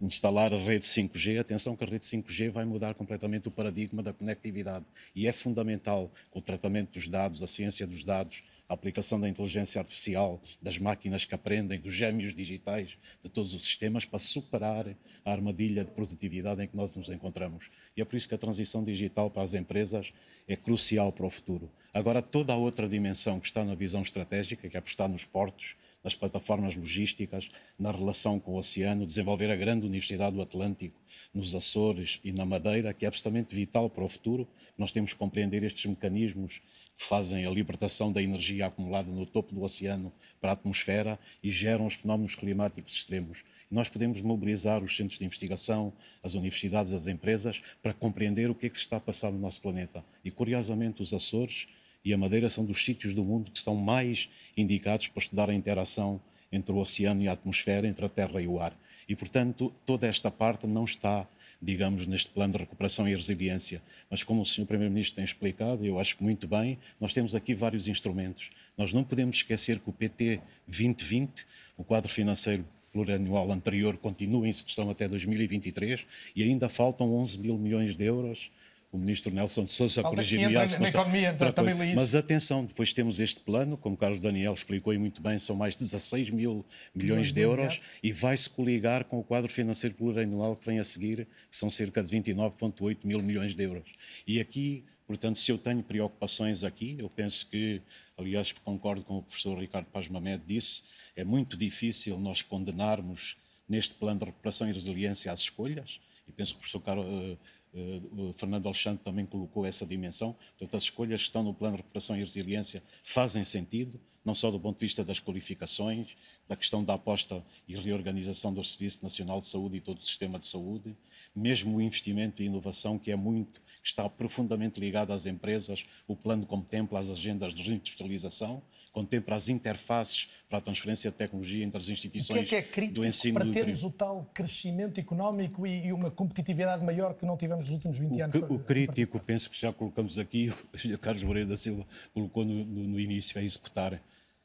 instalar 0.00 0.52
a 0.52 0.58
rede 0.58 0.84
5G, 0.84 1.38
atenção 1.38 1.76
que 1.76 1.84
a 1.84 1.86
rede 1.86 2.04
5G 2.04 2.50
vai 2.50 2.64
mudar 2.64 2.94
completamente 2.94 3.48
o 3.48 3.50
paradigma 3.50 4.02
da 4.02 4.12
conectividade 4.12 4.84
e 5.14 5.26
é 5.26 5.32
fundamental 5.32 6.12
com 6.30 6.40
o 6.40 6.42
tratamento 6.42 6.92
dos 6.92 7.08
dados, 7.08 7.42
a 7.42 7.46
ciência 7.46 7.86
dos 7.86 8.02
dados, 8.02 8.42
a 8.72 8.74
aplicação 8.74 9.20
da 9.20 9.28
inteligência 9.28 9.78
artificial, 9.78 10.40
das 10.60 10.78
máquinas 10.78 11.26
que 11.26 11.34
aprendem, 11.34 11.78
dos 11.78 11.92
gêmeos 11.92 12.32
digitais, 12.32 12.96
de 13.22 13.28
todos 13.28 13.52
os 13.52 13.66
sistemas 13.66 14.06
para 14.06 14.18
superar 14.18 14.88
a 15.24 15.30
armadilha 15.30 15.84
de 15.84 15.90
produtividade 15.90 16.62
em 16.62 16.66
que 16.66 16.74
nós 16.74 16.96
nos 16.96 17.10
encontramos. 17.10 17.70
E 17.94 18.00
é 18.00 18.04
por 18.04 18.16
isso 18.16 18.26
que 18.26 18.34
a 18.34 18.38
transição 18.38 18.82
digital 18.82 19.30
para 19.30 19.42
as 19.42 19.52
empresas 19.52 20.14
é 20.48 20.56
crucial 20.56 21.12
para 21.12 21.26
o 21.26 21.30
futuro. 21.30 21.70
Agora, 21.92 22.22
toda 22.22 22.54
a 22.54 22.56
outra 22.56 22.88
dimensão 22.88 23.38
que 23.38 23.46
está 23.46 23.62
na 23.62 23.74
visão 23.74 24.00
estratégica, 24.00 24.66
que 24.66 24.76
é 24.76 24.78
apostar 24.78 25.06
nos 25.06 25.26
portos, 25.26 25.76
nas 26.02 26.14
plataformas 26.14 26.74
logísticas, 26.74 27.48
na 27.78 27.90
relação 27.90 28.40
com 28.40 28.52
o 28.52 28.58
oceano, 28.58 29.06
desenvolver 29.06 29.50
a 29.50 29.56
grande 29.56 29.86
Universidade 29.86 30.36
do 30.36 30.42
Atlântico 30.42 31.00
nos 31.32 31.54
Açores 31.54 32.20
e 32.24 32.32
na 32.32 32.44
Madeira, 32.44 32.92
que 32.92 33.04
é 33.04 33.08
absolutamente 33.08 33.54
vital 33.54 33.88
para 33.88 34.04
o 34.04 34.08
futuro. 34.08 34.46
Nós 34.76 34.92
temos 34.92 35.12
que 35.12 35.18
compreender 35.18 35.62
estes 35.62 35.86
mecanismos 35.86 36.60
que 36.96 37.04
fazem 37.04 37.46
a 37.46 37.50
libertação 37.50 38.12
da 38.12 38.22
energia 38.22 38.66
acumulada 38.66 39.10
no 39.10 39.26
topo 39.26 39.54
do 39.54 39.62
oceano 39.62 40.12
para 40.40 40.50
a 40.50 40.54
atmosfera 40.54 41.18
e 41.42 41.50
geram 41.50 41.86
os 41.86 41.94
fenómenos 41.94 42.34
climáticos 42.34 42.92
extremos. 42.94 43.44
Nós 43.70 43.88
podemos 43.88 44.20
mobilizar 44.20 44.82
os 44.82 44.94
centros 44.94 45.18
de 45.18 45.24
investigação, 45.24 45.92
as 46.22 46.34
universidades, 46.34 46.92
as 46.92 47.06
empresas, 47.06 47.62
para 47.82 47.94
compreender 47.94 48.50
o 48.50 48.54
que 48.54 48.66
é 48.66 48.68
que 48.68 48.76
se 48.76 48.82
está 48.82 48.98
a 48.98 49.00
passar 49.00 49.32
no 49.32 49.38
nosso 49.38 49.60
planeta. 49.60 50.04
E, 50.24 50.30
curiosamente, 50.30 51.00
os 51.00 51.14
Açores 51.14 51.66
e 52.04 52.12
a 52.12 52.18
Madeira 52.18 52.50
são 52.50 52.64
dos 52.64 52.84
sítios 52.84 53.14
do 53.14 53.24
mundo 53.24 53.50
que 53.50 53.58
estão 53.58 53.74
mais 53.74 54.28
indicados 54.56 55.08
para 55.08 55.22
estudar 55.22 55.50
a 55.50 55.54
interação 55.54 56.20
entre 56.50 56.72
o 56.72 56.78
oceano 56.78 57.22
e 57.22 57.28
a 57.28 57.32
atmosfera, 57.32 57.86
entre 57.86 58.04
a 58.04 58.08
terra 58.08 58.40
e 58.40 58.46
o 58.46 58.60
ar. 58.60 58.76
E, 59.08 59.16
portanto, 59.16 59.72
toda 59.86 60.06
esta 60.06 60.30
parte 60.30 60.66
não 60.66 60.84
está, 60.84 61.26
digamos, 61.60 62.06
neste 62.06 62.28
plano 62.28 62.52
de 62.52 62.58
recuperação 62.58 63.08
e 63.08 63.14
resiliência. 63.14 63.82
Mas, 64.10 64.22
como 64.22 64.42
o 64.42 64.46
Sr. 64.46 64.66
Primeiro-Ministro 64.66 65.16
tem 65.16 65.24
explicado, 65.24 65.84
eu 65.84 65.98
acho 65.98 66.16
que 66.16 66.22
muito 66.22 66.46
bem, 66.46 66.78
nós 67.00 67.12
temos 67.12 67.34
aqui 67.34 67.54
vários 67.54 67.88
instrumentos. 67.88 68.50
Nós 68.76 68.92
não 68.92 69.02
podemos 69.02 69.36
esquecer 69.36 69.78
que 69.78 69.88
o 69.88 69.92
PT 69.92 70.40
2020, 70.66 71.46
o 71.76 71.84
quadro 71.84 72.10
financeiro 72.10 72.64
plurianual 72.92 73.50
anterior, 73.50 73.96
continua 73.96 74.46
em 74.46 74.50
execução 74.50 74.90
até 74.90 75.08
2023 75.08 76.04
e 76.36 76.42
ainda 76.42 76.68
faltam 76.68 77.14
11 77.14 77.38
mil 77.38 77.56
milhões 77.56 77.94
de 77.94 78.04
euros 78.04 78.50
o 78.92 78.98
ministro 78.98 79.32
Nelson 79.32 79.64
de 79.64 79.72
Sousa 79.72 80.02
corrigir-me 80.02 80.52
na, 80.52 80.66
na 80.66 80.88
economia, 80.88 81.32
também 81.54 81.74
li 81.74 81.94
Mas 81.94 82.14
atenção, 82.14 82.62
depois 82.62 82.92
temos 82.92 83.18
este 83.20 83.40
plano, 83.40 83.74
como 83.78 83.96
Carlos 83.96 84.20
Daniel 84.20 84.52
explicou 84.52 84.92
e 84.92 84.98
muito 84.98 85.22
bem, 85.22 85.38
são 85.38 85.56
mais 85.56 85.72
de 85.72 85.80
16 85.80 86.28
mil 86.28 86.64
milhões 86.94 87.32
de 87.32 87.40
euros 87.40 87.80
e 88.02 88.12
vai-se 88.12 88.50
coligar 88.50 89.04
com 89.04 89.18
o 89.18 89.24
quadro 89.24 89.50
financeiro 89.50 89.96
plurianual 89.96 90.54
que 90.54 90.66
vem 90.66 90.78
a 90.78 90.84
seguir, 90.84 91.26
que 91.50 91.56
são 91.56 91.70
cerca 91.70 92.02
de 92.02 92.14
29,8 92.14 92.98
mil 93.02 93.22
milhões 93.22 93.54
de 93.54 93.64
euros. 93.64 93.90
E 94.26 94.38
aqui, 94.38 94.84
portanto, 95.06 95.38
se 95.38 95.50
eu 95.50 95.56
tenho 95.56 95.82
preocupações 95.82 96.62
aqui, 96.62 96.96
eu 96.98 97.08
penso 97.08 97.48
que, 97.48 97.80
aliás, 98.18 98.52
concordo 98.52 99.02
com 99.04 99.16
o 99.16 99.22
professor 99.22 99.58
Ricardo 99.58 99.86
Paz 99.86 100.06
Mamed 100.06 100.42
disse, 100.46 100.82
é 101.16 101.24
muito 101.24 101.56
difícil 101.56 102.20
nós 102.20 102.42
condenarmos 102.42 103.38
neste 103.66 103.94
plano 103.94 104.18
de 104.18 104.26
recuperação 104.26 104.68
e 104.68 104.72
resiliência 104.72 105.32
as 105.32 105.40
escolhas, 105.40 105.98
e 106.28 106.32
penso 106.32 106.52
que 106.52 106.58
o 106.58 106.60
professor 106.60 106.80
Carlos 106.80 107.06
eh, 107.06 107.36
o 107.74 108.32
Fernando 108.34 108.66
Alexandre 108.66 109.02
também 109.02 109.24
colocou 109.24 109.64
essa 109.64 109.86
dimensão. 109.86 110.36
Portanto, 110.58 110.76
as 110.76 110.84
escolhas 110.84 111.22
que 111.22 111.28
estão 111.28 111.42
no 111.42 111.54
plano 111.54 111.76
de 111.76 111.82
recuperação 111.82 112.16
e 112.16 112.20
resiliência 112.20 112.82
fazem 113.02 113.44
sentido, 113.44 113.98
não 114.24 114.34
só 114.34 114.50
do 114.50 114.60
ponto 114.60 114.76
de 114.76 114.84
vista 114.84 115.02
das 115.02 115.18
qualificações, 115.18 116.16
da 116.46 116.54
questão 116.54 116.84
da 116.84 116.94
aposta 116.94 117.44
e 117.66 117.74
reorganização 117.74 118.52
do 118.52 118.62
Serviço 118.62 119.02
Nacional 119.02 119.40
de 119.40 119.46
Saúde 119.46 119.78
e 119.78 119.80
todo 119.80 119.98
o 119.98 120.04
sistema 120.04 120.38
de 120.38 120.46
saúde, 120.46 120.96
mesmo 121.34 121.76
o 121.76 121.80
investimento 121.80 122.42
e 122.42 122.46
inovação, 122.46 122.98
que 122.98 123.10
é 123.10 123.16
muito, 123.16 123.60
que 123.82 123.88
está 123.88 124.08
profundamente 124.08 124.78
ligado 124.78 125.12
às 125.12 125.26
empresas. 125.26 125.84
O 126.06 126.14
plano 126.14 126.46
contempla 126.46 127.00
as 127.00 127.10
agendas 127.10 127.52
de 127.52 127.62
reindustrialização, 127.62 128.62
contempla 128.92 129.34
as 129.34 129.48
interfaces 129.48 130.28
para 130.48 130.58
a 130.58 130.60
transferência 130.60 131.10
de 131.10 131.16
tecnologia 131.16 131.64
entre 131.64 131.80
as 131.80 131.88
instituições 131.88 132.46
o 132.46 132.48
que 132.48 132.54
é 132.54 132.62
que 132.62 132.68
é 132.68 132.70
crítico 132.70 133.00
do 133.00 133.06
ensino 133.06 133.34
para 133.34 133.50
termos 133.50 133.82
o 133.82 133.90
tal 133.90 134.30
crescimento 134.32 135.00
económico 135.00 135.66
e, 135.66 135.86
e, 135.86 135.92
uma 135.92 136.10
competitividade 136.10 136.84
maior 136.84 137.14
que 137.14 137.26
não 137.26 137.36
tivemos 137.36 137.64
nos 137.64 137.72
últimos 137.72 137.98
20 137.98 138.12
o, 138.12 138.24
anos? 138.24 138.36
O 138.50 138.58
crítico, 138.58 139.18
penso 139.18 139.50
que 139.50 139.58
já 139.58 139.72
colocamos 139.72 140.18
aqui, 140.18 140.52
o 140.94 140.98
Carlos 140.98 141.24
Moreira 141.24 141.48
da 141.48 141.56
Silva 141.56 141.84
colocou 142.12 142.44
no, 142.44 142.64
no, 142.64 142.88
no 142.88 143.00
início, 143.00 143.38
é 143.38 143.42
executar. 143.42 144.00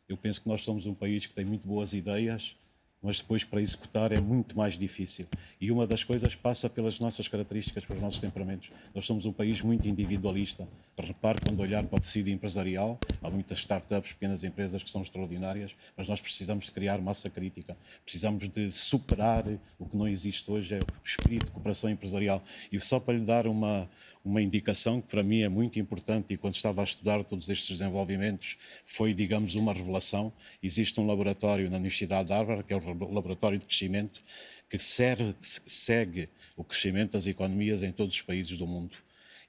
Eu 0.08 0.18
penso 0.18 0.42
que 0.42 0.48
nós 0.48 0.64
somos 0.64 0.86
um 0.86 0.94
país 0.94 1.28
que 1.28 1.34
tem 1.34 1.46
muito 1.46 1.68
boas 1.68 1.94
ideias, 1.94 2.56
mas 3.02 3.20
depois 3.20 3.44
para 3.44 3.62
executar 3.62 4.12
é 4.12 4.20
muito 4.20 4.58
mais 4.58 4.78
difícil. 4.78 5.28
E 5.62 5.72
uma 5.72 5.86
das 5.86 6.04
coisas 6.04 6.36
passa 6.36 6.70
pelas 6.70 7.00
nossas 7.00 7.28
características, 7.28 7.86
pelos 7.86 8.02
nossos 8.02 8.20
temperamentos. 8.20 8.70
Nós 8.94 9.06
somos 9.06 9.26
um 9.26 9.32
país 9.32 9.62
muito 9.62 9.88
individualista. 9.88 10.68
Repare, 10.98 11.40
quando 11.46 11.60
olhar 11.60 11.84
para 11.86 11.98
o 11.98 12.00
tecido 12.00 12.30
empresarial, 12.30 13.00
há 13.22 13.30
muitas 13.30 13.60
startups, 13.60 14.14
pequenas 14.14 14.44
empresas 14.44 14.84
que 14.84 14.90
são 14.90 15.02
extraordinárias, 15.02 15.76
mas 15.96 16.08
nós 16.08 16.20
precisamos 16.20 16.66
de 16.66 16.72
criar 16.72 17.00
massa 17.00 17.30
crítica. 17.30 17.78
Precisamos 18.04 18.50
de 18.50 18.72
superar 18.72 19.46
o 19.78 19.86
que 19.86 19.96
não 19.96 20.08
existe 20.08 20.50
hoje, 20.50 20.76
é 20.76 20.80
o 20.80 21.04
espírito 21.04 21.46
de 21.46 21.52
cooperação 21.52 21.90
empresarial. 21.90 22.42
E 22.72 22.80
só 22.80 23.00
para 23.00 23.14
lhe 23.14 23.24
dar 23.24 23.48
uma, 23.48 23.90
uma 24.28 24.42
indicação 24.42 25.00
que 25.00 25.08
para 25.08 25.24
mim 25.24 25.42
é 25.42 25.50
muito 25.50 25.80
importante 25.80 26.34
e 26.34 26.38
quando 26.38 26.56
estava 26.56 26.82
a 26.82 26.84
estudar 26.84 27.24
todos 27.24 27.50
estes 27.50 27.78
desenvolvimentos 27.78 28.58
foi, 28.86 29.14
digamos, 29.14 29.56
uma 29.56 29.72
revelação. 29.72 30.34
Existe 30.62 31.00
um 31.00 31.08
laboratório 31.08 31.70
na 31.70 31.78
Universidade 31.78 32.28
de 32.28 32.34
Harvard, 32.34 32.64
que 32.64 32.74
é 32.74 32.76
o 32.76 33.14
Laboratório 33.14 33.58
de 33.58 33.66
Crescimento, 33.66 34.22
que 34.70 34.78
segue 34.80 36.30
o 36.58 36.64
crescimento 36.64 37.14
das 37.14 37.26
economias 37.26 37.84
em 37.84 37.92
todos 37.92 38.16
os 38.16 38.22
países 38.22 38.58
do 38.58 38.68
mundo. 38.68 38.98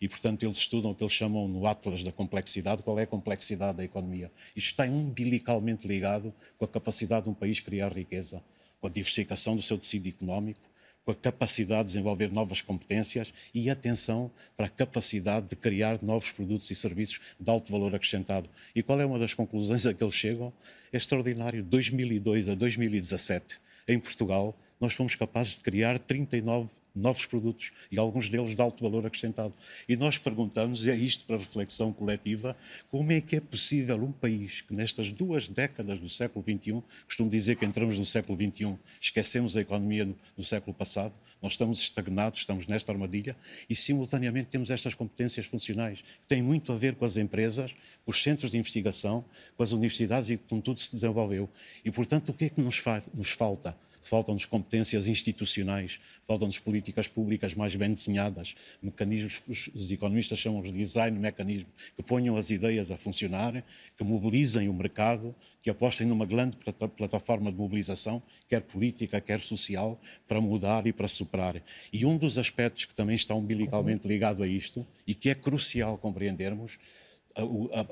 E, 0.01 0.09
portanto, 0.09 0.45
eles 0.45 0.57
estudam 0.57 0.93
o 0.93 0.95
que 0.95 1.03
eles 1.03 1.13
chamam 1.13 1.49
no 1.49 1.67
Atlas 1.67 2.05
da 2.05 2.13
complexidade, 2.13 2.85
qual 2.85 3.01
é 3.01 3.03
a 3.03 3.07
complexidade 3.07 3.79
da 3.79 3.85
economia. 3.85 4.31
Isto 4.55 4.71
está 4.71 4.85
umbilicalmente 4.85 5.89
ligado 5.89 6.33
com 6.57 6.65
a 6.65 6.69
capacidade 6.69 7.25
de 7.25 7.31
um 7.31 7.35
país 7.35 7.59
criar 7.59 7.93
riqueza, 7.93 8.41
com 8.81 8.87
a 8.87 8.91
diversificação 8.91 9.57
do 9.57 9.63
seu 9.63 9.77
tecido 9.77 10.09
económico, 10.09 10.61
com 11.09 11.13
a 11.13 11.15
capacidade 11.15 11.85
de 11.85 11.87
desenvolver 11.95 12.31
novas 12.31 12.61
competências 12.61 13.33
e 13.55 13.71
atenção 13.71 14.31
para 14.55 14.67
a 14.67 14.69
capacidade 14.69 15.49
de 15.49 15.57
criar 15.57 16.03
novos 16.03 16.31
produtos 16.31 16.71
e 16.71 16.75
serviços 16.75 17.19
de 17.41 17.51
alto 17.51 17.73
valor 17.73 17.95
acrescentado. 17.95 18.51
E 18.77 18.83
qual 18.83 19.01
é 19.01 19.07
uma 19.07 19.19
das 19.19 19.33
conclusões 19.33 19.87
a 19.87 19.95
que 19.95 20.05
eles 20.05 20.15
chegam? 20.15 20.53
É 20.93 20.99
extraordinário. 20.99 21.63
2002 21.63 22.51
a 22.51 22.55
2017, 22.55 23.59
em 23.89 23.99
Portugal, 23.99 24.55
nós 24.79 24.93
fomos 24.93 25.15
capazes 25.15 25.55
de 25.55 25.63
criar 25.63 25.99
39 25.99 26.69
novos 26.99 27.27
produtos 27.27 27.71
e 27.91 27.99
alguns 27.99 28.29
deles 28.29 28.55
de 28.55 28.61
alto 28.61 28.83
valor 28.83 29.07
acrescentado. 29.07 29.55
E 29.89 29.97
nós 29.97 30.19
perguntamos, 30.19 30.85
e 30.85 30.91
é 30.91 30.97
isto 30.97 31.25
para 31.25 31.37
reflexão 31.37 31.93
coletiva, 31.93 32.57
como 32.91 33.13
é 33.13 33.21
que 33.21 33.37
é 33.37 33.41
possível 33.41 33.97
um 34.03 34.13
país 34.13 34.61
que 34.61 34.75
nestas 34.75 35.11
duas 35.11 35.49
décadas 35.49 35.99
do 35.99 36.09
século 36.09 36.45
XXI, 36.45 36.83
costumo 37.05 37.31
dizer 37.31 37.57
que 37.57 37.65
entramos 37.65 37.99
no 37.99 38.07
século 38.07 38.39
XXI, 38.39 38.77
esquecemos 39.01 39.57
a 39.57 39.61
economia 39.61 40.05
no, 40.05 40.17
no 40.37 40.45
século 40.45 40.75
passado, 40.75 41.13
nós 41.41 41.53
estamos 41.53 41.81
estagnados, 41.81 42.41
estamos 42.41 42.67
nesta 42.67 42.93
armadilha 42.93 43.37
e 43.69 43.77
simultaneamente 43.77 44.49
temos 44.51 44.71
estas 44.71 44.95
competências 44.95 45.47
funcionais 45.47 46.03
que 46.03 46.27
têm 46.27 46.43
muito 46.43 46.73
a 46.73 46.77
ver 46.77 46.95
com 46.95 47.05
as 47.05 47.17
empresas, 47.17 47.73
com 48.05 48.11
os 48.11 48.23
centros 48.23 48.51
de 48.51 48.59
investigação, 48.59 49.25
com 49.57 49.63
as 49.63 49.73
universidades 49.73 50.31
e 50.31 50.37
com 50.37 50.61
tudo 50.61 50.81
se 50.81 50.93
desenvolveu. 50.93 51.49
E 51.85 51.91
portanto, 51.91 52.31
o 52.31 52.35
que 52.35 52.47
é 52.47 52.49
que 52.49 52.61
nos, 52.61 52.83
nos 53.15 53.31
falta? 53.31 53.77
Faltam-nos 54.09 54.47
competências 54.47 55.07
institucionais, 55.07 56.01
faltam-nos 56.23 56.59
políticas 56.59 57.07
públicas 57.07 57.55
mais 57.55 57.75
bem 57.77 57.91
desenhadas, 57.91 58.55
mecanismos 58.83 59.39
que 59.39 59.51
os, 59.51 59.91
economistas 59.91 60.39
chamam 60.39 60.63
de 60.63 60.73
design 60.73 61.19
mecanismo, 61.19 61.69
que 61.95 62.03
ponham 62.03 62.37
as 62.37 62.51
ideias 62.51 62.91
a 62.91 62.97
funcionar, 62.97 63.63
que 63.97 64.05
mobilizem 64.05 64.69
o 64.69 64.73
mercado, 64.73 65.35
que 65.63 65.69
apostem 65.69 66.07
numa 66.07 66.25
grande 66.25 66.57
plataforma 66.97 67.53
de 67.53 67.59
mobilização, 67.59 68.23
quer 68.49 68.63
política, 68.63 69.21
quer 69.21 69.41
social, 69.41 70.01
para 70.27 70.41
mudar 70.41 70.87
e 70.87 70.93
para 70.93 71.07
superar. 71.07 71.63
E 71.93 72.07
um 72.07 72.17
dos 72.17 72.39
aspectos 72.39 72.87
que 72.87 72.95
também 72.95 73.17
está 73.17 73.35
umbilicalmente 73.35 74.09
ligado 74.09 74.43
a 74.43 74.47
isto 74.47 74.87
e 75.07 75.15
que 75.15 75.29
é 75.29 75.35
crucial 75.35 75.99
compreendermos, 75.99 76.79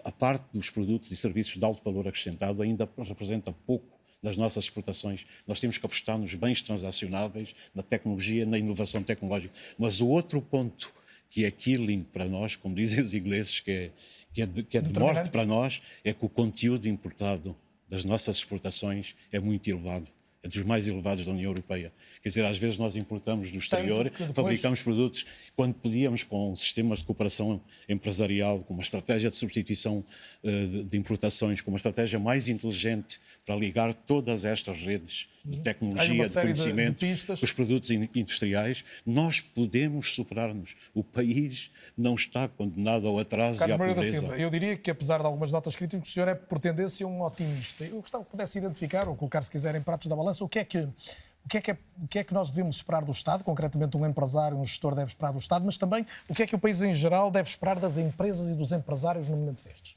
a 0.03 0.11
parte 0.11 0.47
dos 0.53 0.71
produtos 0.71 1.11
e 1.13 1.17
serviços 1.17 1.57
de 1.57 1.65
alto 1.65 1.83
valor 1.85 2.09
acrescentado 2.09 2.63
ainda 2.63 2.89
representa 2.99 3.53
pouco 3.53 3.96
das 4.23 4.37
nossas 4.37 4.65
exportações. 4.65 5.25
Nós 5.47 5.61
temos 5.61 5.79
que 5.79 5.87
apostar 5.87 6.19
nos 6.19 6.35
bens 6.35 6.63
transacionáveis, 6.63 7.55
na 7.75 7.83
tecnologia, 7.83 8.45
na 8.47 8.59
inovação 8.59 9.03
tecnológica. 9.03 9.55
Mas 9.79 10.01
o 10.01 10.09
outro 10.09 10.41
ponto 10.41 10.93
que 11.31 11.45
é 11.45 11.51
killing 11.51 12.03
para 12.03 12.27
nós, 12.27 12.57
como 12.57 12.75
dizem 12.75 13.03
os 13.03 13.13
ingleses, 13.13 13.61
que 13.61 13.71
é, 13.71 13.91
que 14.33 14.43
é 14.43 14.47
de, 14.47 14.63
que 14.63 14.79
é 14.79 14.81
de 14.81 14.99
morte 14.99 15.31
para 15.31 15.45
nós, 15.45 15.81
é 16.05 16.13
que 16.13 16.25
o 16.25 16.29
conteúdo 16.29 16.89
importado 16.89 17.57
das 17.89 18.05
nossas 18.05 18.39
exportações 18.39 19.15
é 19.33 19.39
muito 19.39 19.69
elevado 19.69 20.16
é 20.47 20.49
dos 20.49 20.63
mais 20.63 20.87
elevados 20.87 21.25
da 21.25 21.33
União 21.33 21.51
Europeia. 21.51 21.93
Quer 22.23 22.29
dizer, 22.29 22.45
às 22.45 22.57
vezes 22.57 22.79
nós 22.79 22.97
importamos 22.97 23.51
do 23.51 23.59
exterior, 23.59 24.05
depois... 24.05 24.31
fabricamos 24.33 24.81
produtos, 24.81 25.27
quando 25.55 25.75
podíamos, 25.75 26.23
com 26.23 26.55
sistemas 26.57 27.01
de 27.01 27.05
cooperação 27.05 27.61
empresarial, 27.89 28.61
com 28.61 28.73
uma 28.73 28.83
estratégia 28.83 29.29
de 29.29 29.37
substituição 29.37 30.05
uh, 30.43 30.85
de 30.85 30.97
importações, 30.97 31.61
com 31.61 31.71
uma 31.71 31.77
estratégia 31.77 32.19
mais 32.19 32.49
inteligente 32.49 33.21
para 33.45 33.57
ligar 33.57 33.93
todas 33.93 34.45
estas 34.45 34.79
redes 34.79 35.29
de 35.47 35.61
tecnologia, 35.61 36.25
de 36.25 36.33
conhecimento, 36.33 37.07
de, 37.07 37.15
de 37.15 37.45
os 37.45 37.53
produtos 37.53 37.91
industriais, 37.91 38.85
nós 39.05 39.41
podemos 39.41 40.13
superar-nos. 40.15 40.75
O 40.95 41.05
país 41.05 41.71
não 41.97 42.15
está 42.15 42.49
condenado 42.49 43.07
ao 43.07 43.19
atraso 43.19 43.61
Carlos 43.61 43.73
e 43.73 43.75
à 43.75 43.79
Moreira 43.79 43.95
pobreza. 43.95 44.15
Da 44.15 44.29
Silva, 44.29 44.39
eu 44.39 44.51
diria 44.51 44.77
que, 44.77 44.91
apesar 44.91 45.19
de 45.21 45.27
algumas 45.27 45.53
notas 45.53 45.77
críticas, 45.77 46.09
o 46.09 46.11
senhor 46.11 46.29
é, 46.29 46.35
por 46.35 46.59
tendência, 46.59 47.07
um 47.07 47.23
otimista. 47.23 47.85
Eu 47.85 48.01
gostava 48.01 48.25
que 48.25 48.31
pudesse 48.31 48.59
identificar, 48.59 49.09
ou 49.09 49.15
colocar, 49.15 49.41
se 49.41 49.51
quiser, 49.51 49.75
em 49.77 49.83
pratos 49.83 50.09
da 50.09 50.17
balança, 50.17 50.45
o 50.45 50.49
que 50.49 50.59
é 50.59 50.65
que 50.65 50.79
o 50.79 51.49
que, 51.49 51.59
é 51.59 51.61
que 51.61 51.71
é, 51.71 51.79
o 52.03 52.09
que 52.09 52.19
é 52.19 52.25
que 52.25 52.35
nós 52.35 52.51
devemos 52.51 52.75
esperar 52.75 53.05
do 53.05 53.13
Estado, 53.13 53.45
concretamente 53.45 53.97
um 53.97 54.05
empresário, 54.05 54.59
um 54.59 54.65
gestor 54.65 54.97
deve 54.97 55.11
esperar 55.11 55.33
do 55.33 55.39
Estado, 55.39 55.65
mas 55.65 55.79
também 55.79 56.05
o 56.29 56.35
que 56.35 56.43
é 56.43 56.47
que 56.47 56.57
o 56.57 56.59
país 56.59 56.83
em 56.83 56.93
geral 56.93 57.31
deve 57.31 57.49
esperar 57.49 57.79
das 57.79 57.99
empresas 57.99 58.49
e 58.49 58.57
dos 58.57 58.73
empresários 58.73 59.29
no 59.29 59.37
momento 59.37 59.63
destes? 59.63 59.97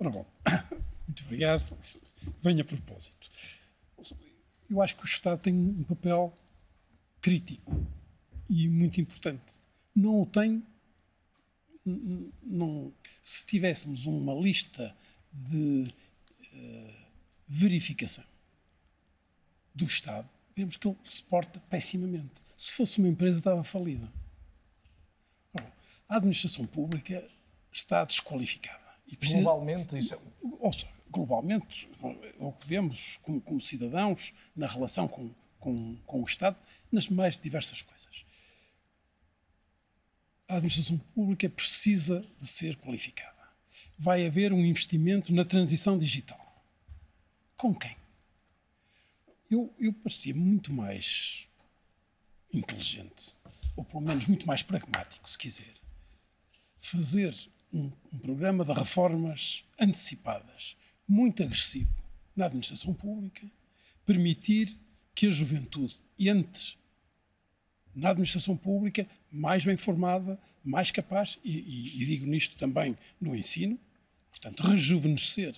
Ora 0.00 0.08
bom, 0.08 0.24
muito 1.06 1.24
obrigado. 1.24 1.62
Venho 2.42 2.62
a 2.62 2.64
propósito 2.64 3.28
eu 4.72 4.80
acho 4.80 4.96
que 4.96 5.02
o 5.02 5.06
Estado 5.06 5.38
tem 5.38 5.54
um 5.54 5.84
papel 5.84 6.32
crítico 7.20 7.86
e 8.48 8.68
muito 8.68 9.00
importante. 9.00 9.60
Não 9.94 10.22
o 10.22 10.26
tem. 10.26 10.62
Não, 12.42 12.92
se 13.22 13.44
tivéssemos 13.44 14.06
uma 14.06 14.34
lista 14.34 14.96
de 15.32 15.92
uh, 16.52 16.94
verificação 17.46 18.24
do 19.74 19.84
Estado, 19.84 20.28
vemos 20.54 20.76
que 20.76 20.88
ele 20.88 20.96
se 21.04 21.22
porta 21.22 21.60
pessimamente. 21.68 22.40
Se 22.56 22.72
fosse 22.72 22.98
uma 22.98 23.08
empresa, 23.08 23.38
estava 23.38 23.62
falida. 23.62 24.08
a 26.08 26.16
administração 26.16 26.66
pública 26.66 27.26
está 27.70 28.04
desqualificada. 28.04 28.80
Precisa, 29.18 29.42
globalmente, 29.42 29.98
isso 29.98 30.14
é... 30.14 30.18
Ou 30.60 30.72
seja, 30.72 30.88
globalmente, 31.10 31.88
é 32.42 32.46
o 32.46 32.52
que 32.52 32.66
vemos 32.66 33.18
como, 33.22 33.40
como 33.40 33.60
cidadãos 33.60 34.34
na 34.54 34.66
relação 34.66 35.06
com, 35.06 35.32
com, 35.60 35.96
com 36.04 36.22
o 36.22 36.24
Estado, 36.24 36.60
nas 36.90 37.08
mais 37.08 37.38
diversas 37.38 37.82
coisas. 37.82 38.24
A 40.48 40.56
administração 40.56 40.98
pública 41.14 41.48
precisa 41.48 42.26
de 42.38 42.46
ser 42.46 42.76
qualificada. 42.76 43.30
Vai 43.96 44.26
haver 44.26 44.52
um 44.52 44.64
investimento 44.64 45.32
na 45.32 45.44
transição 45.44 45.96
digital. 45.96 46.40
Com 47.56 47.72
quem? 47.72 47.96
Eu, 49.48 49.72
eu 49.78 49.92
parecia 49.92 50.34
muito 50.34 50.72
mais 50.72 51.46
inteligente, 52.52 53.36
ou 53.76 53.84
pelo 53.84 54.00
menos 54.00 54.26
muito 54.26 54.46
mais 54.46 54.62
pragmático, 54.62 55.30
se 55.30 55.38
quiser, 55.38 55.74
fazer 56.78 57.34
um, 57.72 57.90
um 58.12 58.18
programa 58.18 58.64
de 58.64 58.72
reformas 58.72 59.64
antecipadas 59.78 60.76
muito 61.06 61.42
agressivo 61.42 62.01
na 62.36 62.46
administração 62.46 62.94
pública, 62.94 63.46
permitir 64.04 64.76
que 65.14 65.26
a 65.26 65.30
juventude 65.30 65.96
entre 66.18 66.76
na 67.94 68.10
administração 68.10 68.56
pública 68.56 69.06
mais 69.30 69.64
bem 69.64 69.76
formada, 69.76 70.38
mais 70.64 70.90
capaz, 70.90 71.38
e, 71.44 71.50
e, 71.50 72.02
e 72.02 72.06
digo 72.06 72.26
nisto 72.26 72.56
também 72.56 72.96
no 73.20 73.36
ensino, 73.36 73.78
portanto, 74.30 74.62
rejuvenescer. 74.62 75.54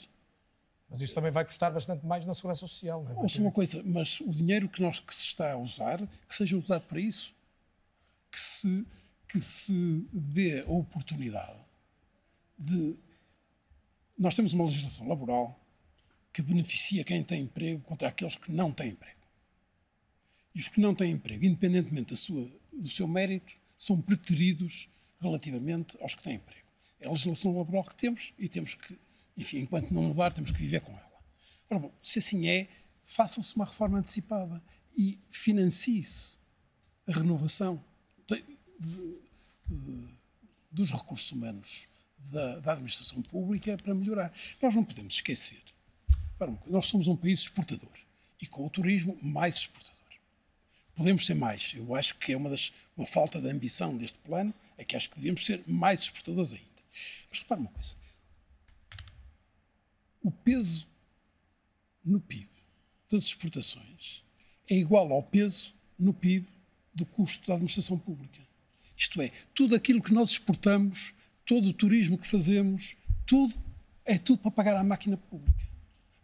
Mas 0.89 1.01
isso 1.01 1.15
também 1.15 1.31
vai 1.31 1.45
custar 1.45 1.73
bastante 1.73 2.05
mais 2.05 2.27
na 2.27 2.35
segurança 2.35 2.61
social, 2.61 3.03
não 3.03 3.13
é? 3.13 3.15
Ouça 3.15 3.41
uma 3.41 3.51
coisa, 3.51 3.83
mas 3.85 4.21
o 4.21 4.31
dinheiro 4.31 4.69
que, 4.69 4.83
nós, 4.83 4.99
que 5.01 5.15
se 5.15 5.27
está 5.27 5.53
a 5.53 5.57
usar, 5.57 5.99
que 6.29 6.35
seja 6.35 6.57
usado 6.57 6.87
para 6.87 7.01
isso. 7.01 7.35
Que 8.31 8.41
se, 8.41 8.87
que 9.29 9.41
se 9.41 10.07
dê 10.13 10.61
a 10.61 10.71
oportunidade 10.71 11.59
de 12.59 12.99
nós 14.19 14.37
temos 14.37 14.53
uma 14.53 14.65
legislação 14.65 15.09
laboral 15.09 15.61
que 16.35 16.43
beneficia 16.43 17.05
quem 17.05 17.23
tem 17.23 17.43
emprego 17.43 17.81
contra 17.83 18.09
aqueles 18.09 18.35
que 18.35 18.51
não 18.51 18.73
têm 18.73 18.91
emprego. 18.91 19.21
E 20.53 20.61
os 20.61 20.69
que 20.69 20.81
não 20.81 20.93
têm 20.93 21.13
emprego, 21.13 21.45
independentemente 21.45 22.17
sua, 22.17 22.51
do 22.73 22.91
seu 22.91 23.07
mérito, 23.07 23.55
são 23.79 24.01
preteridos 24.03 24.89
relativamente 25.21 25.97
aos 26.01 26.17
que 26.17 26.25
têm 26.25 26.35
emprego. 26.35 26.67
É 27.01 27.07
a 27.07 27.11
legislação 27.11 27.57
laboral 27.57 27.85
que 27.85 27.95
temos 27.95 28.35
e 28.37 28.49
temos 28.49 28.75
que, 28.75 28.99
enfim, 29.37 29.59
enquanto 29.61 29.95
não 29.95 30.03
mudar, 30.03 30.33
temos 30.33 30.51
que 30.51 30.59
viver 30.59 30.81
com 30.81 30.91
ela. 30.91 31.23
Ora 31.71 31.79
bom, 31.79 31.93
se 32.03 32.19
assim 32.19 32.49
é, 32.49 32.69
façam-se 33.05 33.55
uma 33.55 33.65
reforma 33.65 33.99
antecipada 33.99 34.61
e 34.97 35.21
financie-se 35.31 36.41
a 37.07 37.13
renovação 37.13 37.83
de, 38.27 38.43
de, 38.81 39.21
de, 39.69 40.09
dos 40.71 40.91
recursos 40.91 41.31
humanos 41.31 41.87
da, 42.19 42.59
da, 42.59 42.73
administração 42.73 43.23
pública 43.23 43.77
para 43.77 43.95
melhorar. 43.95 44.33
Nós 44.61 44.75
não 44.75 44.85
podemos 44.85 45.15
esquecer. 45.15 45.63
Nós 46.67 46.87
somos 46.87 47.07
um 47.07 47.17
país 47.17 47.41
exportador 47.41 47.93
e 48.41 48.47
com 48.47 48.67
o 48.67 48.71
turismo 48.71 49.17
mais 49.23 49.57
exportador. 49.57 50.03
Podemos 50.95 51.27
ser 51.27 51.35
mais. 51.35 51.73
Eu 51.75 51.95
acho 51.95 52.17
que 52.17 52.33
é 52.33 52.37
uma, 52.37 52.51
das, 52.51 52.73
uma 52.97 53.07
falta 53.07 53.41
de 53.41 53.49
ambição 53.49 53.97
deste 53.97 54.19
plano, 54.19 54.53
é 54.77 54.85
que 54.85 54.97
acho 54.97 55.11
que 55.11 55.17
devíamos 55.17 55.45
ser 55.45 55.63
mais 55.67 56.03
exportadores 56.03 56.53
ainda. 56.53 56.65
Mas 57.31 57.41
repare 57.41 57.61
uma 57.61 57.71
coisa. 57.71 57.97
O 60.23 60.31
peso 60.31 60.87
no 62.05 62.21
PIB 62.21 62.49
das 63.11 63.25
exportações 63.25 64.23
é 64.69 64.75
igual 64.75 65.13
ao 65.13 65.23
peso 65.23 65.75
no 65.99 66.13
PIB 66.13 66.47
do 66.95 67.05
custo 67.05 67.47
da 67.47 67.55
administração 67.55 67.99
pública. 67.99 68.41
Isto 68.97 69.21
é, 69.21 69.31
tudo 69.55 69.75
aquilo 69.75 70.03
que 70.03 70.13
nós 70.13 70.31
exportamos 70.31 71.15
todo 71.45 71.69
o 71.69 71.73
turismo 71.75 72.17
que 72.17 72.27
fazemos, 72.27 72.97
tudo, 73.27 73.55
é 74.05 74.17
tudo 74.17 74.39
para 74.39 74.51
pagar 74.51 74.77
à 74.77 74.85
máquina 74.85 75.17
pública. 75.17 75.74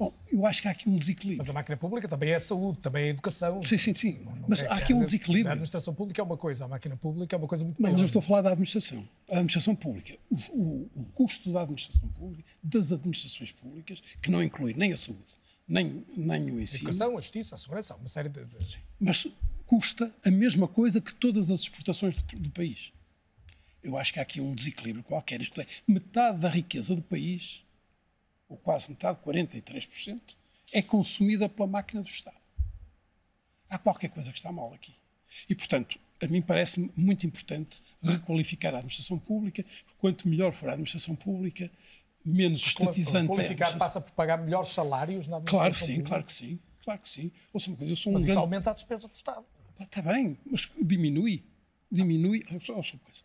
Bom, 0.01 0.15
eu 0.33 0.47
acho 0.47 0.63
que 0.63 0.69
há 0.69 0.71
aqui 0.71 0.89
um 0.89 0.97
desequilíbrio. 0.97 1.37
Mas 1.37 1.51
a 1.51 1.53
máquina 1.53 1.77
pública 1.77 2.09
também 2.09 2.31
é 2.31 2.37
a 2.37 2.41
saúde, 2.41 2.81
também 2.81 3.03
é 3.03 3.07
a 3.09 3.11
educação. 3.11 3.63
Sim, 3.63 3.77
sim, 3.77 3.95
sim. 3.95 4.13
Não, 4.25 4.35
não 4.35 4.49
mas 4.49 4.63
há 4.63 4.73
aqui 4.73 4.95
um 4.95 5.05
desequilíbrio. 5.05 5.49
A 5.49 5.53
administração 5.53 5.95
pública 5.95 6.23
é 6.23 6.25
uma 6.25 6.39
coisa, 6.39 6.65
a 6.65 6.69
máquina 6.69 6.97
pública 6.97 7.37
é 7.37 7.39
uma 7.39 7.47
coisa 7.47 7.67
muito. 7.67 7.83
Mas 7.83 7.99
eu 7.99 8.07
estou 8.07 8.21
a 8.21 8.23
falar 8.23 8.41
da 8.41 8.49
administração. 8.49 9.07
A 9.29 9.35
administração 9.35 9.77
pública, 9.77 10.17
o, 10.31 10.37
o, 10.53 10.91
o 10.97 11.05
custo 11.13 11.53
da 11.53 11.61
administração 11.61 12.09
pública, 12.09 12.51
das 12.63 12.93
administrações 12.93 13.53
públicas, 13.53 14.03
que 14.23 14.31
não 14.31 14.43
inclui 14.43 14.73
nem 14.73 14.91
a 14.91 14.97
saúde, 14.97 15.35
nem, 15.69 16.03
nem 16.17 16.51
o 16.51 16.59
ensino. 16.59 16.89
A 16.89 16.91
educação, 16.93 17.19
a 17.19 17.21
justiça, 17.21 17.55
a 17.57 17.59
segurança, 17.59 17.95
uma 17.95 18.09
série 18.09 18.31
de... 18.31 18.43
de... 18.47 18.81
Mas 18.99 19.27
custa 19.67 20.11
a 20.25 20.31
mesma 20.31 20.67
coisa 20.67 20.99
que 20.99 21.13
todas 21.13 21.51
as 21.51 21.61
exportações 21.61 22.17
do, 22.17 22.41
do 22.41 22.49
país. 22.49 22.91
Eu 23.83 23.99
acho 23.99 24.15
que 24.15 24.19
há 24.19 24.23
aqui 24.23 24.41
um 24.41 24.55
desequilíbrio 24.55 25.05
qualquer. 25.05 25.43
Isto 25.43 25.61
é, 25.61 25.67
metade 25.87 26.39
da 26.39 26.49
riqueza 26.49 26.97
do 26.97 27.03
país, 27.03 27.63
ou 28.51 28.57
quase 28.59 28.91
metade, 28.91 29.19
43%, 29.25 30.21
é 30.73 30.83
consumida 30.83 31.49
pela 31.49 31.67
máquina 31.67 32.03
do 32.03 32.09
Estado. 32.09 32.37
Há 33.69 33.79
qualquer 33.79 34.09
coisa 34.09 34.31
que 34.31 34.37
está 34.37 34.53
mal 34.53 34.75
aqui. 34.75 34.95
E, 35.49 35.55
portanto, 35.55 35.99
a 36.21 36.27
mim 36.27 36.43
parece-me 36.43 36.93
muito 36.95 37.27
importante 37.27 37.83
requalificar 38.03 38.75
a 38.75 38.79
administração 38.79 39.19
pública. 39.19 39.65
Quanto 39.99 40.29
melhor 40.29 40.53
for 40.53 40.69
a 40.69 40.73
administração 40.73 41.15
pública, 41.15 41.71
menos 42.25 42.67
estatizante 42.67 43.29
Qualificar 43.29 43.71
é 43.71 43.77
passa 43.77 44.01
por 44.01 44.11
pagar 44.13 44.37
melhores 44.39 44.71
salários 44.71 45.29
na 45.29 45.37
administração 45.37 45.61
claro 45.61 45.75
que 45.75 45.81
sim, 45.81 45.87
pública? 45.87 46.09
Claro 46.09 46.25
que 46.25 46.33
sim, 46.33 46.59
claro 46.85 47.01
que 47.01 47.09
sim. 47.09 47.33
Ouça 47.53 47.71
uma 47.71 47.77
coisa, 47.77 47.93
eu 47.93 47.97
sou 47.97 48.11
um 48.11 48.15
mas 48.15 48.25
grande... 48.25 48.33
isso 48.33 48.41
aumenta 48.41 48.71
a 48.71 48.75
despesa 48.75 49.09
do 49.09 49.15
Estado. 49.15 49.47
Está 49.79 50.03
bem, 50.03 50.37
mas 50.45 50.69
diminui. 50.83 51.45
Diminui. 51.91 52.45
Ouça 52.51 52.73
uma 52.73 53.05
coisa 53.05 53.23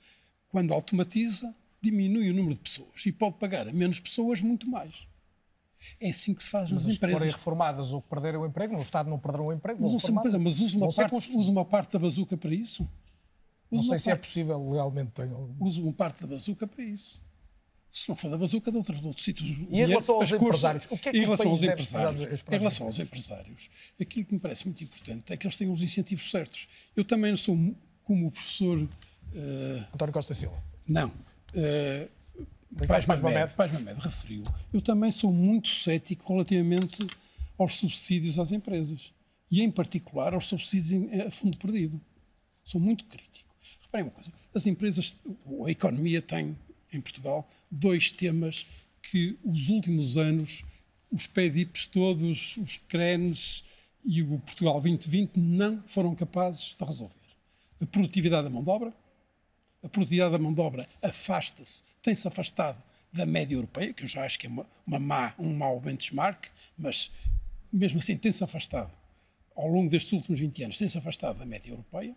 quando 0.55 0.73
automatiza, 0.73 1.53
diminui 1.81 2.29
o 2.29 2.33
número 2.33 2.53
de 2.53 2.61
pessoas 2.61 3.05
e 3.05 3.11
pode 3.11 3.37
pagar 3.37 3.67
a 3.67 3.73
menos 3.73 3.99
pessoas 3.99 4.41
muito 4.41 4.69
mais. 4.69 5.05
É 5.99 6.09
assim 6.09 6.33
que 6.33 6.43
se 6.43 6.49
faz 6.49 6.71
mas 6.71 6.83
nas 6.83 6.91
as 6.91 6.95
empresas. 6.95 7.15
que 7.15 7.19
forem 7.19 7.31
reformadas 7.33 7.93
ou 7.93 8.01
perderem 8.01 8.39
o 8.39 8.45
emprego, 8.45 8.73
no 8.75 8.81
Estado 8.81 9.09
não 9.09 9.19
perderão 9.19 9.47
o 9.47 9.53
emprego. 9.53 9.81
Mas, 9.81 9.93
ouça 9.93 10.11
uma 10.11 10.21
coisa, 10.21 10.39
mas 10.39 10.59
usa 10.59 10.77
uma, 10.77 10.91
parte, 10.93 11.15
usa 11.37 11.51
uma 11.51 11.65
parte 11.65 11.91
da 11.93 11.99
bazuca 11.99 12.35
para 12.37 12.53
isso? 12.53 12.87
Não 13.71 13.79
Usa 13.79 13.87
sei 13.89 13.93
uma 13.95 13.99
se 13.99 14.09
é 14.09 14.13
parte- 14.15 14.27
possível 14.27 14.69
legalmente. 14.69 15.11
Tenho... 15.11 15.55
Usa 15.59 15.81
uma 15.81 15.93
parte 15.93 16.21
da 16.21 16.27
bazuca 16.27 16.67
para 16.67 16.83
isso. 16.83 17.19
Se 17.91 18.09
não 18.09 18.15
for 18.15 18.29
da 18.29 18.37
bazuca, 18.37 18.69
de 18.71 18.77
outro, 18.77 18.93
de 18.93 19.07
outro 19.07 19.23
sítio. 19.23 19.45
E 19.69 19.81
em 19.81 19.87
relação 19.87 20.15
aos 20.15 20.31
empresários, 20.31 20.85
o 20.89 20.97
que 20.97 21.09
é 21.09 21.11
que 21.13 21.17
em 21.17 21.21
relação 21.21 21.49
aos 21.49 21.63
empresários, 21.63 22.21
Em 22.51 22.57
relação 22.57 22.87
aos 22.87 22.99
empresários, 22.99 23.69
aquilo 23.99 24.25
que 24.25 24.33
me 24.33 24.39
parece 24.39 24.65
muito 24.65 24.83
importante 24.83 25.31
é 25.31 25.37
que 25.37 25.47
eles 25.47 25.55
tenham 25.55 25.73
os 25.73 25.81
incentivos 25.81 26.29
certos. 26.29 26.67
Eu 26.95 27.05
também 27.05 27.31
não 27.31 27.37
sou 27.37 27.57
como 28.03 28.27
o 28.27 28.31
professor. 28.31 28.87
eh, 29.33 29.83
António 29.93 30.13
Costa 30.13 30.33
Silva. 30.33 30.61
Não. 30.87 31.07
Uh, 31.07 32.09
Paz 32.87 33.05
Mamed. 33.05 33.53
Paz 33.55 33.71
Mamed 33.71 33.99
referiu. 33.99 34.43
Eu 34.73 34.81
também 34.81 35.11
sou 35.11 35.31
muito 35.31 35.69
cético 35.69 36.33
relativamente 36.33 37.07
aos 37.57 37.75
subsídios 37.75 38.37
às 38.37 38.51
empresas. 38.51 39.13
E, 39.49 39.61
em 39.61 39.71
particular, 39.71 40.33
aos 40.33 40.45
subsídios 40.47 41.11
a 41.25 41.31
fundo 41.31 41.57
perdido. 41.57 42.01
Sou 42.63 42.81
muito 42.81 43.05
crítico. 43.05 43.55
Reparem 43.81 44.05
uma 44.07 44.11
coisa. 44.11 44.31
As 44.53 44.67
empresas, 44.67 45.15
a 45.65 45.71
economia 45.71 46.21
tem, 46.21 46.57
em 46.91 46.99
Portugal, 46.99 47.49
dois 47.71 48.11
temas 48.11 48.65
que, 49.01 49.37
os 49.43 49.69
últimos 49.69 50.17
anos, 50.17 50.65
os 51.11 51.27
PEDIPs 51.27 51.87
todos, 51.87 52.57
os 52.57 52.77
CRENs 52.89 53.63
e 54.03 54.21
o 54.21 54.39
Portugal 54.39 54.81
2020 54.81 55.37
não 55.37 55.83
foram 55.87 56.13
capazes 56.15 56.75
de 56.77 56.83
resolver. 56.83 57.15
A 57.81 57.85
produtividade 57.85 58.43
da 58.45 58.49
mão 58.49 58.63
de 58.63 58.69
obra, 58.69 58.93
a 59.85 59.89
produtividade 59.89 60.31
da 60.31 60.39
mão 60.39 60.51
de 60.51 60.59
obra 60.59 60.87
afasta-se, 61.01 61.83
tem-se 62.01 62.27
afastado 62.27 62.81
da 63.13 63.25
média 63.25 63.55
europeia, 63.55 63.93
que 63.93 64.03
eu 64.03 64.07
já 64.07 64.25
acho 64.25 64.39
que 64.39 64.47
é 64.47 64.49
uma, 64.49 64.65
uma 64.85 64.99
má, 64.99 65.33
um 65.37 65.53
mau 65.53 65.79
benchmark, 65.79 66.47
mas 66.77 67.11
mesmo 67.71 67.99
assim 67.99 68.17
tem-se 68.17 68.43
afastado, 68.43 68.91
ao 69.55 69.67
longo 69.67 69.89
destes 69.89 70.11
últimos 70.11 70.39
20 70.39 70.63
anos, 70.63 70.77
tem-se 70.77 70.97
afastado 70.97 71.37
da 71.37 71.45
média 71.45 71.69
europeia 71.69 72.15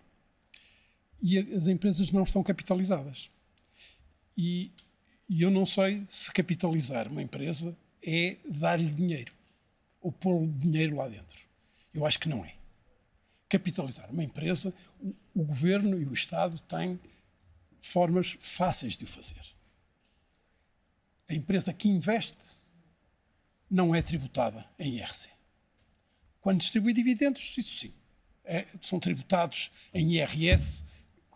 e 1.23 1.39
as 1.39 1.69
empresas 1.69 2.11
não 2.11 2.23
estão 2.23 2.43
capitalizadas. 2.43 3.31
E, 4.36 4.73
e 5.28 5.43
eu 5.43 5.51
não 5.51 5.66
sei 5.66 6.05
se 6.09 6.32
capitalizar 6.32 7.07
uma 7.07 7.23
empresa 7.23 7.77
é 8.03 8.36
dar-lhe 8.49 8.89
dinheiro 8.89 9.35
ou 10.01 10.11
pôr 10.11 10.47
dinheiro 10.47 10.97
lá 10.97 11.09
dentro. 11.09 11.39
Eu 11.93 12.07
acho 12.07 12.19
que 12.19 12.28
não 12.28 12.45
é. 12.45 12.55
Capitalizar 13.49 14.11
uma 14.11 14.24
empresa, 14.24 14.73
o, 15.01 15.15
o 15.35 15.45
governo 15.45 16.01
e 16.01 16.07
o 16.07 16.15
Estado 16.15 16.59
têm 16.61 16.99
formas 17.80 18.36
fáceis 18.40 18.96
de 18.96 19.05
o 19.05 19.06
fazer. 19.06 19.42
A 21.28 21.34
empresa 21.34 21.72
que 21.72 21.88
investe 21.88 22.59
não 23.70 23.94
é 23.94 24.00
tributada 24.00 24.64
em 24.78 24.96
IRC. 24.96 25.30
Quando 26.40 26.60
distribui 26.60 26.92
dividendos, 26.92 27.55
isso 27.59 27.76
sim, 27.76 27.94
é- 28.44 28.66
são 28.80 28.98
tributados 28.98 29.70
em 29.92 30.14
IRS 30.14 30.86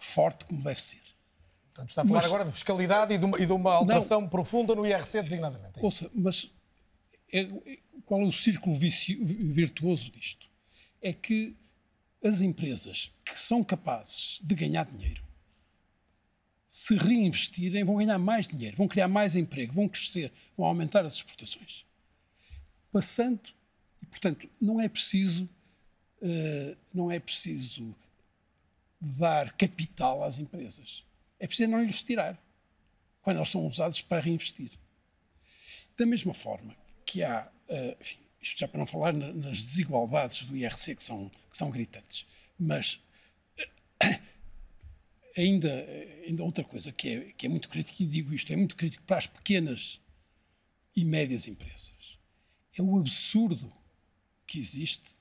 forte, 0.00 0.44
como 0.46 0.62
deve 0.62 0.80
ser. 0.80 1.02
Portanto, 1.66 1.90
está 1.90 2.02
a 2.02 2.04
falar 2.06 2.18
Mas- 2.20 2.26
agora 2.26 2.44
de 2.44 2.52
fiscalidade 2.52 3.14
e 3.14 3.18
de 3.18 3.24
uma, 3.24 3.38
e 3.38 3.46
de 3.46 3.52
uma 3.52 3.72
alteração 3.74 4.28
profunda 4.28 4.74
no 4.74 4.86
IRC, 4.86 5.22
designadamente. 5.22 5.78
Ouça, 5.80 6.10
mas 6.14 6.50
é- 7.30 7.40
é- 7.42 7.78
qual 8.06 8.20
é 8.22 8.24
o 8.24 8.32
círculo 8.32 8.74
vici- 8.74 9.16
virtuoso 9.16 10.10
disto? 10.10 10.48
É 11.00 11.12
que 11.12 11.56
as 12.24 12.40
empresas 12.40 13.12
que 13.24 13.38
são 13.38 13.62
capazes 13.64 14.40
de 14.42 14.54
ganhar 14.54 14.84
dinheiro, 14.84 15.21
se 16.74 16.94
reinvestirem, 16.96 17.84
vão 17.84 17.96
ganhar 17.96 18.18
mais 18.18 18.48
dinheiro, 18.48 18.78
vão 18.78 18.88
criar 18.88 19.06
mais 19.06 19.36
emprego, 19.36 19.74
vão 19.74 19.86
crescer, 19.86 20.32
vão 20.56 20.66
aumentar 20.66 21.04
as 21.04 21.16
exportações. 21.16 21.84
Passando, 22.90 23.42
e 24.00 24.06
portanto, 24.06 24.48
não 24.58 24.80
é 24.80 24.88
preciso, 24.88 25.46
eh, 26.22 26.74
não 26.94 27.10
é 27.10 27.20
preciso 27.20 27.94
dar 28.98 29.52
capital 29.52 30.24
às 30.24 30.38
empresas. 30.38 31.04
É 31.38 31.46
preciso 31.46 31.70
não 31.70 31.84
lhes 31.84 32.02
tirar, 32.02 32.42
quando 33.20 33.36
elas 33.36 33.50
são 33.50 33.66
usadas 33.66 34.00
para 34.00 34.22
reinvestir. 34.22 34.70
Da 35.98 36.06
mesma 36.06 36.32
forma 36.32 36.74
que 37.04 37.22
há, 37.22 37.52
eh, 37.68 37.98
enfim, 38.00 38.18
isto 38.40 38.60
já 38.60 38.66
para 38.66 38.78
não 38.78 38.86
falar 38.86 39.12
na- 39.12 39.30
nas 39.30 39.58
desigualdades 39.58 40.46
do 40.46 40.56
IRC 40.56 40.94
que 40.94 41.04
são, 41.04 41.28
que 41.50 41.56
são 41.58 41.70
gritantes, 41.70 42.26
mas 42.58 42.98
ainda, 45.36 45.70
ainda 46.26 46.42
outra 46.42 46.64
coisa 46.64 46.92
que 46.92 47.08
é, 47.08 47.20
que 47.32 47.46
é 47.46 47.48
muito 47.48 47.68
crítico, 47.68 48.02
e 48.02 48.06
digo 48.06 48.34
isto, 48.34 48.52
é 48.52 48.56
muito 48.56 48.76
crítico 48.76 49.04
para 49.04 49.18
as 49.18 49.26
pequenas 49.26 50.00
e 50.94 51.04
médias 51.04 51.48
empresas, 51.48 52.18
é 52.76 52.82
o 52.82 52.98
absurdo 52.98 53.72
que 54.46 54.58
existe 54.58 55.16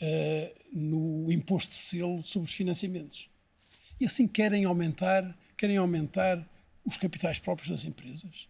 eh, 0.00 0.54
no 0.72 1.30
imposto 1.30 1.70
de 1.70 1.76
selo 1.76 2.22
sobre 2.24 2.48
os 2.48 2.54
financiamentos. 2.54 3.28
E 4.00 4.06
assim 4.06 4.26
querem 4.26 4.64
aumentar, 4.64 5.36
querem 5.56 5.76
aumentar 5.76 6.48
os 6.84 6.96
capitais 6.96 7.38
próprios 7.38 7.70
das 7.70 7.84
empresas. 7.84 8.48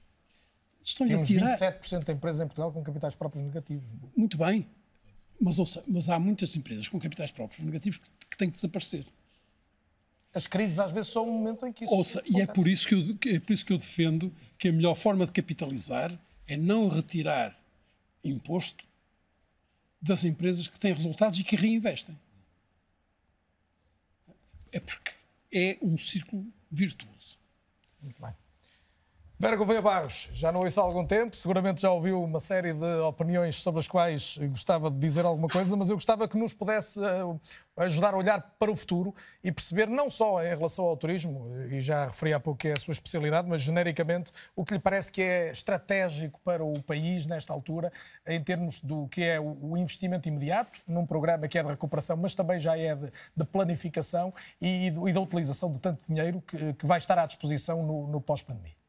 Estão-lhe 0.82 1.14
a 1.14 1.22
tirar. 1.22 1.50
27% 1.50 2.04
de 2.04 2.12
empresas 2.12 2.40
em 2.40 2.46
Portugal 2.46 2.72
com 2.72 2.82
capitais 2.82 3.14
próprios 3.14 3.44
negativos. 3.44 3.90
Muito 4.16 4.38
bem. 4.38 4.66
Mas, 5.40 5.58
ouça, 5.58 5.82
mas 5.86 6.08
há 6.08 6.18
muitas 6.18 6.54
empresas 6.54 6.88
com 6.88 7.00
capitais 7.00 7.30
próprios 7.30 7.64
negativos 7.64 7.98
que, 7.98 8.10
que 8.30 8.36
têm 8.36 8.48
que 8.48 8.54
desaparecer. 8.54 9.04
As 10.32 10.46
crises 10.46 10.78
às 10.78 10.92
vezes 10.92 11.10
são 11.10 11.28
um 11.28 11.32
momento 11.32 11.66
em 11.66 11.72
que 11.72 11.84
isso 11.84 11.92
Ouça, 11.92 12.22
e 12.24 12.40
é 12.40 12.44
acontece. 12.44 12.52
por, 12.54 12.68
isso 12.68 12.88
que 12.88 12.94
eu, 12.94 13.34
é 13.34 13.40
por 13.40 13.52
isso 13.52 13.66
que 13.66 13.72
eu 13.72 13.78
defendo 13.78 14.32
que 14.56 14.68
a 14.68 14.72
melhor 14.72 14.94
forma 14.94 15.26
de 15.26 15.32
capitalizar 15.32 16.16
é 16.46 16.56
não 16.56 16.88
retirar 16.88 17.58
imposto 18.22 18.84
das 20.00 20.24
empresas 20.24 20.68
que 20.68 20.78
têm 20.78 20.92
resultados 20.92 21.38
e 21.38 21.44
que 21.44 21.56
reinvestem. 21.56 22.18
É 24.72 24.78
porque 24.78 25.12
é 25.52 25.78
um 25.82 25.98
círculo 25.98 26.46
virtuoso. 26.70 27.36
Muito 28.00 28.20
bem. 28.22 28.34
Vera 29.40 29.56
Gouveia 29.56 29.80
Barros, 29.80 30.28
já 30.34 30.52
não 30.52 30.60
ouço 30.60 30.78
há 30.78 30.84
algum 30.84 31.02
tempo, 31.02 31.34
seguramente 31.34 31.80
já 31.80 31.90
ouviu 31.90 32.22
uma 32.22 32.38
série 32.38 32.74
de 32.74 33.00
opiniões 33.00 33.62
sobre 33.62 33.80
as 33.80 33.88
quais 33.88 34.36
gostava 34.36 34.90
de 34.90 34.98
dizer 34.98 35.24
alguma 35.24 35.48
coisa, 35.48 35.74
mas 35.78 35.88
eu 35.88 35.96
gostava 35.96 36.28
que 36.28 36.36
nos 36.36 36.52
pudesse 36.52 37.02
eh, 37.02 37.38
ajudar 37.78 38.12
a 38.12 38.18
olhar 38.18 38.54
para 38.58 38.70
o 38.70 38.76
futuro 38.76 39.14
e 39.42 39.50
perceber 39.50 39.88
não 39.88 40.10
só 40.10 40.42
em 40.44 40.54
relação 40.54 40.84
ao 40.84 40.94
turismo, 40.94 41.46
e 41.70 41.80
já 41.80 42.04
referi 42.04 42.34
há 42.34 42.38
pouco 42.38 42.58
que 42.58 42.68
é 42.68 42.74
a 42.74 42.76
sua 42.76 42.92
especialidade, 42.92 43.48
mas 43.48 43.62
genericamente 43.62 44.30
o 44.54 44.62
que 44.62 44.74
lhe 44.74 44.78
parece 44.78 45.10
que 45.10 45.22
é 45.22 45.50
estratégico 45.50 46.38
para 46.44 46.62
o 46.62 46.74
país 46.82 47.24
nesta 47.24 47.50
altura, 47.50 47.90
em 48.26 48.44
termos 48.44 48.78
do 48.82 49.08
que 49.08 49.22
é 49.22 49.40
o 49.40 49.74
investimento 49.74 50.28
imediato, 50.28 50.78
num 50.86 51.06
programa 51.06 51.48
que 51.48 51.58
é 51.58 51.62
de 51.62 51.68
recuperação, 51.70 52.18
mas 52.18 52.34
também 52.34 52.60
já 52.60 52.76
é 52.76 52.94
de, 52.94 53.10
de 53.34 53.44
planificação 53.46 54.34
e, 54.60 54.88
e 54.88 55.12
da 55.14 55.20
utilização 55.22 55.72
de 55.72 55.78
tanto 55.78 56.04
dinheiro 56.06 56.42
que, 56.46 56.74
que 56.74 56.86
vai 56.86 56.98
estar 56.98 57.18
à 57.18 57.24
disposição 57.24 57.82
no, 57.82 58.06
no 58.06 58.20
pós-pandemia. 58.20 58.79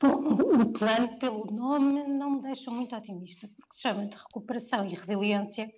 Bom, 0.00 0.62
o 0.62 0.72
plano, 0.72 1.18
pelo 1.18 1.44
nome, 1.46 2.06
não 2.06 2.30
me 2.30 2.42
deixa 2.42 2.70
muito 2.70 2.96
otimista, 2.96 3.48
porque 3.48 3.74
se 3.74 3.82
chama 3.82 4.06
de 4.06 4.16
recuperação 4.16 4.86
e 4.86 4.94
resiliência, 4.94 5.70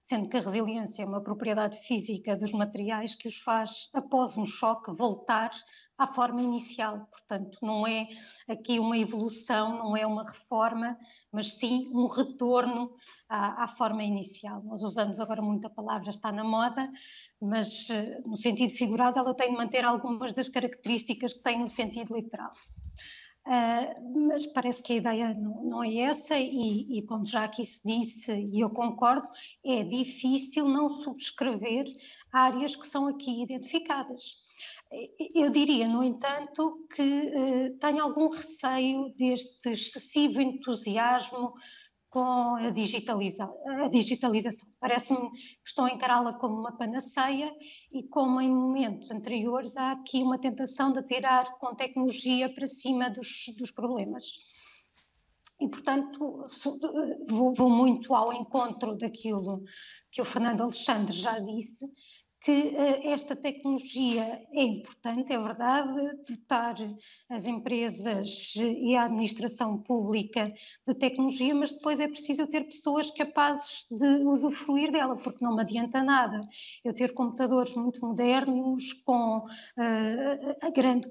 sendo 0.00 0.28
que 0.28 0.36
a 0.36 0.40
resiliência 0.40 1.02
é 1.02 1.06
uma 1.06 1.22
propriedade 1.22 1.78
física 1.86 2.36
dos 2.36 2.52
materiais 2.52 3.14
que 3.14 3.28
os 3.28 3.38
faz, 3.38 3.88
após 3.94 4.36
um 4.36 4.46
choque, 4.46 4.92
voltar 4.92 5.50
à 5.98 6.06
forma 6.06 6.40
inicial. 6.40 7.08
Portanto, 7.10 7.58
não 7.60 7.86
é 7.86 8.08
aqui 8.48 8.78
uma 8.78 8.96
evolução, 8.96 9.76
não 9.78 9.96
é 9.96 10.06
uma 10.06 10.24
reforma, 10.24 10.96
mas 11.32 11.54
sim 11.54 11.90
um 11.92 12.06
retorno 12.06 12.94
à, 13.28 13.64
à 13.64 13.68
forma 13.68 14.04
inicial. 14.04 14.62
Nós 14.62 14.82
usamos 14.82 15.18
agora 15.18 15.42
muito 15.42 15.66
a 15.66 15.70
palavra 15.70 16.10
está 16.10 16.30
na 16.30 16.44
moda, 16.44 16.88
mas 17.40 17.90
eh, 17.90 18.20
no 18.24 18.36
sentido 18.36 18.70
figurado 18.70 19.18
ela 19.18 19.34
tem 19.34 19.50
de 19.50 19.56
manter 19.56 19.84
algumas 19.84 20.32
das 20.32 20.48
características 20.48 21.32
que 21.34 21.42
tem 21.42 21.58
no 21.58 21.68
sentido 21.68 22.14
literal. 22.14 22.52
Uh, 23.48 24.28
mas 24.28 24.46
parece 24.48 24.82
que 24.82 24.92
a 24.92 24.96
ideia 24.96 25.32
não, 25.32 25.64
não 25.64 25.82
é 25.82 26.00
essa, 26.00 26.38
e, 26.38 26.98
e 26.98 27.02
como 27.06 27.24
já 27.24 27.44
aqui 27.44 27.64
se 27.64 27.80
disse, 27.82 28.30
e 28.30 28.60
eu 28.60 28.68
concordo, 28.68 29.26
é 29.64 29.82
difícil 29.82 30.68
não 30.68 30.90
subscrever 30.90 31.86
áreas 32.30 32.76
que 32.76 32.86
são 32.86 33.08
aqui 33.08 33.42
identificadas. 33.42 34.36
Eu 35.34 35.48
diria, 35.48 35.88
no 35.88 36.04
entanto, 36.04 36.86
que 36.94 37.02
uh, 37.02 37.78
tenho 37.78 38.02
algum 38.02 38.28
receio 38.28 39.14
deste 39.16 39.70
excessivo 39.70 40.42
entusiasmo 40.42 41.54
com 42.18 42.56
a, 42.56 42.70
digitaliza 42.70 43.44
a 43.84 43.88
digitalização. 43.88 44.68
Parece-me 44.80 45.30
que 45.30 45.68
estão 45.68 45.84
a 45.84 45.92
encará-la 45.92 46.32
como 46.32 46.58
uma 46.58 46.76
panaceia 46.76 47.54
e 47.92 48.02
como 48.08 48.40
em 48.40 48.50
momentos 48.50 49.12
anteriores 49.12 49.76
há 49.76 49.92
aqui 49.92 50.20
uma 50.20 50.38
tentação 50.38 50.92
de 50.92 51.02
tirar 51.04 51.58
com 51.58 51.76
tecnologia 51.76 52.52
para 52.52 52.66
cima 52.66 53.08
dos, 53.08 53.28
dos 53.56 53.70
problemas. 53.70 54.24
E, 55.60 55.68
portanto, 55.68 56.44
vou, 57.28 57.54
vou 57.54 57.70
muito 57.70 58.12
ao 58.14 58.32
encontro 58.32 58.96
daquilo 58.96 59.62
que 60.10 60.20
o 60.20 60.24
Fernando 60.24 60.62
Alexandre 60.62 61.12
já 61.12 61.38
disse, 61.38 61.84
que 62.40 62.52
uh, 62.52 63.10
esta 63.10 63.34
tecnologia 63.34 64.46
é 64.52 64.62
importante, 64.62 65.32
é 65.32 65.38
verdade, 65.38 66.16
dotar 66.28 66.76
as 67.28 67.46
empresas 67.46 68.54
e 68.56 68.94
a 68.96 69.04
administração 69.04 69.82
pública 69.82 70.52
de 70.86 70.94
tecnologia, 70.94 71.54
mas 71.54 71.72
depois 71.72 72.00
é 72.00 72.06
preciso 72.06 72.46
ter 72.46 72.64
pessoas 72.64 73.10
capazes 73.10 73.86
de 73.90 74.24
usufruir 74.24 74.92
dela, 74.92 75.16
porque 75.16 75.44
não 75.44 75.56
me 75.56 75.62
adianta 75.62 76.02
nada 76.02 76.40
eu 76.84 76.94
ter 76.94 77.12
computadores 77.12 77.74
muito 77.74 78.00
modernos 78.00 78.92
com 79.04 79.38
uh, 79.38 80.56
a 80.60 80.70
grande 80.70 81.08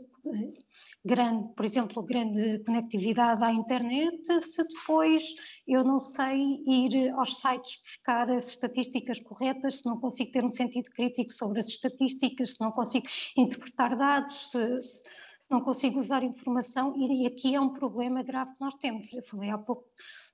grande, 1.03 1.53
por 1.55 1.65
exemplo, 1.65 2.03
grande 2.03 2.59
conectividade 2.65 3.43
à 3.43 3.51
internet, 3.51 4.41
se 4.41 4.67
depois 4.67 5.23
eu 5.67 5.83
não 5.83 5.99
sei 5.99 6.61
ir 6.65 7.09
aos 7.11 7.37
sites 7.37 7.81
buscar 7.81 8.29
as 8.31 8.49
estatísticas 8.49 9.19
corretas, 9.19 9.79
se 9.79 9.85
não 9.85 9.99
consigo 9.99 10.31
ter 10.31 10.43
um 10.43 10.51
sentido 10.51 10.89
crítico 10.91 11.31
sobre 11.33 11.59
as 11.59 11.67
estatísticas, 11.67 12.55
se 12.55 12.61
não 12.61 12.71
consigo 12.71 13.07
interpretar 13.37 13.97
dados, 13.97 14.51
se, 14.51 14.79
se, 14.79 15.03
se 15.39 15.51
não 15.51 15.61
consigo 15.61 15.99
usar 15.99 16.23
informação, 16.23 16.95
e 16.97 17.25
aqui 17.25 17.55
é 17.55 17.61
um 17.61 17.73
problema 17.73 18.23
grave 18.23 18.53
que 18.53 18.61
nós 18.61 18.75
temos. 18.75 19.11
Eu 19.13 19.23
falei 19.23 19.49
há 19.49 19.57
pouco 19.57 19.85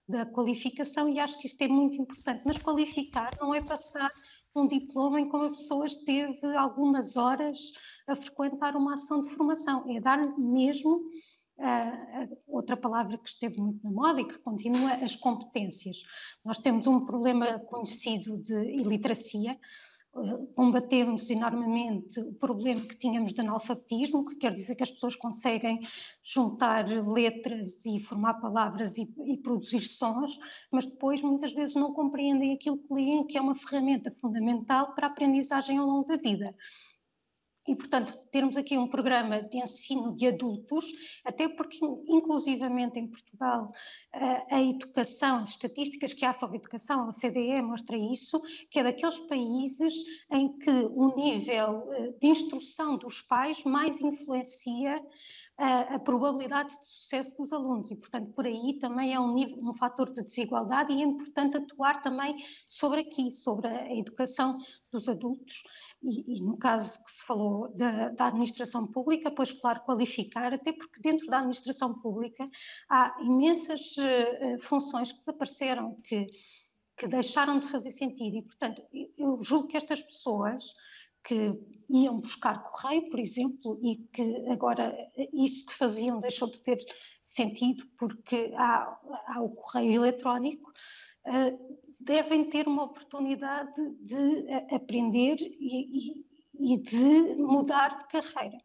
da 0.08 0.26
qualificação 0.26 1.08
e 1.08 1.20
acho 1.20 1.40
que 1.40 1.48
isto 1.48 1.62
é 1.62 1.68
muito 1.68 2.02
importante, 2.02 2.42
mas 2.46 2.58
qualificar 2.58 3.30
não 3.40 3.54
é 3.54 3.62
passar 3.62 4.12
um 4.56 4.68
diploma 4.68 5.20
em 5.20 5.28
como 5.28 5.46
a 5.46 5.50
pessoa 5.50 5.86
esteve 5.86 6.56
algumas 6.56 7.18
horas 7.18 7.72
a 8.08 8.16
frequentar 8.16 8.76
uma 8.76 8.94
ação 8.94 9.22
de 9.22 9.30
formação, 9.30 9.86
é 9.90 10.00
dar 10.00 10.38
mesmo 10.38 10.98
uh, 11.58 12.38
outra 12.48 12.76
palavra 12.76 13.18
que 13.18 13.30
esteve 13.30 13.60
muito 13.60 13.84
na 13.84 13.92
moda 13.92 14.22
e 14.22 14.26
que 14.26 14.38
continua, 14.40 14.94
as 14.96 15.16
competências. 15.16 15.98
Nós 16.44 16.60
temos 16.60 16.88
um 16.88 17.06
problema 17.06 17.60
conhecido 17.60 18.38
de 18.38 18.56
iliteracia, 18.56 19.58
combatemos 20.56 21.28
enormemente 21.32 22.20
o 22.20 22.34
problema 22.36 22.82
que 22.82 22.96
tínhamos 22.96 23.34
de 23.34 23.42
analfabetismo, 23.42 24.24
que 24.26 24.36
quer 24.36 24.54
dizer 24.54 24.76
que 24.76 24.84
as 24.84 24.92
pessoas 24.92 25.16
conseguem 25.16 25.80
juntar 26.24 26.86
letras 26.88 27.84
e 27.88 28.00
formar 28.00 28.36
palavras 28.36 28.98
e, 29.00 29.08
e, 29.26 29.38
produzir 29.38 29.82
sons, 29.82 30.38
mas 30.72 30.86
depois 30.86 31.24
muitas 31.24 31.54
vezes 31.54 31.74
não 31.76 31.94
compreendem 31.94 32.54
aquilo 32.54 32.78
que 32.78 32.94
leem, 32.94 33.26
que 33.26 33.40
é 33.40 33.42
uma 33.42 33.56
ferramenta 33.56 34.12
fundamental 34.12 34.94
para 34.94 35.08
a 35.08 35.10
aprendizagem 35.10 35.80
ao 35.80 35.88
longo 35.88 36.08
da 36.08 36.16
vida. 36.16 36.56
E, 37.68 37.76
portanto, 37.76 38.18
termos 38.30 38.58
aqui 38.58 38.78
um 38.78 38.88
programa 38.88 39.42
de 39.42 39.58
ensino 39.58 40.14
de 40.16 40.28
adultos, 40.28 40.86
até 41.24 41.48
porque, 41.48 41.78
inclusivamente 42.08 43.00
em 43.00 43.08
Portugal, 43.08 43.72
a 44.50 44.62
educação, 44.62 45.38
as 45.38 45.50
estatísticas 45.50 46.14
que 46.14 46.26
há 46.26 46.34
sobre 46.34 46.58
educação, 46.58 47.08
a 47.08 47.12
CDE 47.12 47.62
mostra 47.62 47.98
isso, 47.98 48.40
que 48.70 48.80
é 48.80 48.84
daqueles 48.84 49.18
países 49.20 49.94
em 50.32 50.58
que 50.58 50.70
o 50.70 51.16
nível 51.16 51.92
eh, 51.94 52.14
de 52.20 52.28
instrução 52.28 52.98
dos 52.98 53.22
pais 53.22 53.64
mais 53.64 54.02
influencia 54.02 55.02
a, 55.58 55.96
a, 55.96 56.00
probabilidade 56.00 56.78
de 56.78 56.86
sucesso 56.86 57.38
dos 57.38 57.54
alunos. 57.54 57.92
E, 57.92 57.96
portanto, 57.96 58.32
por 58.34 58.46
aí 58.46 58.78
também 58.80 59.14
é 59.14 59.20
um, 59.20 59.34
nível, 59.34 59.58
um 59.62 59.74
fator 59.74 60.12
de 60.12 60.24
desigualdade 60.24 60.92
e 60.92 61.02
é 61.02 61.06
importante 61.06 61.58
atuar 61.58 62.02
também 62.02 62.36
sobre 62.68 63.02
aqui, 63.02 63.30
sobre 63.30 63.68
a 63.68 63.96
educação 63.96 64.58
dos 64.92 65.08
adultos. 65.08 65.64
E, 66.02 66.38
e, 66.38 66.42
no 66.42 66.58
caso 66.58 67.02
que 67.04 67.12
se 67.12 67.26
falou 67.26 67.70
da, 67.76 68.10
da, 68.10 68.28
administração 68.28 68.88
pública, 68.88 69.32
pois 69.32 69.54
claro, 69.54 69.82
qualificar, 69.82 70.54
até 70.54 70.74
porque 70.74 71.00
dentro 71.02 71.28
da 71.28 71.38
administração 71.38 71.96
pública 71.96 72.50
há 72.90 73.16
imensas 73.22 73.96
uh, 73.98 74.60
funções 74.60 75.14
que 75.14 75.20
desapareceram, 75.20 75.96
que, 76.04 76.28
que 76.98 77.08
deixaram 77.08 77.58
de 77.58 77.68
fazer 77.68 77.92
sentido. 77.92 78.36
E, 78.36 78.42
portanto, 78.42 78.84
eu 79.18 79.40
julgo 79.42 79.70
que 79.70 79.78
estas 79.78 80.02
pessoas 80.02 80.74
que 81.24 81.54
iam 81.90 82.20
buscar 82.20 82.64
correio, 82.64 83.10
por 83.10 83.20
exemplo, 83.20 83.80
e 83.84 83.98
que 84.12 84.46
agora 84.50 84.94
isso 85.32 85.66
que 85.68 85.74
faziam 85.74 86.20
deixou 86.20 86.50
de 86.50 86.62
ter 86.62 86.84
sentido 87.24 87.86
porque 87.98 88.52
há, 88.56 89.00
há 89.28 89.42
o 89.42 89.50
correio 89.50 89.94
eletrónico, 89.94 90.72
uh, 91.28 91.78
devem 92.02 92.44
ter 92.50 92.68
uma 92.68 92.84
oportunidade 92.84 93.82
de 94.02 94.52
aprender 94.74 95.38
e, 95.40 96.20
e, 96.60 96.74
e 96.74 96.78
de 96.78 97.36
mudar 97.36 97.98
de 97.98 98.08
carreira. 98.08 98.58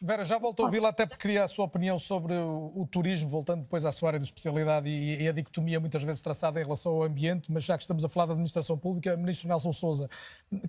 Vera, 0.00 0.24
já 0.24 0.38
voltou 0.38 0.64
a 0.64 0.66
ouvi-la 0.66 0.90
até 0.90 1.06
porque 1.06 1.22
queria 1.22 1.44
a 1.44 1.48
sua 1.48 1.64
opinião 1.64 1.98
sobre 1.98 2.32
o, 2.34 2.72
o, 2.74 2.86
turismo, 2.86 3.28
voltando 3.28 3.62
depois 3.62 3.84
à 3.84 3.90
sua 3.90 4.10
área 4.10 4.18
de 4.18 4.24
especialidade 4.24 4.88
e, 4.88 5.22
e, 5.22 5.28
a 5.28 5.32
dicotomia 5.32 5.80
muitas 5.80 6.02
vezes 6.02 6.22
traçada 6.22 6.60
em 6.60 6.62
relação 6.62 6.92
ao 6.92 7.02
ambiente, 7.02 7.50
mas 7.50 7.64
já 7.64 7.76
que 7.76 7.82
estamos 7.82 8.04
a 8.04 8.08
falar 8.08 8.26
da 8.26 8.32
administração 8.32 8.78
pública, 8.78 9.16
Ministro 9.16 9.48
Nelson 9.48 9.72
Souza, 9.72 10.08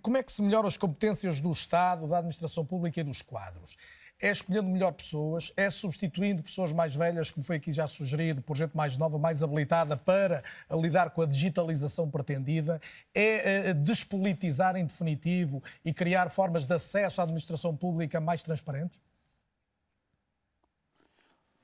como 0.02 0.18
é 0.18 0.24
que 0.24 0.32
se 0.32 0.42
melhoram 0.42 0.68
as 0.68 0.78
competências 0.78 1.42
do 1.42 1.52
Estado, 1.52 2.08
da 2.08 2.18
administração 2.18 2.66
pública 2.66 3.02
e 3.02 3.04
dos 3.04 3.22
quadros? 3.22 3.78
É 4.22 4.32
escolhendo 4.32 4.68
melhor 4.68 4.92
pessoas, 4.92 5.54
é 5.56 5.70
substituindo 5.70 6.44
pessoas 6.44 6.74
mais 6.74 6.94
velhas, 6.94 7.32
como 7.32 7.46
foi 7.46 7.56
aqui 7.56 7.72
já 7.72 7.88
sugerido, 7.88 8.42
por 8.42 8.58
gente 8.58 8.76
mais 8.76 8.98
nova, 8.98 9.18
mais 9.18 9.42
habilitada 9.42 9.96
para 9.96 10.44
lidar 10.72 11.12
com 11.12 11.22
a 11.22 11.26
digitalização 11.26 12.10
pretendida, 12.10 12.82
é, 13.14 13.70
é 13.70 13.74
despolitizar 13.74 14.76
em 14.76 14.86
definitivo 14.86 15.64
e 15.86 15.94
criar 15.94 16.30
formas 16.30 16.66
de 16.66 16.74
acesso 16.74 17.22
à 17.22 17.24
administração 17.24 17.76
pública 17.76 18.20
mais 18.20 18.44
transparentes? 18.44 19.00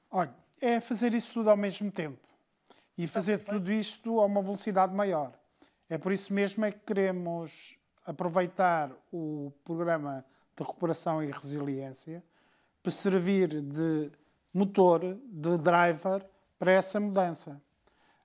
Olha, 0.10 0.34
é 0.62 0.80
fazer 0.80 1.14
isso 1.14 1.34
tudo 1.34 1.50
ao 1.50 1.58
mesmo 1.58 1.92
tempo 1.92 2.26
e 2.98 3.06
fazer 3.06 3.40
tudo 3.40 3.70
isto 3.70 4.22
a 4.22 4.26
uma 4.26 4.42
velocidade 4.42 4.94
maior. 4.94 5.34
É 5.90 5.98
por 5.98 6.14
isso 6.14 6.34
mesmo 6.34 6.64
é 6.64 6.72
que 6.72 6.80
queremos 6.80 7.78
aproveitar 8.06 8.92
o 9.12 9.52
programa 9.66 10.24
de 10.56 10.64
recuperação 10.64 11.22
e 11.22 11.30
resiliência 11.30 12.24
para 12.86 12.92
servir 12.92 13.48
de 13.64 14.12
motor, 14.54 15.18
de 15.26 15.58
driver 15.58 16.24
para 16.60 16.72
essa 16.72 17.00
mudança. 17.00 17.60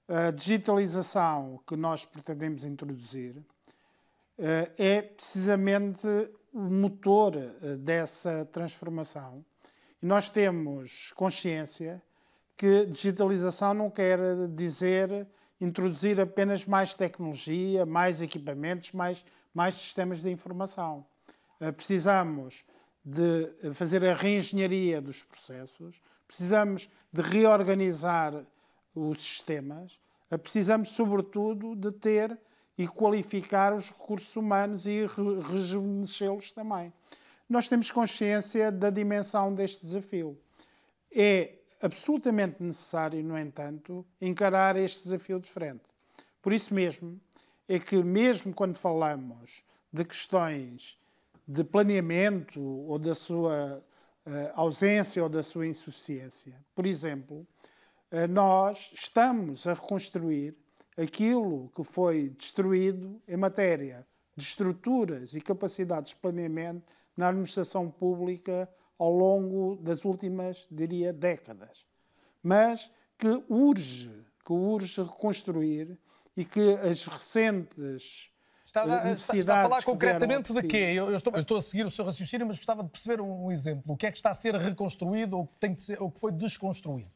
A 0.07 0.31
digitalização 0.31 1.59
que 1.67 1.75
nós 1.77 2.05
pretendemos 2.05 2.63
introduzir 2.63 3.43
eh, 4.39 4.71
é 4.77 5.01
precisamente 5.01 6.07
o 6.53 6.61
motor 6.61 7.37
eh, 7.37 7.77
dessa 7.77 8.45
transformação. 8.53 9.43
E 10.03 10.05
nós 10.05 10.29
temos 10.29 11.11
consciência 11.17 12.03
que 12.55 12.85
digitalização 12.85 13.73
não 13.73 13.91
quer 13.91 14.19
dizer 14.49 15.27
introduzir 15.59 16.21
apenas 16.21 16.67
mais 16.67 16.95
tecnologia, 16.95 17.87
mais 17.87 18.21
equipamentos, 18.21 18.93
mais, 18.93 19.25
mais 19.55 19.75
sistemas 19.77 20.21
de 20.21 20.31
informação. 20.31 21.07
Eh, 21.59 21.73
precisamos 21.73 22.63
de 23.05 23.73
fazer 23.75 24.05
a 24.05 24.15
reengenharia 24.15 25.01
dos 25.01 25.23
processos, 25.23 26.01
precisamos 26.27 26.89
de 27.13 27.23
reorganizar 27.23 28.45
os 28.95 29.23
sistemas, 29.23 29.99
precisamos, 30.43 30.91
sobretudo, 30.91 31.75
de 31.75 31.91
ter 31.91 32.39
e 32.77 32.87
qualificar 32.87 33.75
os 33.75 33.89
recursos 33.89 34.35
humanos 34.37 34.87
e 34.87 35.07
rejuvenescê-los 35.51 36.53
também. 36.53 36.93
Nós 37.49 37.69
temos 37.69 37.91
consciência 37.91 38.71
da 38.71 38.91
dimensão 38.91 39.53
deste 39.53 39.85
desafio. 39.85 40.39
É 41.13 41.59
absolutamente 41.83 42.63
necessário, 42.63 43.23
no 43.25 43.37
entanto, 43.37 44.07
encarar 44.21 44.77
este 44.77 45.03
desafio 45.05 45.41
de 45.41 45.51
frente. 45.51 45.83
Por 46.41 46.53
isso 46.53 46.73
mesmo 46.73 47.21
é 47.69 47.79
que, 47.79 47.97
mesmo 48.03 48.55
quando 48.55 48.77
falamos 48.77 49.63
de 49.93 50.05
questões 50.05 51.00
de 51.51 51.65
planeamento 51.65 52.63
ou 52.63 52.97
da 52.97 53.13
sua 53.13 53.83
uh, 54.25 54.31
ausência 54.55 55.21
ou 55.21 55.29
da 55.29 55.43
sua 55.43 55.67
insuficiência. 55.67 56.55
Por 56.77 56.87
exemplo, 56.87 57.45
uh, 58.13 58.29
nós 58.29 58.93
estamos 58.95 59.67
a 59.67 59.75
reconstruir 59.75 60.55
aquilo 60.97 61.69
que 61.75 61.83
foi 61.83 62.29
destruído 62.39 63.21
em 63.27 63.37
matéria 63.37 64.07
de 64.37 64.45
estruturas 64.45 65.35
e 65.35 65.41
capacidades 65.41 66.11
de 66.11 66.21
planeamento 66.21 66.95
na 67.17 67.29
administração 67.29 67.91
pública 67.91 68.73
ao 68.97 69.13
longo 69.13 69.75
das 69.83 70.05
últimas, 70.05 70.69
diria, 70.71 71.13
décadas. 71.13 71.85
Mas 72.41 72.93
que 73.19 73.43
urge, 73.49 74.25
que 74.45 74.53
urge 74.53 75.03
reconstruir 75.03 75.99
e 76.37 76.45
que 76.45 76.75
as 76.75 77.07
recentes 77.07 78.31
Está, 78.71 78.85
a, 78.85 79.11
está 79.11 79.59
a 79.59 79.63
falar 79.63 79.83
concretamente 79.83 80.53
de 80.53 80.63
quê? 80.63 80.93
Eu, 80.95 81.11
eu, 81.11 81.17
estou, 81.17 81.33
eu, 81.33 81.41
estou, 81.41 81.57
a 81.57 81.61
seguir 81.61 81.85
o 81.85 81.91
seu 81.91 82.05
raciocínio, 82.05 82.47
mas 82.47 82.57
gostava 82.57 82.85
de 82.85 82.89
perceber 82.89 83.21
um, 83.21 83.47
um 83.47 83.51
exemplo. 83.51 83.83
O 83.93 83.97
que 83.97 84.07
é 84.07 84.13
que 84.13 84.17
está 84.17 84.31
a 84.31 84.35
ser 84.35 84.55
reconstruído 84.55 85.37
ou 85.37 85.47
que, 85.49 85.55
tem 85.59 85.75
de 85.75 85.83
ser, 85.83 86.01
ou 86.01 86.09
que 86.09 86.21
foi 86.21 86.31
desconstruído? 86.31 87.11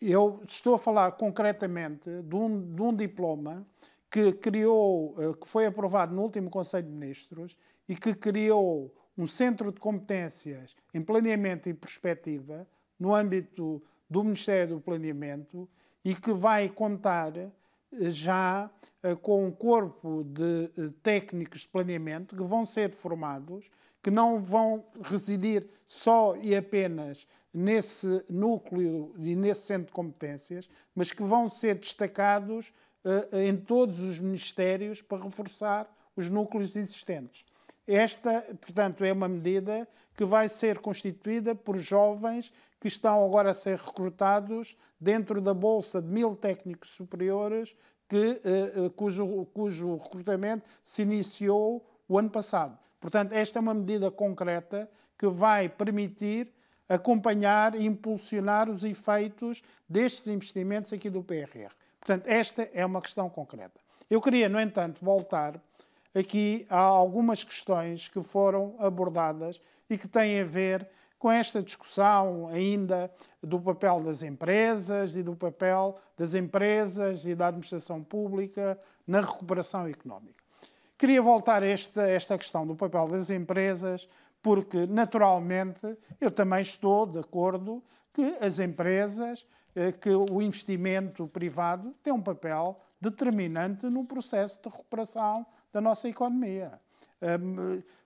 Eu 0.00 0.42
estou 0.48 0.74
a 0.74 0.78
falar 0.78 1.12
concretamente 1.12 2.10
de 2.22 2.34
um, 2.34 2.74
de 2.74 2.82
um 2.82 2.92
diploma 2.92 3.64
que 4.10 4.32
criou, 4.32 5.14
eh, 5.16 5.34
que 5.40 5.48
foi 5.48 5.66
aprovado 5.66 6.16
no 6.16 6.22
último 6.22 6.50
Conselho 6.50 6.88
de 6.88 6.92
Ministros 6.92 7.56
e 7.88 7.94
que 7.94 8.12
criou 8.12 8.92
um 9.16 9.28
centro 9.28 9.70
de 9.70 9.78
competências 9.78 10.74
em 10.92 11.00
planeamento 11.00 11.68
e 11.68 11.74
perspectiva 11.74 12.66
no 12.98 13.14
âmbito 13.14 13.80
do 14.08 14.24
Ministério 14.24 14.74
do 14.74 14.80
Planeamento 14.80 15.68
e 16.04 16.12
que 16.12 16.32
vai 16.32 16.68
contar 16.68 17.32
já 17.92 18.70
com 19.22 19.46
um 19.46 19.50
corpo 19.50 20.24
de 20.24 20.90
técnicos 21.02 21.62
de 21.62 21.68
planeamento 21.68 22.36
que 22.36 22.42
vão 22.42 22.64
ser 22.64 22.90
formados, 22.90 23.70
que 24.02 24.10
não 24.10 24.42
vão 24.42 24.84
residir 25.02 25.68
só 25.86 26.36
e 26.36 26.54
apenas 26.54 27.26
nesse 27.52 28.24
núcleo 28.28 29.12
e 29.18 29.34
nesse 29.34 29.62
centro 29.62 29.86
de 29.86 29.92
competências, 29.92 30.68
mas 30.94 31.10
que 31.12 31.22
vão 31.22 31.48
ser 31.48 31.74
destacados 31.74 32.72
em 33.32 33.56
todos 33.56 33.98
os 33.98 34.18
ministérios 34.18 35.02
para 35.02 35.24
reforçar 35.24 35.90
os 36.14 36.30
núcleos 36.30 36.76
existentes. 36.76 37.44
Esta, 37.86 38.42
portanto, 38.60 39.04
é 39.04 39.12
uma 39.12 39.28
medida 39.28 39.88
que 40.14 40.24
vai 40.24 40.48
ser 40.48 40.78
constituída 40.78 41.54
por 41.54 41.76
jovens 41.78 42.52
que 42.80 42.88
estão 42.88 43.22
agora 43.24 43.50
a 43.50 43.54
ser 43.54 43.76
recrutados 43.76 44.76
dentro 44.98 45.40
da 45.40 45.52
bolsa 45.52 46.00
de 46.00 46.08
mil 46.08 46.34
técnicos 46.34 46.90
superiores 46.90 47.76
que, 48.08 48.40
uh, 48.76 48.90
cujo, 48.90 49.46
cujo 49.52 49.96
recrutamento 49.96 50.64
se 50.82 51.02
iniciou 51.02 51.86
o 52.08 52.18
ano 52.18 52.30
passado. 52.30 52.76
Portanto, 52.98 53.32
esta 53.32 53.58
é 53.58 53.60
uma 53.60 53.74
medida 53.74 54.10
concreta 54.10 54.90
que 55.16 55.28
vai 55.28 55.68
permitir 55.68 56.52
acompanhar 56.88 57.76
e 57.76 57.86
impulsionar 57.86 58.68
os 58.68 58.82
efeitos 58.82 59.62
destes 59.88 60.26
investimentos 60.26 60.92
aqui 60.92 61.08
do 61.08 61.22
PRR. 61.22 61.70
Portanto, 62.00 62.26
esta 62.26 62.68
é 62.74 62.84
uma 62.84 63.00
questão 63.00 63.30
concreta. 63.30 63.78
Eu 64.10 64.20
queria, 64.20 64.48
no 64.48 64.58
entanto, 64.58 65.04
voltar 65.04 65.60
aqui 66.12 66.66
a 66.68 66.80
algumas 66.80 67.44
questões 67.44 68.08
que 68.08 68.20
foram 68.22 68.74
abordadas 68.80 69.60
e 69.88 69.96
que 69.96 70.08
têm 70.08 70.40
a 70.40 70.44
ver 70.44 70.88
com 71.20 71.30
esta 71.30 71.62
discussão 71.62 72.48
ainda 72.48 73.12
do 73.42 73.60
papel 73.60 74.00
das 74.00 74.22
empresas 74.22 75.16
e 75.16 75.22
do 75.22 75.36
papel 75.36 76.00
das 76.16 76.34
empresas 76.34 77.26
e 77.26 77.34
da 77.34 77.48
administração 77.48 78.02
pública 78.02 78.80
na 79.06 79.20
recuperação 79.20 79.86
económica. 79.86 80.42
Queria 80.96 81.20
voltar 81.20 81.62
a 81.62 81.66
esta, 81.66 82.08
esta 82.08 82.38
questão 82.38 82.66
do 82.66 82.74
papel 82.74 83.06
das 83.06 83.28
empresas, 83.28 84.08
porque, 84.42 84.86
naturalmente, 84.86 85.94
eu 86.18 86.30
também 86.30 86.62
estou 86.62 87.04
de 87.04 87.18
acordo 87.18 87.84
que 88.14 88.36
as 88.40 88.58
empresas, 88.58 89.46
eh, 89.76 89.92
que 89.92 90.08
o 90.08 90.40
investimento 90.40 91.28
privado 91.28 91.94
tem 92.02 92.14
um 92.14 92.22
papel 92.22 92.80
determinante 92.98 93.86
no 93.86 94.06
processo 94.06 94.62
de 94.62 94.70
recuperação 94.70 95.44
da 95.70 95.82
nossa 95.82 96.08
economia. 96.08 96.80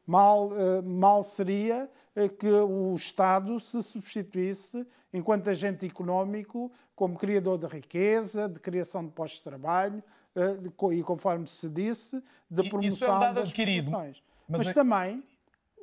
Mal, 0.07 0.51
mal 0.83 1.23
seria 1.23 1.89
eh, 2.17 2.29
que 2.29 2.49
o 2.49 2.95
Estado 2.95 3.59
se 3.59 3.83
substituísse, 3.83 4.87
enquanto 5.13 5.51
agente 5.51 5.85
económico, 5.85 6.71
como 6.95 7.17
criador 7.17 7.59
de 7.59 7.67
riqueza, 7.67 8.49
de 8.49 8.61
criação 8.61 9.05
de 9.05 9.11
postos 9.11 9.39
de 9.39 9.45
trabalho 9.45 10.03
eh, 10.37 10.59
e, 10.93 11.03
conforme 11.03 11.47
se 11.49 11.69
disse, 11.69 12.23
de 12.49 12.69
promoção 12.69 12.89
Isso 12.89 13.05
é 13.05 13.13
um 13.13 13.19
dado 13.19 13.35
das 13.35 13.49
adquirido. 13.49 13.91
Mas, 13.91 14.23
mas 14.49 14.67
é... 14.69 14.73
também, 14.73 15.25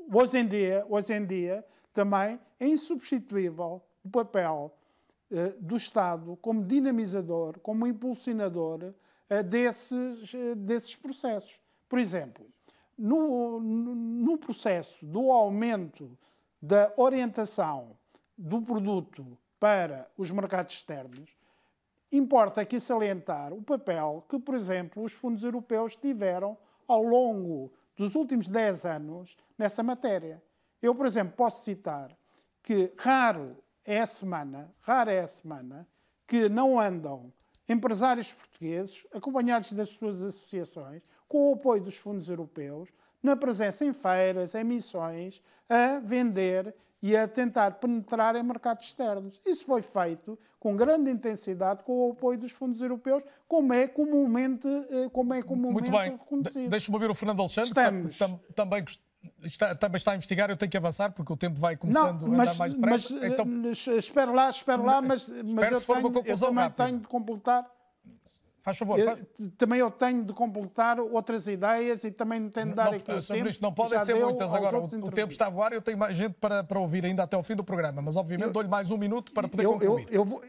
hoje 0.10 0.38
em, 0.38 0.48
dia, 0.48 0.86
hoje 0.90 1.14
em 1.14 1.26
dia, 1.26 1.66
também 1.94 2.40
é 2.58 2.68
insubstituível 2.68 3.82
o 4.02 4.10
papel 4.10 4.74
eh, 5.30 5.54
do 5.60 5.76
Estado 5.76 6.38
como 6.42 6.64
dinamizador, 6.64 7.60
como 7.60 7.86
impulsionador 7.86 8.94
desses, 9.50 10.34
desses 10.58 10.94
processos. 10.94 11.62
Por 11.88 11.98
exemplo, 11.98 12.46
no, 12.98 13.60
no 13.60 14.38
processo 14.38 15.06
do 15.06 15.32
aumento 15.32 16.18
da 16.62 16.94
orientação 16.98 17.98
do 18.38 18.62
produto 18.62 19.38
para 19.60 20.10
os 20.18 20.32
mercados 20.32 20.76
externos, 20.76 21.30
importa 22.12 22.62
aqui 22.62 22.80
salientar 22.80 23.54
o 23.54 23.62
papel 23.62 24.26
que, 24.28 24.40
por 24.40 24.56
exemplo, 24.56 25.04
os 25.04 25.14
fundos 25.14 25.44
europeus 25.44 25.96
tiveram 25.96 26.58
ao 26.88 27.04
longo 27.04 27.72
dos 27.96 28.16
últimos 28.16 28.48
10 28.48 28.86
anos 28.86 29.38
nessa 29.58 29.84
matéria. 29.84 30.42
Eu, 30.82 30.94
por 30.96 31.06
exemplo, 31.06 31.34
posso 31.36 31.64
citar 31.64 32.16
que 32.64 32.92
raro 32.98 33.56
é 33.86 34.00
a 34.00 34.06
semana, 34.06 34.74
rara 34.82 35.12
é 35.12 35.22
a 35.22 35.28
semana 35.28 35.88
que 36.28 36.50
não 36.50 36.80
andam 36.80 37.32
empresários 37.68 38.32
portugueses, 38.34 39.08
acompanhados 39.14 39.74
das 39.74 39.90
suas 39.90 40.22
associações, 40.22 41.02
com 41.32 41.52
o 41.52 41.54
apoio 41.54 41.82
dos 41.82 41.96
fundos 41.96 42.28
europeus, 42.28 42.90
na 43.24 43.38
presença 43.38 43.86
em 43.86 43.94
feiras, 43.94 44.54
em 44.54 44.66
missões, 44.66 45.42
a 45.70 45.98
vender 46.00 46.76
e 47.02 47.16
a 47.16 47.26
tentar 47.26 47.72
penetrar 47.72 48.36
em 48.36 48.44
mercados 48.44 48.88
externos. 48.88 49.40
Isso 49.46 49.64
foi 49.64 49.82
feito 49.82 50.38
com 50.60 50.76
grande 50.76 51.10
intensidade 51.10 51.84
com 51.84 52.10
o 52.10 52.12
apoio 52.12 52.38
dos 52.38 52.52
fundos 52.52 52.82
europeus, 52.82 53.24
como 53.48 53.72
é 53.72 53.88
comumente, 53.88 54.68
eh, 54.68 55.08
como 55.14 55.34
é 55.34 55.42
comumente 55.42 55.90
Muito 55.90 55.92
bem. 55.92 56.12
reconhecido. 56.12 56.70
Deixa-me 56.70 56.96
ouvir 56.98 57.10
o 57.10 57.16
Fernando 57.16 57.40
Alexandre, 57.40 57.70
Estamos... 58.10 58.46
que 58.46 58.54
também 58.54 58.84
Está, 59.44 59.76
também 59.76 59.98
está 59.98 60.14
a 60.14 60.16
investigar, 60.16 60.50
eu 60.50 60.58
tenho 60.58 60.72
que 60.72 60.78
avançar 60.78 61.12
porque 61.12 61.32
o 61.32 61.38
tempo 61.38 61.60
vai 61.60 61.78
começando 61.78 62.24
não, 62.24 62.30
mas, 62.30 62.40
a 62.40 62.52
andar 62.52 62.58
mais 62.58 62.76
depressa. 62.76 63.14
Mas, 63.14 63.24
então... 63.24 63.46
Eh, 63.94 63.98
espero 63.98 64.34
lá, 64.34 64.50
espero 64.50 64.84
lá, 64.84 65.00
mas, 65.00 65.28
mas 65.28 65.72
eu, 65.72 65.96
tenho, 65.96 66.24
eu 66.26 66.38
também 66.40 66.72
tenho 66.72 67.00
de 67.00 67.08
completar. 67.08 67.70
Faz 68.62 68.78
favor. 68.78 69.00
Faz... 69.00 69.20
Também 69.58 69.80
eu 69.80 69.90
tenho 69.90 70.24
de 70.24 70.34
completar 70.34 71.00
outras 71.00 71.48
ideias 71.48 72.04
e 72.04 72.12
também 72.12 72.48
tenho 72.50 72.70
de 72.70 72.76
dar 72.76 72.92
não, 72.92 72.94
aqui 72.94 73.12
o 73.12 73.22
sobre 73.22 73.40
tempo. 73.40 73.50
Isto 73.50 73.62
não 73.62 73.74
podem 73.74 74.00
ser 74.06 74.16
muitas 74.16 74.54
agora. 74.54 74.78
O, 74.78 74.86
o, 74.86 75.12
tempo 75.12 75.32
está 75.32 75.48
a 75.48 75.50
voar 75.50 75.74
eu 75.74 75.82
tenho 75.82 75.98
mais 75.98 76.16
gente 76.16 76.34
para, 76.34 76.64
para 76.64 76.80
ouvir 76.80 77.04
ainda 77.04 77.24
até 77.24 77.36
ao 77.36 77.42
fim 77.42 77.56
do 77.56 77.64
programa, 77.64 78.02
mas 78.04 78.16
obviamente 78.16 78.52
dou-lhe 78.52 78.70
mais 78.70 78.92
um 78.92 78.98
minuto 78.98 79.32
para 79.34 79.48
poder 79.48 79.66
eu, 79.66 79.74
concluir. 79.74 80.06
Eu, 80.10 80.14
eu, 80.14 80.26
vou, 80.26 80.44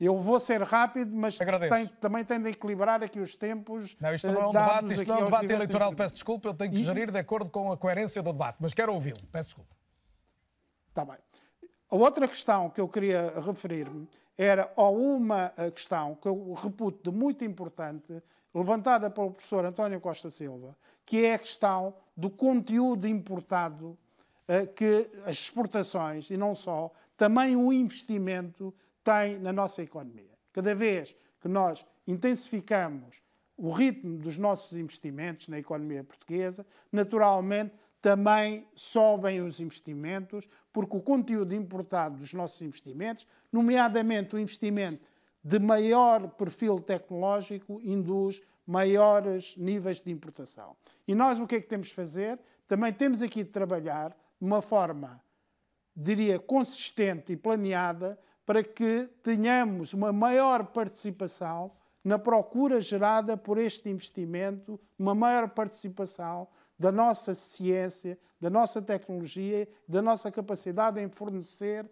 eu 0.00 0.18
vou 0.18 0.40
ser 0.40 0.62
rápido, 0.62 1.14
mas 1.14 1.36
tenho, 1.36 1.88
também 2.00 2.24
tenho 2.24 2.42
de 2.42 2.48
equilibrar 2.48 3.02
aqui 3.02 3.20
os 3.20 3.34
tempos. 3.34 3.94
Não, 4.00 4.14
isto 4.14 4.32
não 4.32 4.40
é 4.40 4.46
um 4.46 4.52
debate, 4.52 4.94
isto 4.94 5.06
não 5.06 5.18
é 5.18 5.20
um 5.20 5.24
debate 5.26 5.52
eleitoral, 5.52 5.94
peço 5.94 6.14
desculpa, 6.14 6.48
eu 6.48 6.54
tenho 6.54 6.72
que 6.72 6.78
e... 6.78 6.84
gerir 6.84 7.10
de 7.10 7.18
acordo 7.18 7.50
com 7.50 7.70
a 7.70 7.76
coerência 7.76 8.22
do 8.22 8.32
debate, 8.32 8.56
mas 8.58 8.72
quero 8.72 8.94
ouvi-lo, 8.94 9.20
peço 9.30 9.50
desculpa. 9.50 9.76
Está 10.88 11.04
bem. 11.04 11.18
A 11.90 11.96
outra 11.96 12.26
questão 12.26 12.70
que 12.70 12.80
eu 12.80 12.88
queria 12.88 13.34
referir-me 13.44 14.08
era 14.42 14.72
a 14.74 14.88
uma 14.88 15.52
questão 15.74 16.14
que 16.14 16.26
eu 16.26 16.54
reputo 16.54 17.10
de 17.10 17.14
muito 17.14 17.44
importante, 17.44 18.22
levantada 18.54 19.10
pelo 19.10 19.32
professor 19.32 19.66
António 19.66 20.00
Costa 20.00 20.30
Silva, 20.30 20.74
que 21.04 21.26
é 21.26 21.34
a 21.34 21.38
questão 21.38 21.94
do 22.16 22.30
conteúdo 22.30 23.06
importado 23.06 23.98
eh, 24.48 24.64
que 24.64 25.10
as 25.26 25.36
exportações, 25.36 26.30
e 26.30 26.38
não 26.38 26.54
só, 26.54 26.90
também 27.18 27.54
o 27.54 27.70
investimento 27.70 28.74
tem 29.04 29.38
na 29.38 29.52
nossa 29.52 29.82
economia. 29.82 30.32
Cada 30.52 30.74
vez 30.74 31.14
que 31.38 31.46
nós 31.46 31.84
intensificamos 32.08 33.22
o 33.58 33.70
ritmo 33.70 34.16
dos 34.16 34.38
nossos 34.38 34.76
investimentos 34.78 35.48
na 35.48 35.58
economia 35.58 36.02
portuguesa, 36.02 36.66
naturalmente 36.90 37.74
também 38.00 38.66
sobem 38.74 39.40
os 39.42 39.60
investimentos, 39.60 40.48
porque 40.72 40.96
o 40.96 41.00
conteúdo 41.00 41.54
importado 41.54 42.16
dos 42.16 42.32
nossos 42.32 42.60
investimentos, 42.62 43.26
nomeadamente 43.52 44.34
o 44.34 44.38
investimento 44.38 45.10
de 45.42 45.58
maior 45.58 46.28
perfil 46.30 46.80
tecnológico, 46.80 47.80
induz 47.82 48.40
maiores 48.66 49.56
níveis 49.56 50.00
de 50.00 50.10
importação. 50.10 50.76
E 51.06 51.14
nós 51.14 51.40
o 51.40 51.46
que 51.46 51.56
é 51.56 51.60
que 51.60 51.66
temos 51.66 51.88
de 51.88 51.94
fazer? 51.94 52.38
Também 52.68 52.92
temos 52.92 53.20
aqui 53.22 53.42
de 53.42 53.50
trabalhar 53.50 54.10
de 54.10 54.46
uma 54.46 54.62
forma, 54.62 55.20
diria, 55.94 56.38
consistente 56.38 57.32
e 57.32 57.36
planeada 57.36 58.18
para 58.46 58.62
que 58.62 59.08
tenhamos 59.22 59.92
uma 59.92 60.12
maior 60.12 60.66
participação 60.66 61.70
na 62.02 62.18
procura 62.18 62.80
gerada 62.80 63.36
por 63.36 63.58
este 63.58 63.90
investimento, 63.90 64.80
uma 64.98 65.14
maior 65.14 65.50
participação 65.50 66.48
da 66.80 66.90
nossa 66.90 67.34
ciência, 67.34 68.18
da 68.40 68.48
nossa 68.48 68.80
tecnologia, 68.80 69.68
da 69.86 70.00
nossa 70.00 70.30
capacidade 70.32 70.98
em 70.98 71.10
fornecer 71.10 71.86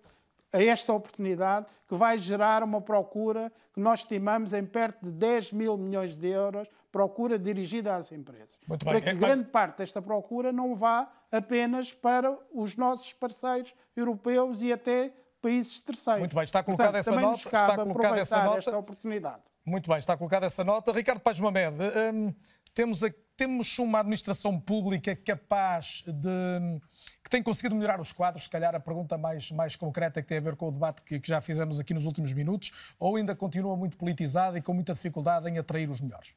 a 0.50 0.62
esta 0.62 0.94
oportunidade 0.94 1.66
que 1.86 1.94
vai 1.94 2.18
gerar 2.18 2.62
uma 2.62 2.80
procura 2.80 3.52
que 3.74 3.80
nós 3.80 4.00
estimamos 4.00 4.54
em 4.54 4.64
perto 4.64 5.04
de 5.04 5.12
10 5.12 5.52
mil 5.52 5.76
milhões 5.76 6.16
de 6.16 6.28
euros, 6.28 6.66
procura 6.90 7.38
dirigida 7.38 7.94
às 7.94 8.10
empresas. 8.10 8.56
Muito 8.66 8.82
bem. 8.86 8.94
Para 8.94 9.02
que 9.02 9.10
é, 9.10 9.14
grande 9.14 9.42
mas... 9.42 9.50
parte 9.50 9.76
desta 9.76 10.00
procura 10.00 10.50
não 10.50 10.74
vá 10.74 11.06
apenas 11.30 11.92
para 11.92 12.34
os 12.50 12.74
nossos 12.74 13.12
parceiros 13.12 13.74
europeus 13.94 14.62
e 14.62 14.72
até 14.72 15.12
países 15.42 15.80
terceiros. 15.80 16.20
Muito 16.20 16.34
bem, 16.34 16.44
está 16.44 16.62
colocada 16.62 16.96
essa 16.96 17.14
nota. 17.14 17.36
Está 17.36 17.76
colocada 17.76 18.18
essa 18.18 18.42
nota. 18.42 18.58
Esta 18.58 18.78
oportunidade. 18.78 19.42
Muito 19.66 19.90
bem, 19.90 19.98
está 19.98 20.16
colocada 20.16 20.46
essa 20.46 20.64
nota. 20.64 20.92
Ricardo 20.92 21.20
Paz 21.20 21.38
Mamed, 21.38 21.76
hum, 22.14 22.34
temos, 22.72 23.02
temos 23.38 23.78
uma 23.78 24.00
administração 24.00 24.58
pública 24.58 25.14
capaz 25.14 26.02
de. 26.04 26.80
que 27.22 27.30
tem 27.30 27.40
conseguido 27.40 27.76
melhorar 27.76 28.00
os 28.00 28.12
quadros? 28.12 28.42
Se 28.42 28.50
calhar 28.50 28.74
a 28.74 28.80
pergunta 28.80 29.16
mais, 29.16 29.52
mais 29.52 29.76
concreta 29.76 30.20
que 30.20 30.26
tem 30.26 30.38
a 30.38 30.40
ver 30.40 30.56
com 30.56 30.68
o 30.68 30.72
debate 30.72 31.00
que, 31.02 31.20
que 31.20 31.28
já 31.28 31.40
fizemos 31.40 31.78
aqui 31.78 31.94
nos 31.94 32.04
últimos 32.04 32.32
minutos, 32.32 32.72
ou 32.98 33.14
ainda 33.14 33.36
continua 33.36 33.76
muito 33.76 33.96
politizada 33.96 34.58
e 34.58 34.60
com 34.60 34.74
muita 34.74 34.92
dificuldade 34.92 35.48
em 35.48 35.56
atrair 35.56 35.88
os 35.88 36.00
melhores? 36.00 36.34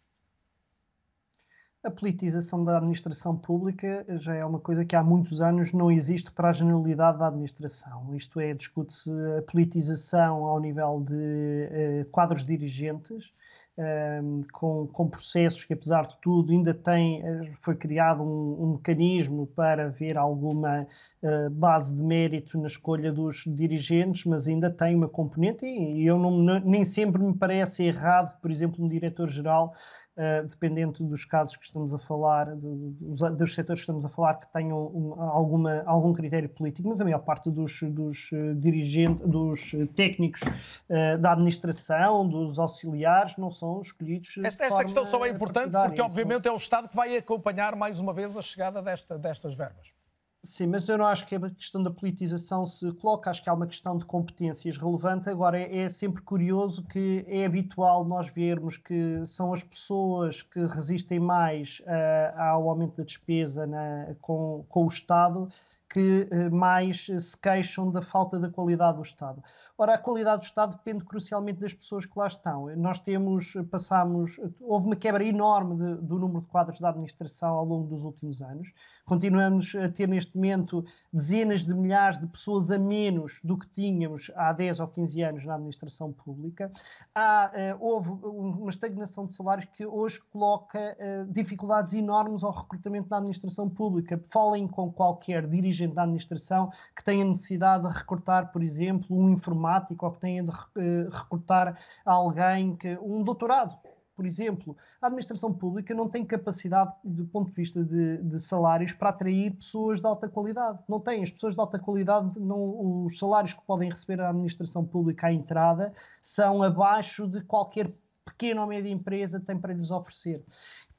A 1.83 1.89
politização 1.89 2.61
da 2.61 2.77
administração 2.77 3.35
pública 3.35 4.05
já 4.19 4.35
é 4.35 4.45
uma 4.45 4.59
coisa 4.59 4.85
que 4.85 4.95
há 4.95 5.01
muitos 5.01 5.41
anos 5.41 5.73
não 5.73 5.91
existe 5.91 6.31
para 6.31 6.49
a 6.49 6.53
generalidade 6.53 7.17
da 7.17 7.25
administração. 7.25 8.15
Isto 8.15 8.39
é, 8.39 8.53
discute-se 8.53 9.09
a 9.39 9.41
politização 9.41 10.45
ao 10.45 10.59
nível 10.59 11.03
de 11.03 11.15
uh, 11.15 12.05
quadros 12.11 12.45
dirigentes, 12.45 13.33
um, 13.81 14.41
com, 14.51 14.87
com, 14.87 15.07
processos 15.07 15.65
que, 15.65 15.73
apesar 15.73 16.03
de 16.07 16.15
tudo, 16.21 16.51
ainda 16.51 16.73
tem, 16.73 17.21
eh, 17.21 17.51
foi 17.55 17.75
criado 17.75 18.21
um, 18.21 18.63
um 18.63 18.71
mecanismo 18.73 19.47
para 19.47 19.89
ver 19.89 20.17
alguma 20.17 20.87
uh, 21.23 21.49
base 21.49 21.95
de 21.95 22.03
mérito 22.03 22.59
na 22.59 22.67
escolha 22.67 23.11
dos 23.11 23.43
dirigentes, 23.47 24.25
mas 24.25 24.47
ainda 24.47 24.69
tem 24.69 24.95
uma 24.95 25.09
componente, 25.09 25.65
e 25.65 26.05
eu 26.05 26.19
não, 26.19 26.59
nem 26.59 26.83
sempre 26.83 27.21
me 27.23 27.35
parece 27.35 27.83
errado 27.83 28.39
por 28.39 28.51
exemplo, 28.51 28.83
um 28.83 28.87
diretor-geral 28.87 29.73
uh, 30.17 30.47
dependente 30.47 31.03
dos 31.03 31.25
casos 31.25 31.55
que 31.55 31.65
estamos 31.65 31.93
a 31.93 31.99
falar, 31.99 32.55
dos, 32.55 33.19
dos 33.37 33.53
setores 33.53 33.81
que 33.81 33.83
estamos 33.83 34.05
a 34.05 34.09
falar, 34.09 34.35
que 34.35 34.51
tenham 34.51 34.77
um, 34.77 35.21
alguma, 35.21 35.83
algum 35.85 36.13
critério 36.13 36.49
político, 36.49 36.87
mas 36.87 37.01
a 37.01 37.03
maior 37.03 37.19
parte 37.19 37.49
dos, 37.49 37.81
dos 37.83 38.29
eh, 38.33 38.53
dirigentes, 38.55 39.25
dos 39.27 39.71
técnicos 39.95 40.41
uh, 40.41 41.17
da 41.19 41.33
administração, 41.33 42.27
dos 42.27 42.59
auxiliares, 42.59 43.37
não 43.37 43.49
são 43.49 43.81
escolhidos. 43.81 44.37
Esta, 44.43 44.65
esta 44.65 44.83
questão 44.83 45.05
só 45.05 45.25
é 45.25 45.29
importante 45.29 45.71
porque, 45.71 46.01
obviamente, 46.01 46.47
é 46.47 46.51
o 46.51 46.57
Estado 46.57 46.89
que 46.89 46.95
vai 46.95 47.15
acompanhar 47.17 47.75
mais 47.75 47.99
uma 47.99 48.13
vez 48.13 48.37
a 48.37 48.41
chegada 48.41 48.81
desta, 48.81 49.17
destas 49.17 49.55
verbas. 49.55 50.00
Sim, 50.43 50.67
mas 50.67 50.89
eu 50.89 50.97
não 50.97 51.05
acho 51.05 51.27
que 51.27 51.35
a 51.35 51.49
questão 51.51 51.83
da 51.83 51.91
politização 51.91 52.65
se 52.65 52.91
coloca, 52.93 53.29
acho 53.29 53.43
que 53.43 53.49
há 53.49 53.53
uma 53.53 53.67
questão 53.67 53.95
de 53.95 54.05
competências 54.05 54.75
relevante. 54.75 55.29
Agora, 55.29 55.59
é, 55.59 55.81
é, 55.81 55.89
sempre 55.89 56.23
curioso 56.23 56.83
que 56.87 57.23
é 57.27 57.45
habitual 57.45 58.03
nós 58.05 58.27
vermos 58.31 58.75
que 58.75 59.23
são 59.23 59.53
as 59.53 59.61
pessoas 59.61 60.41
que 60.41 60.59
resistem 60.65 61.19
mais 61.19 61.79
uh, 61.81 62.39
ao 62.39 62.69
aumento 62.69 62.97
da 62.97 63.03
despesa 63.03 63.67
na, 63.67 64.15
com, 64.19 64.65
com 64.67 64.85
o 64.85 64.87
Estado 64.87 65.47
que 65.87 66.27
uh, 66.31 66.51
mais 66.51 67.05
se 67.05 67.39
queixam 67.39 67.91
da 67.91 68.01
falta 68.01 68.39
da 68.39 68.49
qualidade 68.49 68.97
do 68.97 69.03
Estado. 69.03 69.43
Ora, 69.81 69.95
a 69.95 69.97
qualidade 69.97 70.41
do 70.41 70.43
Estado 70.43 70.73
depende 70.73 71.03
crucialmente 71.03 71.59
das 71.59 71.73
pessoas 71.73 72.05
que 72.05 72.13
lá 72.15 72.27
estão. 72.27 72.67
Nós 72.75 72.99
temos, 72.99 73.55
passamos, 73.71 74.39
houve 74.59 74.85
uma 74.85 74.95
quebra 74.95 75.23
enorme 75.23 75.75
de, 75.75 75.95
do 76.03 76.19
número 76.19 76.41
de 76.41 76.47
quadros 76.49 76.79
da 76.79 76.89
administração 76.89 77.55
ao 77.55 77.65
longo 77.65 77.87
dos 77.87 78.03
últimos 78.03 78.43
anos. 78.43 78.71
Continuamos 79.07 79.73
a 79.73 79.89
ter 79.89 80.07
neste 80.07 80.35
momento 80.35 80.85
dezenas 81.11 81.65
de 81.65 81.73
milhares 81.73 82.19
de 82.19 82.27
pessoas 82.27 82.69
a 82.69 82.77
menos 82.77 83.41
do 83.43 83.57
que 83.57 83.67
tínhamos 83.69 84.29
há 84.35 84.53
10 84.53 84.81
ou 84.81 84.87
15 84.87 85.23
anos 85.23 85.45
na 85.45 85.55
administração 85.55 86.13
pública. 86.13 86.71
Há, 87.15 87.51
uh, 87.51 87.83
houve 87.83 88.11
uma 88.11 88.69
estagnação 88.69 89.25
de 89.25 89.33
salários 89.33 89.65
que 89.65 89.83
hoje 89.83 90.21
coloca 90.31 90.77
uh, 90.77 91.33
dificuldades 91.33 91.93
enormes 91.93 92.43
ao 92.43 92.51
recrutamento 92.51 93.09
da 93.09 93.17
administração 93.17 93.67
pública. 93.67 94.21
Falem 94.29 94.67
com 94.67 94.91
qualquer 94.91 95.47
dirigente 95.47 95.95
da 95.95 96.03
administração 96.03 96.71
que 96.95 97.03
tenha 97.03 97.25
necessidade 97.25 97.87
de 97.87 97.97
recrutar, 97.97 98.51
por 98.51 98.61
exemplo, 98.61 99.17
um 99.17 99.31
informático 99.31 99.70
informático 99.71 100.05
ou 100.05 100.11
que 100.11 100.19
tenha 100.19 100.43
de 100.43 100.49
uh, 100.49 101.09
recrutar 101.09 101.79
alguém 102.05 102.75
que 102.75 102.97
um 103.01 103.23
doutorado, 103.23 103.77
por 104.15 104.25
exemplo, 104.25 104.75
a 105.01 105.07
administração 105.07 105.53
pública 105.53 105.95
não 105.95 106.09
tem 106.09 106.25
capacidade, 106.25 106.93
do 107.03 107.25
ponto 107.25 107.49
de 107.51 107.55
vista 107.55 107.83
de, 107.83 108.17
de, 108.17 108.39
salários, 108.39 108.93
para 108.93 109.09
atrair 109.09 109.55
pessoas 109.55 110.01
de 110.01 110.05
alta 110.05 110.27
qualidade. 110.27 110.79
Não 110.87 110.99
tem. 110.99 111.23
As 111.23 111.31
pessoas 111.31 111.55
de 111.55 111.61
alta 111.61 111.79
qualidade, 111.79 112.39
não, 112.39 113.05
os 113.05 113.17
salários 113.17 113.53
que 113.53 113.65
podem 113.65 113.89
receber 113.89 114.21
a 114.21 114.29
administração 114.29 114.85
pública 114.85 115.27
à 115.27 115.33
entrada 115.33 115.93
são 116.21 116.61
abaixo 116.61 117.27
de 117.27 117.41
qualquer 117.41 117.89
pequena 118.23 118.61
ou 118.61 118.67
média 118.67 118.89
empresa 118.89 119.39
tem 119.39 119.57
para 119.57 119.73
lhes 119.73 119.89
oferecer. 119.89 120.43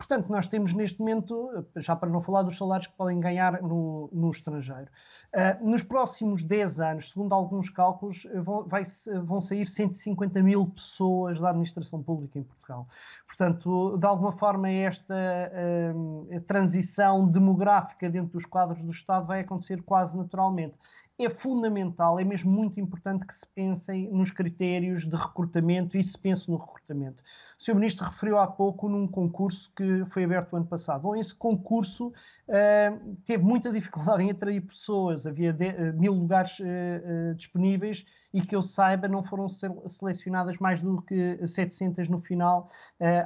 Portanto, 0.02 0.28
nós 0.30 0.48
temos 0.48 0.72
neste 0.72 0.98
momento, 0.98 1.64
já 1.76 1.94
para 1.94 2.10
não 2.10 2.20
falar 2.20 2.42
dos 2.42 2.56
salários 2.56 2.88
que 2.88 2.96
podem 2.96 3.20
ganhar 3.20 3.62
no, 3.62 4.10
no 4.12 4.30
estrangeiro, 4.30 4.88
uh, 5.32 5.70
nos 5.70 5.84
próximos 5.84 6.42
10 6.42 6.80
anos, 6.80 7.10
segundo 7.10 7.32
alguns 7.32 7.70
cálculos, 7.70 8.26
vão, 8.42 8.66
vai, 8.66 8.82
vão 9.24 9.40
sair 9.40 9.64
150 9.64 10.42
mil 10.42 10.66
pessoas 10.66 11.38
da 11.38 11.50
administração 11.50 12.02
pública 12.02 12.36
em 12.36 12.42
Portugal. 12.42 12.88
Portanto, 13.28 13.96
de 13.96 14.04
alguma 14.04 14.32
forma, 14.32 14.68
esta 14.68 15.14
uh, 15.14 16.40
transição 16.48 17.28
demográfica 17.28 18.10
dentro 18.10 18.32
dos 18.32 18.44
quadros 18.44 18.82
do 18.82 18.90
Estado 18.90 19.28
vai 19.28 19.40
acontecer 19.40 19.80
quase 19.82 20.16
naturalmente 20.16 20.74
é 21.18 21.28
fundamental, 21.28 22.18
é 22.18 22.24
mesmo 22.24 22.50
muito 22.50 22.80
importante 22.80 23.26
que 23.26 23.34
se 23.34 23.46
pensem 23.46 24.10
nos 24.10 24.30
critérios 24.30 25.06
de 25.06 25.14
recrutamento 25.14 25.96
e 25.96 26.02
se 26.02 26.18
pense 26.18 26.50
no 26.50 26.56
recrutamento. 26.56 27.22
O 27.62 27.64
Sr. 27.64 27.74
Ministro 27.76 28.04
referiu 28.06 28.38
há 28.38 28.46
pouco 28.48 28.88
num 28.88 29.06
concurso 29.06 29.72
que 29.76 30.04
foi 30.06 30.24
aberto 30.24 30.52
o 30.52 30.56
ano 30.56 30.66
passado. 30.66 31.02
Bom, 31.02 31.14
esse 31.14 31.32
concurso 31.32 32.08
uh, 32.08 33.16
teve 33.24 33.44
muita 33.44 33.70
dificuldade 33.70 34.24
em 34.24 34.32
atrair 34.32 34.62
pessoas, 34.62 35.26
havia 35.26 35.52
de, 35.52 35.68
uh, 35.68 35.94
mil 35.94 36.12
lugares 36.12 36.58
uh, 36.58 37.36
disponíveis 37.36 38.04
e 38.34 38.40
que 38.40 38.56
eu 38.56 38.62
saiba 38.62 39.06
não 39.06 39.22
foram 39.22 39.46
selecionadas 39.46 40.58
mais 40.58 40.80
do 40.80 41.02
que 41.02 41.46
700 41.46 42.08
no 42.08 42.18
final. 42.18 42.70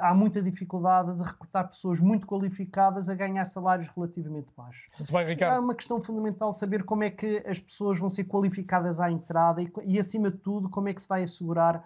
há 0.01 0.13
muita 0.13 0.43
dificuldade 0.43 1.15
de 1.15 1.23
recrutar 1.23 1.69
pessoas 1.69 2.01
muito 2.01 2.27
qualificadas 2.27 3.09
a 3.09 3.15
ganhar 3.15 3.45
salários 3.45 3.87
relativamente 3.87 4.49
baixos. 4.57 4.89
Muito 4.99 5.13
bem, 5.13 5.25
Ricardo. 5.25 5.55
É 5.55 5.61
uma 5.61 5.77
questão 5.77 6.03
fundamental 6.03 6.53
saber 6.53 6.83
como 6.83 7.05
é 7.05 7.11
que 7.11 7.41
as 7.47 7.61
pessoas 7.61 8.01
vão 8.01 8.11
ser 8.11 8.25
qualificadas 8.25 8.99
à 8.99 9.09
entrada 9.09 9.63
e, 9.63 9.71
e 9.85 9.97
acima 9.97 10.29
de 10.29 10.39
tudo, 10.39 10.69
como 10.69 10.89
é 10.89 10.93
que 10.93 11.01
se 11.01 11.09
vai 11.09 11.23
assegurar 11.23 11.85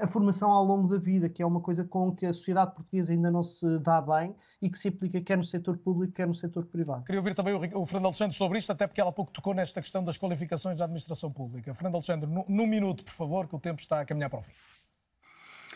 a 0.00 0.06
formação 0.06 0.50
ao 0.50 0.62
longo 0.64 0.86
da 0.86 0.98
vida, 0.98 1.28
que 1.28 1.42
é 1.42 1.46
uma 1.46 1.60
coisa 1.60 1.82
com 1.82 2.14
que 2.14 2.26
a 2.26 2.32
sociedade 2.32 2.74
portuguesa 2.74 3.12
ainda 3.12 3.30
não 3.30 3.42
se 3.42 3.78
dá 3.78 4.02
bem 4.02 4.34
e 4.60 4.68
que 4.68 4.76
se 4.76 4.88
aplica 4.88 5.20
quer 5.20 5.36
no 5.36 5.44
setor 5.44 5.78
público, 5.78 6.12
quer 6.12 6.26
no 6.26 6.34
setor 6.34 6.66
privado. 6.66 7.04
Queria 7.04 7.20
ouvir 7.20 7.34
também 7.34 7.54
o 7.54 7.86
Fernando 7.86 8.06
Alexandre 8.06 8.36
sobre 8.36 8.58
isto, 8.58 8.70
até 8.70 8.86
porque 8.86 9.00
ela 9.00 9.10
há 9.10 9.12
pouco 9.12 9.32
tocou 9.32 9.54
nesta 9.54 9.80
questão 9.80 10.04
das 10.04 10.18
qualificações 10.18 10.78
da 10.78 10.84
administração 10.84 11.32
pública. 11.32 11.74
Fernando 11.74 11.94
Alexandre, 11.94 12.28
num 12.48 12.66
minuto, 12.66 13.02
por 13.02 13.12
favor, 13.12 13.48
que 13.48 13.56
o 13.56 13.58
tempo 13.58 13.80
está 13.80 14.00
a 14.00 14.04
caminhar 14.04 14.28
para 14.28 14.40
o 14.40 14.42
fim. 14.42 14.52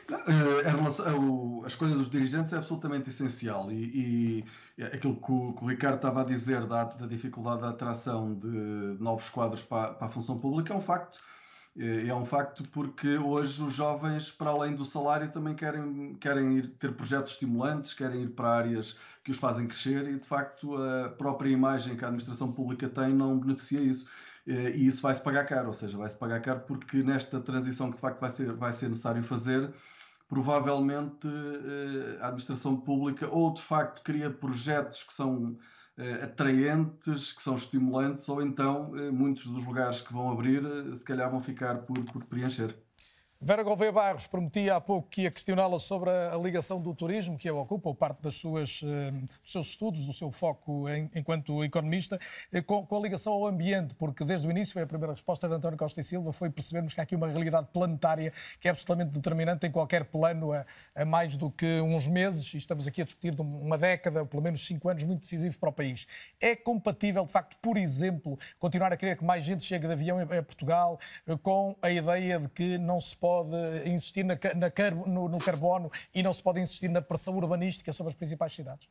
Eh, 0.08 1.64
a 1.64 1.66
escolha 1.66 1.96
dos 1.96 2.08
dirigentes 2.08 2.52
é 2.52 2.56
absolutamente 2.56 3.08
essencial 3.08 3.72
e, 3.72 4.44
e 4.78 4.84
aquilo 4.84 5.16
que 5.16 5.32
o, 5.32 5.52
que 5.52 5.64
o, 5.64 5.66
Ricardo 5.66 5.96
estava 5.96 6.20
a 6.20 6.24
dizer 6.24 6.64
da, 6.66 6.84
da 6.84 7.06
dificuldade 7.06 7.62
da 7.62 7.70
atração 7.70 8.32
de 8.38 8.96
novos 9.00 9.28
quadros 9.28 9.64
para, 9.64 9.94
para 9.94 10.06
a 10.06 10.10
função 10.10 10.38
pública 10.38 10.72
é 10.72 10.76
um 10.76 10.80
facto 10.80 11.18
é 11.78 12.14
um 12.14 12.24
facto 12.24 12.64
porque 12.70 13.18
hoje 13.18 13.62
os 13.62 13.74
jovens, 13.74 14.30
para 14.30 14.50
além 14.50 14.74
do 14.74 14.84
salário, 14.84 15.30
também 15.30 15.54
querem, 15.54 16.14
querem 16.14 16.56
ir 16.56 16.68
ter 16.78 16.94
projetos 16.94 17.32
estimulantes, 17.32 17.92
querem 17.92 18.22
ir 18.22 18.30
para 18.30 18.48
áreas 18.50 18.96
que 19.22 19.30
os 19.30 19.36
fazem 19.36 19.66
crescer 19.66 20.08
e, 20.08 20.18
de 20.18 20.26
facto, 20.26 20.76
a 20.76 21.10
própria 21.10 21.50
imagem 21.50 21.96
que 21.96 22.04
a 22.04 22.08
administração 22.08 22.52
pública 22.52 22.88
tem 22.88 23.12
não 23.12 23.38
beneficia 23.38 23.80
isso. 23.80 24.08
E 24.46 24.86
isso 24.86 25.02
vai-se 25.02 25.22
pagar 25.22 25.44
caro, 25.44 25.68
ou 25.68 25.74
seja, 25.74 25.98
vai-se 25.98 26.16
pagar 26.16 26.40
caro 26.40 26.60
porque 26.60 27.02
nesta 27.02 27.40
transição 27.40 27.90
que, 27.90 27.96
de 27.96 28.00
facto, 28.00 28.20
vai 28.20 28.30
ser, 28.30 28.52
vai 28.52 28.72
ser 28.72 28.88
necessário 28.88 29.22
fazer, 29.24 29.74
provavelmente 30.28 31.26
eh, 31.26 32.18
a 32.20 32.28
administração 32.28 32.80
pública 32.80 33.28
ou, 33.28 33.52
de 33.52 33.62
facto, 33.62 34.02
cria 34.02 34.30
projetos 34.30 35.02
que 35.02 35.12
são 35.12 35.58
atraentes, 36.22 37.32
que 37.32 37.42
são 37.42 37.56
estimulantes, 37.56 38.28
ou 38.28 38.42
então 38.42 38.90
uh, 38.90 39.12
muitos 39.12 39.46
dos 39.46 39.64
lugares 39.64 40.00
que 40.00 40.12
vão 40.12 40.30
abrir, 40.30 40.64
uh, 40.64 40.94
se 40.94 41.04
calhar 41.04 41.30
vão 41.30 41.40
ficar 41.42 41.78
por, 41.86 42.04
por 42.04 42.24
preencher. 42.24 42.76
Vera 43.38 43.62
Gouveia 43.62 43.92
Barros 43.92 44.26
prometia 44.26 44.76
há 44.76 44.80
pouco 44.80 45.10
que 45.10 45.22
ia 45.22 45.30
questioná-la 45.30 45.78
sobre 45.78 46.08
a 46.08 46.38
ligação 46.38 46.80
do 46.80 46.94
turismo 46.94 47.36
que 47.36 47.46
a 47.46 47.52
ocupa, 47.54 47.90
ou 47.90 47.94
parte 47.94 48.22
das 48.22 48.36
suas, 48.36 48.80
eh, 48.82 49.10
dos 49.10 49.52
seus 49.52 49.66
estudos, 49.66 50.06
do 50.06 50.12
seu 50.14 50.30
foco 50.30 50.88
em, 50.88 51.10
enquanto 51.14 51.62
economista, 51.62 52.18
eh, 52.50 52.62
com, 52.62 52.86
com, 52.86 52.96
a 52.96 53.00
ligação 53.00 53.34
ao 53.34 53.46
ambiente, 53.46 53.94
porque 53.96 54.24
desde 54.24 54.46
o 54.46 54.50
início 54.50 54.72
foi 54.72 54.84
a 54.84 54.86
primeira 54.86 55.12
resposta 55.12 55.46
de 55.46 55.52
António 55.52 55.76
Costa 55.76 56.00
e 56.00 56.02
Silva, 56.02 56.32
foi 56.32 56.48
percebermos 56.48 56.94
que 56.94 57.00
há 57.00 57.02
aqui 57.02 57.14
uma 57.14 57.26
realidade 57.26 57.68
planetária 57.74 58.32
que 58.58 58.68
é 58.68 58.70
absolutamente 58.70 59.10
determinante 59.10 59.66
em 59.66 59.70
qualquer 59.70 60.06
plano 60.06 60.54
a, 60.54 60.64
a 60.94 61.04
mais 61.04 61.36
do 61.36 61.50
que 61.50 61.78
uns 61.82 62.08
meses, 62.08 62.54
e 62.54 62.56
estamos 62.56 62.86
aqui 62.86 63.02
a 63.02 63.04
discutir 63.04 63.38
uma 63.38 63.76
década, 63.76 64.24
pelo 64.24 64.42
menos 64.42 64.66
cinco 64.66 64.88
anos, 64.88 65.04
muito 65.04 65.20
decisivos 65.20 65.58
para 65.58 65.68
o 65.68 65.72
país. 65.72 66.06
É 66.40 66.56
compatível, 66.56 67.26
de 67.26 67.32
facto, 67.32 67.58
por 67.60 67.76
exemplo, 67.76 68.38
continuar 68.58 68.94
a 68.94 68.96
querer 68.96 69.14
que 69.14 69.24
mais 69.24 69.44
gente 69.44 69.62
chegue 69.62 69.86
de 69.86 69.92
avião 69.92 70.18
a 70.20 70.42
Portugal 70.42 70.98
eh, 71.28 71.36
com 71.36 71.76
a 71.82 71.90
ideia 71.90 72.40
de 72.40 72.48
que 72.48 72.78
não 72.78 72.98
se 72.98 73.14
pode 73.14 73.25
pode 73.26 73.88
insistir 73.88 74.24
na, 74.24 74.34
na, 74.34 74.90
no, 75.06 75.28
no 75.28 75.38
carbono 75.38 75.90
e 76.14 76.22
não 76.22 76.32
se 76.32 76.40
pode 76.40 76.60
insistir 76.60 76.88
na 76.88 77.02
pressão 77.02 77.34
urbanística 77.36 77.92
sobre 77.92 78.12
as 78.12 78.14
principais 78.14 78.54
cidades? 78.54 78.88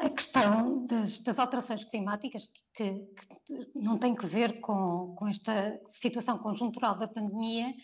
A 0.00 0.10
questão 0.10 0.86
das, 0.86 1.20
das 1.20 1.38
alterações 1.38 1.82
climáticas, 1.84 2.46
que, 2.74 2.92
que, 2.92 3.70
não 3.74 3.96
tem 3.96 4.14
que 4.14 4.26
ver 4.26 4.60
com, 4.60 5.14
com 5.16 5.26
esta 5.26 5.80
situação 5.86 6.36
conjuntural 6.38 6.96
da 6.96 7.08
pandemia, 7.08 7.74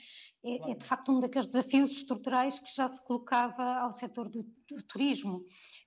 é, 0.44 0.72
é, 0.72 0.74
de 0.74 0.84
facto 0.84 1.10
um 1.10 1.18
daqueles 1.18 1.48
desafios 1.48 1.90
estruturais 1.90 2.58
que 2.58 2.76
já 2.76 2.86
se 2.86 3.02
colocava 3.06 3.64
ao 3.78 3.90
setor 3.90 4.28
do, 4.28 4.44
do 4.68 4.82
turismo 4.82 5.46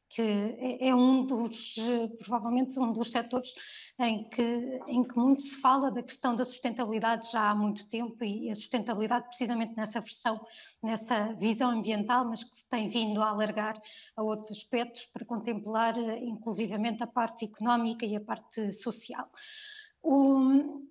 que 0.10 0.22
é, 0.22 0.90
é 0.90 0.96
um 0.96 1.26
dos, 1.26 1.76
provavelmente 2.20 2.80
um 2.80 2.92
dos 2.92 3.12
setores 3.12 3.54
em 4.00 4.30
que, 4.30 4.42
em 4.88 5.04
que 5.04 5.18
muito 5.18 5.42
se 5.42 5.60
fala 5.60 5.90
da 5.90 6.04
questão 6.04 6.36
da 6.36 6.46
sustentabilidade 6.46 7.32
já 7.32 7.50
há 7.50 7.56
muito 7.56 7.88
tempo 7.90 8.24
e 8.24 8.50
a 8.50 8.54
sustentabilidade 8.54 9.26
precisamente 9.28 9.76
nessa 9.76 10.00
versão, 10.00 10.40
nessa 10.84 11.34
visão 11.34 11.72
ambiental, 11.72 12.26
mas 12.26 12.44
que 12.44 12.56
se 12.56 12.70
tem 12.70 12.88
vindo 12.88 13.22
a 13.22 13.30
alargar 13.30 13.82
a 14.16 14.24
outros 14.24 14.52
aspectos 14.52 15.06
para 15.06 15.26
contemplar 15.26 15.98
inclusivamente 16.22 17.02
a 17.02 17.08
parte 17.08 17.46
económica 17.46 18.06
e 18.06 18.16
a 18.16 18.22
parte 18.22 18.72
social. 18.72 19.28
O, 20.04 20.38
uh, 20.38 20.86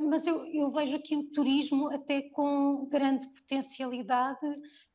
mas 0.00 0.26
eu, 0.26 0.44
eu 0.46 0.68
vejo 0.70 0.96
aqui 0.96 1.16
o 1.16 1.30
turismo 1.30 1.94
até 1.94 2.22
com 2.22 2.86
grande 2.90 3.28
potencialidade 3.28 4.46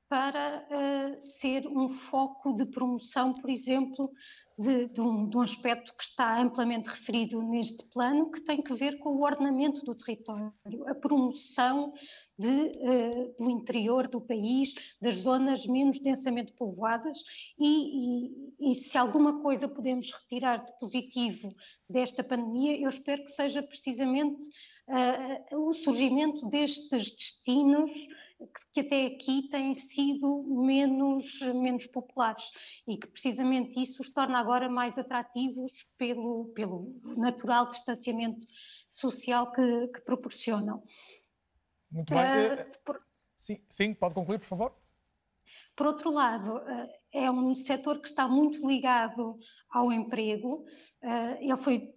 para 0.09 0.65
uh, 0.69 1.19
ser 1.19 1.67
um 1.67 1.89
foco 1.89 2.53
de 2.53 2.65
promoção, 2.65 3.33
por 3.33 3.49
exemplo, 3.49 4.09
de, 4.57 4.87
de, 4.87 5.01
um, 5.01 5.27
de, 5.27 5.37
um, 5.37 5.41
aspecto 5.41 5.93
que 5.95 6.03
está 6.03 6.39
amplamente 6.41 6.89
referido 6.89 7.43
neste 7.43 7.83
plano, 7.89 8.31
que 8.31 8.41
tem 8.41 8.61
que 8.61 8.73
ver 8.73 8.97
com 8.99 9.09
o 9.09 9.23
ordenamento 9.23 9.83
do 9.83 9.93
território, 9.93 10.51
a 10.87 10.95
promoção 10.95 11.93
de, 12.39 12.49
uh, 12.49 13.35
do 13.37 13.49
interior 13.49 14.07
do 14.07 14.21
país, 14.21 14.95
das 15.01 15.15
zonas 15.15 15.65
menos 15.67 15.99
densamente 15.99 16.53
povoadas, 16.53 17.17
e, 17.59 18.29
e, 18.61 18.71
e, 18.71 18.75
se 18.75 18.97
alguma 18.97 19.41
coisa 19.41 19.67
podemos 19.67 20.11
retirar 20.13 20.65
de 20.65 20.79
positivo 20.79 21.53
desta 21.87 22.23
pandemia, 22.23 22.79
eu 22.79 22.89
espero 22.89 23.25
que 23.25 23.31
seja 23.31 23.61
precisamente 23.61 24.47
uh, 24.87 25.67
o 25.67 25.73
surgimento 25.73 26.47
destes 26.47 27.11
destinos 27.11 27.91
que 28.71 28.81
até 28.81 29.07
aqui 29.07 29.49
têm 29.49 29.73
sido 29.73 30.43
menos, 30.43 31.41
menos 31.55 31.87
populares 31.87 32.51
e 32.87 32.97
que 32.97 33.07
precisamente 33.07 33.81
isso 33.81 34.01
os 34.01 34.11
torna 34.11 34.39
agora 34.39 34.69
mais 34.69 34.97
atrativos 34.97 35.91
pelo, 35.97 36.45
pelo 36.53 36.81
natural 37.17 37.67
distanciamento 37.67 38.45
social 38.89 39.51
que, 39.51 39.87
que 39.87 40.01
proporcionam. 40.01 40.83
Muito 41.91 42.13
bem. 42.13 42.23
Uh, 42.23 42.71
por... 42.85 43.01
sim, 43.35 43.57
sim, 43.67 43.93
pode 43.93 44.13
concluir, 44.13 44.39
por 44.39 44.45
favor. 44.45 44.75
Por 45.75 45.87
outro 45.87 46.11
lado, 46.11 46.57
eh, 46.57 46.96
é 47.13 47.31
um 47.31 47.53
setor 47.55 47.99
que 47.99 48.07
está 48.07 48.27
muito 48.27 48.65
ligado 48.67 49.37
ao 49.69 49.91
emprego, 49.91 50.65
eh, 51.01 51.37
ele 51.41 51.57
foi 51.57 51.93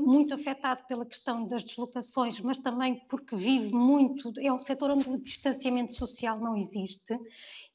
muito 0.00 0.34
afetado 0.34 0.84
pela 0.86 1.06
questão 1.06 1.46
das 1.46 1.64
deslocações, 1.64 2.40
mas 2.40 2.58
também 2.58 3.00
porque 3.08 3.36
vive 3.36 3.74
muito, 3.74 4.32
é 4.40 4.52
um 4.52 4.60
setor 4.60 4.90
onde 4.90 5.08
o 5.08 5.18
distanciamento 5.18 5.94
social 5.94 6.38
não 6.38 6.56
existe. 6.56 7.18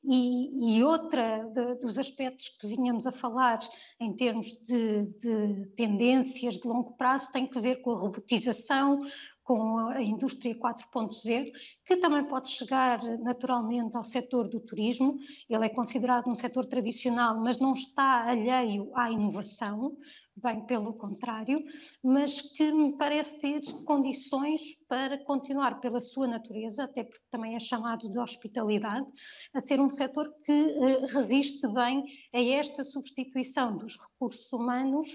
E, 0.03 0.78
e 0.78 0.84
outra 0.84 1.44
de, 1.53 1.76
dos 1.76 1.98
aspectos 1.98 2.49
que 2.49 2.68
vinhamos 2.68 3.06
a 3.06 3.11
falar 3.11 3.60
em 3.99 4.14
termos 4.16 4.48
de, 4.64 5.03
de 5.20 5.70
tendências 5.76 6.56
de 6.56 6.68
longo 6.68 6.94
prazo 6.94 7.34
tem 7.34 7.45
que 7.45 7.60
ver 7.60 7.82
com 7.82 7.91
a 7.91 7.99
robotização, 7.99 9.06
com 9.49 9.80
a 9.80 9.99
indústria 9.99 10.53
4.0, 10.53 11.49
que 11.84 11.97
também 11.97 12.23
pode 12.23 12.51
chegar 12.51 13.01
naturalmente 13.17 13.97
ao 13.97 14.03
setor 14.03 14.47
do 14.47 14.59
turismo. 14.59 15.17
Ele 15.49 15.65
é 15.65 15.69
considerado 15.69 16.30
um 16.30 16.35
setor 16.35 16.67
tradicional, 16.67 17.41
mas 17.41 17.57
não 17.57 17.73
está 17.73 18.30
alheio 18.30 18.91
à 18.95 19.09
inovação, 19.09 19.97
bem 20.41 20.66
pelo 20.66 20.94
contrário, 20.94 21.64
mas 22.03 22.41
que 22.41 22.72
me 22.72 22.98
parece 22.98 23.41
ter 23.41 23.61
condições 23.86 24.61
para 24.88 25.24
continuar 25.26 25.80
pela 25.80 26.02
sua 26.02 26.28
natureza, 26.28 26.84
até 26.84 27.03
porque 27.03 27.26
também 27.30 27.56
é 27.56 27.60
chamado 27.60 28.10
de 28.10 28.20
hospitalidade, 28.20 29.06
a 29.53 29.60
ser 29.60 29.80
um 29.80 29.90
setor 29.90 30.34
que 30.45 30.52
uh, 30.52 31.06
resiste 31.14 31.68
bem 31.68 32.03
a 32.34 32.41
esta 32.41 32.84
substituição 32.84 33.78
dos 33.78 33.98
recursos 33.98 34.52
humanos 34.52 35.07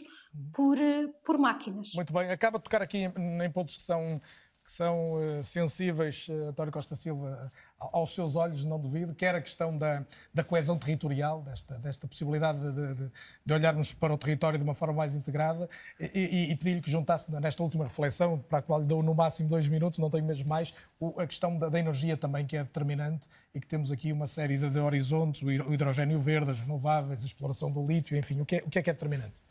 por, 0.53 0.79
uh, 0.79 1.13
por 1.25 1.39
máquinas. 1.39 1.93
Muito 1.95 2.13
bem, 2.13 2.31
acaba 2.31 2.59
de 2.59 2.65
tocar 2.65 2.83
aqui 2.83 2.99
em, 2.99 3.43
em 3.43 3.51
pontos 3.51 3.77
que 3.77 3.83
são 3.83 4.21
que 4.65 4.73
são 4.73 5.13
uh, 5.13 5.43
sensíveis, 5.43 6.27
uh, 6.29 6.49
António 6.49 6.73
Costa 6.73 6.97
Silva, 6.97 7.53
aos 7.79 8.15
seus 8.15 8.35
olhos, 8.35 8.65
não 8.65 8.81
duvido, 8.81 9.15
quer 9.15 9.35
a 9.35 9.41
questão 9.43 9.77
da, 9.77 10.03
da 10.33 10.43
coesão 10.43 10.79
territorial, 10.79 11.43
desta, 11.43 11.79
desta 11.79 12.09
possibilidade 12.09 12.59
de, 12.61 12.95
de, 12.95 13.13
de, 13.45 13.53
olharmos 13.53 13.93
para 13.93 14.15
o 14.15 14.17
território 14.17 14.59
de 14.59 14.65
uma 14.65 14.75
forma 14.75 14.95
mais 14.95 15.15
integrada, 15.15 15.69
e, 16.01 16.51
e, 16.51 16.57
pedir-lhe 16.57 16.81
que 16.81 16.91
juntasse 16.91 17.31
nesta 17.33 17.63
última 17.63 17.85
reflexão, 17.85 18.39
para 18.39 18.59
a 18.59 18.63
qual 18.63 18.81
lhe 18.81 18.87
dou 18.87 19.03
no 19.03 19.15
máximo 19.15 19.51
dois 19.51 19.69
minutos, 19.69 19.99
não 19.99 20.09
tenho 20.09 20.25
mesmo 20.25 20.49
mais, 20.49 20.73
a 21.19 21.27
questão 21.27 21.57
da, 21.59 21.69
da, 21.69 21.79
energia 21.79 22.17
também, 22.17 22.47
que 22.47 22.57
é 22.57 22.63
determinante, 22.63 23.29
e 23.55 23.61
que 23.61 23.67
temos 23.67 23.93
aqui 23.93 24.13
uma 24.13 24.27
série 24.27 24.57
de, 24.57 24.71
de 24.71 24.79
horizontes, 24.79 25.43
o 25.43 25.51
hidrogênio 25.51 26.19
verde, 26.19 26.53
as 26.53 26.61
renováveis, 26.61 27.23
a 27.23 27.27
exploração 27.27 27.71
do 27.71 27.85
lítio, 27.87 28.17
enfim, 28.17 28.41
o 28.41 28.47
que 28.47 28.57
é, 28.57 28.63
o 28.65 28.71
que 28.71 28.79
é, 28.79 28.83
que 28.83 28.89
é 28.89 28.93
determinante? 28.95 29.44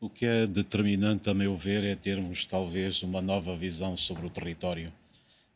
O 0.00 0.10
que 0.10 0.26
é 0.26 0.46
determinante, 0.46 1.30
a 1.30 1.34
meu 1.34 1.56
ver, 1.56 1.84
é 1.84 1.94
termos 1.94 2.44
talvez 2.44 3.02
uma 3.02 3.22
nova 3.22 3.56
visão 3.56 3.96
sobre 3.96 4.26
o 4.26 4.30
território. 4.30 4.92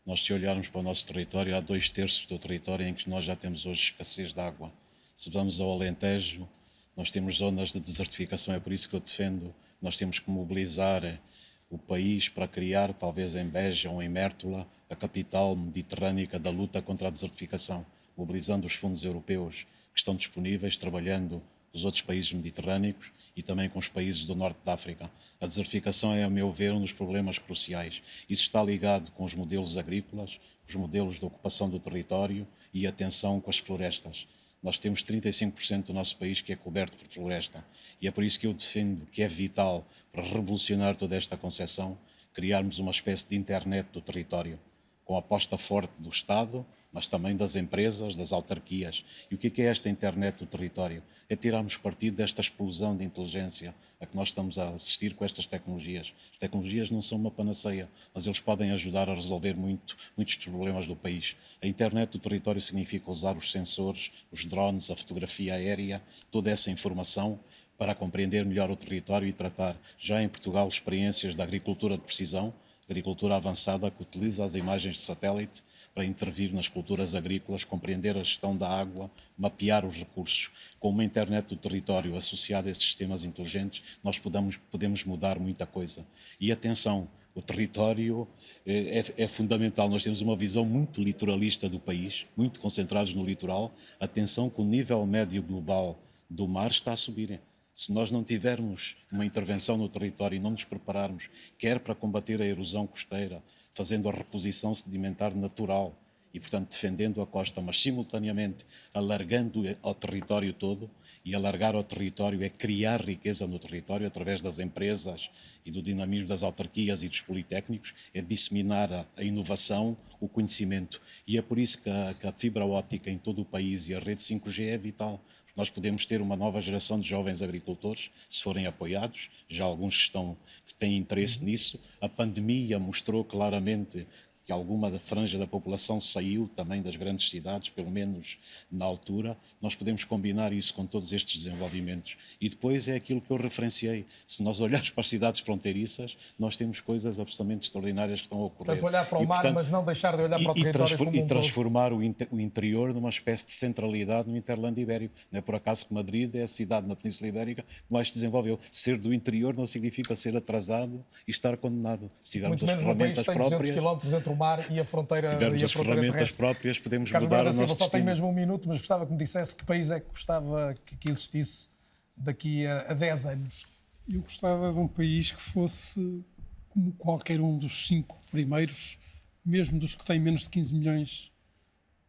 Nós, 0.06 0.22
se 0.22 0.32
olharmos 0.32 0.68
para 0.68 0.80
o 0.80 0.82
nosso 0.82 1.06
território, 1.06 1.54
há 1.54 1.60
dois 1.60 1.90
terços 1.90 2.24
do 2.24 2.38
território 2.38 2.86
em 2.86 2.94
que 2.94 3.10
nós 3.10 3.24
já 3.24 3.36
temos 3.36 3.66
hoje 3.66 3.90
escassez 3.90 4.32
de 4.32 4.40
água. 4.40 4.72
Se 5.16 5.28
vamos 5.28 5.60
ao 5.60 5.70
Alentejo, 5.72 6.48
nós 6.96 7.10
temos 7.10 7.36
zonas 7.36 7.72
de 7.72 7.80
desertificação, 7.80 8.54
é 8.54 8.60
por 8.60 8.72
isso 8.72 8.88
que 8.88 8.96
eu 8.96 9.00
defendo. 9.00 9.54
Nós 9.82 9.96
temos 9.96 10.18
que 10.18 10.30
mobilizar 10.30 11.20
o 11.68 11.76
país 11.76 12.28
para 12.28 12.48
criar, 12.48 12.94
talvez 12.94 13.34
em 13.34 13.44
Beja 13.44 13.90
ou 13.90 14.02
em 14.02 14.08
Mértola, 14.08 14.66
a 14.88 14.96
capital 14.96 15.54
mediterrânica 15.54 16.38
da 16.38 16.48
luta 16.48 16.80
contra 16.80 17.08
a 17.08 17.10
desertificação, 17.10 17.84
mobilizando 18.16 18.66
os 18.66 18.72
fundos 18.72 19.04
europeus 19.04 19.66
que 19.92 19.98
estão 19.98 20.14
disponíveis, 20.14 20.76
trabalhando 20.76 21.42
dos 21.72 21.84
outros 21.84 22.02
países 22.02 22.32
mediterrâneos 22.32 23.12
e 23.36 23.42
também 23.42 23.68
com 23.68 23.78
os 23.78 23.88
países 23.88 24.24
do 24.24 24.34
norte 24.34 24.58
da 24.64 24.74
África. 24.74 25.10
A 25.40 25.46
desertificação 25.46 26.12
é, 26.12 26.24
a 26.24 26.30
meu 26.30 26.52
ver, 26.52 26.72
um 26.72 26.80
dos 26.80 26.92
problemas 26.92 27.38
cruciais. 27.38 28.02
Isso 28.28 28.42
está 28.42 28.62
ligado 28.62 29.12
com 29.12 29.24
os 29.24 29.34
modelos 29.34 29.76
agrícolas, 29.76 30.40
os 30.68 30.74
modelos 30.74 31.18
de 31.18 31.24
ocupação 31.24 31.68
do 31.68 31.78
território 31.78 32.46
e 32.72 32.86
a 32.86 32.92
tensão 32.92 33.40
com 33.40 33.50
as 33.50 33.58
florestas. 33.58 34.26
Nós 34.62 34.76
temos 34.76 35.02
35% 35.02 35.86
do 35.86 35.92
nosso 35.92 36.16
país 36.16 36.40
que 36.40 36.52
é 36.52 36.56
coberto 36.56 36.96
por 36.96 37.06
floresta 37.06 37.64
e 38.00 38.08
é 38.08 38.10
por 38.10 38.24
isso 38.24 38.40
que 38.40 38.46
eu 38.46 38.52
defendo 38.52 39.06
que 39.06 39.22
é 39.22 39.28
vital 39.28 39.86
para 40.10 40.22
revolucionar 40.22 40.96
toda 40.96 41.16
esta 41.16 41.36
concepção 41.36 41.96
criarmos 42.38 42.78
uma 42.78 42.92
espécie 42.92 43.30
de 43.30 43.36
internet 43.36 43.88
do 43.92 44.00
território, 44.00 44.60
com 45.04 45.16
aposta 45.16 45.58
forte 45.58 45.92
do 45.98 46.08
Estado, 46.08 46.64
mas 46.92 47.06
também 47.06 47.36
das 47.36 47.56
empresas, 47.56 48.16
das 48.16 48.32
autarquias. 48.32 49.04
E 49.30 49.34
o 49.34 49.38
que 49.38 49.60
é 49.60 49.66
esta 49.66 49.88
internet 49.88 50.38
do 50.38 50.46
território? 50.46 51.02
É 51.28 51.36
tirarmos 51.36 51.76
partido 51.76 52.16
desta 52.16 52.40
explosão 52.40 52.96
de 52.96 53.04
inteligência 53.04 53.74
a 54.00 54.06
que 54.06 54.16
nós 54.16 54.28
estamos 54.28 54.58
a 54.58 54.70
assistir 54.70 55.14
com 55.14 55.24
estas 55.24 55.46
tecnologias. 55.46 56.14
As 56.32 56.38
tecnologias 56.38 56.90
não 56.90 57.02
são 57.02 57.18
uma 57.18 57.30
panaceia, 57.30 57.88
mas 58.14 58.26
eles 58.26 58.40
podem 58.40 58.70
ajudar 58.70 59.10
a 59.10 59.14
resolver 59.14 59.54
muito, 59.54 59.96
muitos 60.16 60.36
problemas 60.36 60.86
do 60.86 60.96
país. 60.96 61.36
A 61.62 61.66
internet 61.66 62.10
do 62.10 62.18
território 62.18 62.60
significa 62.60 63.10
usar 63.10 63.36
os 63.36 63.52
sensores, 63.52 64.10
os 64.32 64.44
drones, 64.44 64.90
a 64.90 64.96
fotografia 64.96 65.54
aérea, 65.54 66.02
toda 66.30 66.50
essa 66.50 66.70
informação 66.70 67.38
para 67.78 67.94
compreender 67.94 68.44
melhor 68.44 68.70
o 68.70 68.76
território 68.76 69.28
e 69.28 69.32
tratar 69.32 69.76
já 69.98 70.20
em 70.20 70.28
Portugal 70.28 70.66
experiências 70.68 71.36
da 71.36 71.44
agricultura 71.44 71.96
de 71.96 72.02
precisão, 72.02 72.52
agricultura 72.88 73.36
avançada 73.36 73.90
que 73.90 74.02
utiliza 74.02 74.44
as 74.44 74.56
imagens 74.56 74.96
de 74.96 75.02
satélite 75.02 75.62
para 75.94 76.04
intervir 76.04 76.52
nas 76.52 76.68
culturas 76.68 77.14
agrícolas, 77.14 77.64
compreender 77.64 78.16
a 78.16 78.22
gestão 78.22 78.56
da 78.56 78.68
água, 78.68 79.10
mapear 79.36 79.84
os 79.84 79.96
recursos. 79.96 80.50
Com 80.78 80.90
uma 80.90 81.04
internet 81.04 81.46
do 81.46 81.56
território 81.56 82.16
associada 82.16 82.68
a 82.68 82.70
esses 82.70 82.84
sistemas 82.84 83.24
inteligentes, 83.24 83.98
nós 84.02 84.18
podemos, 84.18 84.56
podemos 84.56 85.04
mudar 85.04 85.38
muita 85.38 85.66
coisa. 85.66 86.06
E 86.40 86.52
atenção, 86.52 87.08
o 87.34 87.42
território 87.42 88.26
é, 88.66 88.98
é, 88.98 89.04
é, 89.18 89.28
fundamental. 89.28 89.88
Nós 89.88 90.02
temos 90.02 90.20
uma 90.20 90.34
visão 90.34 90.64
muito 90.64 91.00
litoralista 91.00 91.68
do 91.68 91.78
país, 91.78 92.26
muito 92.36 92.58
concentrados 92.58 93.14
no 93.14 93.24
litoral. 93.24 93.72
Atenção 94.00 94.50
que 94.50 94.60
o 94.60 94.64
nível 94.64 95.06
médio 95.06 95.42
global 95.42 95.96
do 96.28 96.48
mar 96.48 96.70
está 96.70 96.92
a 96.92 96.96
subir. 96.96 97.40
Se 97.78 97.92
nós 97.92 98.10
não 98.10 98.24
tivermos 98.24 98.96
uma 99.08 99.24
intervenção 99.24 99.76
no 99.76 99.88
território 99.88 100.34
e 100.34 100.40
não 100.40 100.50
nos 100.50 100.64
prepararmos, 100.64 101.30
quer 101.56 101.78
para 101.78 101.94
combater 101.94 102.42
a 102.42 102.44
erosão 102.44 102.88
costeira, 102.88 103.40
fazendo 103.72 104.08
a 104.08 104.12
reposição 104.12 104.74
sedimentar 104.74 105.32
natural 105.32 105.94
e, 106.34 106.40
portanto, 106.40 106.70
defendendo 106.70 107.22
a 107.22 107.26
costa, 107.26 107.62
mas 107.62 107.80
simultaneamente 107.80 108.66
alargando 108.92 109.62
ao 109.80 109.94
território 109.94 110.52
todo, 110.52 110.90
e 111.24 111.36
alargar 111.36 111.76
ao 111.76 111.84
território 111.84 112.42
é 112.42 112.48
criar 112.48 113.00
riqueza 113.00 113.46
no 113.46 113.60
território 113.60 114.06
através 114.06 114.42
das 114.42 114.58
empresas 114.58 115.30
e 115.64 115.70
do 115.70 115.80
dinamismo 115.80 116.26
das 116.26 116.42
autarquias 116.42 117.04
e 117.04 117.08
dos 117.08 117.20
politécnicos, 117.20 117.94
é 118.12 118.20
disseminar 118.20 119.06
a, 119.16 119.22
inovação, 119.22 119.96
o 120.18 120.26
conhecimento. 120.26 121.00
E 121.26 121.38
é 121.38 121.42
por 121.42 121.58
isso 121.60 121.82
que 121.82 121.90
a, 121.90 122.14
que 122.18 122.26
a 122.26 122.32
fibra 122.32 122.66
óptica 122.66 123.08
em 123.08 123.18
todo 123.18 123.42
o 123.42 123.44
país 123.44 123.88
e 123.88 123.94
a 123.94 124.00
rede 124.00 124.20
5G 124.20 124.66
é 124.66 124.78
vital 124.78 125.22
nós 125.58 125.68
podemos 125.68 126.06
ter 126.06 126.20
uma 126.20 126.36
nova 126.36 126.60
geração 126.60 127.00
de 127.00 127.08
jovens 127.08 127.42
agricultores, 127.42 128.12
se 128.30 128.40
forem 128.40 128.66
apoiados, 128.66 129.28
já 129.48 129.64
alguns 129.64 129.96
que, 129.96 130.02
estão, 130.04 130.36
que 130.64 130.72
têm 130.72 130.96
interesse 130.96 131.44
nisso. 131.44 131.80
A 132.00 132.08
pandemia 132.08 132.78
mostrou 132.78 133.24
claramente 133.24 134.06
que 134.48 134.52
alguma 134.54 134.90
da 134.90 134.98
franja 134.98 135.38
da 135.38 135.46
população 135.46 136.00
saiu 136.00 136.48
também 136.56 136.80
das 136.80 136.96
grandes 136.96 137.28
cidades, 137.28 137.68
pelo 137.68 137.90
menos 137.90 138.38
na 138.72 138.86
altura, 138.86 139.36
nós 139.60 139.74
podemos 139.74 140.04
combinar 140.04 140.54
isso 140.54 140.72
com 140.72 140.86
todos 140.86 141.12
estes 141.12 141.44
desenvolvimentos. 141.44 142.16
E 142.40 142.48
depois 142.48 142.88
é 142.88 142.96
aquilo 142.96 143.20
que 143.20 143.30
eu 143.30 143.36
referenciei. 143.36 144.06
Se 144.26 144.42
nós 144.42 144.58
olharmos 144.62 144.88
para 144.88 145.02
as 145.02 145.08
cidades 145.08 145.42
fronteiriças, 145.42 146.16
nós 146.38 146.56
temos 146.56 146.80
coisas 146.80 147.20
absolutamente 147.20 147.66
extraordinárias 147.66 148.20
que 148.20 148.26
estão 148.26 148.40
a 148.40 148.44
ocorrer. 148.44 148.56
Portanto, 148.64 148.86
olhar 148.86 149.06
para 149.06 149.18
o 149.18 149.22
e, 149.22 149.26
mar, 149.26 149.34
portanto, 149.42 149.54
mas 149.54 149.68
não 149.68 149.84
deixar 149.84 150.16
de 150.16 150.22
olhar 150.22 150.40
para 150.40 150.50
o 150.50 150.54
território 150.54 150.96
e, 150.98 151.20
um 151.20 151.24
e 151.24 151.26
transformar 151.26 151.92
o, 151.92 152.02
inter, 152.02 152.28
o, 152.30 152.40
interior 152.40 152.94
numa 152.94 153.10
espécie 153.10 153.44
de 153.44 153.52
centralidade 153.52 154.30
no 154.30 154.36
interlando 154.36 154.80
ibérico. 154.80 155.14
Não 155.30 155.40
é 155.40 155.42
por 155.42 155.56
acaso 155.56 155.84
que 155.84 155.92
Madrid 155.92 156.34
é 156.34 156.44
a 156.44 156.48
cidade 156.48 156.88
na 156.88 156.96
Península 156.96 157.28
Ibérica 157.28 157.62
que 157.64 157.92
mais 157.92 158.08
se 158.08 158.14
desenvolveu. 158.14 158.58
Ser 158.72 158.96
do 158.96 159.12
interior 159.12 159.54
não 159.54 159.66
significa 159.66 160.16
ser 160.16 160.34
atrasado 160.34 161.04
e 161.26 161.30
estar 161.30 161.54
condenado. 161.58 162.08
Se 162.22 162.32
tivermos 162.32 162.62
Muito 162.62 162.64
as 162.64 162.82
menos 162.82 162.82
ferramentas 162.82 163.24
próprias... 163.26 164.37
o 164.38 164.40
mar 164.40 164.70
e 164.70 164.78
a 164.78 164.84
fronteira 164.84 165.28
Se 165.28 165.34
tivermos 165.34 165.60
e 165.60 165.64
as 165.64 165.72
ferramentas 165.72 166.12
terrestre. 166.12 166.36
próprias, 166.36 166.78
podemos 166.78 167.10
Carlos 167.10 167.28
mudar 167.28 167.46
o 167.46 167.52
Silva, 167.52 167.66
nosso 167.66 167.76
só 167.76 167.88
tem 167.88 168.00
destino. 168.00 168.06
mesmo 168.06 168.28
um 168.28 168.32
minuto, 168.32 168.68
mas 168.68 168.78
gostava 168.78 169.04
que 169.04 169.12
me 169.12 169.18
dissesse 169.18 169.56
que 169.56 169.64
país 169.64 169.90
é 169.90 169.98
que 169.98 170.08
gostava 170.08 170.76
que, 170.86 170.96
que 170.96 171.08
existisse 171.08 171.68
daqui 172.16 172.64
a, 172.66 172.92
a 172.92 172.94
10 172.94 173.26
anos. 173.26 173.66
Eu 174.08 174.22
gostava 174.22 174.72
de 174.72 174.78
um 174.78 174.88
país 174.88 175.32
que 175.32 175.40
fosse 175.40 176.24
como 176.68 176.92
qualquer 176.92 177.40
um 177.40 177.58
dos 177.58 177.88
cinco 177.88 178.20
primeiros, 178.30 178.98
mesmo 179.44 179.78
dos 179.78 179.96
que 179.96 180.04
têm 180.04 180.20
menos 180.20 180.42
de 180.42 180.50
15 180.50 180.74
milhões 180.74 181.32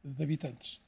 de 0.03 0.23
habitantes. 0.23 0.79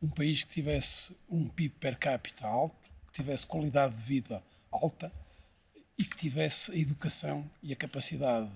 Um 0.00 0.08
país 0.08 0.44
que 0.44 0.50
tivesse 0.50 1.16
um 1.28 1.48
PIB 1.48 1.74
per 1.80 1.98
capita 1.98 2.46
alto, 2.46 2.76
que 3.08 3.12
tivesse 3.14 3.46
qualidade 3.46 3.96
de 3.96 4.02
vida 4.02 4.42
alta 4.70 5.12
e 5.98 6.04
que 6.04 6.16
tivesse 6.16 6.72
a 6.72 6.76
educação 6.76 7.50
e 7.62 7.72
a 7.72 7.76
capacidade 7.76 8.50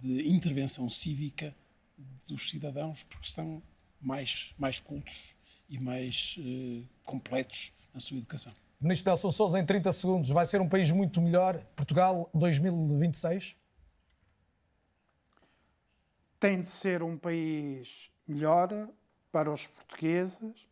de 0.00 0.28
intervenção 0.28 0.88
cívica 0.88 1.54
dos 2.28 2.50
cidadãos, 2.50 3.02
porque 3.02 3.26
estão 3.26 3.62
mais, 4.00 4.54
mais 4.58 4.78
cultos 4.78 5.34
e 5.68 5.78
mais 5.78 6.36
eh, 6.38 6.82
completos 7.04 7.72
na 7.92 8.00
sua 8.00 8.18
educação. 8.18 8.52
Ministro 8.80 9.10
Nelson 9.10 9.30
Sousa, 9.32 9.58
em 9.58 9.66
30 9.66 9.90
segundos, 9.90 10.30
vai 10.30 10.46
ser 10.46 10.60
um 10.60 10.68
país 10.68 10.90
muito 10.90 11.20
melhor, 11.20 11.58
Portugal 11.74 12.30
2026? 12.32 13.56
Tem 16.38 16.60
de 16.60 16.68
ser 16.68 17.02
um 17.02 17.18
país 17.18 18.10
melhor 18.26 18.88
para 19.32 19.52
os 19.52 19.66
portugueses, 19.66 20.68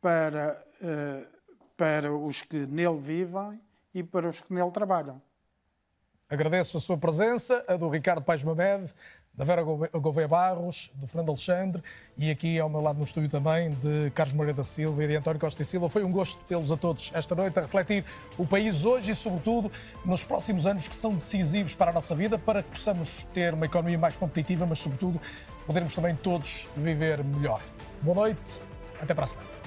para, 0.00 0.64
eh, 0.80 1.26
para 1.76 2.14
os 2.14 2.42
que 2.42 2.66
nele 2.66 2.98
vivem 3.00 3.60
e 3.92 4.02
para 4.02 4.28
os 4.28 4.40
que 4.40 4.52
nele 4.54 4.70
trabalham. 4.70 5.20
Agradeço 6.30 6.76
a 6.76 6.80
sua 6.80 6.98
presença, 6.98 7.64
a 7.66 7.74
do 7.74 7.88
Ricardo 7.88 8.20
Paes 8.20 8.44
Mamed, 8.44 8.92
da 9.32 9.46
Vera 9.46 9.62
Gouveia 9.62 10.28
Barros, 10.28 10.92
do 10.94 11.06
Fernando 11.06 11.30
Alexandre 11.30 11.82
e 12.18 12.30
aqui 12.30 12.58
ao 12.58 12.68
meu 12.68 12.82
lado 12.82 12.98
no 12.98 13.04
estúdio 13.04 13.30
também 13.30 13.70
de 13.70 14.10
Carlos 14.10 14.34
Moreira 14.34 14.58
da 14.58 14.62
Silva 14.62 15.02
e 15.02 15.08
de 15.08 15.16
António 15.16 15.40
Costa 15.40 15.62
e 15.62 15.64
Silva. 15.64 15.88
Foi 15.88 16.04
um 16.04 16.12
gosto 16.12 16.38
tê-los 16.44 16.70
a 16.70 16.76
todos 16.76 17.10
esta 17.14 17.34
noite 17.34 17.58
a 17.58 17.62
refletir 17.62 18.04
o 18.36 18.46
país 18.46 18.84
hoje 18.84 19.12
e, 19.12 19.14
sobretudo, 19.14 19.72
nos 20.04 20.22
próximos 20.22 20.66
anos 20.66 20.86
que 20.86 20.94
são 20.94 21.14
decisivos 21.14 21.74
para 21.74 21.92
a 21.92 21.94
nossa 21.94 22.14
vida, 22.14 22.38
para 22.38 22.62
que 22.62 22.72
possamos 22.72 23.22
ter 23.32 23.54
uma 23.54 23.64
economia 23.64 23.96
mais 23.96 24.14
competitiva, 24.14 24.66
mas, 24.66 24.80
sobretudo, 24.80 25.18
podermos 25.64 25.94
também 25.94 26.14
todos 26.14 26.68
viver 26.76 27.24
melhor. 27.24 27.62
Boa 28.02 28.16
noite, 28.16 28.60
até 29.00 29.14
para 29.14 29.24
a 29.24 29.28
semana. 29.28 29.57